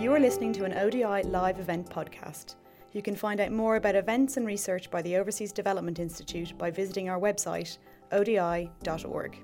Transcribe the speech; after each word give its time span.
You 0.00 0.14
are 0.14 0.18
listening 0.18 0.54
to 0.54 0.64
an 0.64 0.72
ODI 0.72 1.28
live 1.28 1.60
event 1.60 1.90
podcast. 1.90 2.54
You 2.92 3.02
can 3.02 3.14
find 3.14 3.38
out 3.38 3.52
more 3.52 3.76
about 3.76 3.94
events 3.94 4.38
and 4.38 4.46
research 4.46 4.90
by 4.90 5.02
the 5.02 5.14
Overseas 5.16 5.52
Development 5.52 5.98
Institute 5.98 6.56
by 6.56 6.70
visiting 6.70 7.10
our 7.10 7.20
website, 7.20 7.76
odi.org. 8.10 9.36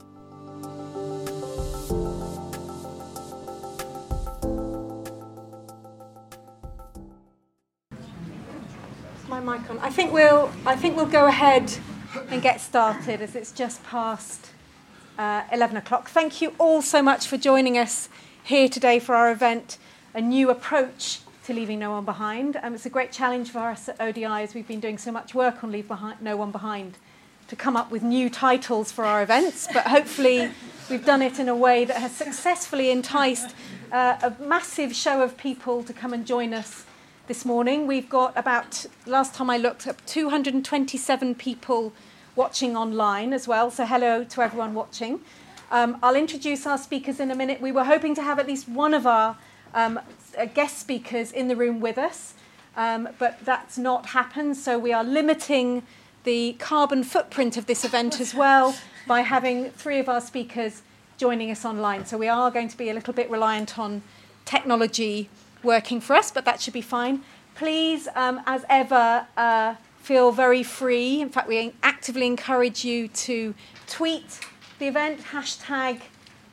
my 9.28 9.40
mic 9.40 9.68
on. 9.68 9.78
I 9.80 9.90
think 9.90 10.10
we'll 10.10 10.50
I 10.64 10.74
think 10.74 10.96
we'll 10.96 11.04
go 11.04 11.26
ahead 11.26 11.70
and 12.30 12.40
get 12.40 12.62
started 12.62 13.20
as 13.20 13.36
it's 13.36 13.52
just 13.52 13.84
past 13.84 14.52
uh, 15.18 15.42
11 15.52 15.76
o'clock. 15.76 16.08
Thank 16.08 16.40
you 16.40 16.54
all 16.58 16.80
so 16.80 17.02
much 17.02 17.26
for 17.26 17.36
joining 17.36 17.76
us 17.76 18.08
here 18.42 18.70
today 18.70 18.98
for 18.98 19.14
our 19.16 19.30
event, 19.30 19.76
a 20.16 20.20
new 20.22 20.48
approach 20.48 21.20
to 21.44 21.52
leaving 21.52 21.78
no 21.78 21.90
one 21.90 22.06
behind. 22.06 22.58
Um, 22.62 22.74
it's 22.74 22.86
a 22.86 22.90
great 22.90 23.12
challenge 23.12 23.50
for 23.50 23.58
us 23.58 23.90
at 23.90 24.00
ODI 24.00 24.24
as 24.24 24.54
we've 24.54 24.66
been 24.66 24.80
doing 24.80 24.96
so 24.96 25.12
much 25.12 25.34
work 25.34 25.62
on 25.62 25.70
Leave 25.70 25.86
behind, 25.86 26.22
No 26.22 26.38
One 26.38 26.50
Behind 26.50 26.96
to 27.48 27.54
come 27.54 27.76
up 27.76 27.90
with 27.90 28.02
new 28.02 28.30
titles 28.30 28.90
for 28.90 29.04
our 29.04 29.22
events, 29.22 29.68
but 29.72 29.86
hopefully 29.86 30.50
we've 30.90 31.04
done 31.04 31.20
it 31.20 31.38
in 31.38 31.50
a 31.50 31.54
way 31.54 31.84
that 31.84 31.98
has 31.98 32.12
successfully 32.12 32.90
enticed 32.90 33.54
uh, 33.92 34.16
a 34.22 34.42
massive 34.42 34.96
show 34.96 35.22
of 35.22 35.36
people 35.36 35.84
to 35.84 35.92
come 35.92 36.14
and 36.14 36.26
join 36.26 36.54
us 36.54 36.86
this 37.26 37.44
morning. 37.44 37.86
We've 37.86 38.08
got 38.08 38.36
about, 38.36 38.86
last 39.04 39.34
time 39.34 39.50
I 39.50 39.58
looked, 39.58 39.86
up 39.86 40.04
227 40.06 41.34
people 41.34 41.92
watching 42.34 42.74
online 42.74 43.34
as 43.34 43.46
well. 43.46 43.70
So, 43.70 43.84
hello 43.84 44.24
to 44.24 44.42
everyone 44.42 44.72
watching. 44.72 45.20
Um, 45.70 45.98
I'll 46.02 46.16
introduce 46.16 46.66
our 46.66 46.78
speakers 46.78 47.20
in 47.20 47.30
a 47.30 47.34
minute. 47.34 47.60
We 47.60 47.70
were 47.70 47.84
hoping 47.84 48.14
to 48.14 48.22
have 48.22 48.38
at 48.38 48.46
least 48.46 48.66
one 48.66 48.94
of 48.94 49.06
our 49.06 49.36
um, 49.76 50.00
uh, 50.36 50.46
guest 50.46 50.78
speakers 50.78 51.30
in 51.30 51.46
the 51.46 51.54
room 51.54 51.80
with 51.80 51.98
us, 51.98 52.34
um, 52.76 53.08
but 53.18 53.38
that's 53.44 53.78
not 53.78 54.06
happened. 54.06 54.56
So, 54.56 54.78
we 54.78 54.92
are 54.92 55.04
limiting 55.04 55.82
the 56.24 56.54
carbon 56.54 57.04
footprint 57.04 57.56
of 57.56 57.66
this 57.66 57.84
event 57.84 58.20
as 58.20 58.34
well 58.34 58.74
by 59.06 59.20
having 59.20 59.70
three 59.70 60.00
of 60.00 60.08
our 60.08 60.20
speakers 60.20 60.82
joining 61.18 61.50
us 61.50 61.64
online. 61.64 62.06
So, 62.06 62.16
we 62.16 62.26
are 62.26 62.50
going 62.50 62.68
to 62.68 62.76
be 62.76 62.88
a 62.88 62.94
little 62.94 63.12
bit 63.12 63.30
reliant 63.30 63.78
on 63.78 64.02
technology 64.46 65.28
working 65.62 66.00
for 66.00 66.16
us, 66.16 66.30
but 66.30 66.44
that 66.46 66.60
should 66.60 66.74
be 66.74 66.80
fine. 66.80 67.22
Please, 67.54 68.08
um, 68.14 68.40
as 68.46 68.64
ever, 68.68 69.26
uh, 69.36 69.74
feel 69.98 70.32
very 70.32 70.62
free. 70.62 71.20
In 71.20 71.28
fact, 71.28 71.48
we 71.48 71.72
actively 71.82 72.26
encourage 72.26 72.84
you 72.84 73.08
to 73.08 73.54
tweet 73.86 74.40
the 74.78 74.86
event, 74.86 75.20
hashtag 75.32 76.00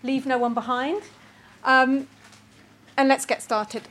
leave 0.02 0.26
no 0.26 0.38
one 0.38 0.54
behind. 0.54 1.04
Um, 1.64 2.08
and 2.98 3.10
let's 3.10 3.26
get 3.26 3.42
started. 3.42 3.84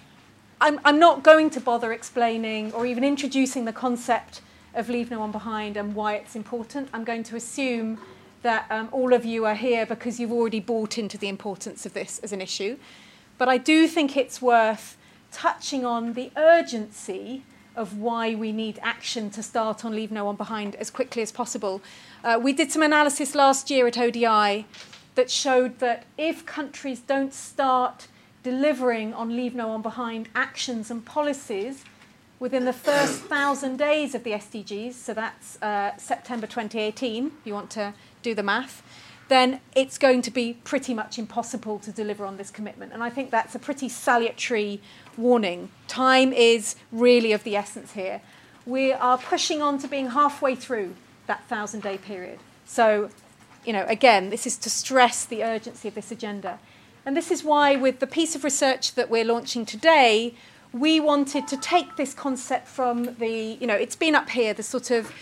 I'm, 0.61 0.81
I'm 0.85 0.99
not 0.99 1.23
going 1.23 1.51
to 1.51 1.61
bother 1.61 1.93
explaining 1.93 2.73
or 2.73 2.87
even 2.87 3.03
introducing 3.03 3.65
the 3.65 3.73
concept 3.73 4.41
of 4.75 4.89
leave 4.89 5.11
no 5.11 5.21
one 5.21 5.33
behind 5.33 5.77
and 5.77 5.95
why 5.95 6.15
it's 6.15 6.37
important. 6.37 6.89
I'm 6.93 7.05
going 7.05 7.25
to 7.25 7.37
assume 7.37 7.99
that 8.43 8.67
um, 8.71 8.89
all 8.93 9.13
of 9.13 9.25
you 9.25 9.45
are 9.45 9.55
here 9.55 9.87
because 9.87 10.19
you've 10.21 10.33
already 10.33 10.61
bought 10.61 10.99
into 10.99 11.19
the 11.19 11.29
importance 11.29 11.85
of 11.87 11.95
this 11.95 12.19
as 12.21 12.33
an 12.33 12.41
issue. 12.41 12.77
But 13.39 13.49
I 13.49 13.59
do 13.59 13.89
think 13.89 14.17
it's 14.17 14.41
worth 14.41 14.97
touching 15.33 15.85
on 15.85 16.13
the 16.13 16.31
urgency 16.37 17.43
of 17.75 17.99
why 17.99 18.35
we 18.35 18.53
need 18.53 18.79
action 18.83 19.31
to 19.31 19.43
start 19.43 19.85
on 19.85 19.95
Leave 19.95 20.13
No 20.13 20.27
One 20.27 20.37
Behind 20.37 20.75
as 20.77 20.91
quickly 20.91 21.23
as 21.23 21.33
possible. 21.33 21.81
Uh, 22.23 22.39
we 22.41 22.53
did 22.53 22.71
some 22.71 22.83
analysis 22.83 23.35
last 23.35 23.71
year 23.71 23.87
at 23.87 23.97
ODI 23.97 24.67
that 25.15 25.31
showed 25.31 25.79
that 25.79 26.05
if 26.19 26.45
countries 26.45 27.01
don't 27.01 27.33
start 27.33 28.09
delivering 28.43 29.15
on 29.15 29.37
Leave 29.37 29.55
No 29.55 29.69
One 29.69 29.83
Behind 29.83 30.29
actions 30.35 30.91
and 30.91 31.05
policies 31.05 31.85
within 32.43 32.65
the 32.65 32.73
first 32.73 33.21
thousand 33.23 33.77
days 33.77 34.17
of 34.17 34.25
the 34.25 34.33
SDGs, 34.33 34.95
so 34.95 35.15
that's 35.15 35.63
uh, 35.63 35.97
September 35.97 36.47
2018, 36.47 37.27
if 37.27 37.33
you 37.45 37.55
want 37.55 37.71
to 37.71 37.95
do 38.23 38.35
the 38.35 38.43
math, 38.43 38.83
then 39.29 39.61
it's 39.77 39.97
going 39.97 40.21
to 40.23 40.31
be 40.31 40.55
pretty 40.65 40.93
much 40.93 41.21
impossible 41.21 41.79
to 41.79 41.93
deliver 41.93 42.27
on 42.27 42.37
this 42.37 42.51
commitment. 42.51 42.93
And 42.93 43.01
I 43.01 43.11
think 43.11 43.31
that's 43.31 43.55
a 43.55 43.61
pretty 43.61 43.89
salutary 43.89 44.81
warning. 45.17 45.71
Time 45.87 46.33
is 46.33 46.75
really 46.91 47.33
of 47.33 47.45
the 47.45 47.55
essence 47.55 47.93
here. 47.93 48.21
We 48.67 48.93
are 48.93 49.19
pushing 49.19 49.63
on 49.63 49.79
to 49.79 49.87
being 49.87 50.11
halfway 50.11 50.57
through 50.57 50.97
that 51.29 51.45
thousand 51.45 51.83
day 51.83 51.97
period. 51.97 52.41
So, 52.67 53.11
you 53.65 53.73
know, 53.73 53.85
again, 53.87 54.31
this 54.31 54.47
is 54.47 54.57
to 54.59 54.71
stress 54.71 55.25
the 55.25 55.45
urgency 55.45 55.87
of 55.87 55.95
this 55.95 56.11
agenda. 56.11 56.59
And 57.05 57.17
this 57.17 57.33
is 57.33 57.43
why, 57.43 57.75
with 57.75 57.99
the 57.99 58.07
piece 58.07 58.37
of 58.37 58.45
research 58.45 58.95
that 58.95 59.11
we're 59.11 59.25
launching 59.25 59.67
today, 59.67 60.35
we 60.73 61.01
wanted 61.01 61.49
to 61.49 61.57
take 61.57 61.97
this 61.97 62.15
concept 62.15 62.69
from 62.69 63.17
the, 63.17 63.59
you 63.61 63.67
know, 63.67 63.75
it's 63.75 63.97
been 63.97 64.15
up 64.15 64.31
here, 64.31 64.55
the 64.55 64.63
sort 64.63 64.91
of 64.93 65.13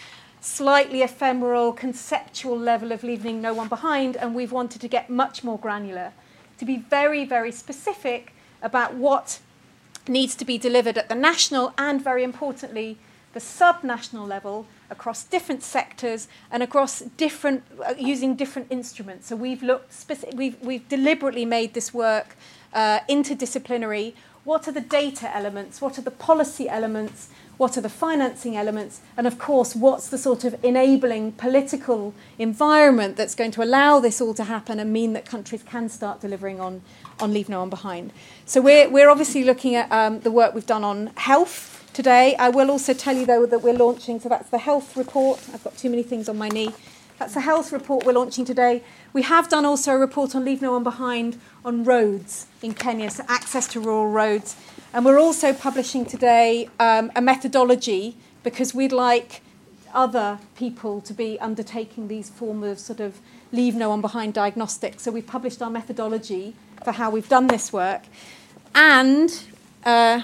slightly 0.43 1.03
ephemeral, 1.03 1.73
conceptual 1.73 2.59
level 2.59 2.93
of 2.93 3.03
leaving 3.03 3.41
no 3.41 3.55
one 3.55 3.69
behind, 3.69 4.17
and 4.17 4.35
we've 4.35 4.53
wanted 4.53 4.81
to 4.83 4.89
get 4.89 5.09
much 5.09 5.43
more 5.43 5.59
granular, 5.59 6.13
to 6.59 6.65
be 6.67 6.77
very, 6.77 7.25
very 7.25 7.51
specific 7.51 8.35
about 8.63 8.95
what 8.95 9.41
needs 10.07 10.35
to 10.37 10.45
be 10.45 10.59
delivered 10.59 10.99
at 10.99 11.09
the 11.09 11.15
national 11.15 11.73
and, 11.79 12.03
very 12.03 12.23
importantly, 12.23 12.99
the 13.33 13.41
sub-national 13.41 14.27
level 14.27 14.67
across 14.91 15.25
different 15.25 15.63
sectors 15.63 16.29
and 16.51 16.63
across 16.63 17.01
different 17.17 17.63
uh, 17.87 17.95
using 17.99 18.35
different 18.35 18.69
instruments. 18.71 19.29
So 19.29 19.37
we've 19.37 19.63
looked 19.63 19.91
speci- 19.93 20.35
we've 20.35 20.61
we've 20.61 20.89
deliberately 20.89 21.45
made 21.45 21.75
this 21.75 21.95
work 21.95 22.37
uh, 22.73 23.01
interdisciplinary. 23.09 24.15
What 24.45 24.67
are 24.67 24.73
the 24.73 24.81
data 24.81 25.35
elements? 25.37 25.81
What 25.81 25.99
are 25.99 26.03
the 26.03 26.11
policy 26.11 26.69
elements? 26.69 27.29
What 27.59 27.77
are 27.77 27.83
the 27.83 27.91
financing 27.91 28.57
elements? 28.57 29.03
And 29.19 29.27
of 29.27 29.39
course, 29.39 29.77
what's 29.77 30.09
the 30.09 30.17
sort 30.17 30.45
of 30.45 30.65
enabling 30.65 31.33
political 31.33 32.15
environment 32.39 33.17
that's 33.17 33.35
going 33.35 33.51
to 33.51 33.63
allow 33.63 34.01
this 34.01 34.19
all 34.19 34.33
to 34.33 34.45
happen 34.45 34.81
and 34.81 34.91
mean 34.91 35.13
that 35.13 35.27
countries 35.27 35.63
can 35.63 35.91
start 35.91 36.23
delivering 36.23 36.59
on, 36.59 36.81
on 37.21 37.35
Leave 37.35 37.51
No 37.51 37.61
One 37.61 37.69
Behind? 37.69 38.15
So 38.47 38.63
we're, 38.63 38.89
we're 38.89 39.11
obviously 39.11 39.45
looking 39.45 39.75
at 39.75 39.93
um, 39.93 40.21
the 40.21 40.31
work 40.31 40.55
we've 40.55 40.65
done 40.65 40.85
on 40.85 41.09
health 41.17 41.80
today. 42.01 42.35
I 42.37 42.49
will 42.49 42.71
also 42.71 42.95
tell 42.95 43.15
you, 43.15 43.27
though, 43.27 43.45
that 43.45 43.61
we're 43.61 43.75
launching, 43.75 44.21
so 44.21 44.31
that's 44.31 44.49
the 44.49 44.57
health 44.57 44.97
report. 44.97 45.39
I've 45.53 45.63
got 45.63 45.77
too 45.77 45.91
many 45.91 46.03
things 46.03 46.31
on 46.31 46.39
my 46.39 46.49
knee. 46.49 46.73
That's 47.19 47.35
the 47.35 47.43
health 47.43 47.73
report 47.73 48.07
we're 48.07 48.15
launching 48.15 48.47
today. 48.47 48.83
We 49.13 49.21
have 49.21 49.51
done 49.51 49.67
also 49.67 49.93
a 49.93 49.99
report 49.99 50.35
on 50.35 50.43
Leave 50.47 50.63
No 50.63 50.73
One 50.73 50.83
Behind 50.83 51.39
on 51.63 51.85
roads 51.85 52.47
in 52.63 52.73
Kenya, 52.73 53.11
so 53.11 53.23
access 53.29 53.67
to 53.75 53.81
rural 53.81 54.07
roads. 54.07 54.57
And 54.95 55.05
we're 55.05 55.19
also 55.21 55.53
publishing 55.53 56.07
today 56.07 56.71
um, 56.79 57.13
a 57.15 57.21
methodology 57.21 58.17
because 58.45 58.75
we'd 58.75 58.93
like 58.93 59.43
other 59.93 60.39
people 60.57 61.03
to 61.03 61.13
be 61.13 61.39
undertaking 61.39 62.09
these 62.09 62.31
forms 62.31 62.65
of 62.67 62.79
sort 62.79 63.01
of 63.01 63.19
leave 63.53 63.75
no 63.75 63.91
one 63.91 64.01
behind 64.01 64.33
diagnostics. 64.33 65.03
So 65.03 65.11
we've 65.11 65.27
published 65.27 65.61
our 65.61 65.71
methodology 65.71 66.55
for 66.83 66.93
how 66.93 67.11
we've 67.11 67.29
done 67.29 67.49
this 67.49 67.75
work. 67.75 68.05
And 68.75 69.31
uh, 69.85 70.23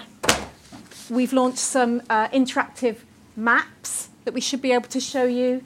we've 1.09 1.33
launched 1.33 1.59
some 1.59 2.01
uh, 2.09 2.27
interactive 2.29 2.97
maps 3.35 4.09
that 4.25 4.33
we 4.33 4.41
should 4.41 4.61
be 4.61 4.71
able 4.71 4.89
to 4.89 4.99
show 4.99 5.25
you 5.25 5.63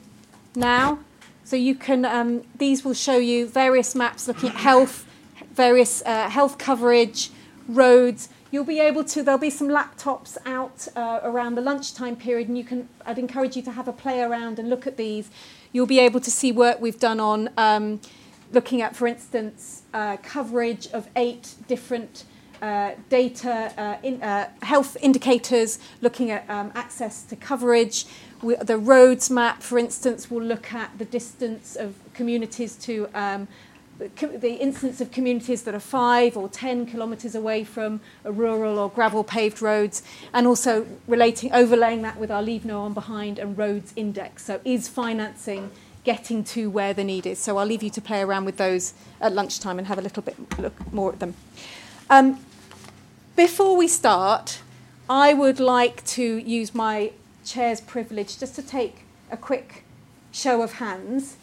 now. 0.54 0.98
So 1.44 1.56
you 1.56 1.74
can, 1.74 2.04
um, 2.04 2.42
these 2.56 2.84
will 2.84 2.94
show 2.94 3.18
you 3.18 3.46
various 3.46 3.94
maps 3.94 4.28
looking 4.28 4.50
at 4.50 4.56
health, 4.56 5.06
various 5.52 6.02
uh, 6.06 6.28
health 6.28 6.58
coverage, 6.58 7.30
roads, 7.68 8.28
You'll 8.52 8.64
be 8.64 8.80
able 8.80 9.02
to, 9.04 9.22
there'll 9.22 9.40
be 9.40 9.48
some 9.48 9.68
laptops 9.68 10.36
out 10.44 10.86
uh, 10.94 11.20
around 11.22 11.54
the 11.54 11.62
lunchtime 11.62 12.16
period, 12.16 12.48
and 12.48 12.58
you 12.58 12.64
can, 12.64 12.86
I'd 13.06 13.18
encourage 13.18 13.56
you 13.56 13.62
to 13.62 13.72
have 13.72 13.88
a 13.88 13.94
play 13.94 14.20
around 14.20 14.58
and 14.58 14.68
look 14.68 14.86
at 14.86 14.98
these. 14.98 15.30
You'll 15.72 15.86
be 15.86 15.98
able 15.98 16.20
to 16.20 16.30
see 16.30 16.52
work 16.52 16.78
we've 16.78 17.00
done 17.00 17.18
on 17.18 17.48
um, 17.56 18.02
looking 18.52 18.82
at, 18.82 18.94
for 18.94 19.06
instance, 19.06 19.84
uh, 19.94 20.18
coverage 20.18 20.86
of 20.88 21.08
eight 21.16 21.54
different 21.66 22.24
uh, 22.62 22.92
data, 23.08 23.72
uh, 23.76 23.96
in, 24.04 24.22
uh, 24.22 24.48
health 24.62 24.96
indicators, 25.02 25.80
looking 26.00 26.30
at 26.30 26.48
um, 26.48 26.70
access 26.76 27.24
to 27.24 27.34
coverage. 27.34 28.06
We, 28.40 28.54
the 28.54 28.78
roads 28.78 29.30
map, 29.30 29.62
for 29.62 29.78
instance, 29.78 30.30
will 30.30 30.42
look 30.42 30.72
at 30.72 30.96
the 30.96 31.04
distance 31.04 31.74
of 31.74 31.96
communities 32.14 32.76
to 32.76 33.08
um, 33.14 33.48
the 33.98 34.54
instance 34.60 35.00
of 35.00 35.10
communities 35.10 35.62
that 35.62 35.74
are 35.74 35.80
five 35.80 36.36
or 36.36 36.48
ten 36.48 36.86
kilometres 36.86 37.34
away 37.34 37.64
from 37.64 38.00
a 38.24 38.32
rural 38.32 38.78
or 38.78 38.88
gravel 38.88 39.24
paved 39.24 39.60
roads, 39.60 40.02
and 40.32 40.46
also 40.46 40.86
relating, 41.08 41.52
overlaying 41.52 42.02
that 42.02 42.16
with 42.16 42.30
our 42.30 42.42
Leave 42.42 42.64
No 42.64 42.82
One 42.82 42.94
Behind 42.94 43.38
and 43.38 43.58
Roads 43.58 43.92
Index. 43.96 44.44
So, 44.44 44.60
is 44.64 44.88
financing 44.88 45.70
getting 46.04 46.42
to 46.44 46.70
where 46.70 46.94
the 46.94 47.04
need 47.04 47.26
is? 47.26 47.38
So, 47.38 47.58
I'll 47.58 47.66
leave 47.66 47.82
you 47.82 47.90
to 47.90 48.00
play 48.00 48.22
around 48.22 48.44
with 48.44 48.56
those 48.56 48.94
at 49.20 49.32
lunchtime 49.32 49.78
and 49.78 49.88
have 49.88 49.98
a 49.98 50.02
little 50.02 50.22
bit 50.22 50.36
look 50.58 50.92
more 50.92 51.12
at 51.12 51.18
them. 51.18 51.34
Um, 52.08 52.38
before 53.36 53.76
we 53.76 53.88
start, 53.88 54.60
I 55.08 55.32
would 55.32 55.60
like 55.60 56.04
to 56.06 56.22
use 56.22 56.74
my 56.74 57.12
chair's 57.44 57.80
privilege 57.80 58.38
just 58.38 58.54
to 58.56 58.62
take 58.62 59.04
a 59.30 59.36
quick 59.36 59.84
show 60.30 60.62
of 60.62 60.74
hands 60.74 61.36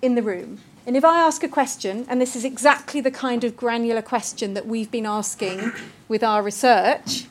in 0.00 0.14
the 0.14 0.22
room. 0.22 0.60
And 0.86 0.96
if 0.96 1.04
I 1.04 1.20
ask 1.20 1.44
a 1.44 1.48
question, 1.48 2.06
and 2.08 2.20
this 2.20 2.34
is 2.34 2.44
exactly 2.44 3.00
the 3.00 3.10
kind 3.10 3.44
of 3.44 3.56
granular 3.56 4.02
question 4.02 4.54
that 4.54 4.66
we've 4.66 4.90
been 4.90 5.06
asking 5.06 5.72
with 6.08 6.24
our 6.24 6.42
research, 6.42 7.26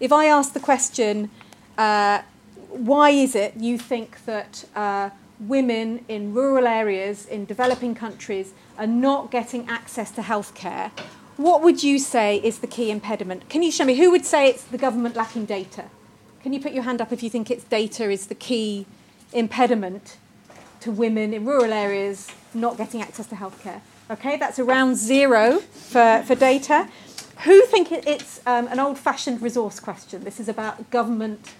if 0.00 0.12
I 0.12 0.26
ask 0.26 0.52
the 0.52 0.60
question, 0.60 1.30
uh, 1.78 2.22
why 2.68 3.10
is 3.10 3.34
it 3.34 3.56
you 3.56 3.78
think 3.78 4.24
that 4.26 4.64
uh, 4.76 5.10
women 5.40 6.04
in 6.08 6.34
rural 6.34 6.66
areas 6.66 7.26
in 7.26 7.46
developing 7.46 7.94
countries 7.94 8.52
are 8.78 8.86
not 8.86 9.30
getting 9.30 9.68
access 9.68 10.10
to 10.12 10.20
healthcare? 10.20 10.90
What 11.40 11.62
would 11.62 11.82
you 11.82 11.98
say 11.98 12.36
is 12.36 12.58
the 12.58 12.66
key 12.66 12.90
impediment? 12.90 13.48
Can 13.48 13.62
you 13.62 13.72
show 13.72 13.86
me 13.86 13.94
who 13.94 14.10
would 14.10 14.26
say 14.26 14.50
it's 14.50 14.62
the 14.64 14.76
government 14.76 15.16
lacking 15.16 15.46
data? 15.46 15.86
Can 16.42 16.52
you 16.52 16.60
put 16.60 16.72
your 16.72 16.82
hand 16.82 17.00
up 17.00 17.12
if 17.12 17.22
you 17.22 17.30
think 17.30 17.50
it's 17.50 17.64
data 17.64 18.10
is 18.10 18.26
the 18.26 18.34
key 18.34 18.84
impediment 19.32 20.18
to 20.80 20.90
women 20.90 21.32
in 21.32 21.46
rural 21.46 21.72
areas 21.72 22.30
not 22.52 22.76
getting 22.76 23.00
access 23.00 23.26
to 23.28 23.36
healthcare? 23.36 23.80
Okay, 24.10 24.36
that's 24.36 24.58
around 24.58 24.96
zero 24.96 25.60
for, 25.60 26.22
for 26.26 26.34
data. 26.34 26.90
Who 27.44 27.64
think 27.64 27.90
it's 27.90 28.46
um, 28.46 28.66
an 28.66 28.78
old 28.78 28.98
fashioned 28.98 29.40
resource 29.40 29.80
question? 29.80 30.24
This 30.24 30.40
is 30.40 30.48
about 30.50 30.90
government 30.90 31.54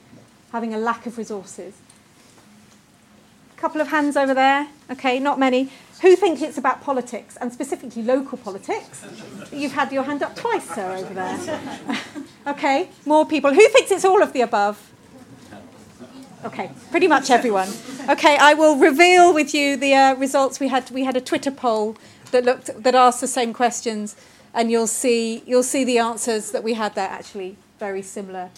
having 0.53 0.75
a 0.75 0.79
lack 0.79 1.07
of 1.07 1.17
resources. 1.17 1.73
A 3.57 3.59
couple 3.59 3.81
of 3.81 3.89
hands 3.89 4.15
over 4.15 4.35
there. 4.35 4.69
Okay, 4.91 5.19
not 5.19 5.39
many. 5.39 5.71
Who 6.03 6.17
think 6.17 6.41
it's 6.41 6.57
about 6.57 6.83
politics 6.83 7.37
and 7.37 7.53
specifically 7.53 8.03
local 8.03 8.39
politics? 8.39 9.05
You've 9.53 9.73
had 9.73 9.93
your 9.93 10.05
hand 10.05 10.23
up 10.23 10.35
twice, 10.35 10.69
sir, 10.69 10.93
over 10.93 11.13
there. 11.13 11.39
okay, 12.47 12.89
more 13.05 13.27
people. 13.27 13.53
Who 13.53 13.69
thinks 13.69 13.91
it's 13.91 14.05
all 14.05 14.23
of 14.23 14.33
the 14.33 14.41
above? 14.41 14.91
Okay, 16.43 16.71
pretty 16.91 17.07
much 17.07 17.29
everyone. 17.29 17.69
Okay, 18.09 18.39
I 18.39 18.55
will 18.55 18.77
reveal 18.77 19.35
with 19.35 19.53
you 19.53 19.77
the 19.77 19.95
uh, 19.95 20.15
results. 20.15 20.59
We 20.59 20.69
had 20.69 20.91
we 20.91 21.05
had 21.05 21.17
a 21.17 21.21
Twitter 21.21 21.51
poll 21.51 21.99
that 22.31 22.47
looked 22.47 22.83
that 22.83 22.95
asked 22.95 23.21
the 23.21 23.27
same 23.27 23.53
questions, 23.53 24.17
and 24.55 24.71
you'll 24.71 24.87
see 24.87 25.43
you'll 25.47 25.63
see 25.63 25.85
the 25.85 25.99
answers 25.99 26.51
that 26.53 26.65
we 26.65 26.75
had 26.75 26.95
there 26.95 27.11
actually 27.11 27.57
very 27.79 28.01
similar 28.01 28.49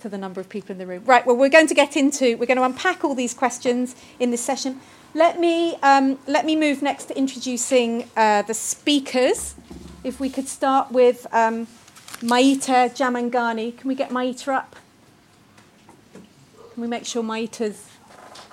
to 0.00 0.10
the 0.10 0.18
number 0.18 0.42
of 0.42 0.50
people 0.50 0.72
in 0.72 0.78
the 0.78 0.86
room. 0.86 1.04
Right. 1.06 1.24
Well, 1.24 1.36
we're 1.36 1.48
going 1.48 1.68
to 1.68 1.74
get 1.74 1.96
into 1.96 2.36
we're 2.36 2.44
going 2.44 2.58
to 2.58 2.64
unpack 2.64 3.02
all 3.02 3.14
these 3.14 3.32
questions 3.32 3.96
in 4.20 4.30
this 4.30 4.42
session. 4.42 4.80
Let 5.14 5.38
me 5.38 5.76
um, 5.82 6.18
let 6.26 6.46
me 6.46 6.56
move 6.56 6.82
next 6.82 7.06
to 7.06 7.18
introducing 7.18 8.08
uh, 8.16 8.42
the 8.42 8.54
speakers. 8.54 9.54
If 10.04 10.18
we 10.18 10.30
could 10.30 10.48
start 10.48 10.90
with 10.90 11.26
um, 11.32 11.66
Maita 12.22 12.88
Jamangani. 12.94 13.76
Can 13.76 13.88
we 13.88 13.96
get 13.96 14.10
Maita 14.10 14.54
up? 14.54 14.76
Can 16.72 16.80
we 16.80 16.86
make 16.86 17.04
sure 17.04 17.22
Maita's 17.22 17.88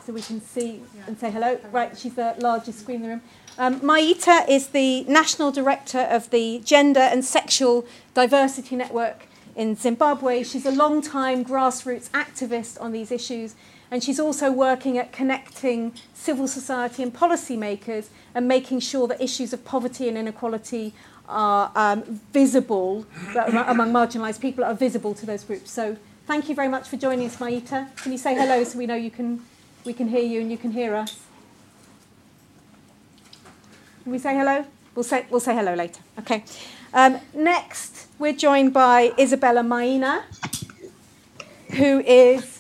so 0.04 0.12
we 0.12 0.22
can 0.22 0.42
see 0.42 0.82
and 1.06 1.20
say 1.20 1.30
hello? 1.30 1.60
Right, 1.72 1.96
she's 1.96 2.16
the 2.16 2.36
largest 2.40 2.80
screen 2.80 2.98
in 2.98 3.02
the 3.04 3.08
room. 3.10 3.22
Um, 3.60 3.80
Maita 3.82 4.50
is 4.50 4.70
the 4.70 5.04
National 5.04 5.52
Director 5.52 6.00
of 6.00 6.32
the 6.32 6.62
Gender 6.66 7.00
and 7.00 7.24
Sexual 7.24 7.86
Diversity 8.16 8.76
Network 8.76 9.28
in 9.56 9.76
Zimbabwe. 9.76 10.44
She's 10.44 10.66
a 10.66 10.72
long-time 10.72 11.46
grassroots 11.46 12.10
activist 12.10 12.82
on 12.82 12.92
these 12.92 13.12
issues, 13.12 13.54
and 13.92 14.04
she's 14.04 14.20
also 14.20 14.52
working 14.52 14.98
at 14.98 15.12
connecting 15.12 15.94
civil 16.14 16.48
society 16.48 17.02
and 17.04 17.14
policymakers 17.14 18.08
and 18.36 18.48
making 18.48 18.80
sure 18.80 19.08
that 19.08 19.22
issues 19.22 19.54
of 19.54 19.66
poverty 19.66 20.08
and 20.08 20.18
inequality 20.18 20.94
are 21.28 21.72
um, 21.76 22.02
visible 22.34 23.06
among 23.68 23.92
marginalised 23.92 24.40
people, 24.40 24.64
are 24.64 24.74
visible 24.74 25.14
to 25.14 25.26
those 25.26 25.44
groups. 25.44 25.72
So 25.72 25.98
Thank 26.30 26.48
you 26.48 26.54
very 26.54 26.68
much 26.68 26.88
for 26.88 26.96
joining 26.96 27.26
us, 27.26 27.38
Maita. 27.38 27.88
Can 27.96 28.12
you 28.12 28.18
say 28.20 28.36
hello 28.36 28.64
so 28.64 28.78
we 28.78 28.86
know 28.86 28.94
you 28.94 29.10
can, 29.10 29.44
we 29.84 29.94
can 29.94 30.08
hear 30.08 30.22
you 30.22 30.42
and 30.42 30.52
you 30.52 30.60
can 30.60 30.70
hear 30.70 30.94
us? 30.94 31.20
Can 34.04 34.12
we 34.12 34.20
say 34.20 34.36
hello? 34.36 34.64
We'll 34.94 35.04
say, 35.04 35.26
we'll 35.32 35.40
say 35.40 35.56
hello 35.56 35.74
later. 35.74 36.04
Okay. 36.20 36.44
Um, 36.94 37.20
next, 37.34 38.06
we're 38.20 38.34
joined 38.34 38.74
by 38.74 39.12
Isabella 39.18 39.64
Maina, 39.64 40.24
who 41.72 42.02
is, 42.02 42.59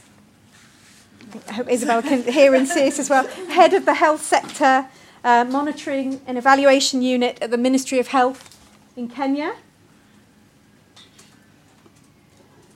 I 1.47 1.53
hope 1.53 1.69
Isabel 1.69 2.01
can 2.01 2.23
hear 2.23 2.55
and 2.55 2.67
see 2.67 2.87
us 2.87 2.99
as 2.99 3.09
well, 3.09 3.27
head 3.49 3.73
of 3.73 3.85
the 3.85 3.95
health 3.95 4.21
sector 4.23 4.87
uh, 5.23 5.45
monitoring 5.45 6.21
and 6.25 6.37
evaluation 6.37 7.01
unit 7.01 7.37
at 7.41 7.51
the 7.51 7.57
Ministry 7.57 7.99
of 7.99 8.07
Health 8.07 8.57
in 8.95 9.07
Kenya. 9.07 9.55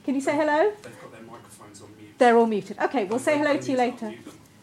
Can 0.06 0.16
you 0.16 0.22
say 0.22 0.36
hello? 0.36 0.72
They've 0.82 1.02
got 1.02 1.12
their 1.12 1.22
microphones 1.22 1.82
on 1.82 1.90
mute. 1.98 2.18
They're 2.18 2.38
all 2.38 2.46
muted. 2.46 2.78
Okay, 2.80 3.06
we'll 3.06 3.20
say 3.20 3.38
hello 3.38 3.58
to 3.58 3.72
you 3.72 3.78
later. 3.78 4.14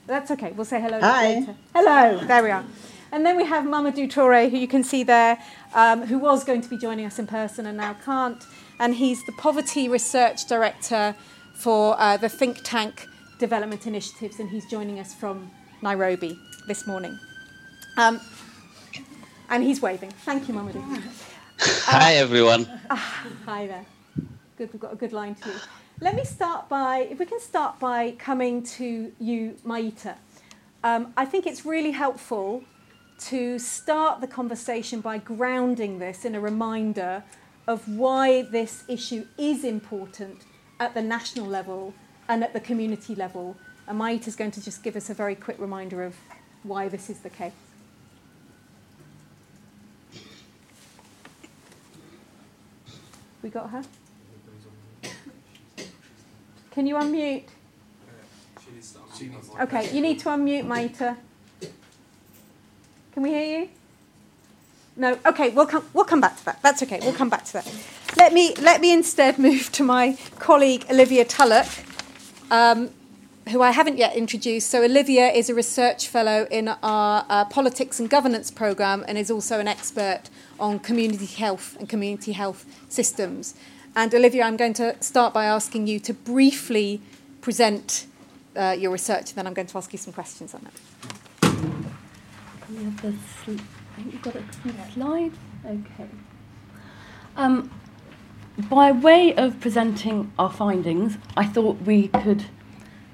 That's 0.07 0.31
okay. 0.33 0.53
We'll 0.53 0.67
say 0.67 0.81
hello 0.81 0.99
later. 0.99 1.07
Hi. 1.07 1.35
later. 1.35 1.57
Hello. 1.75 2.25
There 2.27 2.43
we 2.43 2.51
are. 2.51 2.65
And 3.13 3.27
then 3.27 3.37
we 3.37 3.45
have 3.45 3.65
Mamadou 3.65 4.09
Toure, 4.09 4.51
who 4.51 4.57
you 4.57 4.69
can 4.69 4.85
see 4.85 5.03
there, 5.03 5.39
um, 5.75 6.03
who 6.07 6.19
was 6.19 6.45
going 6.45 6.61
to 6.61 6.69
be 6.69 6.77
joining 6.77 7.07
us 7.07 7.19
in 7.19 7.27
person 7.27 7.67
and 7.67 7.77
now 7.77 7.95
can't. 8.05 8.45
And 8.79 8.95
he's 8.95 9.25
the 9.25 9.33
Poverty 9.33 9.89
Research 9.89 10.47
Director 10.47 11.17
for 11.55 11.97
uh, 11.99 12.17
the 12.17 12.29
think 12.29 12.61
tank 12.63 13.07
Development 13.41 13.87
Initiatives, 13.87 14.39
and 14.39 14.51
he's 14.51 14.67
joining 14.67 15.01
us 15.01 15.15
from 15.15 15.51
Nairobi 15.81 16.39
this 16.69 16.87
morning. 16.87 17.19
Um, 17.97 18.21
and 19.49 19.65
he's 19.65 19.81
waving. 19.81 20.11
Thank 20.11 20.47
you, 20.47 20.53
Mamadou. 20.53 20.83
Hi, 21.59 22.17
everyone. 22.17 22.69
Ah, 22.91 23.27
hi 23.47 23.67
there. 23.67 23.87
Good, 24.59 24.71
we've 24.73 24.81
got 24.81 24.93
a 24.93 24.97
good 24.97 25.15
line 25.15 25.35
to 25.37 25.49
you. 25.49 25.55
Let 26.01 26.17
me 26.17 26.25
start 26.25 26.69
by, 26.69 27.09
if 27.11 27.19
we 27.19 27.25
can 27.25 27.41
start 27.41 27.81
by 27.81 28.13
coming 28.13 28.63
to 28.79 29.11
you, 29.19 29.57
Maita. 29.65 30.17
Um, 30.85 31.15
I 31.17 31.25
think 31.25 31.47
it's 31.47 31.65
really 31.65 31.93
helpful 31.93 32.63
to 33.21 33.59
start 33.59 34.21
the 34.21 34.27
conversation 34.27 35.01
by 35.01 35.17
grounding 35.17 35.99
this 35.99 36.27
in 36.27 36.35
a 36.35 36.41
reminder 36.41 37.25
of 37.67 37.89
why 37.89 38.43
this 38.43 38.85
issue 38.87 39.27
is 39.39 39.65
important 39.65 40.45
at 40.79 40.93
the 40.93 41.03
national 41.03 41.47
level 41.47 41.95
and 42.31 42.45
at 42.45 42.53
the 42.53 42.61
community 42.61 43.17
level. 43.17 43.57
And 43.89 44.01
Maita 44.01 44.29
is 44.29 44.37
going 44.37 44.53
to 44.53 44.63
just 44.63 44.85
give 44.85 44.95
us 44.95 45.11
a 45.11 45.15
very 45.15 45.35
quick 45.35 45.59
reminder 45.59 46.05
of 46.05 46.15
why 46.63 46.89
this 46.89 47.11
is 47.11 47.19
the 47.19 47.29
case. 47.29 47.53
We 53.43 53.51
got 53.51 53.71
her? 53.71 53.83
Can 56.71 56.87
you 56.87 56.95
unmute? 56.95 57.45
Okay, 59.61 59.93
you 59.93 60.01
need 60.01 60.21
to 60.21 60.29
unmute, 60.29 60.65
Maita. 60.65 61.17
Can 63.13 63.23
we 63.25 63.31
hear 63.31 63.61
you? 63.61 63.69
No. 64.97 65.19
Okay, 65.27 65.51
we'll 65.51 65.67
come. 65.67 65.85
We'll 65.93 66.05
come 66.05 66.21
back 66.21 66.37
to 66.37 66.45
that. 66.45 66.63
That's 66.63 66.83
okay. 66.85 67.01
We'll 67.03 67.13
come 67.13 67.29
back 67.29 67.45
to 67.47 67.55
that. 67.55 67.75
Let 68.17 68.33
me 68.33 68.55
let 68.61 68.81
me 68.81 68.93
instead 68.93 69.39
move 69.39 69.73
to 69.73 69.83
my 69.83 70.17
colleague 70.39 70.85
Olivia 70.91 71.25
Tulloch, 71.25 71.67
um, 72.51 72.91
who 73.49 73.63
I 73.63 73.71
haven't 73.71 73.99
yet 73.99 74.15
introduced. 74.15 74.71
So 74.71 74.83
Olivia 74.83 75.29
is 75.29 75.49
a 75.51 75.55
research 75.55 76.09
fellow 76.09 76.47
in 76.51 76.69
our 76.69 77.25
uh, 77.29 77.45
politics 77.47 77.99
and 77.99 78.09
governance 78.09 78.51
program, 78.51 79.05
and 79.09 79.19
is 79.19 79.31
also 79.31 79.61
an 79.61 79.69
expert 79.69 80.23
on 80.59 80.79
community 80.79 81.27
health 81.27 81.77
and 81.79 81.89
community 81.89 82.33
health 82.33 82.67
systems. 82.89 83.55
And 83.97 84.15
Olivia, 84.15 84.45
I'm 84.45 84.57
going 84.57 84.75
to 84.75 85.03
start 85.03 85.35
by 85.35 85.47
asking 85.47 85.87
you 85.87 85.99
to 86.01 86.15
briefly 86.15 87.01
present 87.41 88.07
uh, 88.57 88.77
your 88.79 88.93
research, 88.93 89.31
and 89.31 89.37
then 89.37 89.47
I'm 89.47 89.55
going 89.55 89.67
to 89.67 89.79
ask 89.79 89.93
you 89.93 89.99
some 89.99 90.13
questions 90.13 90.55
on 90.55 90.67
it. 90.67 90.77
We 92.71 92.85
have 92.85 93.03
the 93.03 93.15
you've 93.99 94.23
got 94.23 94.37
a 94.37 94.43
few 94.43 94.73
slides. 94.95 95.37
Okay. 95.67 96.09
Um, 97.37 97.71
by 98.69 98.93
way 98.93 99.35
of 99.35 99.61
presenting 99.61 100.33
our 100.39 100.51
findings, 100.51 101.17
I 101.37 101.47
thought 101.47 101.81
we 101.83 102.09
could 102.09 102.45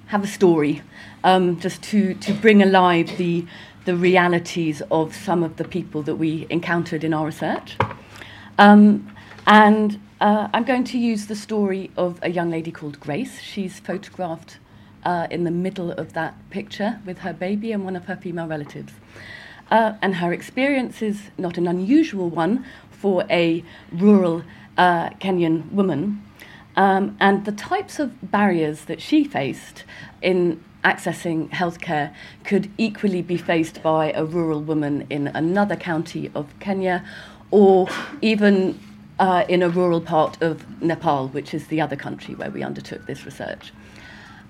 have 0.06 0.24
a 0.24 0.26
story, 0.26 0.82
um, 1.24 1.60
just 1.60 1.82
to, 1.84 2.14
to 2.14 2.32
bring 2.32 2.62
alive 2.62 3.16
the, 3.18 3.44
the 3.84 3.96
realities 3.96 4.82
of 4.90 5.14
some 5.14 5.42
of 5.42 5.56
the 5.56 5.64
people 5.64 6.02
that 6.02 6.16
we 6.16 6.46
encountered 6.48 7.04
in 7.04 7.12
our 7.12 7.26
research. 7.26 7.76
Um, 8.58 9.14
and 9.46 10.00
uh, 10.20 10.48
I'm 10.54 10.64
going 10.64 10.84
to 10.84 10.98
use 10.98 11.26
the 11.26 11.36
story 11.36 11.90
of 11.96 12.18
a 12.22 12.30
young 12.30 12.50
lady 12.50 12.72
called 12.72 12.98
Grace. 12.98 13.40
She's 13.40 13.78
photographed 13.78 14.58
uh, 15.04 15.26
in 15.30 15.44
the 15.44 15.50
middle 15.50 15.92
of 15.92 16.14
that 16.14 16.34
picture 16.50 17.00
with 17.04 17.18
her 17.18 17.32
baby 17.32 17.72
and 17.72 17.84
one 17.84 17.96
of 17.96 18.06
her 18.06 18.16
female 18.16 18.46
relatives. 18.46 18.94
Uh, 19.70 19.94
and 20.00 20.16
her 20.16 20.32
experience 20.32 21.02
is 21.02 21.30
not 21.36 21.58
an 21.58 21.66
unusual 21.66 22.30
one 22.30 22.64
for 22.90 23.24
a 23.28 23.62
rural 23.92 24.42
uh, 24.76 25.11
Kenyan 25.11 25.71
woman. 25.73 26.23
Um, 26.76 27.16
and 27.21 27.45
the 27.45 27.52
types 27.52 27.99
of 27.99 28.30
barriers 28.30 28.85
that 28.85 29.00
she 29.00 29.25
faced 29.25 29.85
in 30.21 30.62
accessing 30.85 31.49
healthcare 31.50 32.14
could 32.45 32.71
equally 32.78 33.23
be 33.23 33.37
faced 33.37 33.83
by 33.83 34.12
a 34.12 34.25
rural 34.25 34.62
woman 34.62 35.06
in 35.11 35.28
another 35.28 35.75
county 35.75 36.30
of 36.35 36.47
Kenya 36.61 37.04
or 37.50 37.88
even 38.21 38.78
uh, 39.18 39.45
in 39.49 39.62
a 39.62 39.68
rural 39.68 40.00
part 40.00 40.40
of 40.42 40.80
Nepal, 40.83 41.28
which 41.28 41.54
is 41.54 41.66
the 41.68 41.80
other 41.80 41.97
country 41.97 42.35
where 42.35 42.50
we 42.50 42.62
undertook 42.62 43.06
this 43.06 43.25
research. 43.25 43.73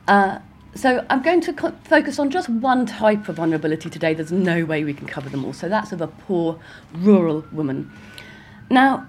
Uh, 0.09 0.41
so 0.75 1.07
I'm 1.09 1.23
going 1.23 1.41
to 1.43 1.53
co- 1.53 1.75
focus 1.85 2.19
on 2.19 2.31
just 2.31 2.49
one 2.49 2.85
type 2.85 3.29
of 3.29 3.37
vulnerability 3.37 3.89
today. 3.89 4.13
There's 4.13 4.33
no 4.33 4.65
way 4.65 4.85
we 4.85 4.93
can 4.93 5.07
cover 5.07 5.29
them 5.31 5.45
all. 5.45 5.53
So 5.53 5.69
that's 5.69 5.93
of 5.93 6.01
a 6.01 6.07
poor 6.07 6.59
rural 6.93 7.45
woman. 7.51 7.91
Now, 8.69 9.07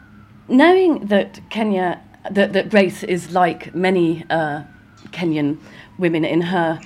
knowing 0.48 1.08
that 1.08 1.40
Kenya, 1.50 2.02
that, 2.32 2.54
that 2.54 2.70
Grace 2.70 3.04
is 3.04 3.32
like 3.32 3.74
many 3.74 4.26
uh, 4.30 4.64
Kenyan 5.12 5.60
women 5.98 6.26
in 6.26 6.42
her 6.42 6.80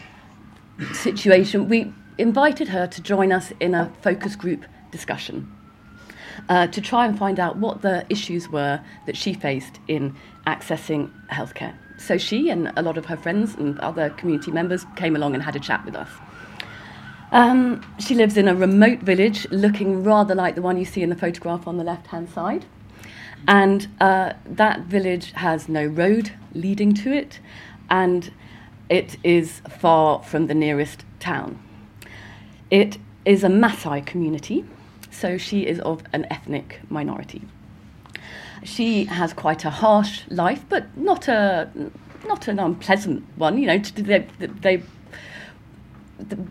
situation, 0.94 1.70
we 1.70 1.94
invited 2.18 2.70
her 2.70 2.88
to 2.88 3.02
join 3.02 3.32
us 3.32 3.52
in 3.60 3.74
a 3.74 3.92
focus 4.02 4.36
group 4.36 4.66
discussion 4.92 5.52
uh, 6.50 6.68
to 6.68 6.82
try 6.82 7.06
and 7.06 7.18
find 7.18 7.40
out 7.40 7.58
what 7.58 7.82
the 7.82 8.06
issues 8.10 8.50
were 8.50 8.80
that 9.06 9.18
she 9.18 9.34
faced 9.34 9.80
in 9.88 10.16
accessing 10.48 11.12
healthcare. 11.30 11.76
So 11.98 12.18
she 12.18 12.50
and 12.50 12.72
a 12.76 12.82
lot 12.82 12.98
of 12.98 13.06
her 13.06 13.18
friends 13.18 13.56
and 13.56 13.80
other 13.80 14.10
community 14.12 14.52
members 14.52 14.86
came 14.96 15.16
along 15.16 15.36
and 15.36 15.44
had 15.44 15.56
a 15.56 15.60
chat 15.60 15.86
with 15.86 15.96
us. 15.96 16.10
Um, 17.32 17.82
she 18.00 18.16
lives 18.16 18.36
in 18.36 18.48
a 18.48 18.56
remote 18.56 19.00
village 19.00 19.48
looking 19.52 20.04
rather 20.04 20.36
like 20.36 20.56
the 20.56 20.62
one 20.62 20.78
you 20.78 20.84
see 20.84 21.02
in 21.02 21.10
the 21.10 21.16
photograph 21.16 21.68
on 21.68 21.78
the 21.78 21.84
left 21.84 22.08
hand 22.08 22.30
side. 22.30 22.66
And 23.48 23.88
uh, 24.00 24.34
that 24.46 24.82
village 24.82 25.32
has 25.34 25.68
no 25.68 25.86
road 25.86 26.32
leading 26.54 26.94
to 26.96 27.12
it, 27.12 27.40
and 27.90 28.32
it 28.90 29.18
is 29.24 29.62
far 29.70 30.22
from 30.24 30.48
the 30.48 30.54
nearest 30.54 31.04
town. 31.20 31.62
It 32.70 32.98
is 33.26 33.44
a 33.44 33.48
Maasai 33.48 34.06
community, 34.06 34.66
so 35.10 35.38
she 35.38 35.66
is 35.66 35.80
of 35.80 36.04
an 36.14 36.26
ethnic 36.30 36.82
minority. 36.90 37.42
She 38.64 39.06
has 39.06 39.34
quite 39.34 39.66
a 39.66 39.70
harsh 39.70 40.22
life, 40.30 40.64
but 40.70 40.96
not 40.96 41.28
a 41.28 41.70
not 42.28 42.48
an 42.48 42.60
unpleasant 42.60 43.24
one. 43.36 43.58
You 43.58 43.68
know, 43.68 43.80
they, 43.80 44.28
they, 44.40 44.84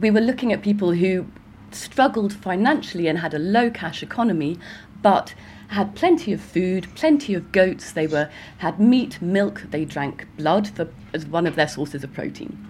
we 0.00 0.10
were 0.10 0.20
looking 0.20 0.52
at 0.52 0.62
people 0.62 0.92
who 0.92 1.26
struggled 1.70 2.32
financially 2.32 3.06
and 3.06 3.18
had 3.18 3.34
a 3.34 3.38
low 3.38 3.70
cash 3.70 4.02
economy, 4.02 4.58
but 5.02 5.34
had 5.70 5.94
plenty 5.94 6.32
of 6.32 6.40
food, 6.40 6.88
plenty 6.94 7.32
of 7.34 7.52
goats. 7.52 7.92
They 7.92 8.06
were 8.06 8.28
had 8.58 8.80
meat, 8.80 9.22
milk. 9.22 9.64
They 9.70 9.84
drank 9.84 10.26
blood 10.36 10.68
for, 10.68 10.88
as 11.14 11.26
one 11.26 11.46
of 11.46 11.54
their 11.56 11.68
sources 11.68 12.02
of 12.02 12.12
protein. 12.12 12.66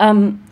Um, 0.00 0.42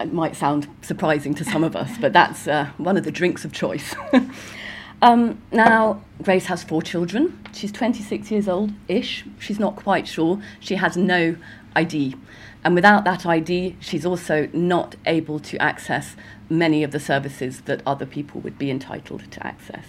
it 0.00 0.12
might 0.12 0.34
sound 0.36 0.68
surprising 0.80 1.34
to 1.34 1.44
some 1.44 1.62
of 1.62 1.76
us, 1.76 1.96
but 2.00 2.12
that's 2.12 2.48
uh, 2.48 2.70
one 2.78 2.96
of 2.96 3.04
the 3.04 3.12
drinks 3.12 3.44
of 3.44 3.52
choice. 3.52 3.94
um, 5.02 5.40
now, 5.52 6.02
Grace 6.22 6.46
has 6.46 6.64
four 6.64 6.82
children. 6.82 7.38
She's 7.52 7.70
26 7.72 8.30
years 8.30 8.48
old 8.48 8.72
ish. 8.88 9.24
She's 9.38 9.60
not 9.60 9.76
quite 9.76 10.08
sure. 10.08 10.40
She 10.60 10.76
has 10.76 10.96
no 10.96 11.36
ID. 11.76 12.16
And 12.64 12.74
without 12.74 13.04
that 13.04 13.26
ID, 13.26 13.76
she's 13.80 14.06
also 14.06 14.48
not 14.52 14.96
able 15.04 15.40
to 15.40 15.60
access 15.60 16.16
many 16.48 16.82
of 16.82 16.90
the 16.90 17.00
services 17.00 17.62
that 17.62 17.82
other 17.86 18.06
people 18.06 18.40
would 18.40 18.58
be 18.58 18.70
entitled 18.70 19.30
to 19.30 19.46
access. 19.46 19.84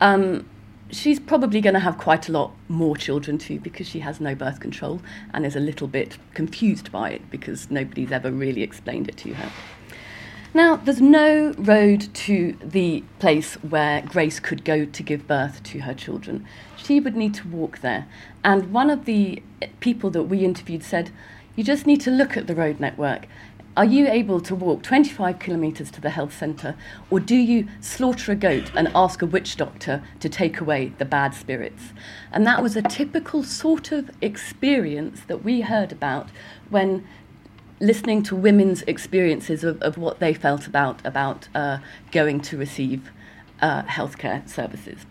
Um, 0.00 0.48
she's 0.90 1.20
probably 1.20 1.60
going 1.60 1.74
to 1.74 1.80
have 1.80 1.98
quite 1.98 2.28
a 2.28 2.32
lot 2.32 2.52
more 2.68 2.96
children 2.96 3.38
too 3.38 3.60
because 3.60 3.88
she 3.88 4.00
has 4.00 4.20
no 4.20 4.34
birth 4.34 4.60
control 4.60 5.00
and 5.32 5.44
is 5.44 5.56
a 5.56 5.60
little 5.60 5.88
bit 5.88 6.18
confused 6.34 6.90
by 6.90 7.10
it 7.10 7.30
because 7.30 7.70
nobody's 7.70 8.12
ever 8.12 8.30
really 8.30 8.62
explained 8.62 9.08
it 9.08 9.16
to 9.18 9.34
her. 9.34 9.50
Now, 10.54 10.76
there's 10.76 11.00
no 11.00 11.52
road 11.58 12.12
to 12.14 12.56
the 12.62 13.04
place 13.18 13.54
where 13.56 14.00
Grace 14.00 14.40
could 14.40 14.64
go 14.64 14.86
to 14.86 15.02
give 15.02 15.26
birth 15.26 15.62
to 15.64 15.80
her 15.80 15.92
children. 15.92 16.46
She 16.76 17.00
would 17.00 17.14
need 17.14 17.34
to 17.34 17.48
walk 17.48 17.80
there. 17.80 18.06
And 18.42 18.72
one 18.72 18.88
of 18.88 19.04
the 19.04 19.42
people 19.80 20.08
that 20.10 20.22
we 20.24 20.44
interviewed 20.44 20.82
said, 20.82 21.10
You 21.54 21.64
just 21.64 21.86
need 21.86 22.00
to 22.00 22.10
look 22.10 22.36
at 22.36 22.46
the 22.46 22.54
road 22.54 22.80
network 22.80 23.26
are 23.78 23.84
you 23.84 24.08
able 24.08 24.40
to 24.40 24.56
walk 24.56 24.82
25 24.82 25.38
kilometres 25.38 25.88
to 25.92 26.00
the 26.00 26.10
health 26.10 26.36
centre, 26.36 26.74
or 27.10 27.20
do 27.20 27.36
you 27.36 27.68
slaughter 27.80 28.32
a 28.32 28.34
goat 28.34 28.72
and 28.74 28.90
ask 28.92 29.22
a 29.22 29.26
witch 29.26 29.56
doctor 29.56 30.02
to 30.18 30.28
take 30.28 30.60
away 30.60 30.88
the 30.98 31.04
bad 31.04 31.32
spirits? 31.32 31.92
And 32.32 32.44
that 32.44 32.60
was 32.60 32.74
a 32.74 32.82
typical 32.82 33.44
sort 33.44 33.92
of 33.92 34.10
experience 34.20 35.20
that 35.28 35.44
we 35.44 35.60
heard 35.60 35.92
about 35.92 36.28
when 36.70 37.06
listening 37.78 38.24
to 38.24 38.34
women's 38.34 38.82
experiences 38.82 39.62
of, 39.62 39.80
of 39.80 39.96
what 39.96 40.18
they 40.18 40.34
felt 40.34 40.66
about, 40.66 41.00
about 41.06 41.46
uh, 41.54 41.78
going 42.10 42.40
to 42.40 42.56
receive 42.56 43.12
uh, 43.62 43.82
healthcare 43.84 44.48
services. 44.48 45.06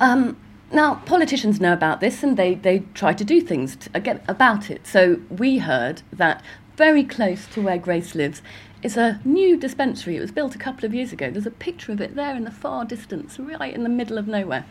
Um, 0.00 0.38
now, 0.72 0.94
politicians 1.04 1.60
know 1.60 1.74
about 1.74 2.00
this 2.00 2.22
and 2.22 2.38
they, 2.38 2.54
they 2.54 2.80
try 2.94 3.12
to 3.12 3.24
do 3.24 3.42
things 3.42 3.76
to, 3.76 4.00
get 4.00 4.24
about 4.26 4.70
it. 4.70 4.86
So 4.86 5.20
we 5.28 5.58
heard 5.58 6.00
that 6.10 6.42
very 6.78 7.02
close 7.02 7.44
to 7.48 7.60
where 7.60 7.76
Grace 7.76 8.14
lives 8.14 8.40
is 8.84 8.96
a 8.96 9.20
new 9.24 9.56
dispensary. 9.56 10.16
It 10.16 10.20
was 10.20 10.30
built 10.30 10.54
a 10.54 10.58
couple 10.58 10.84
of 10.86 10.94
years 10.94 11.12
ago. 11.12 11.28
There's 11.28 11.44
a 11.44 11.50
picture 11.50 11.90
of 11.90 12.00
it 12.00 12.14
there 12.14 12.36
in 12.36 12.44
the 12.44 12.52
far 12.52 12.84
distance, 12.84 13.36
right 13.38 13.74
in 13.74 13.82
the 13.82 13.88
middle 13.88 14.16
of 14.16 14.28
nowhere. 14.28 14.64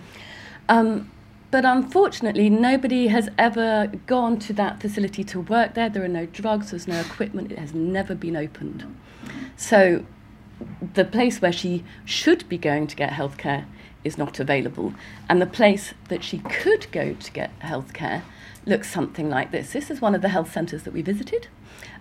Um, 0.69 1.11
but 1.51 1.65
unfortunately, 1.65 2.49
nobody 2.49 3.07
has 3.07 3.29
ever 3.37 3.91
gone 4.05 4.39
to 4.39 4.53
that 4.53 4.81
facility 4.81 5.23
to 5.25 5.41
work 5.41 5.73
there. 5.73 5.89
There 5.89 6.03
are 6.03 6.07
no 6.07 6.25
drugs, 6.25 6.71
there's 6.71 6.87
no 6.87 6.99
equipment, 6.99 7.51
it 7.51 7.59
has 7.59 7.73
never 7.73 8.15
been 8.15 8.37
opened. 8.37 8.85
So, 9.57 10.05
the 10.93 11.05
place 11.05 11.41
where 11.41 11.51
she 11.51 11.83
should 12.05 12.47
be 12.47 12.57
going 12.57 12.87
to 12.87 12.95
get 12.95 13.11
healthcare 13.11 13.65
is 14.05 14.17
not 14.17 14.39
available. 14.39 14.93
And 15.27 15.41
the 15.41 15.45
place 15.45 15.93
that 16.07 16.23
she 16.23 16.39
could 16.39 16.89
go 16.93 17.13
to 17.13 17.31
get 17.31 17.57
healthcare 17.59 18.23
looks 18.65 18.89
something 18.89 19.29
like 19.29 19.51
this. 19.51 19.73
This 19.73 19.91
is 19.91 20.01
one 20.01 20.15
of 20.15 20.21
the 20.21 20.29
health 20.29 20.53
centres 20.53 20.83
that 20.83 20.93
we 20.93 21.01
visited. 21.01 21.47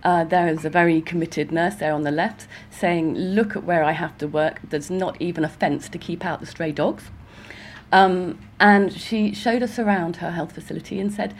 Uh, 0.02 0.24
there 0.24 0.48
is 0.48 0.64
a 0.64 0.70
very 0.70 1.00
committed 1.00 1.50
nurse 1.50 1.76
there 1.76 1.92
on 1.92 2.02
the 2.02 2.10
left 2.10 2.46
saying, 2.70 3.14
Look 3.14 3.56
at 3.56 3.64
where 3.64 3.82
I 3.82 3.92
have 3.92 4.16
to 4.18 4.28
work. 4.28 4.60
There's 4.68 4.90
not 4.90 5.20
even 5.20 5.44
a 5.44 5.48
fence 5.48 5.88
to 5.88 5.98
keep 5.98 6.24
out 6.24 6.40
the 6.40 6.46
stray 6.46 6.72
dogs. 6.72 7.04
Um, 7.92 8.38
and 8.58 8.92
she 8.92 9.32
showed 9.32 9.62
us 9.62 9.78
around 9.78 10.16
her 10.16 10.32
health 10.32 10.52
facility 10.52 10.98
and 11.00 11.12
said, 11.12 11.34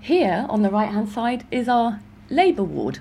Here 0.00 0.46
on 0.48 0.62
the 0.62 0.70
right 0.70 0.90
hand 0.90 1.08
side 1.08 1.46
is 1.50 1.68
our 1.68 2.00
labour 2.30 2.64
ward. 2.64 3.00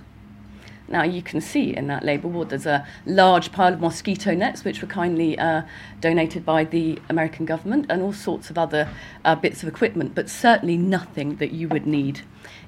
Now, 0.90 1.04
you 1.04 1.22
can 1.22 1.42
see 1.42 1.76
in 1.76 1.88
that 1.88 2.04
labour 2.04 2.30
ward 2.30 2.50
there's 2.50 2.66
a 2.66 2.88
large 3.06 3.52
pile 3.52 3.74
of 3.74 3.82
mosquito 3.82 4.34
nets, 4.34 4.64
which 4.64 4.82
were 4.82 4.88
kindly 4.88 5.38
uh, 5.38 5.64
donated 6.00 6.46
by 6.46 6.64
the 6.64 7.00
American 7.10 7.46
government, 7.46 7.88
and 7.90 8.02
all 8.02 8.14
sorts 8.14 8.50
of 8.50 8.58
other 8.58 8.90
uh, 9.26 9.36
bits 9.36 9.64
of 9.64 9.70
equipment, 9.70 10.16
but 10.16 10.30
certainly 10.30 10.78
nothing 10.78 11.36
that 11.38 11.52
you 11.52 11.68
would 11.68 11.86
need 11.86 12.22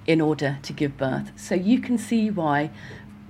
in 0.09 0.19
order 0.19 0.57
to 0.63 0.73
give 0.73 0.97
birth. 0.97 1.31
So 1.35 1.53
you 1.53 1.79
can 1.79 1.99
see 1.99 2.31
why 2.31 2.71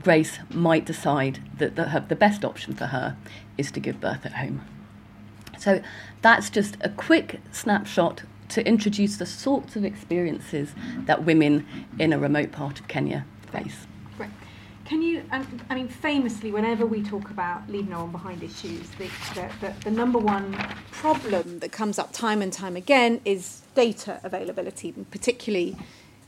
Grace 0.01 0.39
might 0.49 0.85
decide 0.85 1.43
that 1.57 1.75
the, 1.75 1.89
her, 1.89 1.99
the 1.99 2.15
best 2.15 2.45
option 2.45 2.73
for 2.73 2.85
her 2.85 3.17
is 3.57 3.69
to 3.71 3.81
give 3.81 3.99
birth 3.99 4.25
at 4.25 4.35
home. 4.35 4.61
So 5.59 5.81
that's 6.21 6.49
just 6.49 6.77
a 6.79 6.87
quick 6.87 7.41
snapshot 7.51 8.23
to 8.47 8.65
introduce 8.65 9.17
the 9.17 9.25
sorts 9.25 9.75
of 9.75 9.83
experiences 9.83 10.73
that 10.99 11.25
women 11.25 11.67
in 11.99 12.13
a 12.13 12.17
remote 12.17 12.53
part 12.53 12.79
of 12.79 12.87
Kenya 12.87 13.25
face. 13.51 13.85
Great. 14.15 14.29
Can 14.85 15.01
you, 15.01 15.21
um, 15.33 15.45
I 15.69 15.75
mean, 15.75 15.89
famously, 15.89 16.49
whenever 16.49 16.85
we 16.85 17.03
talk 17.03 17.29
about 17.29 17.69
leave 17.69 17.89
no 17.89 18.03
one 18.03 18.11
behind 18.13 18.41
issues, 18.41 18.89
the, 18.91 19.09
the, 19.35 19.49
the, 19.59 19.73
the 19.83 19.91
number 19.91 20.17
one 20.17 20.53
problem 20.91 21.59
that 21.59 21.73
comes 21.73 21.99
up 21.99 22.13
time 22.13 22.41
and 22.41 22.53
time 22.53 22.77
again 22.77 23.19
is 23.25 23.63
data 23.75 24.21
availability, 24.23 24.93
particularly 25.11 25.75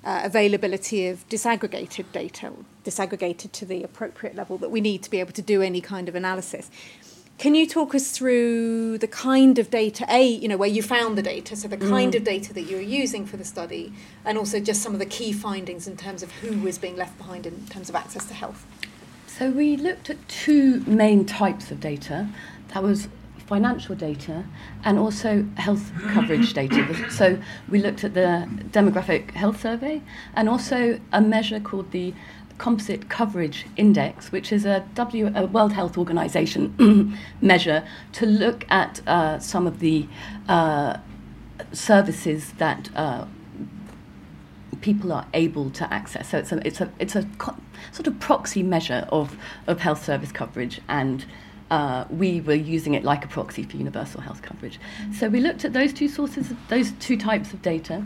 uh, 0.04 0.22
availability 0.24 1.08
of 1.08 1.28
disaggregated 1.30 2.06
data, 2.12 2.52
disaggregated 2.84 3.52
to 3.52 3.66
the 3.66 3.84
appropriate 3.84 4.36
level 4.36 4.58
that 4.58 4.70
we 4.70 4.82
need 4.82 5.04
to 5.04 5.10
be 5.10 5.20
able 5.20 5.34
to 5.34 5.42
do 5.42 5.62
any 5.62 5.82
kind 5.82 6.10
of 6.10 6.16
analysis. 6.16 6.70
Can 7.38 7.56
you 7.56 7.66
talk 7.66 7.96
us 7.96 8.12
through 8.12 9.00
the 9.00 9.08
kind 9.08 9.58
of 9.58 9.72
data, 9.72 10.06
A, 10.10 10.24
you 10.24 10.48
know, 10.48 10.58
where 10.58 10.70
you 10.70 10.84
found 10.84 11.18
the 11.18 11.24
data, 11.24 11.56
so 11.56 11.68
the 11.68 11.78
kind 11.78 12.14
mm. 12.14 12.18
of 12.18 12.24
data 12.24 12.54
that 12.54 12.62
you 12.62 12.76
were 12.76 12.84
using 12.84 13.26
for 13.26 13.38
the 13.38 13.46
study, 13.46 13.94
and 14.26 14.38
also 14.38 14.60
just 14.60 14.84
some 14.84 14.94
of 14.94 15.00
the 15.00 15.08
key 15.08 15.34
findings 15.34 15.88
in 15.88 15.98
terms 15.98 16.22
of 16.22 16.32
who 16.34 16.60
was 16.60 16.78
being 16.78 16.96
left 16.96 17.18
behind 17.18 17.48
in 17.48 17.66
terms 17.68 17.90
of 17.90 17.96
access 17.96 18.26
to 18.26 18.36
health? 18.36 18.64
So 19.26 19.50
we 19.50 19.76
looked 19.76 20.12
at 20.12 20.28
two 20.28 20.82
main 20.82 21.26
types 21.26 21.72
of 21.72 21.80
data. 21.80 22.30
That 22.76 22.84
was 22.84 23.08
financial 23.52 23.94
data 23.96 24.46
and 24.86 24.98
also 24.98 25.46
health 25.58 25.92
coverage 26.14 26.54
data. 26.62 27.12
So 27.12 27.38
we 27.68 27.80
looked 27.80 28.06
at 28.06 28.14
the 28.14 28.48
demographic 28.72 29.32
health 29.32 29.60
survey 29.60 30.02
and 30.38 30.48
also 30.48 31.02
a 31.12 31.20
measure 31.20 31.60
called 31.60 31.92
the 31.92 32.14
Composite 32.60 33.10
Coverage 33.10 33.66
Index, 33.76 34.32
which 34.32 34.54
is 34.54 34.64
a, 34.64 34.86
w, 34.96 35.34
a 35.36 35.48
World 35.48 35.74
Health 35.74 35.98
Organization 35.98 37.18
measure 37.42 37.84
to 38.14 38.26
look 38.26 38.66
at 38.70 39.06
uh, 39.06 39.38
some 39.40 39.68
of 39.68 39.80
the 39.80 40.08
uh, 40.48 40.96
services 41.74 42.54
that 42.54 42.90
uh, 42.96 43.26
people 44.80 45.12
are 45.12 45.28
able 45.34 45.70
to 45.72 45.94
access. 45.94 46.30
So 46.30 46.38
it's 46.38 46.54
a, 46.54 46.66
it's 46.66 46.80
a, 46.80 46.90
it's 47.00 47.16
a 47.18 47.24
co- 47.38 47.58
sort 47.92 48.08
of 48.08 48.18
proxy 48.22 48.64
measure 48.64 49.06
of, 49.10 49.36
of 49.68 49.82
health 49.82 50.06
service 50.06 50.32
coverage 50.32 50.80
and 50.88 51.26
uh, 51.72 52.06
we 52.10 52.42
were 52.42 52.54
using 52.54 52.94
it 52.94 53.04
like 53.04 53.24
a 53.24 53.28
proxy 53.30 53.64
for 53.64 53.78
universal 53.78 54.20
health 54.20 54.42
coverage. 54.42 54.78
So 55.18 55.30
we 55.30 55.40
looked 55.40 55.64
at 55.64 55.72
those 55.72 55.94
two 55.94 56.10
sources, 56.10 56.54
those 56.68 56.92
two 57.00 57.18
types 57.18 57.54
of 57.54 57.62
data. 57.62 58.06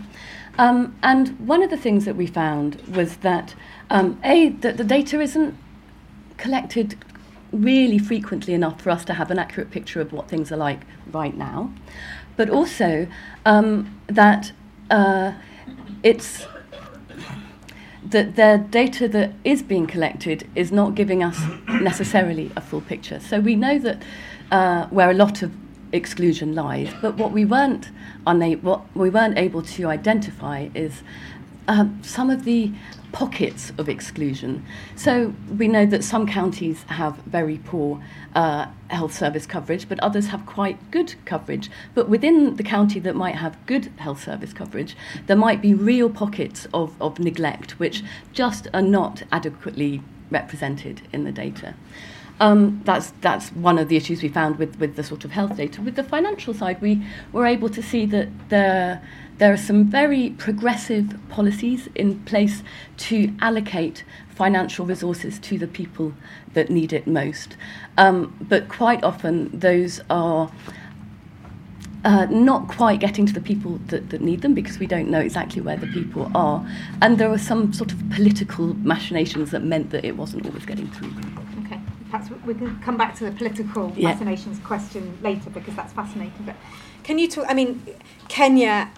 Um, 0.60 0.95
and 1.01 1.38
one 1.39 1.63
of 1.63 1.72
the 1.72 1.77
things 1.77 2.05
that 2.05 2.15
we 2.15 2.27
found 2.27 2.79
was 2.95 3.17
that, 3.17 3.55
um, 3.89 4.19
A, 4.24 4.50
that 4.50 4.77
the 4.77 4.84
data 4.84 5.19
isn't 5.19 5.57
collected 6.38 7.03
really 7.51 7.98
frequently 7.98 8.53
enough 8.53 8.79
for 8.81 8.91
us 8.91 9.03
to 9.05 9.15
have 9.15 9.31
an 9.31 9.39
accurate 9.39 9.72
picture 9.72 10.00
of 10.00 10.13
what 10.13 10.29
things 10.29 10.51
are 10.51 10.57
like 10.57 10.81
right 11.12 11.36
now, 11.36 11.74
but 12.38 12.51
also 12.51 13.07
um, 13.45 14.00
that 14.07 14.51
uh, 14.91 15.34
it's 16.03 16.45
that 18.09 18.35
the 18.35 18.63
data 18.69 19.07
that 19.07 19.33
is 19.43 19.63
being 19.63 19.88
collected 19.88 20.47
is 20.55 20.71
not 20.71 20.95
giving 20.95 21.24
us 21.24 21.39
necessarily 21.67 22.51
a 22.55 22.62
full 22.62 22.81
picture. 22.81 23.19
So 23.19 23.39
we 23.39 23.55
know 23.55 23.79
that 23.79 24.01
uh, 24.51 24.85
where 24.88 25.09
a 25.09 25.13
lot 25.13 25.41
of 25.41 25.51
exclusion 25.91 26.53
lies, 26.53 26.89
but 27.01 27.15
what 27.15 27.31
we 27.31 27.45
weren't 27.45 27.89
unable, 28.27 28.71
what 28.71 28.95
we 28.95 29.09
weren't 29.09 29.38
able 29.38 29.62
to 29.62 29.88
identify 29.88 30.69
is 30.75 31.01
uh, 31.67 31.88
some 32.01 32.29
of 32.29 32.43
the 32.43 32.71
pockets 33.15 33.72
of 33.77 33.88
exclusion. 33.88 34.65
So 34.98 35.34
we 35.57 35.69
know 35.69 35.86
that 35.86 36.03
some 36.03 36.27
counties 36.27 36.84
have 36.88 37.15
very 37.19 37.60
poor 37.60 38.03
uh, 38.36 38.67
health 38.89 39.13
service 39.13 39.45
coverage, 39.45 39.88
but 39.88 39.98
others 40.01 40.27
have 40.27 40.45
quite 40.45 40.91
good 40.91 41.15
coverage. 41.24 41.72
But 41.93 42.10
within 42.10 42.57
the 42.57 42.63
county 42.63 43.00
that 43.00 43.15
might 43.15 43.36
have 43.36 43.57
good 43.67 43.86
health 43.95 44.22
service 44.22 44.51
coverage, 44.51 44.98
there 45.27 45.38
might 45.38 45.62
be 45.62 45.74
real 45.74 46.10
pockets 46.10 46.67
of, 46.74 47.01
of 47.01 47.17
neglect 47.17 47.79
which 47.79 48.03
just 48.34 48.67
are 48.74 48.81
not 48.81 49.24
adequately 49.31 50.01
represented 50.29 51.01
in 51.13 51.24
the 51.24 51.31
data. 51.31 51.74
Um, 52.41 52.81
that's 52.84 53.13
that's 53.22 53.48
one 53.53 53.77
of 53.77 53.88
the 53.88 53.95
issues 53.95 54.22
we 54.22 54.27
found 54.27 54.60
with, 54.60 54.77
with 54.77 54.98
the 54.98 55.03
sort 55.03 55.24
of 55.24 55.31
health 55.31 55.55
data. 55.55 55.81
With 55.81 55.95
the 55.95 56.03
financial 56.03 56.53
side, 56.53 56.81
we 56.81 57.01
were 57.31 57.45
able 57.45 57.69
to 57.69 57.81
see 57.81 58.05
that 58.07 58.27
there 58.50 59.01
there 59.37 59.51
are 59.51 59.57
some 59.57 59.85
very 59.85 60.31
progressive 60.31 61.17
policies 61.29 61.89
in 61.95 62.19
place 62.21 62.63
to 62.97 63.33
allocate 63.41 64.03
financial 64.29 64.85
resources 64.85 65.39
to 65.39 65.57
the 65.57 65.67
people 65.67 66.13
that 66.53 66.69
need 66.69 66.93
it 66.93 67.07
most. 67.07 67.57
Um, 67.97 68.35
but 68.41 68.67
quite 68.67 69.03
often, 69.03 69.57
those 69.57 70.01
are 70.09 70.51
uh, 72.05 72.25
not 72.29 72.67
quite 72.67 72.99
getting 72.99 73.25
to 73.25 73.33
the 73.33 73.41
people 73.41 73.79
that, 73.87 74.09
that 74.09 74.21
need 74.21 74.41
them 74.41 74.53
because 74.53 74.77
we 74.77 74.85
don't 74.85 75.09
know 75.09 75.19
exactly 75.19 75.61
where 75.61 75.77
the 75.77 75.87
people 75.87 76.31
are. 76.35 76.65
And 77.01 77.17
there 77.17 77.29
were 77.29 77.37
some 77.37 77.73
sort 77.73 77.91
of 77.91 78.09
political 78.11 78.75
machinations 78.75 79.51
that 79.51 79.63
meant 79.63 79.89
that 79.89 80.05
it 80.05 80.15
wasn't 80.15 80.45
always 80.45 80.65
getting 80.65 80.87
through. 80.91 81.11
Okay, 81.65 81.79
perhaps 82.09 82.29
we 82.45 82.53
can 82.53 82.79
come 82.81 82.95
back 82.95 83.15
to 83.15 83.25
the 83.25 83.31
political 83.31 83.91
yeah. 83.95 84.09
machinations 84.09 84.59
question 84.59 85.17
later 85.21 85.49
because 85.49 85.75
that's 85.75 85.93
fascinating. 85.93 86.45
But 86.45 86.55
can 87.03 87.17
you 87.17 87.27
talk? 87.27 87.45
I 87.49 87.53
mean, 87.53 87.81
Kenya 88.27 88.91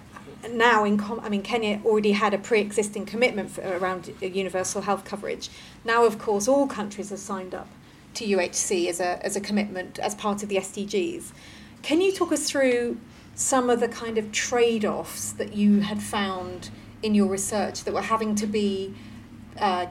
now 0.52 0.84
in 0.84 0.98
com- 0.98 1.20
I 1.22 1.30
mean 1.30 1.42
Kenya 1.42 1.82
already 1.86 2.12
had 2.12 2.34
a 2.34 2.38
pre-existing 2.38 3.06
commitment 3.06 3.52
for, 3.52 3.62
around 3.62 4.14
universal 4.22 4.82
health 4.82 5.06
coverage. 5.06 5.50
Now, 5.84 6.06
of 6.06 6.20
course, 6.20 6.48
all 6.48 6.68
countries 6.68 7.10
have 7.10 7.20
signed 7.20 7.54
up 7.54 7.68
to 8.16 8.26
UHC 8.26 8.88
as 8.88 9.00
a 9.00 9.24
as 9.26 9.36
a 9.36 9.42
commitment 9.42 10.00
as 10.00 10.16
part 10.16 10.44
of 10.44 10.50
the 10.50 10.58
SDGs. 10.58 11.32
Can 11.82 12.02
you 12.02 12.12
talk 12.12 12.32
us 12.32 12.50
through 12.50 12.98
some 13.36 13.70
of 13.70 13.80
the 13.80 13.88
kind 13.88 14.18
of 14.18 14.32
trade-offs 14.32 15.32
that 15.34 15.54
you 15.54 15.82
had 15.82 16.02
found 16.02 16.72
in 17.04 17.14
your 17.14 17.28
research 17.28 17.84
that 17.84 17.94
were 17.94 18.02
having 18.02 18.34
to 18.34 18.48
be 18.48 18.96
uh, 19.60 19.86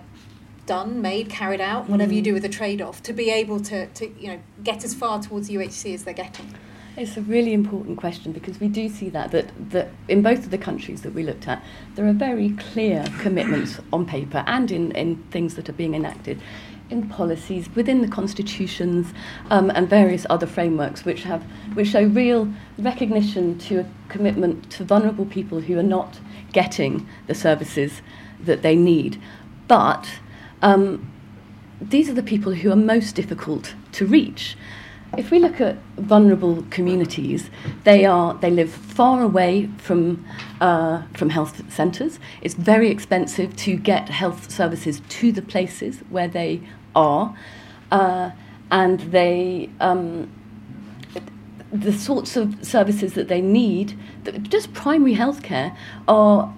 done, 0.66 1.00
made, 1.00 1.30
carried 1.30 1.60
out, 1.60 1.88
whatever 1.88 2.12
mm. 2.12 2.16
you 2.16 2.22
do 2.22 2.34
with 2.34 2.44
a 2.44 2.48
trade-off, 2.48 3.02
to 3.04 3.12
be 3.12 3.30
able 3.30 3.60
to, 3.60 3.86
to 3.86 4.08
you 4.20 4.28
know 4.28 4.40
get 4.64 4.84
as 4.84 4.94
far 4.94 5.22
towards 5.22 5.48
UHC 5.48 5.94
as 5.94 6.04
they're 6.04 6.12
getting? 6.12 6.52
It's 6.96 7.18
a 7.18 7.20
really 7.20 7.52
important 7.52 7.98
question 7.98 8.32
because 8.32 8.58
we 8.58 8.68
do 8.68 8.88
see 8.88 9.10
that, 9.10 9.30
that 9.30 9.50
that 9.70 9.90
in 10.08 10.22
both 10.22 10.38
of 10.38 10.50
the 10.50 10.56
countries 10.56 11.02
that 11.02 11.12
we 11.12 11.24
looked 11.24 11.46
at, 11.46 11.62
there 11.94 12.08
are 12.08 12.12
very 12.14 12.50
clear 12.72 13.04
commitments 13.20 13.78
on 13.92 14.06
paper 14.06 14.42
and 14.46 14.70
in, 14.70 14.92
in 14.92 15.16
things 15.24 15.56
that 15.56 15.68
are 15.68 15.74
being 15.74 15.94
enacted 15.94 16.40
in 16.88 17.06
policies 17.06 17.68
within 17.74 18.00
the 18.00 18.08
constitutions 18.08 19.12
um, 19.50 19.70
and 19.70 19.90
various 19.90 20.24
other 20.30 20.46
frameworks 20.46 21.04
which 21.04 21.24
have 21.24 21.42
which 21.74 21.88
show 21.88 22.04
real 22.04 22.50
recognition 22.78 23.58
to 23.58 23.80
a 23.80 23.86
commitment 24.08 24.70
to 24.70 24.82
vulnerable 24.82 25.26
people 25.26 25.60
who 25.60 25.78
are 25.78 25.82
not 25.82 26.18
getting 26.52 27.06
the 27.26 27.34
services 27.34 28.00
that 28.40 28.62
they 28.62 28.74
need. 28.74 29.20
But 29.68 30.08
um, 30.62 31.12
these 31.78 32.08
are 32.08 32.14
the 32.14 32.22
people 32.22 32.54
who 32.54 32.70
are 32.70 32.76
most 32.76 33.14
difficult 33.14 33.74
to 33.92 34.06
reach 34.06 34.56
if 35.16 35.30
we 35.30 35.38
look 35.38 35.60
at 35.60 35.76
vulnerable 35.96 36.64
communities, 36.70 37.50
they 37.84 38.04
are 38.04 38.34
they 38.34 38.50
live 38.50 38.70
far 38.70 39.22
away 39.22 39.68
from 39.78 40.24
uh, 40.60 41.02
from 41.14 41.30
health 41.30 41.70
centres. 41.72 42.18
It's 42.42 42.54
very 42.54 42.90
expensive 42.90 43.56
to 43.56 43.76
get 43.76 44.08
health 44.08 44.50
services 44.50 45.00
to 45.08 45.32
the 45.32 45.42
places 45.42 46.00
where 46.10 46.28
they 46.28 46.60
are, 46.94 47.36
uh, 47.90 48.30
and 48.70 49.00
they. 49.00 49.70
Um, 49.80 50.30
the 51.72 51.92
sorts 51.92 52.36
of 52.36 52.64
services 52.64 53.14
that 53.14 53.26
they 53.26 53.40
need, 53.40 53.98
just 54.42 54.72
primary 54.72 55.16
healthcare, 55.16 55.76
are 56.06 56.54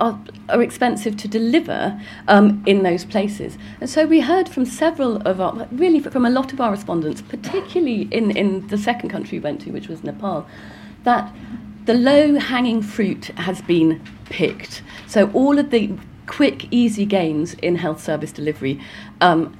are, 0.00 0.18
are 0.48 0.62
expensive 0.62 1.16
to 1.18 1.28
deliver 1.28 2.00
um, 2.28 2.62
in 2.66 2.82
those 2.82 3.04
places. 3.04 3.58
And 3.80 3.88
so 3.88 4.06
we 4.06 4.20
heard 4.20 4.48
from 4.48 4.64
several 4.64 5.16
of 5.28 5.40
our, 5.40 5.68
really 5.70 6.00
from 6.00 6.26
a 6.26 6.30
lot 6.30 6.52
of 6.52 6.60
our 6.60 6.70
respondents, 6.70 7.22
particularly 7.22 8.02
in, 8.10 8.30
in 8.30 8.66
the 8.68 8.78
second 8.78 9.10
country 9.10 9.38
we 9.38 9.42
went 9.42 9.60
to, 9.62 9.70
which 9.70 9.88
was 9.88 10.02
Nepal, 10.02 10.46
that 11.04 11.32
the 11.84 11.94
low 11.94 12.38
hanging 12.38 12.82
fruit 12.82 13.26
has 13.36 13.62
been 13.62 14.02
picked. 14.26 14.82
So 15.06 15.30
all 15.32 15.58
of 15.58 15.70
the 15.70 15.92
quick, 16.26 16.68
easy 16.70 17.04
gains 17.04 17.54
in 17.54 17.76
health 17.76 18.02
service 18.02 18.32
delivery 18.32 18.80
um, 19.20 19.56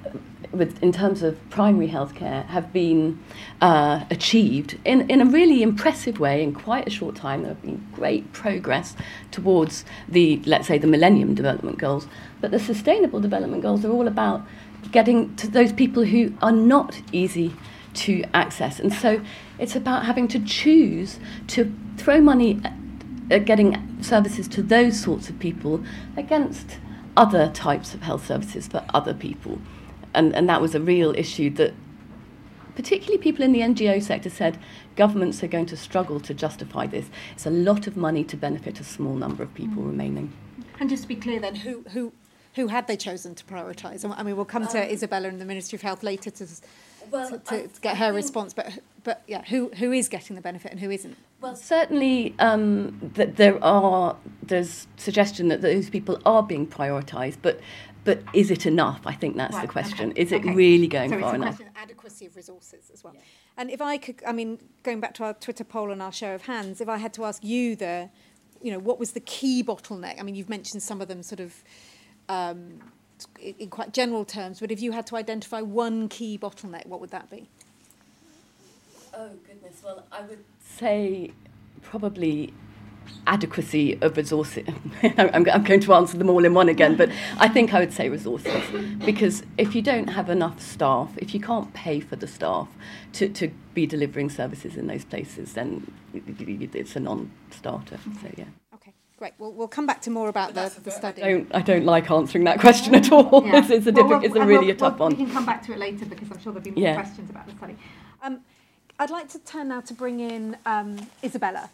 with, 0.52 0.82
in 0.82 0.92
terms 0.92 1.22
of 1.22 1.38
primary 1.50 1.88
healthcare 1.88 2.44
have 2.46 2.72
been 2.72 3.22
uh, 3.60 4.04
achieved 4.10 4.78
in, 4.84 5.08
in 5.08 5.20
a 5.20 5.24
really 5.24 5.62
impressive 5.62 6.18
way 6.18 6.42
in 6.42 6.52
quite 6.52 6.86
a 6.86 6.90
short 6.90 7.14
time. 7.14 7.42
There 7.42 7.50
have 7.50 7.62
been 7.62 7.86
great 7.92 8.32
progress 8.32 8.96
towards 9.30 9.84
the, 10.08 10.42
let's 10.46 10.66
say, 10.66 10.78
the 10.78 10.86
Millennium 10.86 11.34
Development 11.34 11.78
Goals. 11.78 12.06
But 12.40 12.50
the 12.50 12.58
Sustainable 12.58 13.20
Development 13.20 13.62
Goals 13.62 13.84
are 13.84 13.90
all 13.90 14.08
about 14.08 14.44
getting 14.90 15.34
to 15.36 15.46
those 15.46 15.72
people 15.72 16.04
who 16.04 16.34
are 16.42 16.52
not 16.52 17.00
easy 17.12 17.54
to 17.92 18.24
access. 18.34 18.80
And 18.80 18.92
so 18.92 19.20
it's 19.58 19.76
about 19.76 20.04
having 20.04 20.26
to 20.28 20.40
choose 20.40 21.18
to 21.48 21.72
throw 21.96 22.20
money 22.20 22.60
at 23.30 23.44
getting 23.44 24.02
services 24.02 24.48
to 24.48 24.62
those 24.62 25.00
sorts 25.00 25.28
of 25.28 25.38
people 25.38 25.84
against 26.16 26.78
other 27.16 27.50
types 27.50 27.94
of 27.94 28.02
health 28.02 28.26
services 28.26 28.66
for 28.66 28.84
other 28.94 29.12
people 29.12 29.60
and, 30.14 30.34
and 30.34 30.48
that 30.48 30.60
was 30.60 30.74
a 30.74 30.80
real 30.80 31.14
issue 31.16 31.50
that 31.50 31.74
particularly 32.74 33.18
people 33.18 33.44
in 33.44 33.52
the 33.52 33.60
NGO 33.60 34.02
sector 34.02 34.30
said 34.30 34.58
governments 34.96 35.42
are 35.42 35.48
going 35.48 35.66
to 35.66 35.76
struggle 35.76 36.20
to 36.20 36.34
justify 36.34 36.86
this. 36.86 37.10
It's 37.32 37.46
a 37.46 37.50
lot 37.50 37.86
of 37.86 37.96
money 37.96 38.24
to 38.24 38.36
benefit 38.36 38.80
a 38.80 38.84
small 38.84 39.14
number 39.14 39.42
of 39.42 39.52
people 39.54 39.82
mm. 39.82 39.86
remaining. 39.86 40.32
And 40.78 40.88
just 40.88 41.02
to 41.02 41.08
be 41.08 41.16
clear 41.16 41.40
then, 41.40 41.56
who, 41.56 41.84
who, 41.92 42.12
who 42.54 42.68
had 42.68 42.86
they 42.86 42.96
chosen 42.96 43.34
to 43.34 43.44
prioritise? 43.44 44.10
I 44.16 44.22
mean, 44.22 44.34
we'll 44.34 44.44
come 44.44 44.66
to 44.68 44.82
um, 44.82 44.88
Isabella 44.88 45.28
in 45.28 45.38
the 45.38 45.44
Ministry 45.44 45.76
of 45.76 45.82
Health 45.82 46.02
later 46.02 46.30
to, 46.30 46.46
well, 47.10 47.28
to, 47.30 47.38
to, 47.38 47.68
to 47.68 47.80
get 47.80 47.98
her 47.98 48.12
response, 48.12 48.54
but, 48.54 48.78
but 49.04 49.22
yeah, 49.26 49.44
who, 49.44 49.68
who 49.76 49.92
is 49.92 50.08
getting 50.08 50.36
the 50.36 50.42
benefit 50.42 50.70
and 50.70 50.80
who 50.80 50.90
isn't? 50.90 51.16
Well, 51.40 51.56
certainly 51.56 52.34
um, 52.38 52.98
that 53.14 53.36
there 53.36 53.62
are, 53.62 54.16
there's 54.42 54.86
suggestion 54.96 55.48
that 55.48 55.60
those 55.60 55.90
people 55.90 56.18
are 56.24 56.42
being 56.42 56.66
prioritised, 56.66 57.38
but 57.42 57.60
but 58.04 58.22
is 58.32 58.50
it 58.50 58.66
enough? 58.66 59.00
I 59.06 59.12
think 59.12 59.36
that's 59.36 59.54
right, 59.54 59.62
the 59.62 59.68
question. 59.68 60.10
Okay, 60.10 60.22
is 60.22 60.32
it 60.32 60.42
okay. 60.42 60.54
really 60.54 60.86
going 60.86 61.10
so 61.10 61.20
far 61.20 61.34
enough? 61.34 61.56
Question, 61.56 61.74
adequacy 61.76 62.26
of 62.26 62.36
resources 62.36 62.90
as 62.92 63.04
well. 63.04 63.14
Yeah. 63.14 63.20
And 63.56 63.70
if 63.70 63.80
I 63.80 63.98
could, 63.98 64.22
I 64.26 64.32
mean, 64.32 64.58
going 64.82 65.00
back 65.00 65.14
to 65.14 65.24
our 65.24 65.34
Twitter 65.34 65.64
poll 65.64 65.90
and 65.90 66.00
our 66.00 66.12
show 66.12 66.34
of 66.34 66.42
hands, 66.42 66.80
if 66.80 66.88
I 66.88 66.96
had 66.96 67.12
to 67.14 67.24
ask 67.24 67.44
you 67.44 67.76
the, 67.76 68.08
you 68.62 68.72
know, 68.72 68.78
what 68.78 68.98
was 68.98 69.12
the 69.12 69.20
key 69.20 69.62
bottleneck? 69.62 70.18
I 70.18 70.22
mean, 70.22 70.34
you've 70.34 70.48
mentioned 70.48 70.82
some 70.82 71.00
of 71.00 71.08
them 71.08 71.22
sort 71.22 71.40
of 71.40 71.62
um, 72.28 72.80
in 73.40 73.68
quite 73.68 73.92
general 73.92 74.24
terms, 74.24 74.60
but 74.60 74.70
if 74.70 74.80
you 74.80 74.92
had 74.92 75.06
to 75.08 75.16
identify 75.16 75.60
one 75.60 76.08
key 76.08 76.38
bottleneck, 76.38 76.86
what 76.86 77.00
would 77.00 77.10
that 77.10 77.30
be? 77.30 77.48
Oh 79.12 79.30
goodness. 79.46 79.82
Well, 79.84 80.06
I 80.10 80.22
would 80.22 80.44
say 80.62 81.32
probably 81.82 82.54
adequacy 83.26 83.98
of 84.02 84.16
resources. 84.16 84.66
I'm, 85.02 85.46
I'm, 85.48 85.62
going 85.62 85.80
to 85.80 85.94
answer 85.94 86.16
them 86.18 86.30
all 86.30 86.44
in 86.44 86.54
one 86.54 86.68
again, 86.68 86.96
but 86.96 87.10
I 87.38 87.48
think 87.48 87.72
I 87.74 87.80
would 87.80 87.92
say 87.92 88.08
resources. 88.08 88.62
Because 89.04 89.42
if 89.58 89.74
you 89.74 89.82
don't 89.82 90.08
have 90.08 90.28
enough 90.28 90.60
staff, 90.60 91.10
if 91.16 91.34
you 91.34 91.40
can't 91.40 91.72
pay 91.74 92.00
for 92.00 92.16
the 92.16 92.26
staff 92.26 92.68
to, 93.14 93.28
to 93.28 93.50
be 93.74 93.86
delivering 93.86 94.30
services 94.30 94.76
in 94.76 94.86
those 94.86 95.04
places, 95.04 95.52
then 95.54 95.90
it's 96.12 96.96
a 96.96 97.00
non 97.00 97.30
starter. 97.50 97.98
So, 98.22 98.30
yeah. 98.36 98.44
Okay. 98.74 98.92
Great. 99.18 99.34
Well, 99.38 99.52
we'll 99.52 99.68
come 99.68 99.86
back 99.86 100.00
to 100.02 100.10
more 100.10 100.28
about 100.28 100.54
the, 100.54 100.72
the 100.82 100.90
study. 100.90 101.22
I 101.22 101.30
don't, 101.32 101.54
I 101.54 101.62
don't 101.62 101.84
like 101.84 102.10
answering 102.10 102.44
that 102.44 102.58
question 102.60 102.94
at 102.94 103.12
all. 103.12 103.42
Yeah. 103.46 103.58
it's, 103.58 103.70
it's, 103.70 103.86
a 103.86 103.92
Well, 103.92 104.04
diffi- 104.04 104.10
well, 104.10 104.24
it's 104.24 104.36
a 104.36 104.46
really 104.46 104.66
we'll- 104.66 104.74
a 104.76 104.78
tough 104.78 104.98
we'll- 104.98 105.08
one. 105.10 105.18
We 105.18 105.24
can 105.24 105.32
come 105.32 105.46
back 105.46 105.62
to 105.66 105.72
it 105.72 105.78
later 105.78 106.06
because 106.06 106.30
I'm 106.30 106.38
sure 106.40 106.52
there'll 106.52 106.64
be 106.64 106.70
more 106.70 106.82
Yeah. 106.82 106.94
questions 106.94 107.30
about 107.30 107.46
the 107.46 107.52
study. 107.52 107.76
Um, 108.22 108.40
I'd 108.98 109.10
like 109.10 109.28
to 109.30 109.38
turn 109.38 109.68
now 109.68 109.80
to 109.82 109.94
bring 109.94 110.20
in 110.20 110.56
um, 110.66 110.98
Isabella 111.24 111.70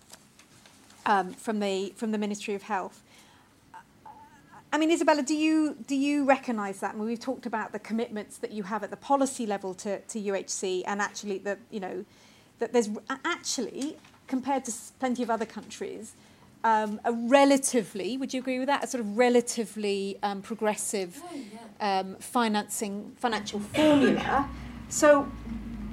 um, 1.07 1.33
from 1.33 1.61
the 1.61 1.95
from 1.97 2.13
the 2.13 2.19
Ministry 2.19 2.55
of 2.55 2.63
Health. 2.63 3.03
I 4.73 4.79
mean, 4.79 4.91
Isabella, 4.91 5.23
do 5.23 5.35
you 5.35 5.77
do 5.87 5.97
you 5.97 6.25
recognise 6.25 6.81
that? 6.81 6.95
I 6.95 6.99
mean, 6.99 7.07
we've 7.07 7.21
talked 7.21 7.47
about 7.47 7.73
the 7.73 7.79
commitments 7.79 8.37
that 8.39 8.53
you 8.53 8.65
have 8.65 8.83
at 8.83 8.91
the 8.91 8.97
policy 8.97 9.47
level 9.47 9.73
to, 9.75 10.01
to 10.01 10.21
UHC, 10.21 10.83
and 10.87 11.01
actually 11.01 11.39
the 11.39 11.59
you 11.71 11.81
know 11.81 12.05
that 12.59 12.73
there's 12.73 12.91
actually 13.25 13.97
compared 14.27 14.65
to 14.65 14.73
plenty 14.99 15.23
of 15.23 15.31
other 15.31 15.47
countries, 15.47 16.13
um, 16.65 17.01
a 17.05 17.13
relatively 17.13 18.17
would 18.17 18.35
you 18.35 18.41
agree 18.41 18.59
with 18.59 18.67
that? 18.67 18.85
A 18.85 18.87
sort 18.87 19.01
of 19.01 19.17
relatively 19.17 20.19
um, 20.23 20.43
progressive 20.43 21.23
um, 21.81 22.17
financing 22.17 23.13
financial 23.17 23.61
formula. 23.61 24.49
So, 24.89 25.23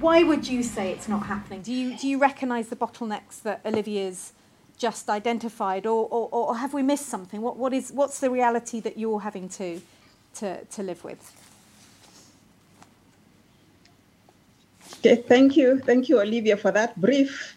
why 0.00 0.24
would 0.24 0.48
you 0.48 0.62
say 0.62 0.90
it's 0.90 1.08
not 1.08 1.26
happening? 1.26 1.62
Do 1.62 1.72
you 1.72 1.96
do 1.96 2.08
you 2.08 2.18
recognise 2.18 2.68
the 2.68 2.76
bottlenecks 2.76 3.40
that 3.42 3.60
Olivia's 3.64 4.32
just 4.78 5.08
identified, 5.08 5.86
or, 5.86 6.08
or, 6.10 6.28
or 6.30 6.56
have 6.56 6.74
we 6.74 6.82
missed 6.82 7.06
something? 7.06 7.40
What 7.40 7.56
what 7.56 7.72
is 7.72 7.92
what's 7.92 8.20
the 8.20 8.30
reality 8.30 8.80
that 8.80 8.98
you're 8.98 9.20
having 9.20 9.48
to 9.50 9.80
to, 10.36 10.64
to 10.64 10.82
live 10.82 11.04
with? 11.04 11.32
Okay, 14.98 15.16
thank 15.16 15.56
you. 15.56 15.80
Thank 15.80 16.08
you, 16.08 16.20
Olivia, 16.20 16.56
for 16.56 16.72
that 16.72 16.98
brief. 17.00 17.56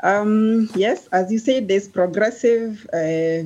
Um, 0.00 0.68
yes, 0.74 1.06
as 1.12 1.32
you 1.32 1.38
said, 1.38 1.66
there's 1.68 1.88
progressive 1.88 2.86
uh, 2.92 3.44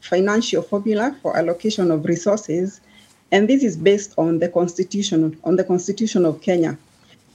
financial 0.00 0.62
formula 0.62 1.16
for 1.22 1.36
allocation 1.36 1.90
of 1.90 2.04
resources, 2.04 2.80
and 3.32 3.48
this 3.48 3.62
is 3.62 3.76
based 3.76 4.14
on 4.18 4.38
the 4.38 4.48
constitution 4.48 5.38
on 5.44 5.56
the 5.56 5.64
constitution 5.64 6.24
of 6.24 6.42
Kenya. 6.42 6.76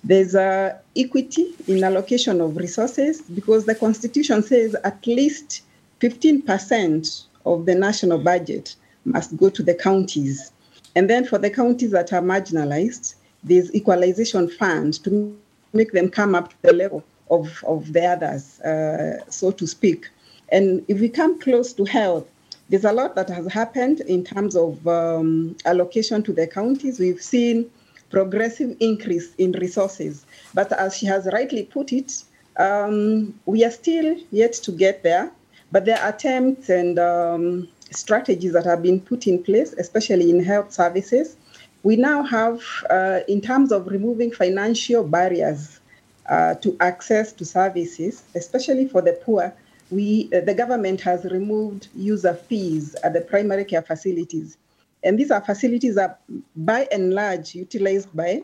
There's 0.03 0.35
uh, 0.35 0.77
equity 0.95 1.53
in 1.67 1.83
allocation 1.83 2.41
of 2.41 2.55
resources 2.55 3.21
because 3.21 3.65
the 3.65 3.75
constitution 3.75 4.43
says 4.43 4.75
at 4.83 5.05
least 5.05 5.61
15% 5.99 7.25
of 7.45 7.65
the 7.65 7.75
national 7.75 8.19
budget 8.19 8.75
must 9.05 9.35
go 9.37 9.49
to 9.49 9.63
the 9.63 9.73
counties. 9.73 10.51
And 10.95 11.09
then 11.09 11.25
for 11.25 11.37
the 11.37 11.49
counties 11.49 11.91
that 11.91 12.13
are 12.13 12.21
marginalized, 12.21 13.15
there's 13.43 13.73
equalization 13.73 14.49
fund 14.49 15.03
to 15.03 15.37
make 15.73 15.91
them 15.91 16.09
come 16.09 16.35
up 16.35 16.49
to 16.49 16.55
the 16.61 16.73
level 16.73 17.03
of, 17.29 17.63
of 17.67 17.93
the 17.93 18.05
others, 18.05 18.59
uh, 18.61 19.23
so 19.29 19.51
to 19.51 19.67
speak. 19.67 20.09
And 20.51 20.83
if 20.87 20.99
we 20.99 21.09
come 21.09 21.39
close 21.39 21.73
to 21.73 21.85
health, 21.85 22.27
there's 22.69 22.85
a 22.85 22.91
lot 22.91 23.15
that 23.15 23.29
has 23.29 23.51
happened 23.51 24.01
in 24.01 24.23
terms 24.23 24.55
of 24.55 24.87
um, 24.87 25.55
allocation 25.65 26.23
to 26.23 26.33
the 26.33 26.47
counties. 26.47 26.99
We've 26.99 27.21
seen 27.21 27.69
progressive 28.09 28.75
increase 28.79 29.33
in 29.35 29.51
resources. 29.53 30.25
But 30.53 30.71
as 30.73 30.97
she 30.97 31.05
has 31.05 31.27
rightly 31.31 31.63
put 31.63 31.93
it, 31.93 32.23
um, 32.57 33.39
we 33.45 33.63
are 33.63 33.71
still 33.71 34.17
yet 34.31 34.53
to 34.53 34.71
get 34.71 35.03
there. 35.03 35.31
But 35.71 35.85
there 35.85 35.99
are 35.99 36.09
attempts 36.09 36.69
and 36.69 36.97
um, 36.97 37.67
strategies 37.91 38.53
that 38.53 38.65
have 38.65 38.81
been 38.81 38.99
put 38.99 39.27
in 39.27 39.43
place, 39.43 39.73
especially 39.73 40.29
in 40.29 40.43
health 40.43 40.73
services. 40.73 41.35
We 41.83 41.95
now 41.95 42.23
have, 42.23 42.61
uh, 42.89 43.19
in 43.27 43.39
terms 43.41 43.71
of 43.71 43.87
removing 43.87 44.31
financial 44.31 45.03
barriers 45.03 45.79
uh, 46.27 46.55
to 46.55 46.75
access 46.79 47.31
to 47.33 47.45
services, 47.45 48.23
especially 48.35 48.87
for 48.87 49.01
the 49.01 49.13
poor, 49.13 49.53
we, 49.89 50.29
uh, 50.33 50.41
the 50.41 50.53
government 50.53 51.01
has 51.01 51.23
removed 51.25 51.87
user 51.95 52.33
fees 52.33 52.95
at 53.03 53.13
the 53.13 53.21
primary 53.21 53.65
care 53.65 53.81
facilities. 53.81 54.57
And 55.03 55.17
these 55.17 55.31
are 55.31 55.41
facilities 55.41 55.95
that, 55.95 56.19
by 56.55 56.87
and 56.91 57.13
large, 57.13 57.55
utilized 57.55 58.13
by 58.15 58.43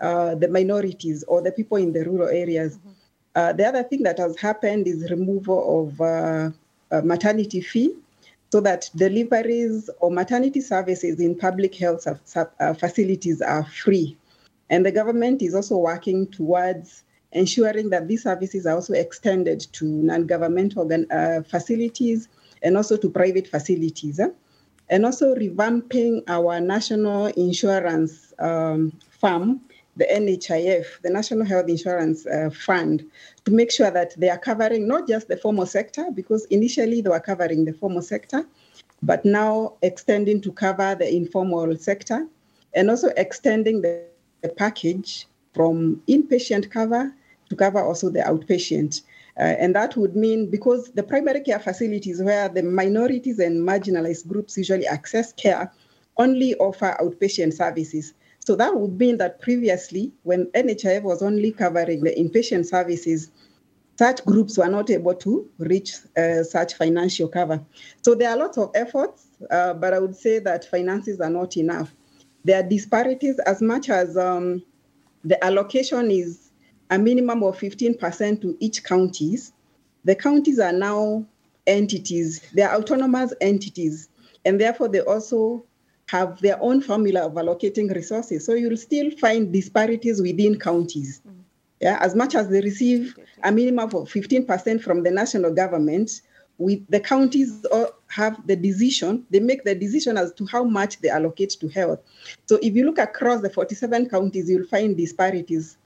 uh, 0.00 0.34
the 0.34 0.48
minorities 0.48 1.24
or 1.24 1.42
the 1.42 1.52
people 1.52 1.76
in 1.76 1.92
the 1.92 2.04
rural 2.04 2.28
areas. 2.28 2.78
Uh, 3.34 3.52
the 3.52 3.66
other 3.66 3.82
thing 3.82 4.02
that 4.02 4.18
has 4.18 4.36
happened 4.38 4.88
is 4.88 5.10
removal 5.10 5.82
of 5.82 6.00
uh, 6.00 6.50
maternity 7.04 7.60
fee 7.60 7.94
so 8.50 8.60
that 8.60 8.90
deliveries 8.96 9.88
or 10.00 10.10
maternity 10.10 10.60
services 10.60 11.20
in 11.20 11.36
public 11.36 11.74
health 11.74 12.06
uh, 12.06 12.74
facilities 12.74 13.40
are 13.40 13.64
free. 13.64 14.16
And 14.70 14.84
the 14.84 14.90
government 14.92 15.42
is 15.42 15.54
also 15.54 15.76
working 15.76 16.26
towards 16.28 17.04
ensuring 17.32 17.90
that 17.90 18.08
these 18.08 18.24
services 18.24 18.66
are 18.66 18.74
also 18.74 18.94
extended 18.94 19.60
to 19.72 19.84
non-governmental 19.84 20.82
organ- 20.82 21.10
uh, 21.12 21.42
facilities 21.48 22.28
and 22.62 22.76
also 22.76 22.96
to 22.96 23.08
private 23.08 23.46
facilities. 23.46 24.18
eh? 24.18 24.28
And 24.90 25.06
also 25.06 25.34
revamping 25.36 26.24
our 26.28 26.60
national 26.60 27.26
insurance 27.26 28.34
um, 28.40 28.92
firm, 29.20 29.60
the 29.96 30.04
NHIF, 30.06 31.00
the 31.02 31.10
National 31.10 31.44
Health 31.44 31.68
Insurance 31.68 32.26
uh, 32.26 32.50
Fund, 32.50 33.04
to 33.44 33.50
make 33.52 33.70
sure 33.70 33.90
that 33.90 34.18
they 34.18 34.28
are 34.28 34.38
covering 34.38 34.88
not 34.88 35.06
just 35.06 35.28
the 35.28 35.36
formal 35.36 35.66
sector, 35.66 36.10
because 36.12 36.44
initially 36.46 37.00
they 37.00 37.10
were 37.10 37.20
covering 37.20 37.64
the 37.64 37.72
formal 37.72 38.02
sector, 38.02 38.44
but 39.02 39.24
now 39.24 39.74
extending 39.82 40.40
to 40.40 40.52
cover 40.52 40.94
the 40.94 41.08
informal 41.08 41.76
sector 41.76 42.26
and 42.74 42.90
also 42.90 43.08
extending 43.16 43.82
the, 43.82 44.02
the 44.42 44.48
package 44.48 45.26
from 45.54 46.02
inpatient 46.08 46.70
cover 46.70 47.12
to 47.48 47.56
cover 47.56 47.80
also 47.80 48.10
the 48.10 48.20
outpatient. 48.20 49.02
Uh, 49.40 49.56
and 49.58 49.74
that 49.74 49.96
would 49.96 50.14
mean 50.14 50.50
because 50.50 50.90
the 50.92 51.02
primary 51.02 51.40
care 51.40 51.58
facilities 51.58 52.20
where 52.22 52.50
the 52.50 52.62
minorities 52.62 53.38
and 53.38 53.66
marginalized 53.66 54.28
groups 54.28 54.58
usually 54.58 54.86
access 54.86 55.32
care 55.32 55.72
only 56.18 56.54
offer 56.56 56.94
outpatient 57.00 57.54
services. 57.54 58.12
So 58.40 58.54
that 58.56 58.76
would 58.76 58.98
mean 58.98 59.16
that 59.16 59.40
previously, 59.40 60.12
when 60.24 60.46
NHIF 60.52 61.02
was 61.02 61.22
only 61.22 61.52
covering 61.52 62.02
the 62.02 62.10
inpatient 62.10 62.66
services, 62.66 63.30
such 63.98 64.22
groups 64.26 64.58
were 64.58 64.68
not 64.68 64.90
able 64.90 65.14
to 65.14 65.48
reach 65.58 65.94
uh, 66.18 66.42
such 66.42 66.74
financial 66.74 67.28
cover. 67.28 67.62
So 68.02 68.14
there 68.14 68.30
are 68.30 68.36
lots 68.36 68.58
of 68.58 68.70
efforts, 68.74 69.26
uh, 69.50 69.72
but 69.72 69.94
I 69.94 70.00
would 70.00 70.16
say 70.16 70.38
that 70.40 70.66
finances 70.66 71.18
are 71.18 71.30
not 71.30 71.56
enough. 71.56 71.94
There 72.44 72.60
are 72.60 72.68
disparities 72.68 73.38
as 73.40 73.62
much 73.62 73.88
as 73.88 74.18
um, 74.18 74.62
the 75.24 75.42
allocation 75.42 76.10
is 76.10 76.49
a 76.90 76.98
minimum 76.98 77.42
of 77.42 77.58
15% 77.58 78.40
to 78.42 78.56
each 78.60 78.84
counties. 78.84 79.52
The 80.04 80.14
counties 80.14 80.58
are 80.58 80.72
now 80.72 81.24
entities, 81.66 82.40
they 82.54 82.62
are 82.62 82.76
autonomous 82.76 83.32
entities, 83.40 84.08
and 84.44 84.60
therefore 84.60 84.88
they 84.88 85.00
also 85.00 85.64
have 86.08 86.40
their 86.40 86.60
own 86.60 86.80
formula 86.80 87.26
of 87.26 87.34
allocating 87.34 87.94
resources. 87.94 88.44
So 88.44 88.54
you'll 88.54 88.76
still 88.76 89.10
find 89.12 89.52
disparities 89.52 90.20
within 90.20 90.58
counties. 90.58 91.20
Mm. 91.26 91.42
Yeah, 91.80 91.98
as 92.00 92.14
much 92.14 92.34
as 92.34 92.48
they 92.48 92.60
receive 92.60 93.16
a 93.42 93.52
minimum 93.52 93.86
of 93.86 94.10
15% 94.10 94.82
from 94.82 95.02
the 95.02 95.10
national 95.10 95.52
government, 95.52 96.20
with 96.58 96.86
the 96.90 97.00
counties 97.00 97.64
all 97.72 97.94
have 98.08 98.46
the 98.46 98.54
decision, 98.54 99.24
they 99.30 99.40
make 99.40 99.64
the 99.64 99.74
decision 99.74 100.18
as 100.18 100.32
to 100.34 100.44
how 100.46 100.62
much 100.62 101.00
they 101.00 101.08
allocate 101.08 101.56
to 101.60 101.68
health. 101.68 102.00
So 102.46 102.58
if 102.60 102.74
you 102.74 102.84
look 102.84 102.98
across 102.98 103.40
the 103.40 103.48
47 103.48 104.10
counties, 104.10 104.50
you'll 104.50 104.66
find 104.66 104.94
disparities. 104.94 105.78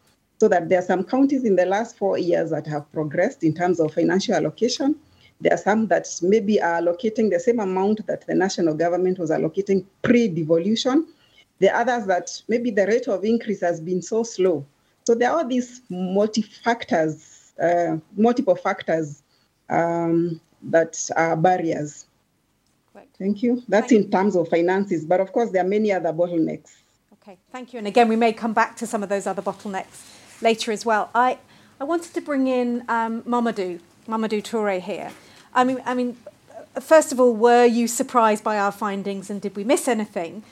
So 0.45 0.49
that 0.49 0.69
there 0.69 0.79
are 0.79 0.83
some 0.83 1.05
counties 1.05 1.47
in 1.47 1.57
the 1.57 1.65
last 1.65 1.97
four 1.97 2.19
years 2.19 2.51
that 2.51 2.67
have 2.67 2.93
progressed 2.93 3.43
in 3.43 3.55
terms 3.55 3.81
of 3.81 3.95
financial 3.95 4.35
allocation. 4.35 4.95
There 5.41 5.55
are 5.55 5.57
some 5.57 5.87
that 5.87 6.07
maybe 6.21 6.61
are 6.61 6.83
allocating 6.83 7.31
the 7.31 7.41
same 7.41 7.61
amount 7.61 8.07
that 8.09 8.27
the 8.27 8.35
national 8.35 8.75
government 8.75 9.19
was 9.19 9.31
allocating 9.31 9.87
pre-devolution. 10.03 11.09
The 11.61 11.75
others 11.75 12.05
that 12.09 12.43
maybe 12.47 12.71
the 12.71 12.87
rate 12.87 13.09
of 13.09 13.25
increase 13.25 13.63
has 13.63 13.81
been 13.81 14.03
so 14.03 14.23
slow. 14.23 14.67
So 15.05 15.15
there 15.15 15.31
are 15.31 15.39
all 15.39 15.49
these 15.49 15.81
multi-factors, 15.89 17.55
uh, 17.59 17.97
multiple 18.15 18.57
factors 18.57 19.23
um, 19.71 20.39
that 20.65 21.09
are 21.17 21.39
barriers. 21.39 22.05
Thank 23.19 23.43
you. 23.43 23.63
That's 23.67 23.89
Thank 23.89 24.05
in 24.05 24.11
terms 24.11 24.37
of 24.37 24.51
finances, 24.51 25.07
but 25.07 25.21
of 25.21 25.33
course 25.33 25.53
there 25.53 25.65
are 25.65 25.69
many 25.69 25.91
other 25.91 26.13
bottlenecks. 26.13 26.73
Okay, 27.15 27.39
thank 27.51 27.73
you. 27.73 27.79
And 27.79 27.89
again, 27.89 28.09
we 28.09 28.17
may 28.17 28.35
come 28.35 28.53
back 28.53 28.77
to 28.77 28.87
some 28.87 29.03
of 29.03 29.09
those 29.09 29.27
other 29.27 29.41
bottlenecks 29.41 30.21
later 30.41 30.73
as 30.73 30.85
well. 30.85 31.11
I, 31.15 31.39
I 31.81 31.85
wanted 31.85 32.15
to 32.15 32.21
bring 32.21 32.47
in 32.47 32.85
um, 32.89 33.23
Mamadou, 33.23 33.81
Mamadou 34.09 34.43
Toure 34.43 34.81
here. 34.81 35.13
I 35.55 35.65
mean, 35.65 35.83
I 35.85 35.95
mean, 35.95 36.17
first 36.81 37.13
of 37.13 37.21
all, 37.21 37.35
were 37.35 37.65
you 37.65 37.87
surprised 37.87 38.43
by 38.45 38.59
our 38.59 38.73
findings 38.73 39.31
and 39.31 39.41
did 39.41 39.57
we 39.57 39.65
miss 39.65 39.89
anything? 39.89 40.43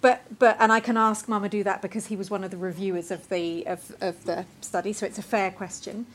But, 0.00 0.38
but, 0.38 0.56
and 0.60 0.70
I 0.72 0.80
can 0.80 0.96
ask 0.96 1.26
Mamadou 1.26 1.64
that 1.64 1.82
because 1.82 2.06
he 2.06 2.16
was 2.16 2.30
one 2.30 2.44
of 2.44 2.50
the 2.50 2.56
reviewers 2.56 3.10
of 3.10 3.28
the, 3.28 3.66
of, 3.66 3.94
of 4.00 4.24
the 4.24 4.44
study, 4.60 4.92
so 4.92 5.06
it's 5.06 5.18
a 5.18 5.22
fair 5.22 5.50
question. 5.50 6.06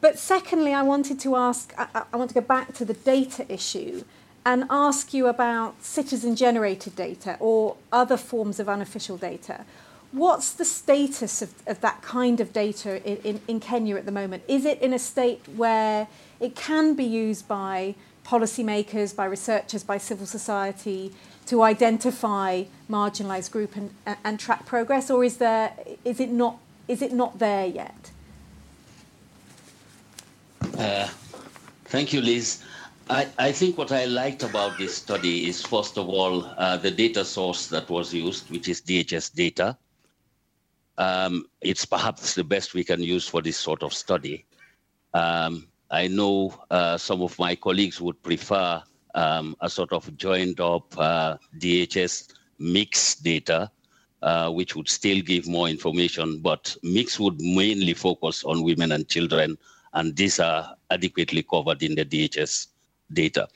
But 0.00 0.18
secondly, 0.18 0.72
I 0.72 0.82
wanted 0.82 1.20
to 1.20 1.36
ask, 1.36 1.74
I, 1.76 2.04
I 2.12 2.16
want 2.16 2.30
to 2.30 2.34
go 2.34 2.40
back 2.40 2.72
to 2.74 2.84
the 2.86 2.94
data 2.94 3.44
issue 3.52 4.04
and 4.46 4.64
ask 4.70 5.12
you 5.12 5.26
about 5.26 5.84
citizen 5.84 6.34
generated 6.34 6.96
data 6.96 7.36
or 7.40 7.76
other 7.92 8.16
forms 8.16 8.58
of 8.58 8.68
unofficial 8.70 9.18
data. 9.18 9.66
What's 10.12 10.52
the 10.52 10.64
status 10.64 11.40
of, 11.40 11.54
of 11.68 11.80
that 11.82 12.02
kind 12.02 12.40
of 12.40 12.52
data 12.52 13.04
in, 13.08 13.16
in, 13.18 13.40
in 13.46 13.60
Kenya 13.60 13.96
at 13.96 14.06
the 14.06 14.12
moment? 14.12 14.42
Is 14.48 14.64
it 14.64 14.82
in 14.82 14.92
a 14.92 14.98
state 14.98 15.42
where 15.54 16.08
it 16.40 16.56
can 16.56 16.94
be 16.94 17.04
used 17.04 17.46
by 17.46 17.94
policymakers, 18.26 19.14
by 19.14 19.24
researchers, 19.24 19.84
by 19.84 19.98
civil 19.98 20.26
society 20.26 21.12
to 21.46 21.62
identify 21.62 22.64
marginalised 22.88 23.50
group 23.50 23.76
and, 23.76 23.90
and 24.24 24.38
track 24.38 24.66
progress, 24.66 25.10
or 25.10 25.24
is 25.24 25.36
there 25.38 25.72
is 26.04 26.20
it 26.20 26.30
not 26.30 26.58
is 26.88 27.02
it 27.02 27.12
not 27.12 27.38
there 27.38 27.66
yet? 27.66 28.10
Uh, 30.76 31.08
thank 31.86 32.12
you, 32.12 32.20
Liz. 32.20 32.62
I, 33.08 33.26
I, 33.38 33.52
think 33.52 33.76
what 33.76 33.90
I 33.90 34.04
liked 34.04 34.44
about 34.44 34.78
this 34.78 34.96
study 34.96 35.48
is, 35.48 35.62
first 35.62 35.98
of 35.98 36.08
all, 36.08 36.44
uh, 36.44 36.76
the 36.76 36.92
data 36.92 37.24
source 37.24 37.66
that 37.66 37.90
was 37.90 38.14
used, 38.14 38.48
which 38.50 38.68
is 38.68 38.80
DHS 38.80 39.34
data. 39.34 39.76
Um, 41.00 41.46
it's 41.62 41.86
perhaps 41.86 42.34
the 42.34 42.44
best 42.44 42.74
we 42.74 42.84
can 42.84 43.02
use 43.02 43.26
for 43.26 43.40
this 43.40 43.56
sort 43.56 43.82
of 43.82 43.94
study. 43.94 44.44
Um, 45.14 45.66
I 45.90 46.08
know 46.08 46.54
uh, 46.70 46.98
some 46.98 47.22
of 47.22 47.38
my 47.38 47.56
colleagues 47.56 48.02
would 48.02 48.22
prefer 48.22 48.82
um, 49.14 49.56
a 49.62 49.70
sort 49.70 49.94
of 49.94 50.14
joined 50.18 50.60
up 50.60 50.94
uh, 50.98 51.38
DHS 51.58 52.34
MICS 52.58 53.14
data, 53.14 53.70
uh, 54.20 54.50
which 54.50 54.76
would 54.76 54.90
still 54.90 55.22
give 55.22 55.48
more 55.48 55.70
information, 55.70 56.38
but 56.40 56.76
MICS 56.82 57.18
would 57.18 57.40
mainly 57.40 57.94
focus 57.94 58.44
on 58.44 58.62
women 58.62 58.92
and 58.92 59.08
children, 59.08 59.56
and 59.94 60.14
these 60.14 60.38
are 60.38 60.76
adequately 60.90 61.42
covered 61.42 61.82
in 61.82 61.94
the 61.94 62.04
DHS 62.04 62.66
data. 63.14 63.48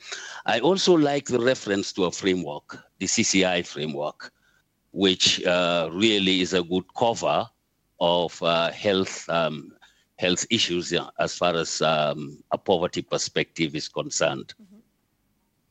I 0.47 0.61
also 0.61 0.97
like 0.97 1.27
the 1.27 1.39
reference 1.39 1.93
to 1.93 2.05
a 2.05 2.11
framework, 2.11 2.83
the 2.97 3.05
CCI 3.05 3.67
framework, 3.67 4.33
which 4.95 5.43
uh, 5.43 5.89
really 5.91 6.39
is 6.39 6.53
a 6.53 6.63
good 6.63 6.85
cover 6.97 7.45
of 7.99 8.41
uh, 8.41 8.71
health 8.71 9.27
um, 9.29 9.73
health 10.17 10.45
issues 10.49 10.93
as 11.19 11.35
far 11.37 11.53
as 11.53 11.81
um, 11.81 12.41
a 12.51 12.57
poverty 12.57 13.01
perspective 13.01 13.75
is 13.75 13.89
concerned. 13.89 14.53
Mm-hmm. 14.53 14.79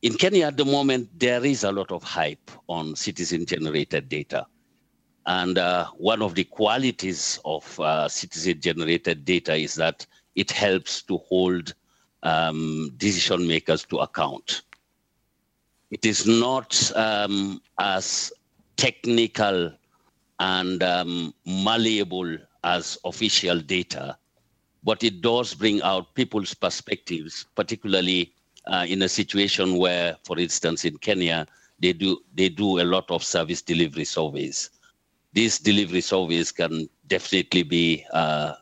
In 0.03 0.13
Kenya 0.13 0.45
at 0.45 0.57
the 0.57 0.65
moment, 0.65 1.09
there 1.19 1.43
is 1.43 1.63
a 1.63 1.71
lot 1.71 1.91
of 1.91 2.03
hype 2.03 2.51
on 2.69 2.95
citizen 2.95 3.47
generated 3.47 4.07
data. 4.09 4.45
And 5.25 5.57
uh, 5.57 5.87
one 5.97 6.21
of 6.21 6.35
the 6.35 6.43
qualities 6.43 7.39
of 7.45 7.79
uh, 7.79 8.07
citizen 8.07 8.61
generated 8.61 9.25
data 9.25 9.55
is 9.55 9.73
that 9.73 10.05
it 10.35 10.51
helps 10.51 11.01
to 11.01 11.17
hold 11.17 11.73
um, 12.21 12.91
decision 12.97 13.47
makers 13.47 13.83
to 13.85 13.97
account. 13.97 14.61
It 15.89 16.05
is 16.05 16.27
not 16.27 16.91
um, 16.95 17.59
as 17.79 18.31
technical 18.77 19.71
and 20.39 20.83
um, 20.83 21.33
malleable 21.45 22.37
as 22.63 22.97
official 23.05 23.59
data, 23.59 24.17
but 24.83 25.03
it 25.03 25.21
does 25.21 25.53
bring 25.53 25.81
out 25.81 26.13
people's 26.15 26.53
perspectives, 26.53 27.45
particularly 27.55 28.33
uh, 28.67 28.85
in 28.87 29.01
a 29.01 29.09
situation 29.09 29.77
where, 29.77 30.17
for 30.23 30.39
instance, 30.39 30.85
in 30.85 30.97
Kenya, 30.97 31.47
they 31.79 31.93
do 31.93 32.19
they 32.35 32.49
do 32.49 32.79
a 32.79 32.85
lot 32.85 33.09
of 33.11 33.23
service 33.23 33.61
delivery 33.61 34.05
surveys. 34.05 34.69
These 35.33 35.59
delivery 35.59 36.01
surveys 36.01 36.51
can 36.51 36.89
definitely 37.07 37.63
be 37.63 38.05
uh, 38.13 38.53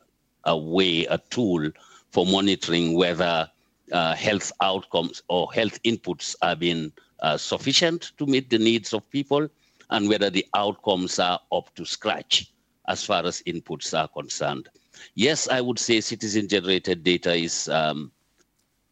a 0.45 0.57
way, 0.57 1.05
a 1.05 1.19
tool 1.29 1.69
for 2.11 2.25
monitoring 2.25 2.95
whether 2.95 3.49
uh, 3.91 4.15
health 4.15 4.51
outcomes 4.61 5.21
or 5.27 5.51
health 5.53 5.81
inputs 5.83 6.35
are 6.41 6.55
being 6.55 6.91
uh, 7.21 7.37
sufficient 7.37 8.11
to 8.17 8.25
meet 8.25 8.49
the 8.49 8.57
needs 8.57 8.93
of 8.93 9.09
people 9.11 9.47
and 9.93 10.09
whether 10.09 10.29
the 10.29 10.45
outcomes 10.55 11.19
are 11.19 11.39
up 11.51 11.73
to 11.75 11.85
scratch 11.85 12.51
as 12.87 13.03
far 13.03 13.25
as 13.25 13.41
inputs 13.47 13.97
are 13.97 14.09
concerned. 14.09 14.67
Yes, 15.15 15.47
I 15.47 15.61
would 15.61 15.79
say 15.79 16.01
citizen 16.01 16.47
generated 16.49 17.03
data 17.03 17.33
is 17.33 17.69
um, 17.69 18.11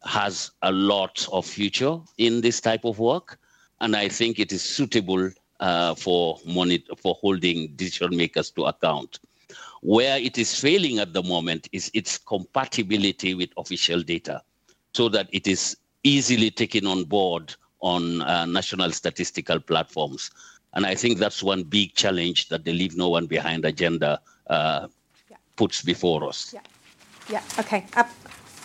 has 0.04 0.52
a 0.62 0.72
lot 0.72 1.28
of 1.32 1.46
future 1.46 2.00
in 2.18 2.42
this 2.42 2.62
type 2.62 2.86
of 2.86 3.00
work, 3.00 3.40
and 3.82 3.96
I 3.96 4.08
think 4.08 4.40
it 4.40 4.52
is 4.52 4.64
suitable 4.64 5.30
uh, 5.60 5.96
for 5.96 6.40
monitor, 6.46 6.96
for 6.96 7.16
holding 7.16 7.76
decision 7.76 8.16
makers 8.16 8.50
to 8.52 8.66
account. 8.66 9.20
Where 9.82 10.18
it 10.18 10.38
is 10.38 10.60
failing 10.60 11.00
at 11.00 11.14
the 11.14 11.24
moment 11.24 11.68
is 11.72 11.92
its 11.94 12.18
compatibility 12.18 13.34
with 13.34 13.50
official 13.58 14.02
data, 14.02 14.42
so 14.94 15.10
that 15.10 15.28
it 15.32 15.48
is 15.48 15.78
easily 16.04 16.52
taken 16.52 16.88
on 16.88 17.04
board 17.04 17.56
on 17.82 18.22
uh, 18.22 18.46
national 18.46 18.92
statistical 18.92 19.60
platforms. 19.60 20.32
And 20.73 20.86
I 20.86 20.95
think 20.95 21.19
that's 21.19 21.43
one 21.43 21.63
big 21.63 21.93
challenge 21.95 22.47
that 22.49 22.63
the 22.63 22.73
Leave 22.73 22.95
No 22.95 23.10
One 23.10 23.27
Behind 23.27 23.65
agenda 23.65 24.19
uh, 24.47 24.88
yeah. 25.29 25.38
puts 25.55 25.81
before 25.81 26.23
us. 26.27 26.53
Yeah, 26.53 26.62
yeah, 27.29 27.43
okay. 27.60 27.86
Uh, 27.95 28.05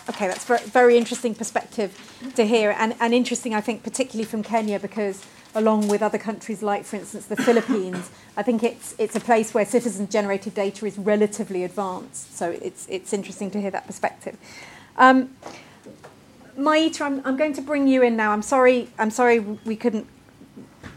okay, 0.09 0.27
that's 0.27 0.45
very, 0.45 0.61
very 0.61 0.97
interesting 0.97 1.35
perspective 1.35 1.91
to 2.35 2.45
hear, 2.45 2.75
and, 2.77 2.95
and 2.99 3.13
interesting, 3.13 3.53
I 3.53 3.61
think, 3.61 3.83
particularly 3.83 4.25
from 4.25 4.41
Kenya, 4.41 4.79
because 4.79 5.25
along 5.53 5.87
with 5.87 6.01
other 6.01 6.17
countries 6.17 6.61
like, 6.61 6.85
for 6.85 6.95
instance, 6.95 7.25
the 7.25 7.35
Philippines, 7.35 8.09
I 8.37 8.43
think 8.43 8.63
it's, 8.63 8.95
it's 8.97 9.15
a 9.15 9.19
place 9.19 9.53
where 9.53 9.65
citizen-generated 9.65 10.53
data 10.53 10.85
is 10.85 10.97
relatively 10.97 11.63
advanced. 11.63 12.37
So 12.37 12.51
it's, 12.51 12.87
it's 12.89 13.11
interesting 13.11 13.51
to 13.51 13.59
hear 13.59 13.71
that 13.71 13.85
perspective. 13.87 14.37
Um, 14.97 15.35
Maita, 16.57 17.01
I'm, 17.01 17.21
I'm 17.25 17.37
going 17.37 17.53
to 17.53 17.61
bring 17.61 17.87
you 17.87 18.01
in 18.01 18.15
now. 18.15 18.31
I'm 18.31 18.41
sorry, 18.41 18.89
I'm 18.97 19.11
sorry 19.11 19.39
we 19.39 19.75
couldn't 19.75 20.07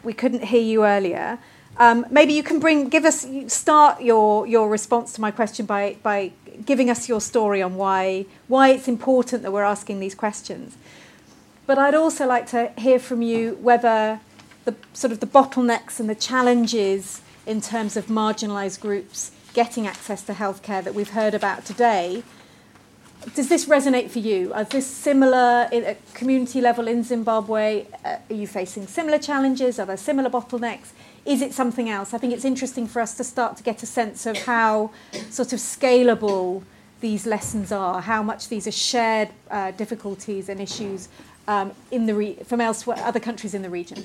we 0.02 0.12
couldn't 0.12 0.44
hear 0.44 0.62
you 0.62 0.84
earlier. 0.84 1.38
Um, 1.76 2.06
maybe 2.10 2.32
you 2.32 2.42
can 2.42 2.58
bring, 2.58 2.88
give 2.88 3.04
us, 3.04 3.26
start 3.46 4.02
your, 4.02 4.46
your 4.46 4.68
response 4.68 5.12
to 5.14 5.20
my 5.20 5.30
question 5.30 5.66
by, 5.66 5.96
by 6.02 6.32
giving 6.66 6.90
us 6.90 7.08
your 7.08 7.20
story 7.20 7.62
on 7.62 7.76
why, 7.76 8.26
why 8.48 8.70
it's 8.70 8.88
important 8.88 9.42
that 9.42 9.52
we're 9.52 9.62
asking 9.62 10.00
these 10.00 10.14
questions. 10.14 10.76
But 11.66 11.78
I'd 11.78 11.94
also 11.94 12.26
like 12.26 12.46
to 12.48 12.72
hear 12.76 12.98
from 12.98 13.22
you 13.22 13.56
whether 13.60 14.20
the 14.64 14.74
sort 14.92 15.12
of 15.12 15.20
the 15.20 15.26
bottlenecks 15.26 16.00
and 16.00 16.10
the 16.10 16.14
challenges 16.14 17.22
in 17.46 17.60
terms 17.60 17.96
of 17.96 18.06
marginalised 18.06 18.80
groups 18.80 19.30
getting 19.54 19.86
access 19.86 20.22
to 20.22 20.32
healthcare 20.32 20.82
that 20.84 20.94
we've 20.94 21.10
heard 21.10 21.34
about 21.34 21.64
today 21.64 22.22
does 23.34 23.48
this 23.48 23.66
resonate 23.66 24.10
for 24.10 24.18
you? 24.18 24.54
Is 24.54 24.68
this 24.68 24.86
similar 24.86 25.68
at 25.72 26.14
community 26.14 26.60
level 26.60 26.88
in 26.88 27.02
Zimbabwe? 27.02 27.86
Uh, 28.04 28.16
are 28.28 28.34
you 28.34 28.46
facing 28.46 28.86
similar 28.86 29.18
challenges? 29.18 29.78
Are 29.78 29.86
there 29.86 29.96
similar 29.96 30.30
bottlenecks? 30.30 30.92
Is 31.26 31.42
it 31.42 31.52
something 31.52 31.88
else? 31.88 32.14
I 32.14 32.18
think 32.18 32.32
it's 32.32 32.44
interesting 32.44 32.86
for 32.86 33.00
us 33.00 33.14
to 33.16 33.24
start 33.24 33.56
to 33.58 33.62
get 33.62 33.82
a 33.82 33.86
sense 33.86 34.24
of 34.24 34.36
how 34.38 34.90
sort 35.28 35.52
of 35.52 35.58
scalable 35.58 36.62
these 37.00 37.26
lessons 37.26 37.72
are, 37.72 38.00
how 38.00 38.22
much 38.22 38.48
these 38.48 38.66
are 38.66 38.72
shared 38.72 39.28
uh, 39.50 39.70
difficulties 39.72 40.48
and 40.48 40.60
issues 40.60 41.08
um, 41.46 41.72
in 41.90 42.06
the 42.06 42.14
re- 42.14 42.38
from 42.44 42.60
elsewhere, 42.60 42.98
other 43.00 43.20
countries 43.20 43.54
in 43.54 43.62
the 43.62 43.70
region. 43.70 44.04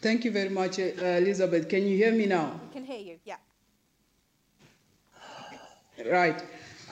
Thank 0.00 0.24
you 0.24 0.32
very 0.32 0.48
much, 0.48 0.80
uh, 0.80 0.82
Elizabeth. 0.82 1.68
Can 1.68 1.86
you 1.86 1.96
hear 1.96 2.12
me 2.12 2.26
now? 2.26 2.60
I 2.70 2.72
can 2.72 2.84
hear 2.84 2.98
you, 2.98 3.18
yeah. 3.24 3.36
Right. 6.10 6.42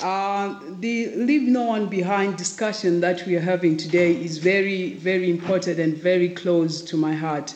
Uh, 0.01 0.59
the 0.79 1.15
leave 1.17 1.43
no 1.43 1.63
one 1.63 1.87
behind 1.87 2.37
discussion 2.37 3.01
that 3.01 3.27
we 3.27 3.37
are 3.37 3.41
having 3.41 3.77
today 3.77 4.13
is 4.13 4.39
very, 4.39 4.95
very 4.95 5.29
important 5.29 5.79
and 5.79 5.97
very 5.97 6.29
close 6.29 6.81
to 6.83 6.97
my 6.97 7.15
heart. 7.15 7.55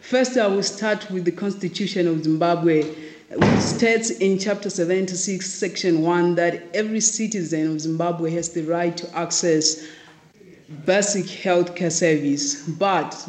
First, 0.00 0.36
I 0.36 0.46
will 0.46 0.62
start 0.62 1.10
with 1.10 1.24
the 1.24 1.32
Constitution 1.32 2.06
of 2.08 2.24
Zimbabwe, 2.24 2.82
which 3.30 3.60
states 3.60 4.10
in 4.10 4.38
Chapter 4.38 4.68
76, 4.68 5.48
Section 5.48 6.02
1, 6.02 6.34
that 6.34 6.62
every 6.74 7.00
citizen 7.00 7.72
of 7.72 7.80
Zimbabwe 7.80 8.30
has 8.32 8.50
the 8.50 8.62
right 8.62 8.96
to 8.96 9.16
access 9.16 9.86
basic 10.84 11.28
health 11.28 11.74
care 11.74 11.90
service. 11.90 12.68
But 12.68 13.28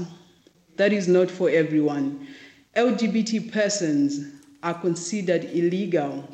that 0.77 0.91
is 0.91 1.07
not 1.07 1.29
for 1.29 1.49
everyone. 1.49 2.27
LGBT 2.75 3.51
persons 3.51 4.33
are 4.63 4.73
considered 4.73 5.45
illegal 5.45 6.27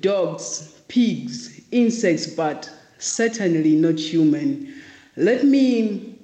dogs, 0.00 0.80
pigs, 0.88 1.60
insects, 1.70 2.26
but 2.26 2.70
certainly 2.98 3.74
not 3.74 3.98
human. 3.98 4.74
Let 5.16 5.44
me 5.44 6.14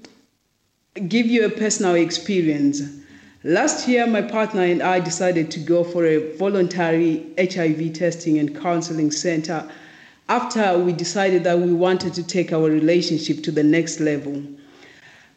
give 1.09 1.27
you 1.27 1.47
a 1.47 1.51
personal 1.51 1.95
experience. 1.95 2.83
Last 3.43 3.89
year, 3.89 4.07
my 4.07 4.23
partner 4.23 4.63
and 4.63 4.83
I 4.83 5.01
decided 5.01 5.51
to 5.53 5.61
go 5.61 5.85
for 5.85 6.07
a 6.07 6.37
voluntary 6.37 7.27
HIV 7.39 7.93
testing 7.93 8.39
and 8.39 8.59
counseling 8.59 9.11
center 9.11 9.69
after 10.29 10.79
we 10.79 10.93
decided 10.93 11.45
that 11.45 11.59
we 11.59 11.73
wanted 11.73 12.15
to 12.15 12.23
take 12.23 12.53
our 12.53 12.71
relationship 12.71 13.43
to 13.45 13.51
the 13.51 13.63
next 13.63 14.01
level. 14.01 14.43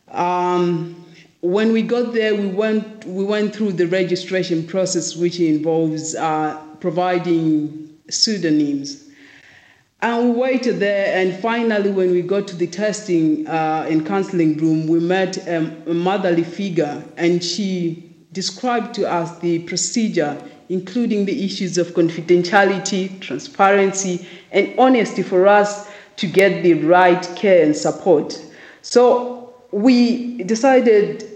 Um, 0.10 1.06
when 1.42 1.74
we 1.74 1.82
got 1.82 2.14
there, 2.14 2.34
we 2.34 2.48
went, 2.48 3.04
we 3.06 3.26
went 3.26 3.54
through 3.54 3.74
the 3.74 3.88
registration 3.88 4.66
process, 4.66 5.16
which 5.16 5.40
involves 5.40 6.16
uh, 6.16 6.58
providing 6.80 7.97
pseudonyms. 8.10 9.06
And 10.02 10.30
we 10.30 10.40
waited 10.40 10.80
there, 10.80 11.18
and 11.18 11.42
finally, 11.42 11.90
when 11.90 12.12
we 12.12 12.22
got 12.22 12.48
to 12.50 12.56
the 12.56 12.68
testing 12.68 13.48
uh, 13.48 13.88
and 13.90 14.06
counseling 14.06 14.58
room, 14.58 14.86
we 14.86 15.00
met 15.00 15.48
um, 15.50 15.82
a 15.88 15.94
motherly 15.94 16.44
figure, 16.44 17.04
and 17.18 17.44
she 17.44 18.16
described 18.32 18.94
to 18.96 19.12
us 19.12 19.40
the 19.40 19.60
procedure, 19.60 20.40
including 20.70 21.26
the 21.26 21.44
issues 21.44 21.80
of 21.80 21.88
confidentiality, 21.96 23.20
transparency, 23.22 24.28
and 24.52 24.78
honesty 24.78 25.24
for 25.24 25.48
us 25.48 25.90
to 26.18 26.28
get 26.28 26.62
the 26.62 26.76
right 26.76 27.28
care 27.36 27.64
and 27.64 27.76
support. 27.76 28.40
So 28.84 29.56
we 29.72 30.44
decided 30.44 31.27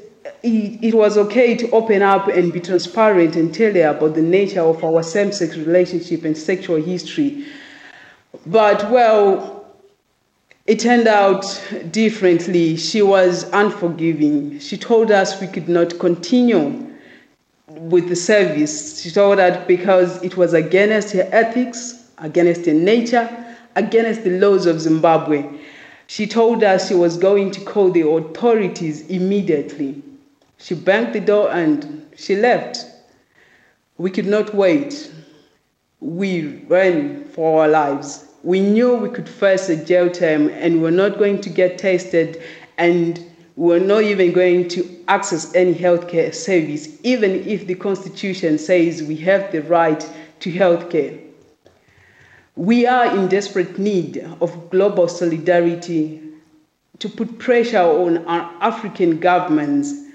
it, 0.43 0.83
it 0.83 0.93
was 0.93 1.17
okay 1.17 1.55
to 1.55 1.69
open 1.71 2.01
up 2.01 2.27
and 2.27 2.51
be 2.51 2.59
transparent 2.59 3.35
and 3.35 3.53
tell 3.53 3.73
her 3.73 3.87
about 3.89 4.15
the 4.15 4.21
nature 4.21 4.61
of 4.61 4.83
our 4.83 5.03
same 5.03 5.31
sex 5.31 5.55
relationship 5.55 6.23
and 6.23 6.37
sexual 6.37 6.81
history. 6.81 7.45
But, 8.45 8.89
well, 8.89 9.65
it 10.65 10.79
turned 10.79 11.07
out 11.07 11.43
differently. 11.91 12.75
She 12.77 13.01
was 13.01 13.49
unforgiving. 13.51 14.59
She 14.59 14.77
told 14.77 15.11
us 15.11 15.39
we 15.39 15.47
could 15.47 15.69
not 15.69 15.99
continue 15.99 16.87
with 17.67 18.09
the 18.09 18.15
service. 18.15 19.01
She 19.01 19.11
told 19.11 19.39
us 19.39 19.65
because 19.67 20.21
it 20.23 20.37
was 20.37 20.53
against 20.53 21.13
her 21.13 21.27
ethics, 21.31 22.09
against 22.17 22.65
her 22.65 22.73
nature, 22.73 23.29
against 23.75 24.23
the 24.23 24.39
laws 24.39 24.65
of 24.65 24.81
Zimbabwe. 24.81 25.47
She 26.07 26.27
told 26.27 26.63
us 26.63 26.89
she 26.89 26.95
was 26.95 27.17
going 27.17 27.51
to 27.51 27.61
call 27.61 27.91
the 27.91 28.07
authorities 28.07 29.07
immediately. 29.07 30.03
She 30.61 30.75
banged 30.75 31.13
the 31.13 31.19
door 31.19 31.51
and 31.51 32.05
she 32.15 32.35
left. 32.35 32.85
We 33.97 34.11
could 34.11 34.27
not 34.27 34.53
wait. 34.53 35.11
We 35.99 36.63
ran 36.67 37.25
for 37.25 37.63
our 37.63 37.67
lives. 37.67 38.25
We 38.43 38.59
knew 38.59 38.95
we 38.95 39.09
could 39.09 39.27
face 39.27 39.69
a 39.69 39.75
jail 39.83 40.11
term 40.11 40.49
and 40.49 40.81
we're 40.81 40.91
not 40.91 41.17
going 41.17 41.41
to 41.41 41.49
get 41.49 41.79
tested 41.79 42.41
and 42.77 43.25
we're 43.55 43.79
not 43.79 44.03
even 44.03 44.33
going 44.33 44.67
to 44.69 45.03
access 45.07 45.53
any 45.55 45.73
healthcare 45.73 46.33
service, 46.33 46.87
even 47.03 47.47
if 47.47 47.65
the 47.65 47.75
Constitution 47.75 48.57
says 48.57 49.03
we 49.03 49.15
have 49.17 49.51
the 49.51 49.63
right 49.63 50.07
to 50.41 50.51
healthcare. 50.51 51.19
We 52.55 52.85
are 52.85 53.15
in 53.17 53.27
desperate 53.27 53.79
need 53.79 54.17
of 54.41 54.69
global 54.69 55.07
solidarity 55.07 56.21
to 56.99 57.09
put 57.09 57.39
pressure 57.39 57.79
on 57.79 58.25
our 58.27 58.51
African 58.61 59.19
governments 59.19 60.10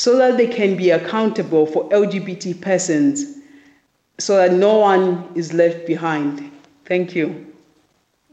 so 0.00 0.16
that 0.16 0.38
they 0.38 0.46
can 0.46 0.78
be 0.78 0.88
accountable 0.88 1.66
for 1.66 1.86
LGBT 1.90 2.58
persons 2.62 3.36
so 4.18 4.34
that 4.36 4.50
no 4.50 4.78
one 4.78 5.28
is 5.34 5.52
left 5.52 5.86
behind. 5.86 6.50
Thank 6.86 7.14
you. 7.14 7.52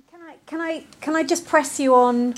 Can 0.10 0.22
I, 0.22 0.36
can 0.46 0.62
I, 0.62 0.86
can 1.02 1.18
I 1.18 1.24
just 1.24 1.46
press 1.46 1.78
you 1.78 1.94
on 1.94 2.36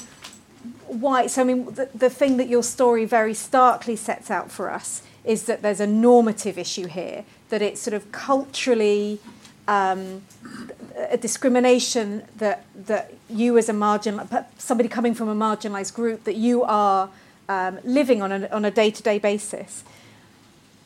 why? 0.88 1.28
So, 1.28 1.42
I 1.42 1.46
mean, 1.46 1.66
the, 1.66 1.90
the 1.94 2.10
thing 2.10 2.38
that 2.38 2.48
your 2.48 2.64
story 2.64 3.06
very 3.06 3.36
starkly 3.36 3.96
sets 3.96 4.32
out 4.32 4.50
for 4.50 4.72
us 4.72 5.04
is 5.24 5.44
that 5.44 5.62
there's 5.62 5.80
a 5.80 5.86
normative 5.86 6.58
issue 6.58 6.88
here, 6.88 7.24
that 7.50 7.62
it's 7.62 7.80
sort 7.80 7.94
of 7.94 8.12
culturally 8.12 9.20
um, 9.68 10.24
a 10.98 11.18
discrimination 11.18 12.24
that, 12.38 12.66
that 12.76 13.14
you 13.30 13.60
as 13.60 13.70
a 13.70 13.74
marginal, 13.74 14.28
somebody 14.58 14.90
coming 14.90 15.14
from 15.14 15.30
a 15.30 15.36
marginalised 15.36 15.94
group, 15.94 16.24
that 16.24 16.36
you 16.36 16.64
are 16.64 17.12
um, 17.50 17.80
living 17.84 18.22
on 18.22 18.32
a, 18.32 18.48
on 18.50 18.64
a 18.64 18.72
day-to-day 18.72 19.20
basis. 19.20 19.84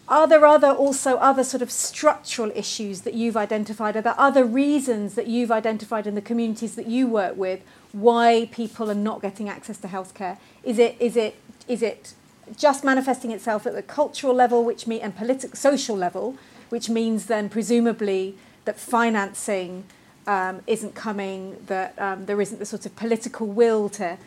Are 0.07 0.27
there 0.27 0.45
other 0.45 0.71
also 0.71 1.17
other 1.17 1.43
sort 1.43 1.61
of 1.61 1.71
structural 1.71 2.51
issues 2.55 3.01
that 3.01 3.13
you've 3.13 3.37
identified? 3.37 3.95
Are 3.95 4.01
there 4.01 4.19
other 4.19 4.43
reasons 4.43 5.13
that 5.15 5.27
you've 5.27 5.51
identified 5.51 6.07
in 6.07 6.15
the 6.15 6.21
communities 6.21 6.75
that 6.75 6.87
you 6.87 7.07
work 7.07 7.37
with 7.37 7.61
why 7.91 8.49
people 8.51 8.89
are 8.89 8.95
not 8.95 9.21
getting 9.21 9.47
access 9.47 9.77
to 9.77 9.87
healthcare? 9.87 10.37
Is 10.63 10.79
it 10.79 10.95
is 10.99 11.15
it 11.15 11.35
is 11.67 11.81
it 11.81 12.13
just 12.57 12.83
manifesting 12.83 13.31
itself 13.31 13.65
at 13.65 13.73
the 13.73 13.81
cultural 13.81 14.33
level, 14.33 14.65
which 14.65 14.87
mean 14.87 15.01
and 15.01 15.15
political 15.15 15.55
social 15.55 15.95
level, 15.95 16.35
which 16.69 16.89
means 16.89 17.27
then 17.27 17.47
presumably 17.47 18.35
that 18.65 18.77
financing 18.79 19.85
um, 20.27 20.61
isn't 20.67 20.95
coming, 20.95 21.57
that 21.67 21.97
um, 21.99 22.25
there 22.25 22.41
isn't 22.41 22.59
the 22.59 22.65
sort 22.65 22.85
of 22.85 22.95
political 22.95 23.47
will 23.47 23.87
to 23.89 24.17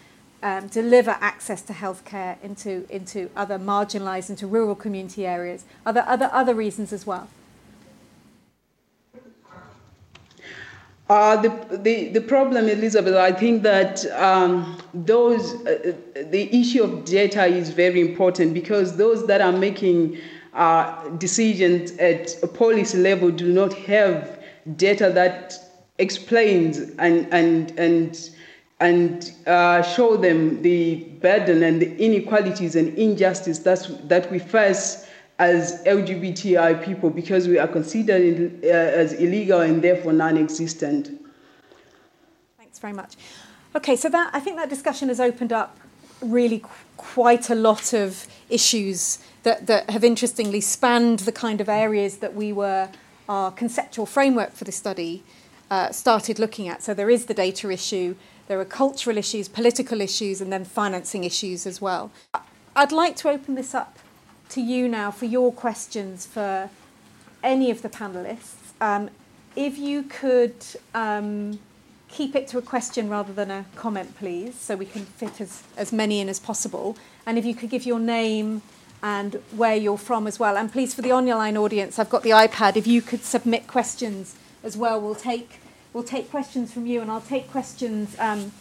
um, 0.43 0.69
deliver 0.69 1.17
access 1.21 1.63
to 1.63 1.73
healthcare 1.73 2.37
into 2.43 2.87
into 2.89 3.31
other 3.37 3.59
marginalised, 3.59 4.31
into 4.31 4.47
rural 4.47 4.75
community 4.75 5.27
areas. 5.27 5.65
Are 5.85 5.93
there 5.93 6.09
other 6.09 6.31
other 6.33 6.55
reasons 6.55 6.93
as 6.93 7.07
well? 7.07 7.29
Uh, 11.09 11.41
the, 11.41 11.79
the, 11.79 12.09
the 12.09 12.21
problem, 12.21 12.69
Elizabeth, 12.69 13.15
I 13.15 13.31
think 13.31 13.63
that 13.63 14.05
um, 14.07 14.77
those, 14.93 15.55
uh, 15.65 15.95
the 16.17 16.53
issue 16.53 16.83
of 16.83 17.05
data 17.05 17.45
is 17.47 17.71
very 17.71 18.01
important 18.01 18.53
because 18.53 18.97
those 18.97 19.25
that 19.29 19.41
are 19.41 19.53
making 19.53 20.19
uh, 20.53 21.09
decisions 21.11 21.93
at 21.99 22.43
a 22.43 22.49
policy 22.49 22.99
level 22.99 23.31
do 23.31 23.53
not 23.53 23.73
have 23.75 24.43
data 24.75 25.09
that 25.11 25.55
explains 25.99 26.79
and, 26.99 27.33
and, 27.33 27.79
and, 27.79 28.31
and 28.81 29.33
uh, 29.47 29.83
show 29.83 30.17
them 30.17 30.61
the 30.63 30.97
burden 31.21 31.63
and 31.63 31.81
the 31.81 31.97
inequalities 31.97 32.77
and 32.77 32.97
injustice 32.99 33.59
that's, 33.59 33.87
that 34.05 34.31
we 34.31 34.39
face 34.39 35.07
as 35.39 35.83
LGBTI 35.85 36.85
people 36.85 37.11
because 37.11 37.49
we 37.49 37.59
are 37.59 37.69
considered 37.69 38.65
uh, 38.65 38.69
as 38.69 39.15
illegal 39.15 39.61
and 39.61 39.83
therefore 39.83 40.13
non-existent. 40.13 41.11
Thanks 42.59 42.79
very 42.79 42.93
much. 42.93 43.15
Okay, 43.75 43.97
so 43.97 44.09
that 44.09 44.31
I 44.33 44.41
think 44.41 44.57
that 44.57 44.69
discussion 44.69 45.09
has 45.09 45.21
opened 45.21 45.53
up 45.53 45.77
really 46.23 46.61
qu- 46.61 46.71
quite 46.97 47.51
a 47.51 47.55
lot 47.55 47.93
of 47.93 48.27
issues 48.49 49.19
that, 49.43 49.67
that 49.67 49.91
have 49.91 50.05
interestingly 50.05 50.61
spanned 50.61 51.21
the 51.21 51.33
kind 51.33 51.61
of 51.61 51.69
areas 51.69 52.19
that 52.19 52.35
we 52.35 52.53
were 52.53 52.89
our 53.29 53.51
conceptual 53.51 54.07
framework 54.07 54.53
for 54.53 54.65
the 54.65 54.73
study 54.73 55.25
uh, 55.71 55.91
started 55.91 56.39
looking 56.39 56.69
at. 56.69 56.83
So 56.83 56.95
there 56.95 57.11
is 57.11 57.27
the 57.27 57.35
data 57.35 57.71
issue, 57.71 58.15
there 58.49 58.61
are 58.61 58.65
cultural 58.65 59.19
issues, 59.19 59.49
political 59.49 60.01
issues, 60.01 60.41
and 60.41 60.53
then 60.53 60.65
financing 60.65 61.25
issues 61.25 61.67
as 61.67 61.81
well. 61.81 62.11
I'd 62.75 62.93
like 62.93 63.17
to 63.17 63.29
open 63.29 63.55
this 63.55 63.75
up 63.75 63.99
to 64.51 64.61
you 64.61 64.89
now 64.89 65.11
for 65.11 65.25
your 65.25 65.53
questions 65.53 66.27
for 66.27 66.71
any 67.43 67.71
of 67.71 67.83
the 67.83 67.89
panelists. 67.89 68.55
Um, 68.81 69.11
if 69.57 69.79
you 69.79 70.03
could 70.03 70.55
um, 70.95 71.59
keep 72.09 72.37
it 72.37 72.47
to 72.49 72.59
a 72.59 72.63
question 72.63 73.09
rather 73.09 73.33
than 73.33 73.51
a 73.51 73.65
comment, 73.75 74.17
please, 74.17 74.55
so 74.55 74.77
we 74.77 74.87
can 74.87 75.05
fit 75.05 75.41
as, 75.41 75.63
as 75.77 75.93
many 75.93 76.21
in 76.21 76.29
as 76.29 76.39
possible. 76.39 76.97
And 77.25 77.39
if 77.39 77.45
you 77.45 77.55
could 77.55 77.71
give 77.71 77.87
your 77.87 77.99
name 77.99 78.63
and 79.03 79.35
where 79.55 79.77
you're 79.77 79.99
from 79.99 80.27
as 80.27 80.39
well. 80.39 80.57
And 80.57 80.73
please, 80.73 80.95
for 80.95 81.03
the 81.03 81.13
online 81.13 81.57
audience, 81.57 81.99
I've 81.99 82.11
got 82.11 82.23
the 82.23 82.31
iPad. 82.31 82.77
If 82.77 82.87
you 82.87 83.03
could 83.03 83.23
submit 83.23 83.67
questions 83.67 84.37
as 84.63 84.77
well, 84.77 85.01
we'll 85.01 85.15
take, 85.15 85.61
we'll 85.97 86.05
take 86.05 86.31
questions 86.31 86.71
from 86.71 86.85
you 86.85 87.01
and 87.01 87.11
I'll 87.11 87.23
take 87.23 87.51
questions 87.51 88.15
um, 88.19 88.53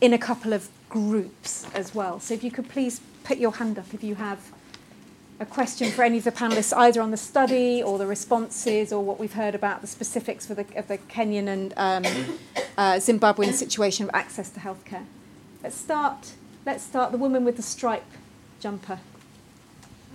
in 0.00 0.12
a 0.12 0.18
couple 0.18 0.52
of 0.52 0.68
groups 0.88 1.66
as 1.74 1.92
well. 1.92 2.20
So 2.20 2.34
if 2.34 2.44
you 2.44 2.52
could 2.52 2.68
please 2.68 3.00
put 3.24 3.38
your 3.38 3.50
hand 3.50 3.80
up 3.80 3.92
if 3.92 4.04
you 4.04 4.14
have 4.14 4.52
a 5.40 5.46
question 5.46 5.90
for 5.90 6.04
any 6.04 6.18
of 6.18 6.24
the 6.24 6.30
panelists, 6.30 6.72
either 6.76 7.02
on 7.02 7.10
the 7.10 7.16
study 7.16 7.82
or 7.82 7.98
the 7.98 8.06
responses 8.06 8.92
or 8.92 9.02
what 9.02 9.18
we've 9.18 9.32
heard 9.32 9.56
about 9.56 9.80
the 9.80 9.88
specifics 9.88 10.46
the, 10.46 10.64
of 10.76 10.86
the 10.86 10.98
Kenyan 10.98 11.48
and 11.48 11.74
um, 11.76 12.04
uh, 12.78 12.94
Zimbabwean 12.94 13.54
situation 13.54 14.04
of 14.08 14.14
access 14.14 14.48
to 14.50 14.60
healthcare. 14.60 15.04
Let's 15.64 15.76
start. 15.76 16.34
Let's 16.64 16.84
start. 16.84 17.10
The 17.10 17.18
woman 17.18 17.44
with 17.44 17.56
the 17.56 17.62
stripe 17.62 18.06
jumper. 18.60 19.00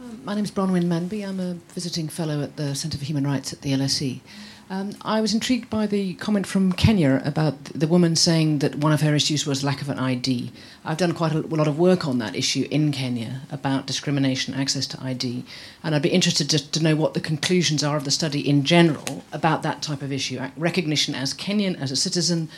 Um, 0.02 0.22
my 0.24 0.34
name 0.34 0.46
is 0.46 0.52
Bronwyn 0.52 0.86
Manby. 0.86 1.28
I'm 1.28 1.42
a 1.42 1.56
visiting 1.74 2.08
fellow 2.08 2.42
at 2.42 2.56
the 2.56 2.74
Centre 2.74 2.98
for 2.98 3.04
Human 3.04 3.26
Rights 3.26 3.52
at 3.52 3.64
the 3.64 3.74
LSE. 3.74 4.22
Um, 4.70 4.96
I 5.02 5.20
was 5.20 5.34
intrigued 5.34 5.70
by 5.70 5.88
the 5.88 6.14
comment 6.16 6.48
from 6.48 6.72
Kenya 6.72 7.22
about 7.26 7.66
the 7.66 7.88
woman 7.88 8.16
saying 8.16 8.60
that 8.60 8.76
one 8.76 8.94
of 8.94 9.02
her 9.02 9.14
issues 9.14 9.46
was 9.46 9.64
lack 9.64 9.82
of 9.82 9.90
an 9.90 10.00
ID. 10.00 10.52
I've 10.86 10.98
done 10.98 11.12
quite 11.12 11.34
a 11.34 11.40
lot 11.40 11.68
of 11.68 11.78
work 11.78 12.08
on 12.08 12.18
that 12.20 12.36
issue 12.36 12.68
in 12.72 12.92
Kenya 12.92 13.42
about 13.52 13.86
discrimination, 13.86 14.54
access 14.54 14.88
to 14.88 15.04
ID, 15.04 15.44
and 15.84 15.94
I'd 15.94 16.02
be 16.02 16.10
interested 16.10 16.50
to, 16.52 16.72
to 16.72 16.82
know 16.82 16.96
what 16.96 17.14
the 17.14 17.20
conclusions 17.20 17.84
are 17.84 17.98
of 17.98 18.06
the 18.06 18.12
study 18.12 18.48
in 18.48 18.64
general 18.64 19.24
about 19.34 19.64
that 19.64 19.82
type 19.82 20.02
of 20.02 20.12
issue. 20.14 20.40
Recognition 20.56 21.14
as 21.14 21.34
Kenyan, 21.34 21.80
as 21.80 21.92
a 21.92 21.98
citizen, 21.98 22.50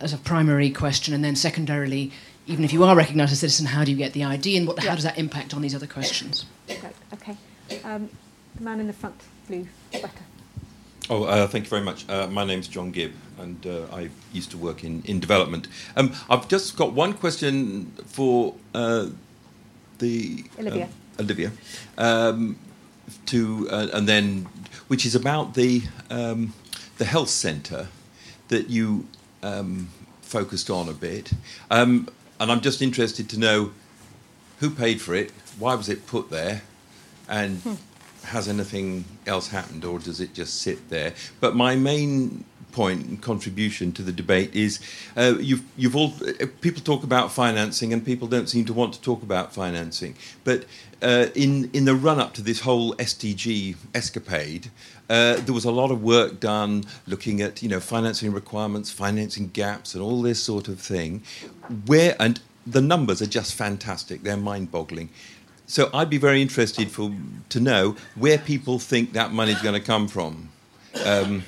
as 0.00 0.14
a 0.14 0.18
primary 0.18 0.70
question, 0.70 1.12
and 1.12 1.22
then 1.22 1.36
secondarily, 1.36 2.10
even 2.46 2.64
if 2.64 2.72
you 2.72 2.82
are 2.82 2.96
recognised 2.96 3.32
as 3.32 3.38
a 3.38 3.40
citizen, 3.40 3.66
how 3.66 3.84
do 3.84 3.90
you 3.90 3.96
get 3.96 4.14
the 4.14 4.24
ID, 4.24 4.56
and 4.56 4.66
what, 4.66 4.82
yeah. 4.82 4.88
how 4.88 4.94
does 4.94 5.04
that 5.04 5.18
impact 5.18 5.52
on 5.52 5.60
these 5.60 5.74
other 5.74 5.86
questions? 5.86 6.46
Okay. 6.68 6.90
okay. 7.12 7.36
Um, 7.84 8.08
the 8.56 8.64
man 8.64 8.80
in 8.80 8.86
the 8.86 8.94
front, 8.94 9.20
blue 9.46 9.68
sweater. 9.90 10.08
Oh, 11.10 11.24
uh, 11.24 11.48
thank 11.48 11.64
you 11.64 11.70
very 11.70 11.82
much. 11.82 12.08
Uh, 12.08 12.28
my 12.28 12.44
name's 12.44 12.68
John 12.68 12.92
Gibb, 12.92 13.12
and 13.36 13.66
uh, 13.66 13.86
I 13.92 14.10
used 14.32 14.52
to 14.52 14.56
work 14.56 14.84
in, 14.84 15.02
in 15.02 15.18
development. 15.18 15.66
Um, 15.96 16.14
I've 16.30 16.46
just 16.46 16.76
got 16.76 16.92
one 16.92 17.14
question 17.14 17.92
for 18.06 18.54
uh, 18.76 19.08
the 19.98 20.44
Olivia. 20.56 20.84
Uh, 20.84 21.22
Olivia, 21.22 21.50
um, 21.98 22.56
to 23.26 23.68
uh, 23.72 23.88
and 23.92 24.08
then 24.08 24.46
which 24.86 25.04
is 25.04 25.16
about 25.16 25.54
the 25.54 25.82
um, 26.10 26.54
the 26.98 27.04
health 27.04 27.28
centre 27.28 27.88
that 28.46 28.70
you 28.70 29.08
um, 29.42 29.88
focused 30.22 30.70
on 30.70 30.88
a 30.88 30.92
bit, 30.92 31.32
um, 31.72 32.08
and 32.38 32.52
I'm 32.52 32.60
just 32.60 32.80
interested 32.80 33.28
to 33.30 33.38
know 33.38 33.72
who 34.60 34.70
paid 34.70 35.00
for 35.00 35.16
it, 35.16 35.32
why 35.58 35.74
was 35.74 35.88
it 35.88 36.06
put 36.06 36.30
there, 36.30 36.62
and. 37.28 37.58
Hmm 37.62 37.74
has 38.24 38.48
anything 38.48 39.04
else 39.26 39.48
happened 39.48 39.84
or 39.84 39.98
does 39.98 40.20
it 40.20 40.34
just 40.34 40.62
sit 40.62 40.88
there? 40.90 41.14
But 41.40 41.54
my 41.56 41.76
main 41.76 42.44
point 42.72 43.06
and 43.06 43.20
contribution 43.20 43.92
to 43.92 44.02
the 44.02 44.12
debate 44.12 44.54
is 44.54 44.80
uh, 45.16 45.34
you've 45.40 45.62
you've 45.76 45.96
all 45.96 46.14
uh, 46.26 46.46
people 46.60 46.82
talk 46.82 47.02
about 47.02 47.32
financing 47.32 47.92
and 47.92 48.04
people 48.04 48.28
don't 48.28 48.48
seem 48.48 48.64
to 48.64 48.72
want 48.72 48.94
to 48.94 49.00
talk 49.00 49.22
about 49.22 49.52
financing, 49.52 50.14
but 50.44 50.64
uh, 51.02 51.26
in 51.34 51.70
in 51.72 51.84
the 51.84 51.94
run 51.94 52.20
up 52.20 52.34
to 52.34 52.42
this 52.42 52.60
whole 52.60 52.94
SDG 52.94 53.76
escapade, 53.94 54.70
uh, 55.08 55.36
there 55.36 55.54
was 55.54 55.64
a 55.64 55.70
lot 55.70 55.90
of 55.90 56.02
work 56.02 56.40
done 56.40 56.84
looking 57.06 57.40
at 57.40 57.62
you 57.62 57.68
know 57.68 57.80
financing 57.80 58.32
requirements, 58.32 58.90
financing 58.90 59.48
gaps, 59.48 59.94
and 59.94 60.02
all 60.02 60.22
this 60.22 60.42
sort 60.42 60.68
of 60.68 60.80
thing. 60.80 61.22
Where 61.86 62.16
and 62.20 62.40
the 62.66 62.82
numbers 62.82 63.22
are 63.22 63.26
just 63.26 63.54
fantastic; 63.54 64.22
they're 64.22 64.36
mind-boggling. 64.36 65.08
So 65.70 65.88
I'd 65.94 66.10
be 66.10 66.18
very 66.18 66.42
interested 66.42 66.90
for 66.90 67.14
to 67.50 67.60
know 67.60 67.94
where 68.16 68.38
people 68.38 68.80
think 68.80 69.12
that 69.12 69.30
money's 69.30 69.62
going 69.62 69.80
to 69.80 69.86
come 69.86 70.08
from. 70.08 70.48
Um, 71.06 71.44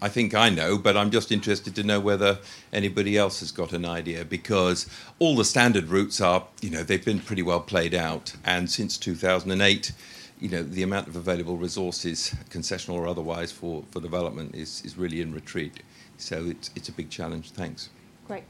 I 0.00 0.08
think 0.08 0.34
I 0.34 0.48
know, 0.48 0.78
but 0.78 0.96
I'm 0.96 1.10
just 1.10 1.30
interested 1.30 1.74
to 1.74 1.82
know 1.82 2.00
whether 2.00 2.38
anybody 2.72 3.18
else 3.18 3.40
has 3.40 3.52
got 3.52 3.74
an 3.74 3.84
idea 3.84 4.24
because 4.24 4.88
all 5.18 5.36
the 5.36 5.44
standard 5.44 5.88
routes 5.88 6.22
are, 6.22 6.46
you 6.62 6.70
know, 6.70 6.82
they've 6.82 7.04
been 7.04 7.20
pretty 7.20 7.42
well 7.42 7.60
played 7.60 7.92
out. 7.92 8.34
And 8.46 8.70
since 8.70 8.96
2008, 8.96 9.92
you 10.40 10.48
know, 10.48 10.62
the 10.62 10.82
amount 10.82 11.08
of 11.08 11.16
available 11.16 11.58
resources, 11.58 12.34
concessional 12.48 12.94
or 12.94 13.06
otherwise, 13.06 13.52
for, 13.52 13.84
for 13.90 14.00
development 14.00 14.54
is, 14.54 14.80
is 14.86 14.96
really 14.96 15.20
in 15.20 15.34
retreat. 15.34 15.82
So 16.16 16.46
it's, 16.46 16.70
it's 16.74 16.88
a 16.88 16.92
big 16.92 17.10
challenge. 17.10 17.50
Thanks. 17.50 17.90
Great. 18.26 18.44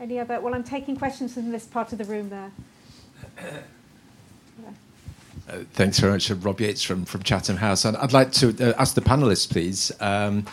Any 0.00 0.18
other? 0.18 0.40
Well, 0.40 0.56
I'm 0.56 0.64
taking 0.64 0.96
questions 0.96 1.34
from 1.34 1.52
this 1.52 1.66
part 1.66 1.92
of 1.92 1.98
the 1.98 2.04
room 2.06 2.28
there. 2.28 2.50
Uh, 5.50 5.64
thanks 5.72 5.98
very 5.98 6.12
much, 6.12 6.30
Rob 6.30 6.60
Yates 6.60 6.82
from, 6.82 7.04
from 7.04 7.24
Chatham 7.24 7.56
House. 7.56 7.84
And 7.84 7.96
I'd 7.96 8.12
like 8.12 8.30
to 8.32 8.54
uh, 8.60 8.72
ask 8.78 8.94
the 8.94 9.00
panelists, 9.00 9.50
please. 9.50 9.90
Um, 10.00 10.46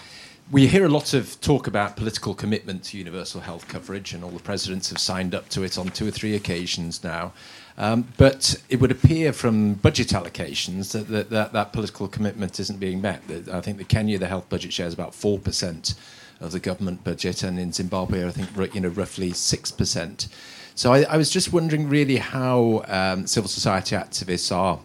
we 0.50 0.66
hear 0.66 0.86
a 0.86 0.90
lot 0.90 1.14
of 1.14 1.40
talk 1.40 1.68
about 1.68 1.98
political 1.98 2.34
commitment 2.34 2.84
to 2.86 2.98
universal 2.98 3.42
health 3.42 3.68
coverage, 3.68 4.14
and 4.14 4.24
all 4.24 4.32
the 4.32 4.40
presidents 4.40 4.90
have 4.90 4.98
signed 4.98 5.36
up 5.36 5.50
to 5.50 5.62
it 5.62 5.78
on 5.78 5.90
two 5.90 6.08
or 6.08 6.12
three 6.12 6.36
occasions 6.36 7.04
now. 7.04 7.34
Um, 7.78 8.08
but 8.18 8.60
it 8.70 8.80
would 8.80 8.90
appear 8.90 9.34
from 9.34 9.76
budget 9.76 10.08
allocations 10.08 10.94
that 10.94 11.10
that, 11.10 11.30
that 11.30 11.54
that, 11.54 11.74
political 11.74 12.08
commitment 12.08 12.60
isn't 12.60 12.80
being 12.80 13.00
met. 13.00 13.22
I 13.54 13.62
think 13.62 13.78
the 13.78 13.84
Kenya, 13.84 14.18
the 14.18 14.26
health 14.26 14.50
budget 14.50 14.74
shares 14.74 14.96
about 14.96 15.12
4% 15.12 15.96
of 16.42 16.54
the 16.54 16.60
government 16.60 17.04
budget, 17.04 17.44
and 17.44 17.60
in 17.60 17.72
Zimbabwe, 17.72 18.26
I 18.26 18.32
think 18.32 18.74
you 18.74 18.82
know, 18.82 18.90
roughly 18.90 19.32
6%. 19.32 20.28
So 20.74 20.94
I, 20.94 21.02
I 21.04 21.18
was 21.18 21.30
just 21.30 21.52
wondering 21.52 21.90
really 21.90 22.18
how 22.18 22.84
um, 22.88 23.26
civil 23.26 23.50
society 23.50 23.96
activists 23.96 24.56
are 24.56 24.80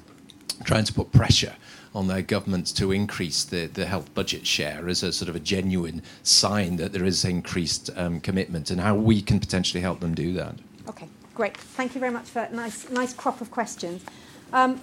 trying 0.64 0.84
to 0.84 0.92
put 0.92 1.12
pressure 1.12 1.54
on 1.94 2.08
their 2.08 2.22
governments 2.22 2.72
to 2.72 2.90
increase 2.92 3.44
the, 3.44 3.66
the 3.66 3.84
health 3.84 4.12
budget 4.14 4.46
share 4.46 4.88
as 4.88 5.02
a 5.02 5.12
sort 5.12 5.28
of 5.28 5.36
a 5.36 5.40
genuine 5.40 6.02
sign 6.22 6.76
that 6.76 6.92
there 6.92 7.04
is 7.04 7.24
increased 7.24 7.90
um, 7.96 8.20
commitment 8.20 8.70
and 8.70 8.80
how 8.80 8.94
we 8.94 9.20
can 9.20 9.38
potentially 9.38 9.82
help 9.82 10.00
them 10.00 10.14
do 10.14 10.32
that. 10.32 10.54
Okay, 10.88 11.08
great. 11.34 11.56
Thank 11.56 11.94
you 11.94 12.00
very 12.00 12.12
much 12.12 12.24
for 12.24 12.42
a 12.42 12.52
nice, 12.52 12.88
nice 12.90 13.12
crop 13.12 13.40
of 13.40 13.50
questions. 13.50 14.02
Um, 14.52 14.80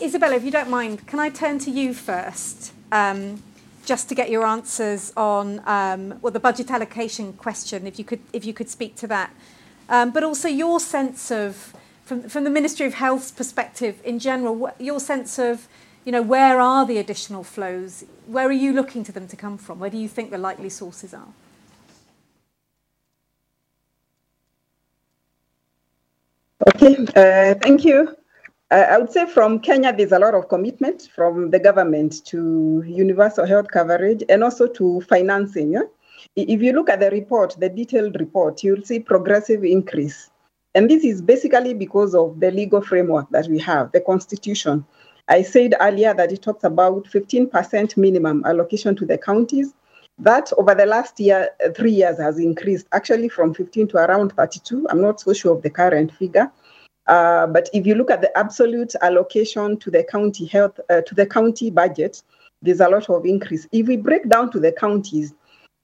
Isabella, 0.00 0.36
if 0.36 0.44
you 0.44 0.50
don't 0.50 0.70
mind, 0.70 1.06
can 1.06 1.18
I 1.18 1.28
turn 1.28 1.58
to 1.60 1.70
you 1.70 1.92
first? 1.92 2.72
Um, 2.92 3.42
just 3.84 4.08
to 4.08 4.14
get 4.14 4.30
your 4.30 4.44
answers 4.44 5.12
on 5.16 5.60
um, 5.66 6.18
well 6.22 6.32
the 6.32 6.38
budget 6.38 6.70
allocation 6.70 7.32
question, 7.32 7.86
if 7.86 7.98
you 7.98 8.04
could 8.04 8.20
if 8.32 8.44
you 8.44 8.54
could 8.54 8.68
speak 8.68 8.94
to 8.96 9.06
that, 9.08 9.34
um, 9.88 10.10
but 10.12 10.22
also 10.22 10.48
your 10.48 10.78
sense 10.78 11.30
of, 11.32 11.74
from, 12.10 12.28
from 12.28 12.42
the 12.42 12.50
Ministry 12.50 12.86
of 12.86 12.94
Health's 12.94 13.30
perspective 13.30 14.00
in 14.04 14.18
general, 14.18 14.72
your 14.80 14.98
sense 14.98 15.38
of, 15.38 15.68
you 16.04 16.10
know, 16.10 16.22
where 16.22 16.58
are 16.60 16.84
the 16.84 16.98
additional 16.98 17.44
flows? 17.44 18.04
Where 18.26 18.48
are 18.48 18.60
you 18.64 18.72
looking 18.72 19.04
to 19.04 19.12
them 19.12 19.28
to 19.28 19.36
come 19.36 19.56
from? 19.56 19.78
Where 19.78 19.90
do 19.90 19.96
you 19.96 20.08
think 20.08 20.32
the 20.32 20.38
likely 20.38 20.70
sources 20.70 21.14
are? 21.14 21.28
Okay, 26.66 26.96
uh, 27.14 27.54
thank 27.62 27.84
you. 27.84 28.16
Uh, 28.72 28.86
I 28.90 28.98
would 28.98 29.12
say 29.12 29.26
from 29.26 29.60
Kenya, 29.60 29.94
there's 29.96 30.10
a 30.10 30.18
lot 30.18 30.34
of 30.34 30.48
commitment 30.48 31.10
from 31.14 31.50
the 31.50 31.60
government 31.60 32.24
to 32.24 32.82
universal 32.88 33.46
health 33.46 33.68
coverage 33.72 34.24
and 34.28 34.42
also 34.42 34.66
to 34.66 35.00
financing. 35.02 35.74
Yeah? 35.74 35.86
If 36.34 36.60
you 36.60 36.72
look 36.72 36.90
at 36.90 36.98
the 36.98 37.10
report, 37.10 37.54
the 37.60 37.68
detailed 37.68 38.16
report, 38.18 38.64
you'll 38.64 38.82
see 38.82 38.98
progressive 38.98 39.62
increase. 39.62 40.28
And 40.74 40.88
this 40.88 41.04
is 41.04 41.20
basically 41.20 41.74
because 41.74 42.14
of 42.14 42.38
the 42.40 42.50
legal 42.50 42.80
framework 42.80 43.28
that 43.30 43.48
we 43.48 43.58
have, 43.60 43.90
the 43.92 44.00
constitution. 44.00 44.84
I 45.28 45.42
said 45.42 45.74
earlier 45.80 46.14
that 46.14 46.32
it 46.32 46.42
talks 46.42 46.64
about 46.64 47.04
15% 47.04 47.96
minimum 47.96 48.44
allocation 48.44 48.96
to 48.96 49.06
the 49.06 49.18
counties. 49.18 49.74
That 50.18 50.52
over 50.58 50.74
the 50.74 50.86
last 50.86 51.18
year, 51.18 51.48
three 51.74 51.92
years 51.92 52.18
has 52.18 52.38
increased 52.38 52.86
actually 52.92 53.28
from 53.28 53.54
15 53.54 53.88
to 53.88 53.96
around 53.96 54.32
32. 54.32 54.86
I'm 54.90 55.00
not 55.00 55.20
so 55.20 55.32
sure 55.32 55.56
of 55.56 55.62
the 55.62 55.70
current 55.70 56.12
figure. 56.14 56.50
Uh, 57.06 57.46
but 57.46 57.68
if 57.72 57.86
you 57.86 57.94
look 57.94 58.10
at 58.10 58.20
the 58.20 58.36
absolute 58.38 58.94
allocation 59.02 59.76
to 59.78 59.90
the 59.90 60.04
county 60.04 60.46
health, 60.46 60.78
uh, 60.90 61.00
to 61.02 61.14
the 61.14 61.26
county 61.26 61.70
budget, 61.70 62.22
there's 62.62 62.80
a 62.80 62.88
lot 62.88 63.08
of 63.08 63.24
increase. 63.24 63.66
If 63.72 63.88
we 63.88 63.96
break 63.96 64.28
down 64.28 64.50
to 64.52 64.60
the 64.60 64.72
counties, 64.72 65.34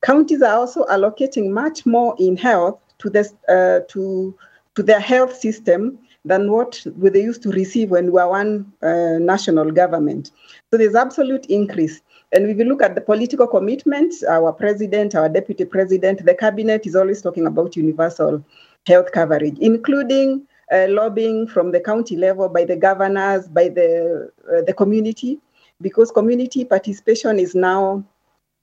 Counties 0.03 0.43
are 0.43 0.59
also 0.59 0.84
allocating 0.84 1.51
much 1.51 1.87
more 1.87 2.14
in 2.18 2.37
health 2.37 2.78
to, 2.99 3.11
this, 3.11 3.34
uh, 3.49 3.80
to, 3.89 4.37
to 4.76 4.82
their 4.82 5.00
health 5.00 5.34
system 5.34 5.98
than 6.24 6.50
what 6.50 6.84
they 6.96 7.22
used 7.22 7.42
to 7.42 7.50
receive 7.50 7.90
when 7.90 8.06
we 8.06 8.10
were 8.12 8.28
one 8.28 8.70
uh, 8.82 9.18
national 9.18 9.70
government. 9.70 10.30
So 10.70 10.76
there's 10.76 10.94
absolute 10.94 11.46
increase. 11.46 12.02
And 12.32 12.50
if 12.50 12.58
you 12.58 12.64
look 12.64 12.82
at 12.82 12.94
the 12.94 13.00
political 13.00 13.46
commitment, 13.46 14.12
our 14.28 14.52
president, 14.52 15.14
our 15.14 15.28
deputy 15.28 15.64
president, 15.64 16.24
the 16.24 16.34
cabinet 16.34 16.86
is 16.86 16.96
always 16.96 17.22
talking 17.22 17.46
about 17.46 17.76
universal 17.76 18.44
health 18.86 19.12
coverage, 19.12 19.56
including 19.60 20.46
uh, 20.72 20.86
lobbying 20.88 21.46
from 21.46 21.70
the 21.70 21.80
county 21.80 22.16
level 22.16 22.48
by 22.48 22.64
the 22.64 22.76
governors, 22.76 23.46
by 23.46 23.68
the, 23.68 24.30
uh, 24.52 24.62
the 24.62 24.74
community, 24.74 25.38
because 25.80 26.10
community 26.10 26.64
participation 26.64 27.38
is 27.38 27.54
now 27.54 28.04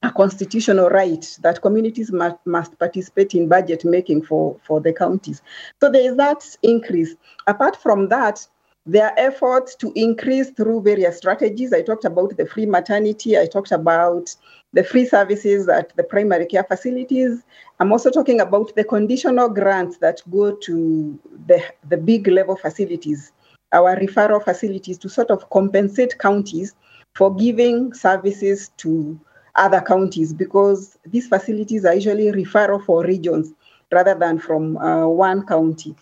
a 0.04 0.12
constitutional 0.12 0.90
right 0.90 1.38
that 1.42 1.62
communities 1.62 2.12
must, 2.12 2.36
must 2.46 2.78
participate 2.78 3.34
in 3.34 3.48
budget 3.48 3.86
making 3.86 4.22
for, 4.22 4.60
for 4.64 4.82
the 4.82 4.92
counties. 4.92 5.42
So 5.80 5.90
there 5.90 6.02
is 6.02 6.18
that 6.18 6.46
increase. 6.62 7.16
Apart 7.48 7.78
from 7.78 8.10
that, 8.10 8.46
there 8.86 9.06
are 9.06 9.14
efforts 9.18 9.76
to 9.76 9.94
increase 9.96 10.50
through 10.50 10.82
various 10.82 11.18
strategies. 11.18 11.72
I 11.72 11.82
talked 11.82 12.04
about 12.04 12.36
the 12.36 12.46
free 12.46 12.66
maternity, 12.66 13.38
I 13.38 13.48
talked 13.48 13.72
about 13.72 14.36
the 14.74 14.84
free 14.84 15.06
services 15.06 15.70
at 15.70 15.96
the 15.96 16.04
primary 16.04 16.48
care 16.48 16.66
facilities. 16.66 17.42
I'm 17.80 17.94
also 17.94 18.12
talking 18.12 18.42
about 18.42 18.76
the 18.76 18.84
conditional 18.84 19.48
grants 19.48 19.98
that 20.00 20.22
go 20.30 20.54
to 20.54 21.18
the, 21.48 21.64
the 21.88 21.96
big 21.96 22.28
level 22.28 22.58
facilities, 22.58 23.32
our 23.72 23.96
referral 23.96 24.44
facilities, 24.44 24.98
to 24.98 25.08
sort 25.08 25.32
of 25.32 25.50
compensate 25.50 26.20
counties 26.20 26.76
for 27.16 27.34
giving 27.34 27.94
services 27.94 28.72
to 28.78 29.18
other 29.56 29.82
counties 29.82 30.34
because 30.34 30.98
these 31.06 31.28
facilities 31.28 31.86
are 31.86 31.96
usually 31.96 32.32
referral 32.32 32.84
for 32.84 33.04
regions 33.04 33.54
rather 33.92 34.16
than 34.16 34.40
from 34.40 34.78
uh, 34.78 35.08
one 35.08 35.46
county. 35.46 35.96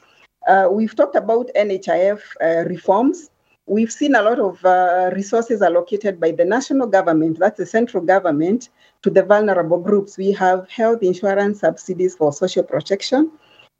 Uh, 0.47 0.67
we've 0.71 0.95
talked 0.95 1.15
about 1.15 1.49
NHIF 1.55 2.21
uh, 2.41 2.67
reforms. 2.69 3.29
We've 3.67 3.91
seen 3.91 4.15
a 4.15 4.21
lot 4.21 4.39
of 4.39 4.63
uh, 4.65 5.11
resources 5.13 5.61
allocated 5.61 6.19
by 6.19 6.31
the 6.31 6.45
national 6.45 6.87
government, 6.87 7.39
that's 7.39 7.57
the 7.57 7.65
central 7.65 8.03
government, 8.03 8.69
to 9.03 9.09
the 9.09 9.23
vulnerable 9.23 9.79
groups. 9.79 10.17
We 10.17 10.31
have 10.33 10.69
health 10.69 11.03
insurance 11.03 11.59
subsidies 11.59 12.15
for 12.15 12.33
social 12.33 12.63
protection, 12.63 13.31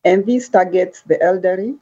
and 0.06 0.26
this 0.26 0.50
targets 0.50 1.02
the 1.04 1.22
elderly, 1.22 1.76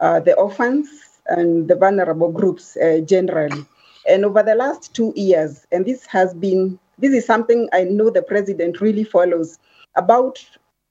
uh, 0.00 0.20
the 0.20 0.34
orphans, 0.34 0.88
and 1.28 1.68
the 1.68 1.76
vulnerable 1.76 2.30
groups 2.30 2.76
uh, 2.76 3.00
generally. 3.04 3.64
And 4.08 4.24
over 4.24 4.42
the 4.42 4.54
last 4.54 4.94
two 4.94 5.12
years, 5.16 5.66
and 5.72 5.84
this 5.84 6.06
has 6.06 6.34
been 6.34 6.78
this 6.98 7.12
is 7.12 7.26
something 7.26 7.68
I 7.72 7.84
know 7.84 8.10
the 8.10 8.22
president 8.22 8.80
really 8.80 9.04
follows. 9.04 9.58
About 9.96 10.44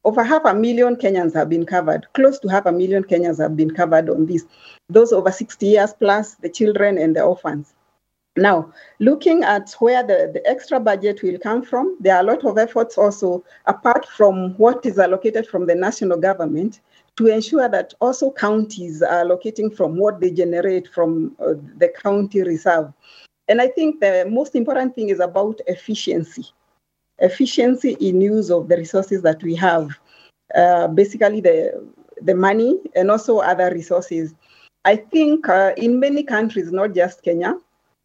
over 0.04 0.24
half 0.24 0.46
a 0.46 0.54
million 0.54 0.96
Kenyans 0.96 1.34
have 1.34 1.50
been 1.50 1.66
covered. 1.66 2.06
Close 2.14 2.40
to 2.40 2.48
half 2.48 2.66
a 2.66 2.72
million 2.72 3.04
Kenyans 3.04 3.40
have 3.40 3.58
been 3.58 3.72
covered 3.72 4.10
on 4.10 4.28
this. 4.28 4.46
Those 4.90 5.12
over 5.12 5.32
60 5.32 5.66
years 5.66 5.94
plus, 5.94 6.36
the 6.36 6.50
children 6.50 6.98
and 6.98 7.16
the 7.16 7.24
orphans. 7.24 7.74
Now, 8.38 8.72
looking 9.00 9.44
at 9.44 9.72
where 9.80 10.04
the, 10.04 10.30
the 10.34 10.46
extra 10.46 10.80
budget 10.80 11.24
will 11.24 11.40
come 11.40 11.64
from, 11.64 11.98
there 12.02 12.16
are 12.16 12.20
a 12.20 12.24
lot 12.24 12.44
of 12.44 12.58
efforts 12.58 12.98
also, 12.98 13.44
apart 13.66 14.06
from 14.06 14.56
what 14.58 14.86
is 14.86 15.00
allocated 15.00 15.48
from 15.48 15.68
the 15.68 15.76
national 15.76 16.18
government, 16.18 16.82
to 17.16 17.28
ensure 17.28 17.70
that 17.70 17.94
also 18.02 18.32
counties 18.32 19.02
are 19.02 19.24
allocating 19.24 19.74
from 19.76 19.96
what 19.96 20.20
they 20.20 20.32
generate 20.32 20.88
from 20.90 21.34
uh, 21.40 21.54
the 21.78 21.88
county 22.04 22.44
reserve. 22.44 22.92
And 23.48 23.62
I 23.62 23.68
think 23.68 24.00
the 24.00 24.26
most 24.30 24.56
important 24.56 24.96
thing 24.96 25.10
is 25.10 25.20
about 25.20 25.62
efficiency. 25.68 26.46
Efficiency 27.20 27.98
in 28.00 28.22
use 28.22 28.50
of 28.50 28.68
the 28.68 28.78
resources 28.78 29.22
that 29.22 29.42
we 29.44 29.56
have, 29.56 29.90
uh, 30.56 30.88
basically 30.88 31.42
the, 31.42 31.88
the 32.22 32.36
money 32.36 32.80
and 32.96 33.12
also 33.12 33.40
other 33.40 33.72
resources. 33.72 34.34
I 34.84 34.96
think 34.98 35.48
uh, 35.48 35.74
in 35.78 36.00
many 36.00 36.24
countries, 36.24 36.72
not 36.72 36.94
just 36.94 37.22
Kenya, 37.24 37.56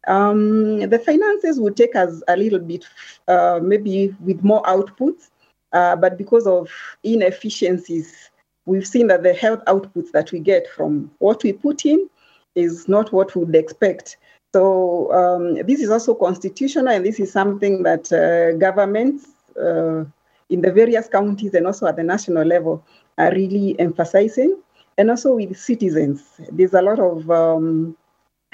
Um, 0.07 0.89
the 0.89 0.97
finances 0.97 1.59
would 1.59 1.75
take 1.77 1.95
us 1.95 2.23
a 2.27 2.35
little 2.35 2.59
bit, 2.59 2.89
uh, 3.27 3.59
maybe 3.61 4.15
with 4.25 4.41
more 4.41 4.63
outputs, 4.65 5.29
uh, 5.73 5.95
but 5.95 6.17
because 6.17 6.47
of 6.47 6.69
inefficiencies, 7.03 8.31
we've 8.65 8.87
seen 8.87 9.07
that 9.09 9.21
the 9.21 9.33
health 9.33 9.61
outputs 9.67 10.11
that 10.11 10.31
we 10.31 10.39
get 10.39 10.65
from 10.75 11.11
what 11.19 11.43
we 11.43 11.53
put 11.53 11.85
in 11.85 12.09
is 12.55 12.87
not 12.87 13.13
what 13.13 13.35
we 13.35 13.45
would 13.45 13.55
expect. 13.55 14.17
So 14.53 15.11
um, 15.13 15.55
this 15.65 15.79
is 15.79 15.89
also 15.89 16.13
constitutional, 16.13 16.89
and 16.89 17.05
this 17.05 17.19
is 17.19 17.31
something 17.31 17.83
that 17.83 18.11
uh, 18.11 18.57
governments 18.57 19.27
uh, 19.57 20.03
in 20.49 20.61
the 20.61 20.71
various 20.71 21.07
counties 21.07 21.53
and 21.53 21.65
also 21.65 21.87
at 21.87 21.95
the 21.95 22.03
national 22.03 22.45
level 22.45 22.83
are 23.17 23.31
really 23.31 23.79
emphasizing. 23.79 24.57
And 24.97 25.09
also 25.09 25.35
with 25.35 25.57
citizens, 25.57 26.23
there's 26.51 26.73
a 26.73 26.81
lot 26.81 26.99
of 26.99 27.31
um, 27.31 27.95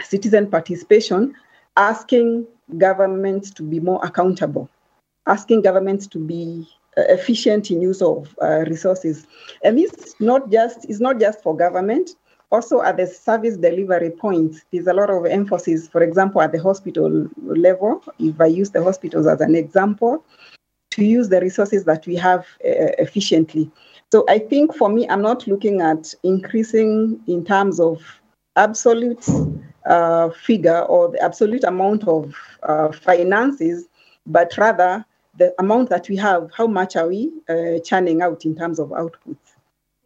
citizen 0.02 0.48
participation, 0.50 1.34
asking 1.76 2.46
governments 2.78 3.50
to 3.52 3.64
be 3.64 3.80
more 3.80 4.00
accountable, 4.04 4.70
asking 5.26 5.64
governments 5.64 6.06
to 6.08 6.20
be 6.20 6.68
uh, 6.98 7.02
efficient 7.10 7.72
in 7.72 7.82
use 7.82 8.04
of 8.04 8.36
uh, 8.42 8.64
resources. 8.68 9.26
And 9.64 9.80
this 9.80 10.16
not 10.20 10.52
just 10.52 10.88
is 10.88 11.02
not 11.02 11.20
just 11.20 11.42
for 11.42 11.58
government, 11.58 12.12
also, 12.50 12.82
at 12.82 12.96
the 12.96 13.08
service 13.08 13.58
delivery 13.58 14.10
points, 14.10 14.64
there's 14.72 14.88
a 14.88 14.94
lot 14.94 15.10
of 15.10 15.26
emphasis, 15.26 15.88
for 15.88 16.02
example, 16.02 16.42
at 16.42 16.54
the 16.54 16.62
hospital 16.62 17.28
level, 17.44 18.02
if 18.20 18.40
I 18.40 18.46
use 18.46 18.72
the 18.72 18.82
hospitals 18.82 19.28
as 19.28 19.42
an 19.42 19.54
example, 19.54 20.24
to 20.92 21.04
use 21.04 21.28
the 21.28 21.42
resources 21.42 21.84
that 21.84 22.08
we 22.08 22.16
have 22.16 22.42
uh, 22.66 22.96
efficiently. 23.00 23.70
So 24.12 24.24
I 24.30 24.40
think 24.40 24.74
for 24.74 24.88
me, 24.88 25.08
I'm 25.10 25.22
not 25.22 25.46
looking 25.46 25.82
at 25.82 26.14
increasing 26.24 27.22
in 27.28 27.44
terms 27.44 27.82
of 27.82 28.02
absolute 28.56 29.28
uh, 29.86 30.30
figure 30.30 30.82
or 30.84 31.12
the 31.12 31.22
absolute 31.22 31.66
amount 31.66 32.08
of 32.08 32.34
uh, 32.64 32.94
finances, 32.94 33.88
but 34.26 34.58
rather 34.58 35.06
the 35.38 35.54
amount 35.60 35.90
that 35.90 36.08
we 36.08 36.16
have, 36.16 36.50
how 36.56 36.66
much 36.66 36.96
are 36.96 37.08
we 37.10 37.32
uh, 37.50 37.80
churning 37.84 38.22
out 38.22 38.46
in 38.46 38.56
terms 38.56 38.80
of 38.80 38.90
outputs. 38.90 39.57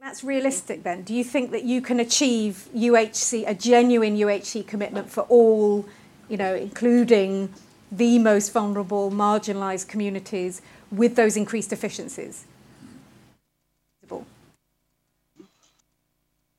That's 0.01 0.23
realistic 0.23 0.81
then. 0.81 1.03
Do 1.03 1.13
you 1.13 1.23
think 1.23 1.51
that 1.51 1.63
you 1.63 1.79
can 1.79 1.99
achieve 1.99 2.67
UHC, 2.75 3.47
a 3.47 3.53
genuine 3.53 4.17
UHC 4.17 4.65
commitment 4.65 5.11
for 5.11 5.21
all, 5.29 5.85
you 6.27 6.37
know, 6.37 6.55
including 6.55 7.53
the 7.91 8.17
most 8.17 8.51
vulnerable, 8.51 9.11
marginalised 9.11 9.87
communities 9.87 10.63
with 10.91 11.15
those 11.15 11.37
increased 11.37 11.71
efficiencies? 11.71 12.45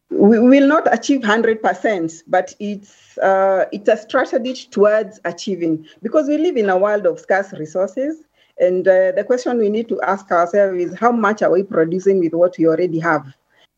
We 0.09 0.39
will 0.39 0.69
not 0.69 0.87
achieve 0.95 1.23
100%, 1.23 2.23
but 2.29 2.55
it's, 2.61 3.19
uh, 3.19 3.65
it's 3.73 3.89
a 3.89 3.97
strategy 3.97 4.55
towards 4.71 5.19
achieving 5.25 5.85
because 6.01 6.29
we 6.29 6.39
live 6.39 6.57
in 6.57 6.71
a 6.71 6.77
world 6.77 7.07
of 7.07 7.19
scarce 7.19 7.53
resources 7.55 8.23
and 8.63 8.87
uh, 8.87 9.11
the 9.13 9.25
question 9.25 9.59
we 9.59 9.69
need 9.69 9.89
to 9.89 10.01
ask 10.03 10.31
ourselves 10.31 10.81
is 10.81 10.95
how 10.97 11.11
much 11.11 11.43
are 11.43 11.51
we 11.51 11.65
producing 11.65 12.21
with 12.21 12.33
what 12.33 12.57
we 12.57 12.69
already 12.69 13.01
have? 13.01 13.27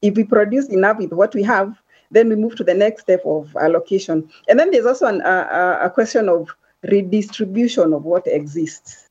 If 0.03 0.15
we 0.15 0.25
produce 0.25 0.69
enough 0.69 0.99
with 0.99 1.13
what 1.13 1.35
we 1.35 1.43
have, 1.45 1.75
then 2.11 2.29
we 2.29 2.37
move 2.37 2.55
to 2.57 2.65
the 2.65 2.75
next 2.75 3.03
step 3.03 3.23
of 3.25 3.57
allocation. 3.57 4.31
And 4.47 4.59
then 4.59 4.71
there's 4.71 4.85
also 4.85 5.07
an, 5.07 5.23
uh, 5.23 5.79
a 5.81 5.89
question 5.89 6.29
of 6.29 6.55
redistribution 6.83 7.95
of 7.95 8.05
what 8.05 8.27
exists. 8.27 9.09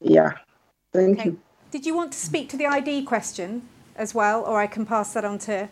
Yeah, 0.00 0.34
thank 0.92 1.18
okay. 1.18 1.30
you. 1.30 1.40
Did 1.72 1.84
you 1.84 1.96
want 1.96 2.12
to 2.12 2.18
speak 2.18 2.48
to 2.50 2.56
the 2.56 2.66
ID 2.66 3.02
question 3.02 3.62
as 3.96 4.14
well, 4.14 4.44
or 4.44 4.60
I 4.60 4.68
can 4.68 4.86
pass 4.86 5.12
that 5.14 5.24
on 5.24 5.38
to 5.40 5.68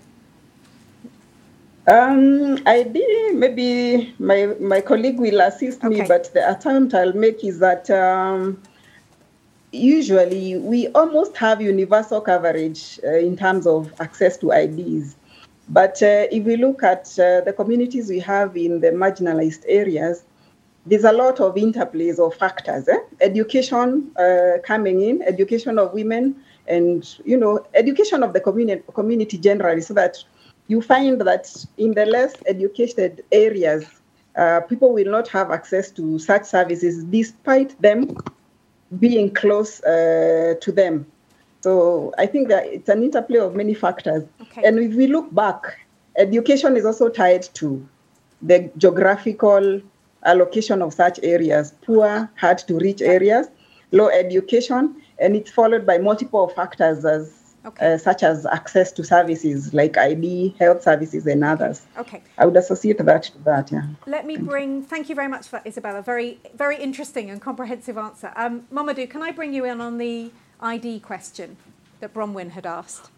um, 1.87 2.59
ID, 2.66 3.33
maybe 3.35 4.14
my, 4.18 4.55
my 4.61 4.81
colleague 4.81 5.18
will 5.18 5.41
assist 5.41 5.83
okay. 5.83 6.03
me, 6.03 6.07
but 6.07 6.33
the 6.35 6.49
attempt 6.49 6.95
I'll 6.95 7.14
make 7.14 7.43
is 7.43 7.59
that 7.61 7.91
um, 7.91 8.62
usually 9.73 10.57
we 10.57 10.89
almost 10.89 11.37
have 11.37 11.61
universal 11.61 12.21
coverage 12.21 12.99
uh, 13.05 13.16
in 13.16 13.37
terms 13.37 13.66
of 13.66 13.93
access 14.01 14.37
to 14.39 14.51
IDs. 14.51 15.16
But 15.68 16.03
uh, 16.03 16.27
if 16.33 16.45
we 16.45 16.57
look 16.57 16.83
at 16.83 17.07
uh, 17.18 17.43
the 17.43 17.55
communities 17.57 18.09
we 18.09 18.18
have 18.21 18.57
in 18.57 18.81
the 18.81 18.89
marginalized 18.89 19.64
areas, 19.68 20.25
there's 20.87 21.05
a 21.05 21.12
lot 21.12 21.41
of 21.41 21.55
interplays 21.55 22.18
or 22.18 22.33
factors. 22.33 22.89
Eh? 22.89 22.99
Education 23.21 24.11
uh, 24.16 24.59
coming 24.64 25.03
in, 25.03 25.23
education 25.23 25.79
of 25.79 25.93
women, 25.93 26.35
and 26.66 27.16
you 27.25 27.37
know, 27.37 27.64
education 27.75 28.23
of 28.23 28.33
the 28.33 28.41
community, 28.41 28.83
community 28.95 29.39
generally, 29.39 29.83
so 29.83 29.95
that 29.95 30.16
you 30.66 30.83
find 30.83 31.21
that 31.21 31.66
in 31.79 31.95
the 31.95 32.07
less 32.07 32.35
educated 32.47 33.23
areas, 33.31 33.85
uh, 34.37 34.61
people 34.61 34.93
will 34.93 35.11
not 35.11 35.29
have 35.29 35.51
access 35.51 35.91
to 35.91 36.18
such 36.18 36.45
services, 36.45 37.05
despite 37.05 37.81
them 37.83 38.16
being 38.99 39.32
close 39.32 39.82
uh, 39.82 40.55
to 40.61 40.72
them. 40.72 41.07
So 41.61 42.12
I 42.18 42.26
think 42.26 42.49
that 42.49 42.64
it's 42.66 42.88
an 42.88 43.03
interplay 43.03 43.38
of 43.38 43.55
many 43.55 43.74
factors. 43.74 44.24
Okay. 44.41 44.62
And 44.64 44.78
if 44.78 44.95
we 44.95 45.07
look 45.07 45.32
back, 45.34 45.78
education 46.16 46.76
is 46.76 46.84
also 46.84 47.09
tied 47.09 47.43
to 47.55 47.86
the 48.43 48.70
geographical 48.78 49.80
allocation 50.24 50.82
of 50.82 50.95
such 50.95 51.20
areas, 51.22 51.74
poor, 51.82 52.30
hard 52.36 52.59
to 52.59 52.78
reach 52.78 53.03
areas, 53.03 53.49
low 53.93 54.09
education, 54.09 54.97
and 55.18 55.36
it's 55.36 55.51
followed 55.51 55.86
by 55.86 55.99
multiple 55.99 56.49
factors 56.49 57.05
as 57.05 57.39
okay. 57.65 57.95
uh, 57.95 57.99
such 57.99 58.23
as 58.23 58.47
access 58.47 58.93
to 58.93 59.05
services 59.05 59.73
like 59.75 59.97
ID, 59.97 60.55
health 60.59 60.83
services, 60.83 61.27
and 61.27 61.45
others. 61.45 61.83
Okay. 61.99 62.23
I 62.39 62.47
would 62.47 62.57
associate 62.57 62.99
that 62.99 63.23
to 63.25 63.39
that, 63.45 63.71
yeah. 63.73 63.87
Let 64.07 64.27
me 64.27 64.37
bring, 64.37 64.83
thank 64.83 65.09
you 65.09 65.15
very 65.15 65.29
much 65.29 65.49
for 65.49 65.57
that, 65.57 65.67
Isabella, 65.67 66.03
very, 66.03 66.39
very 66.55 66.77
interesting 66.77 67.31
and 67.31 67.41
comprehensive 67.41 67.99
answer. 67.99 68.33
Um, 68.37 68.67
Mamadou, 68.73 69.09
can 69.09 69.23
I 69.23 69.31
bring 69.31 69.53
you 69.53 69.65
in 69.65 69.81
on 69.81 69.99
the 69.99 70.31
ID 70.61 71.01
question 71.01 71.57
that 72.01 72.15
Bronwyn 72.15 72.51
had 72.51 72.67
asked? 72.67 73.11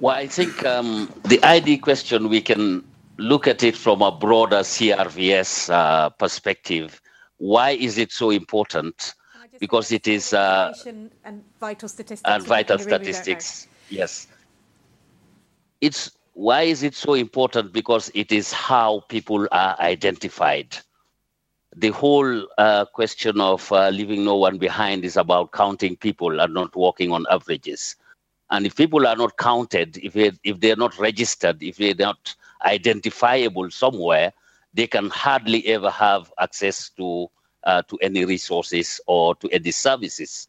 Well, 0.00 0.16
I 0.16 0.26
think 0.26 0.64
um, 0.64 1.12
the 1.24 1.42
ID 1.44 1.78
question, 1.78 2.28
we 2.28 2.40
can 2.40 2.84
look 3.18 3.46
at 3.46 3.62
it 3.62 3.76
from 3.76 4.02
a 4.02 4.10
broader 4.10 4.60
CRVS 4.60 5.70
uh, 5.72 6.08
perspective. 6.10 7.00
Why 7.36 7.70
is 7.70 7.98
it 7.98 8.12
so 8.12 8.30
important? 8.30 9.14
Because 9.60 9.92
it 9.92 10.08
is 10.08 10.32
uh, 10.32 10.72
and 11.24 11.44
vital 11.60 11.88
statistics 11.88 12.30
and 12.32 12.42
vital 12.42 12.78
statistics. 12.78 13.68
yes. 13.90 14.26
It's 15.80 16.10
why 16.34 16.62
is 16.62 16.82
it 16.82 16.94
so 16.94 17.14
important? 17.14 17.72
Because 17.72 18.10
it 18.14 18.32
is 18.32 18.52
how 18.52 19.00
people 19.08 19.46
are 19.52 19.76
identified. 19.78 20.76
The 21.76 21.90
whole 21.90 22.46
uh, 22.58 22.86
question 22.86 23.40
of 23.40 23.70
uh, 23.70 23.90
leaving 23.90 24.24
no 24.24 24.36
one 24.36 24.58
behind 24.58 25.04
is 25.04 25.16
about 25.16 25.52
counting 25.52 25.96
people 25.96 26.40
and 26.40 26.54
not 26.54 26.74
working 26.74 27.12
on 27.12 27.26
averages. 27.30 27.96
And 28.50 28.66
if 28.66 28.76
people 28.76 29.06
are 29.06 29.16
not 29.16 29.36
counted 29.36 29.96
if, 29.98 30.14
they, 30.14 30.32
if 30.42 30.60
they're 30.60 30.76
not 30.76 30.98
registered 30.98 31.62
if 31.62 31.76
they're 31.76 31.94
not 31.94 32.34
identifiable 32.64 33.70
somewhere 33.70 34.32
they 34.74 34.86
can 34.86 35.08
hardly 35.10 35.66
ever 35.68 35.90
have 35.90 36.32
access 36.40 36.90
to 36.90 37.28
uh, 37.64 37.82
to 37.82 37.96
any 37.98 38.24
resources 38.24 39.00
or 39.06 39.34
to 39.36 39.48
any 39.50 39.70
services. 39.70 40.48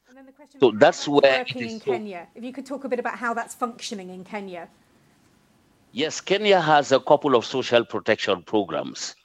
So 0.60 0.72
that's 0.72 1.08
where 1.08 1.42
it 1.42 1.56
is 1.56 1.74
in 1.74 1.80
so 1.80 1.92
Kenya. 1.92 2.28
If 2.36 2.44
you 2.44 2.54
could 2.54 2.66
talk 2.66 2.84
a 2.84 2.90
bit 2.90 3.00
about 3.00 3.18
how 3.18 3.34
that's 3.34 3.56
functioning 3.56 4.10
in 4.10 4.24
Kenya. 4.24 4.68
Yes, 5.92 6.22
Kenya 6.22 6.62
has 6.62 6.92
a 6.92 7.00
couple 7.00 7.36
of 7.36 7.46
social 7.46 7.84
protection 7.84 8.44
programs 8.44 9.16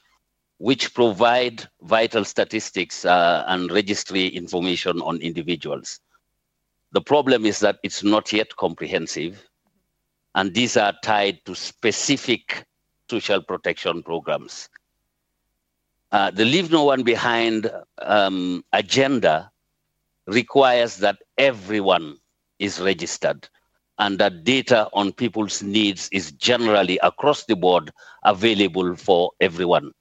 which 0.59 0.95
provide 0.95 1.64
vital 1.82 2.24
statistics 2.24 3.05
uh, 3.05 3.45
and 3.47 3.70
registry 3.70 4.26
information 4.26 5.01
on 5.03 5.20
individuals. 5.20 6.01
The 6.93 7.01
problem 7.03 7.45
is 7.45 7.61
that 7.61 7.78
it's 7.82 8.03
not 8.03 8.32
yet 8.32 8.57
comprehensive, 8.57 9.45
and 10.34 10.55
these 10.55 10.76
are 10.76 10.95
tied 11.03 11.45
to 11.45 11.55
specific 11.55 12.64
social 13.11 13.43
protection 13.43 14.03
programs. 14.03 14.68
Uh, 16.13 16.31
the 16.31 16.45
Leave 16.45 16.71
No 16.71 16.85
One 16.85 17.03
Behind 17.03 17.71
um, 18.01 18.65
agenda 18.73 19.51
requires 20.27 20.99
that 20.99 21.19
everyone 21.39 22.17
is 22.59 22.81
registered 22.81 23.49
and 23.99 24.19
that 24.19 24.45
data 24.45 24.89
on 24.93 25.13
people's 25.13 25.63
needs 25.63 26.09
is 26.13 26.33
generally 26.33 26.99
across 27.03 27.45
the 27.45 27.57
board 27.57 27.91
available 28.25 28.95
for 28.97 29.33
everyone. 29.41 29.93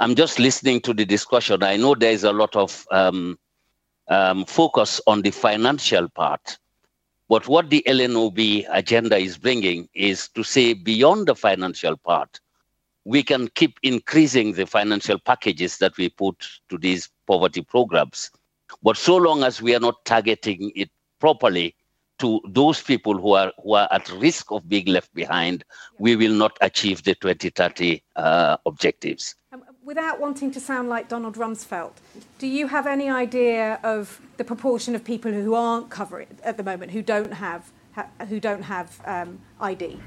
I'm 0.00 0.14
just 0.14 0.38
listening 0.38 0.80
to 0.82 0.92
the 0.92 1.04
discussion. 1.04 1.62
I 1.62 1.76
know 1.76 1.94
there 1.94 2.12
is 2.12 2.24
a 2.24 2.32
lot 2.32 2.54
of 2.56 2.86
um, 2.90 3.38
um, 4.08 4.44
focus 4.44 5.00
on 5.06 5.22
the 5.22 5.30
financial 5.30 6.08
part. 6.08 6.58
But 7.28 7.48
what 7.48 7.70
the 7.70 7.82
LNOB 7.86 8.66
agenda 8.70 9.16
is 9.16 9.38
bringing 9.38 9.88
is 9.94 10.28
to 10.34 10.42
say 10.42 10.74
beyond 10.74 11.28
the 11.28 11.34
financial 11.34 11.96
part, 11.96 12.40
we 13.04 13.22
can 13.22 13.48
keep 13.48 13.78
increasing 13.82 14.52
the 14.52 14.66
financial 14.66 15.18
packages 15.18 15.78
that 15.78 15.96
we 15.96 16.08
put 16.08 16.46
to 16.68 16.78
these 16.78 17.08
poverty 17.26 17.62
programs. 17.62 18.30
But 18.82 18.96
so 18.96 19.16
long 19.16 19.42
as 19.42 19.60
we 19.60 19.74
are 19.74 19.80
not 19.80 20.04
targeting 20.04 20.72
it 20.74 20.90
properly 21.20 21.74
to 22.18 22.40
those 22.46 22.80
people 22.80 23.18
who 23.18 23.32
are 23.32 23.52
who 23.62 23.74
are 23.74 23.88
at 23.90 24.08
risk 24.12 24.52
of 24.52 24.68
being 24.68 24.86
left 24.86 25.12
behind, 25.14 25.64
we 25.98 26.14
will 26.14 26.32
not 26.32 26.56
achieve 26.60 27.02
the 27.02 27.14
2030 27.16 28.02
uh, 28.16 28.56
objectives. 28.64 29.34
Um, 29.52 29.64
without 29.82 30.20
wanting 30.20 30.52
to 30.52 30.60
sound 30.60 30.88
like 30.88 31.08
Donald 31.08 31.34
Rumsfeld, 31.34 31.94
do 32.38 32.46
you 32.46 32.68
have 32.68 32.86
any 32.86 33.10
idea 33.10 33.80
of 33.82 34.20
the 34.36 34.44
proportion 34.44 34.94
of 34.94 35.04
people 35.04 35.32
who 35.32 35.54
aren't 35.54 35.90
covered 35.90 36.28
at 36.44 36.56
the 36.56 36.62
moment, 36.62 36.92
who 36.92 37.02
don't 37.02 37.32
have, 37.32 37.72
who 38.28 38.38
don't 38.38 38.62
have 38.62 39.00
um, 39.04 39.40
ID? 39.60 39.98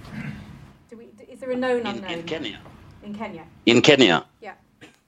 We, 0.98 1.10
is 1.28 1.42
there 1.42 1.52
a 1.52 1.56
known 1.56 1.82
in, 1.82 1.88
unknown? 1.88 2.12
In 2.12 2.24
Kenya. 2.24 2.60
In 3.06 3.14
Kenya. 3.14 3.46
In 3.66 3.82
Kenya. 3.82 4.26
Yeah. 4.42 4.54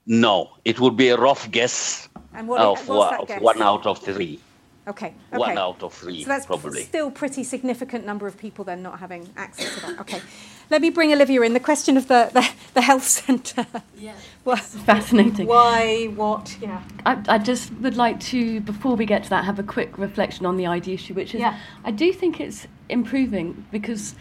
No, 0.05 0.51
it 0.63 0.79
would 0.79 0.95
be 0.95 1.09
a 1.09 1.17
rough 1.17 1.49
guess 1.51 2.07
and 2.33 2.47
what, 2.47 2.61
of, 2.61 2.87
what's 2.87 3.11
that 3.11 3.21
of 3.21 3.27
guess? 3.27 3.41
one 3.41 3.61
out 3.61 3.85
of 3.85 3.99
three. 3.99 4.39
Okay. 4.87 5.07
okay. 5.07 5.37
One 5.37 5.57
out 5.57 5.83
of 5.83 5.93
three, 5.93 6.23
so 6.23 6.29
that's 6.29 6.45
probably. 6.45 6.83
still 6.83 7.11
pretty 7.11 7.43
significant 7.43 8.05
number 8.05 8.25
of 8.25 8.37
people 8.37 8.63
then 8.63 8.81
not 8.81 8.99
having 8.99 9.27
access 9.35 9.75
to 9.75 9.81
that. 9.81 9.99
Okay. 9.99 10.21
Let 10.69 10.81
me 10.81 10.89
bring 10.91 11.11
Olivia 11.11 11.41
in. 11.41 11.53
The 11.53 11.59
question 11.59 11.97
of 11.97 12.07
the, 12.07 12.29
the, 12.33 12.47
the 12.73 12.81
health 12.81 13.03
centre. 13.03 13.65
Yeah. 13.97 14.13
what, 14.45 14.59
fascinating. 14.59 15.47
Why, 15.47 16.05
what, 16.15 16.55
yeah. 16.61 16.83
I, 17.05 17.21
I 17.27 17.37
just 17.37 17.73
would 17.81 17.97
like 17.97 18.19
to, 18.31 18.61
before 18.61 18.95
we 18.95 19.05
get 19.05 19.23
to 19.23 19.29
that, 19.31 19.43
have 19.43 19.59
a 19.59 19.63
quick 19.63 19.97
reflection 19.97 20.45
on 20.45 20.55
the 20.55 20.67
ID 20.67 20.93
issue, 20.93 21.13
which 21.13 21.33
is 21.33 21.41
Yeah. 21.41 21.59
I 21.83 21.91
do 21.91 22.13
think 22.13 22.39
it's 22.39 22.67
improving 22.87 23.65
because 23.71 24.15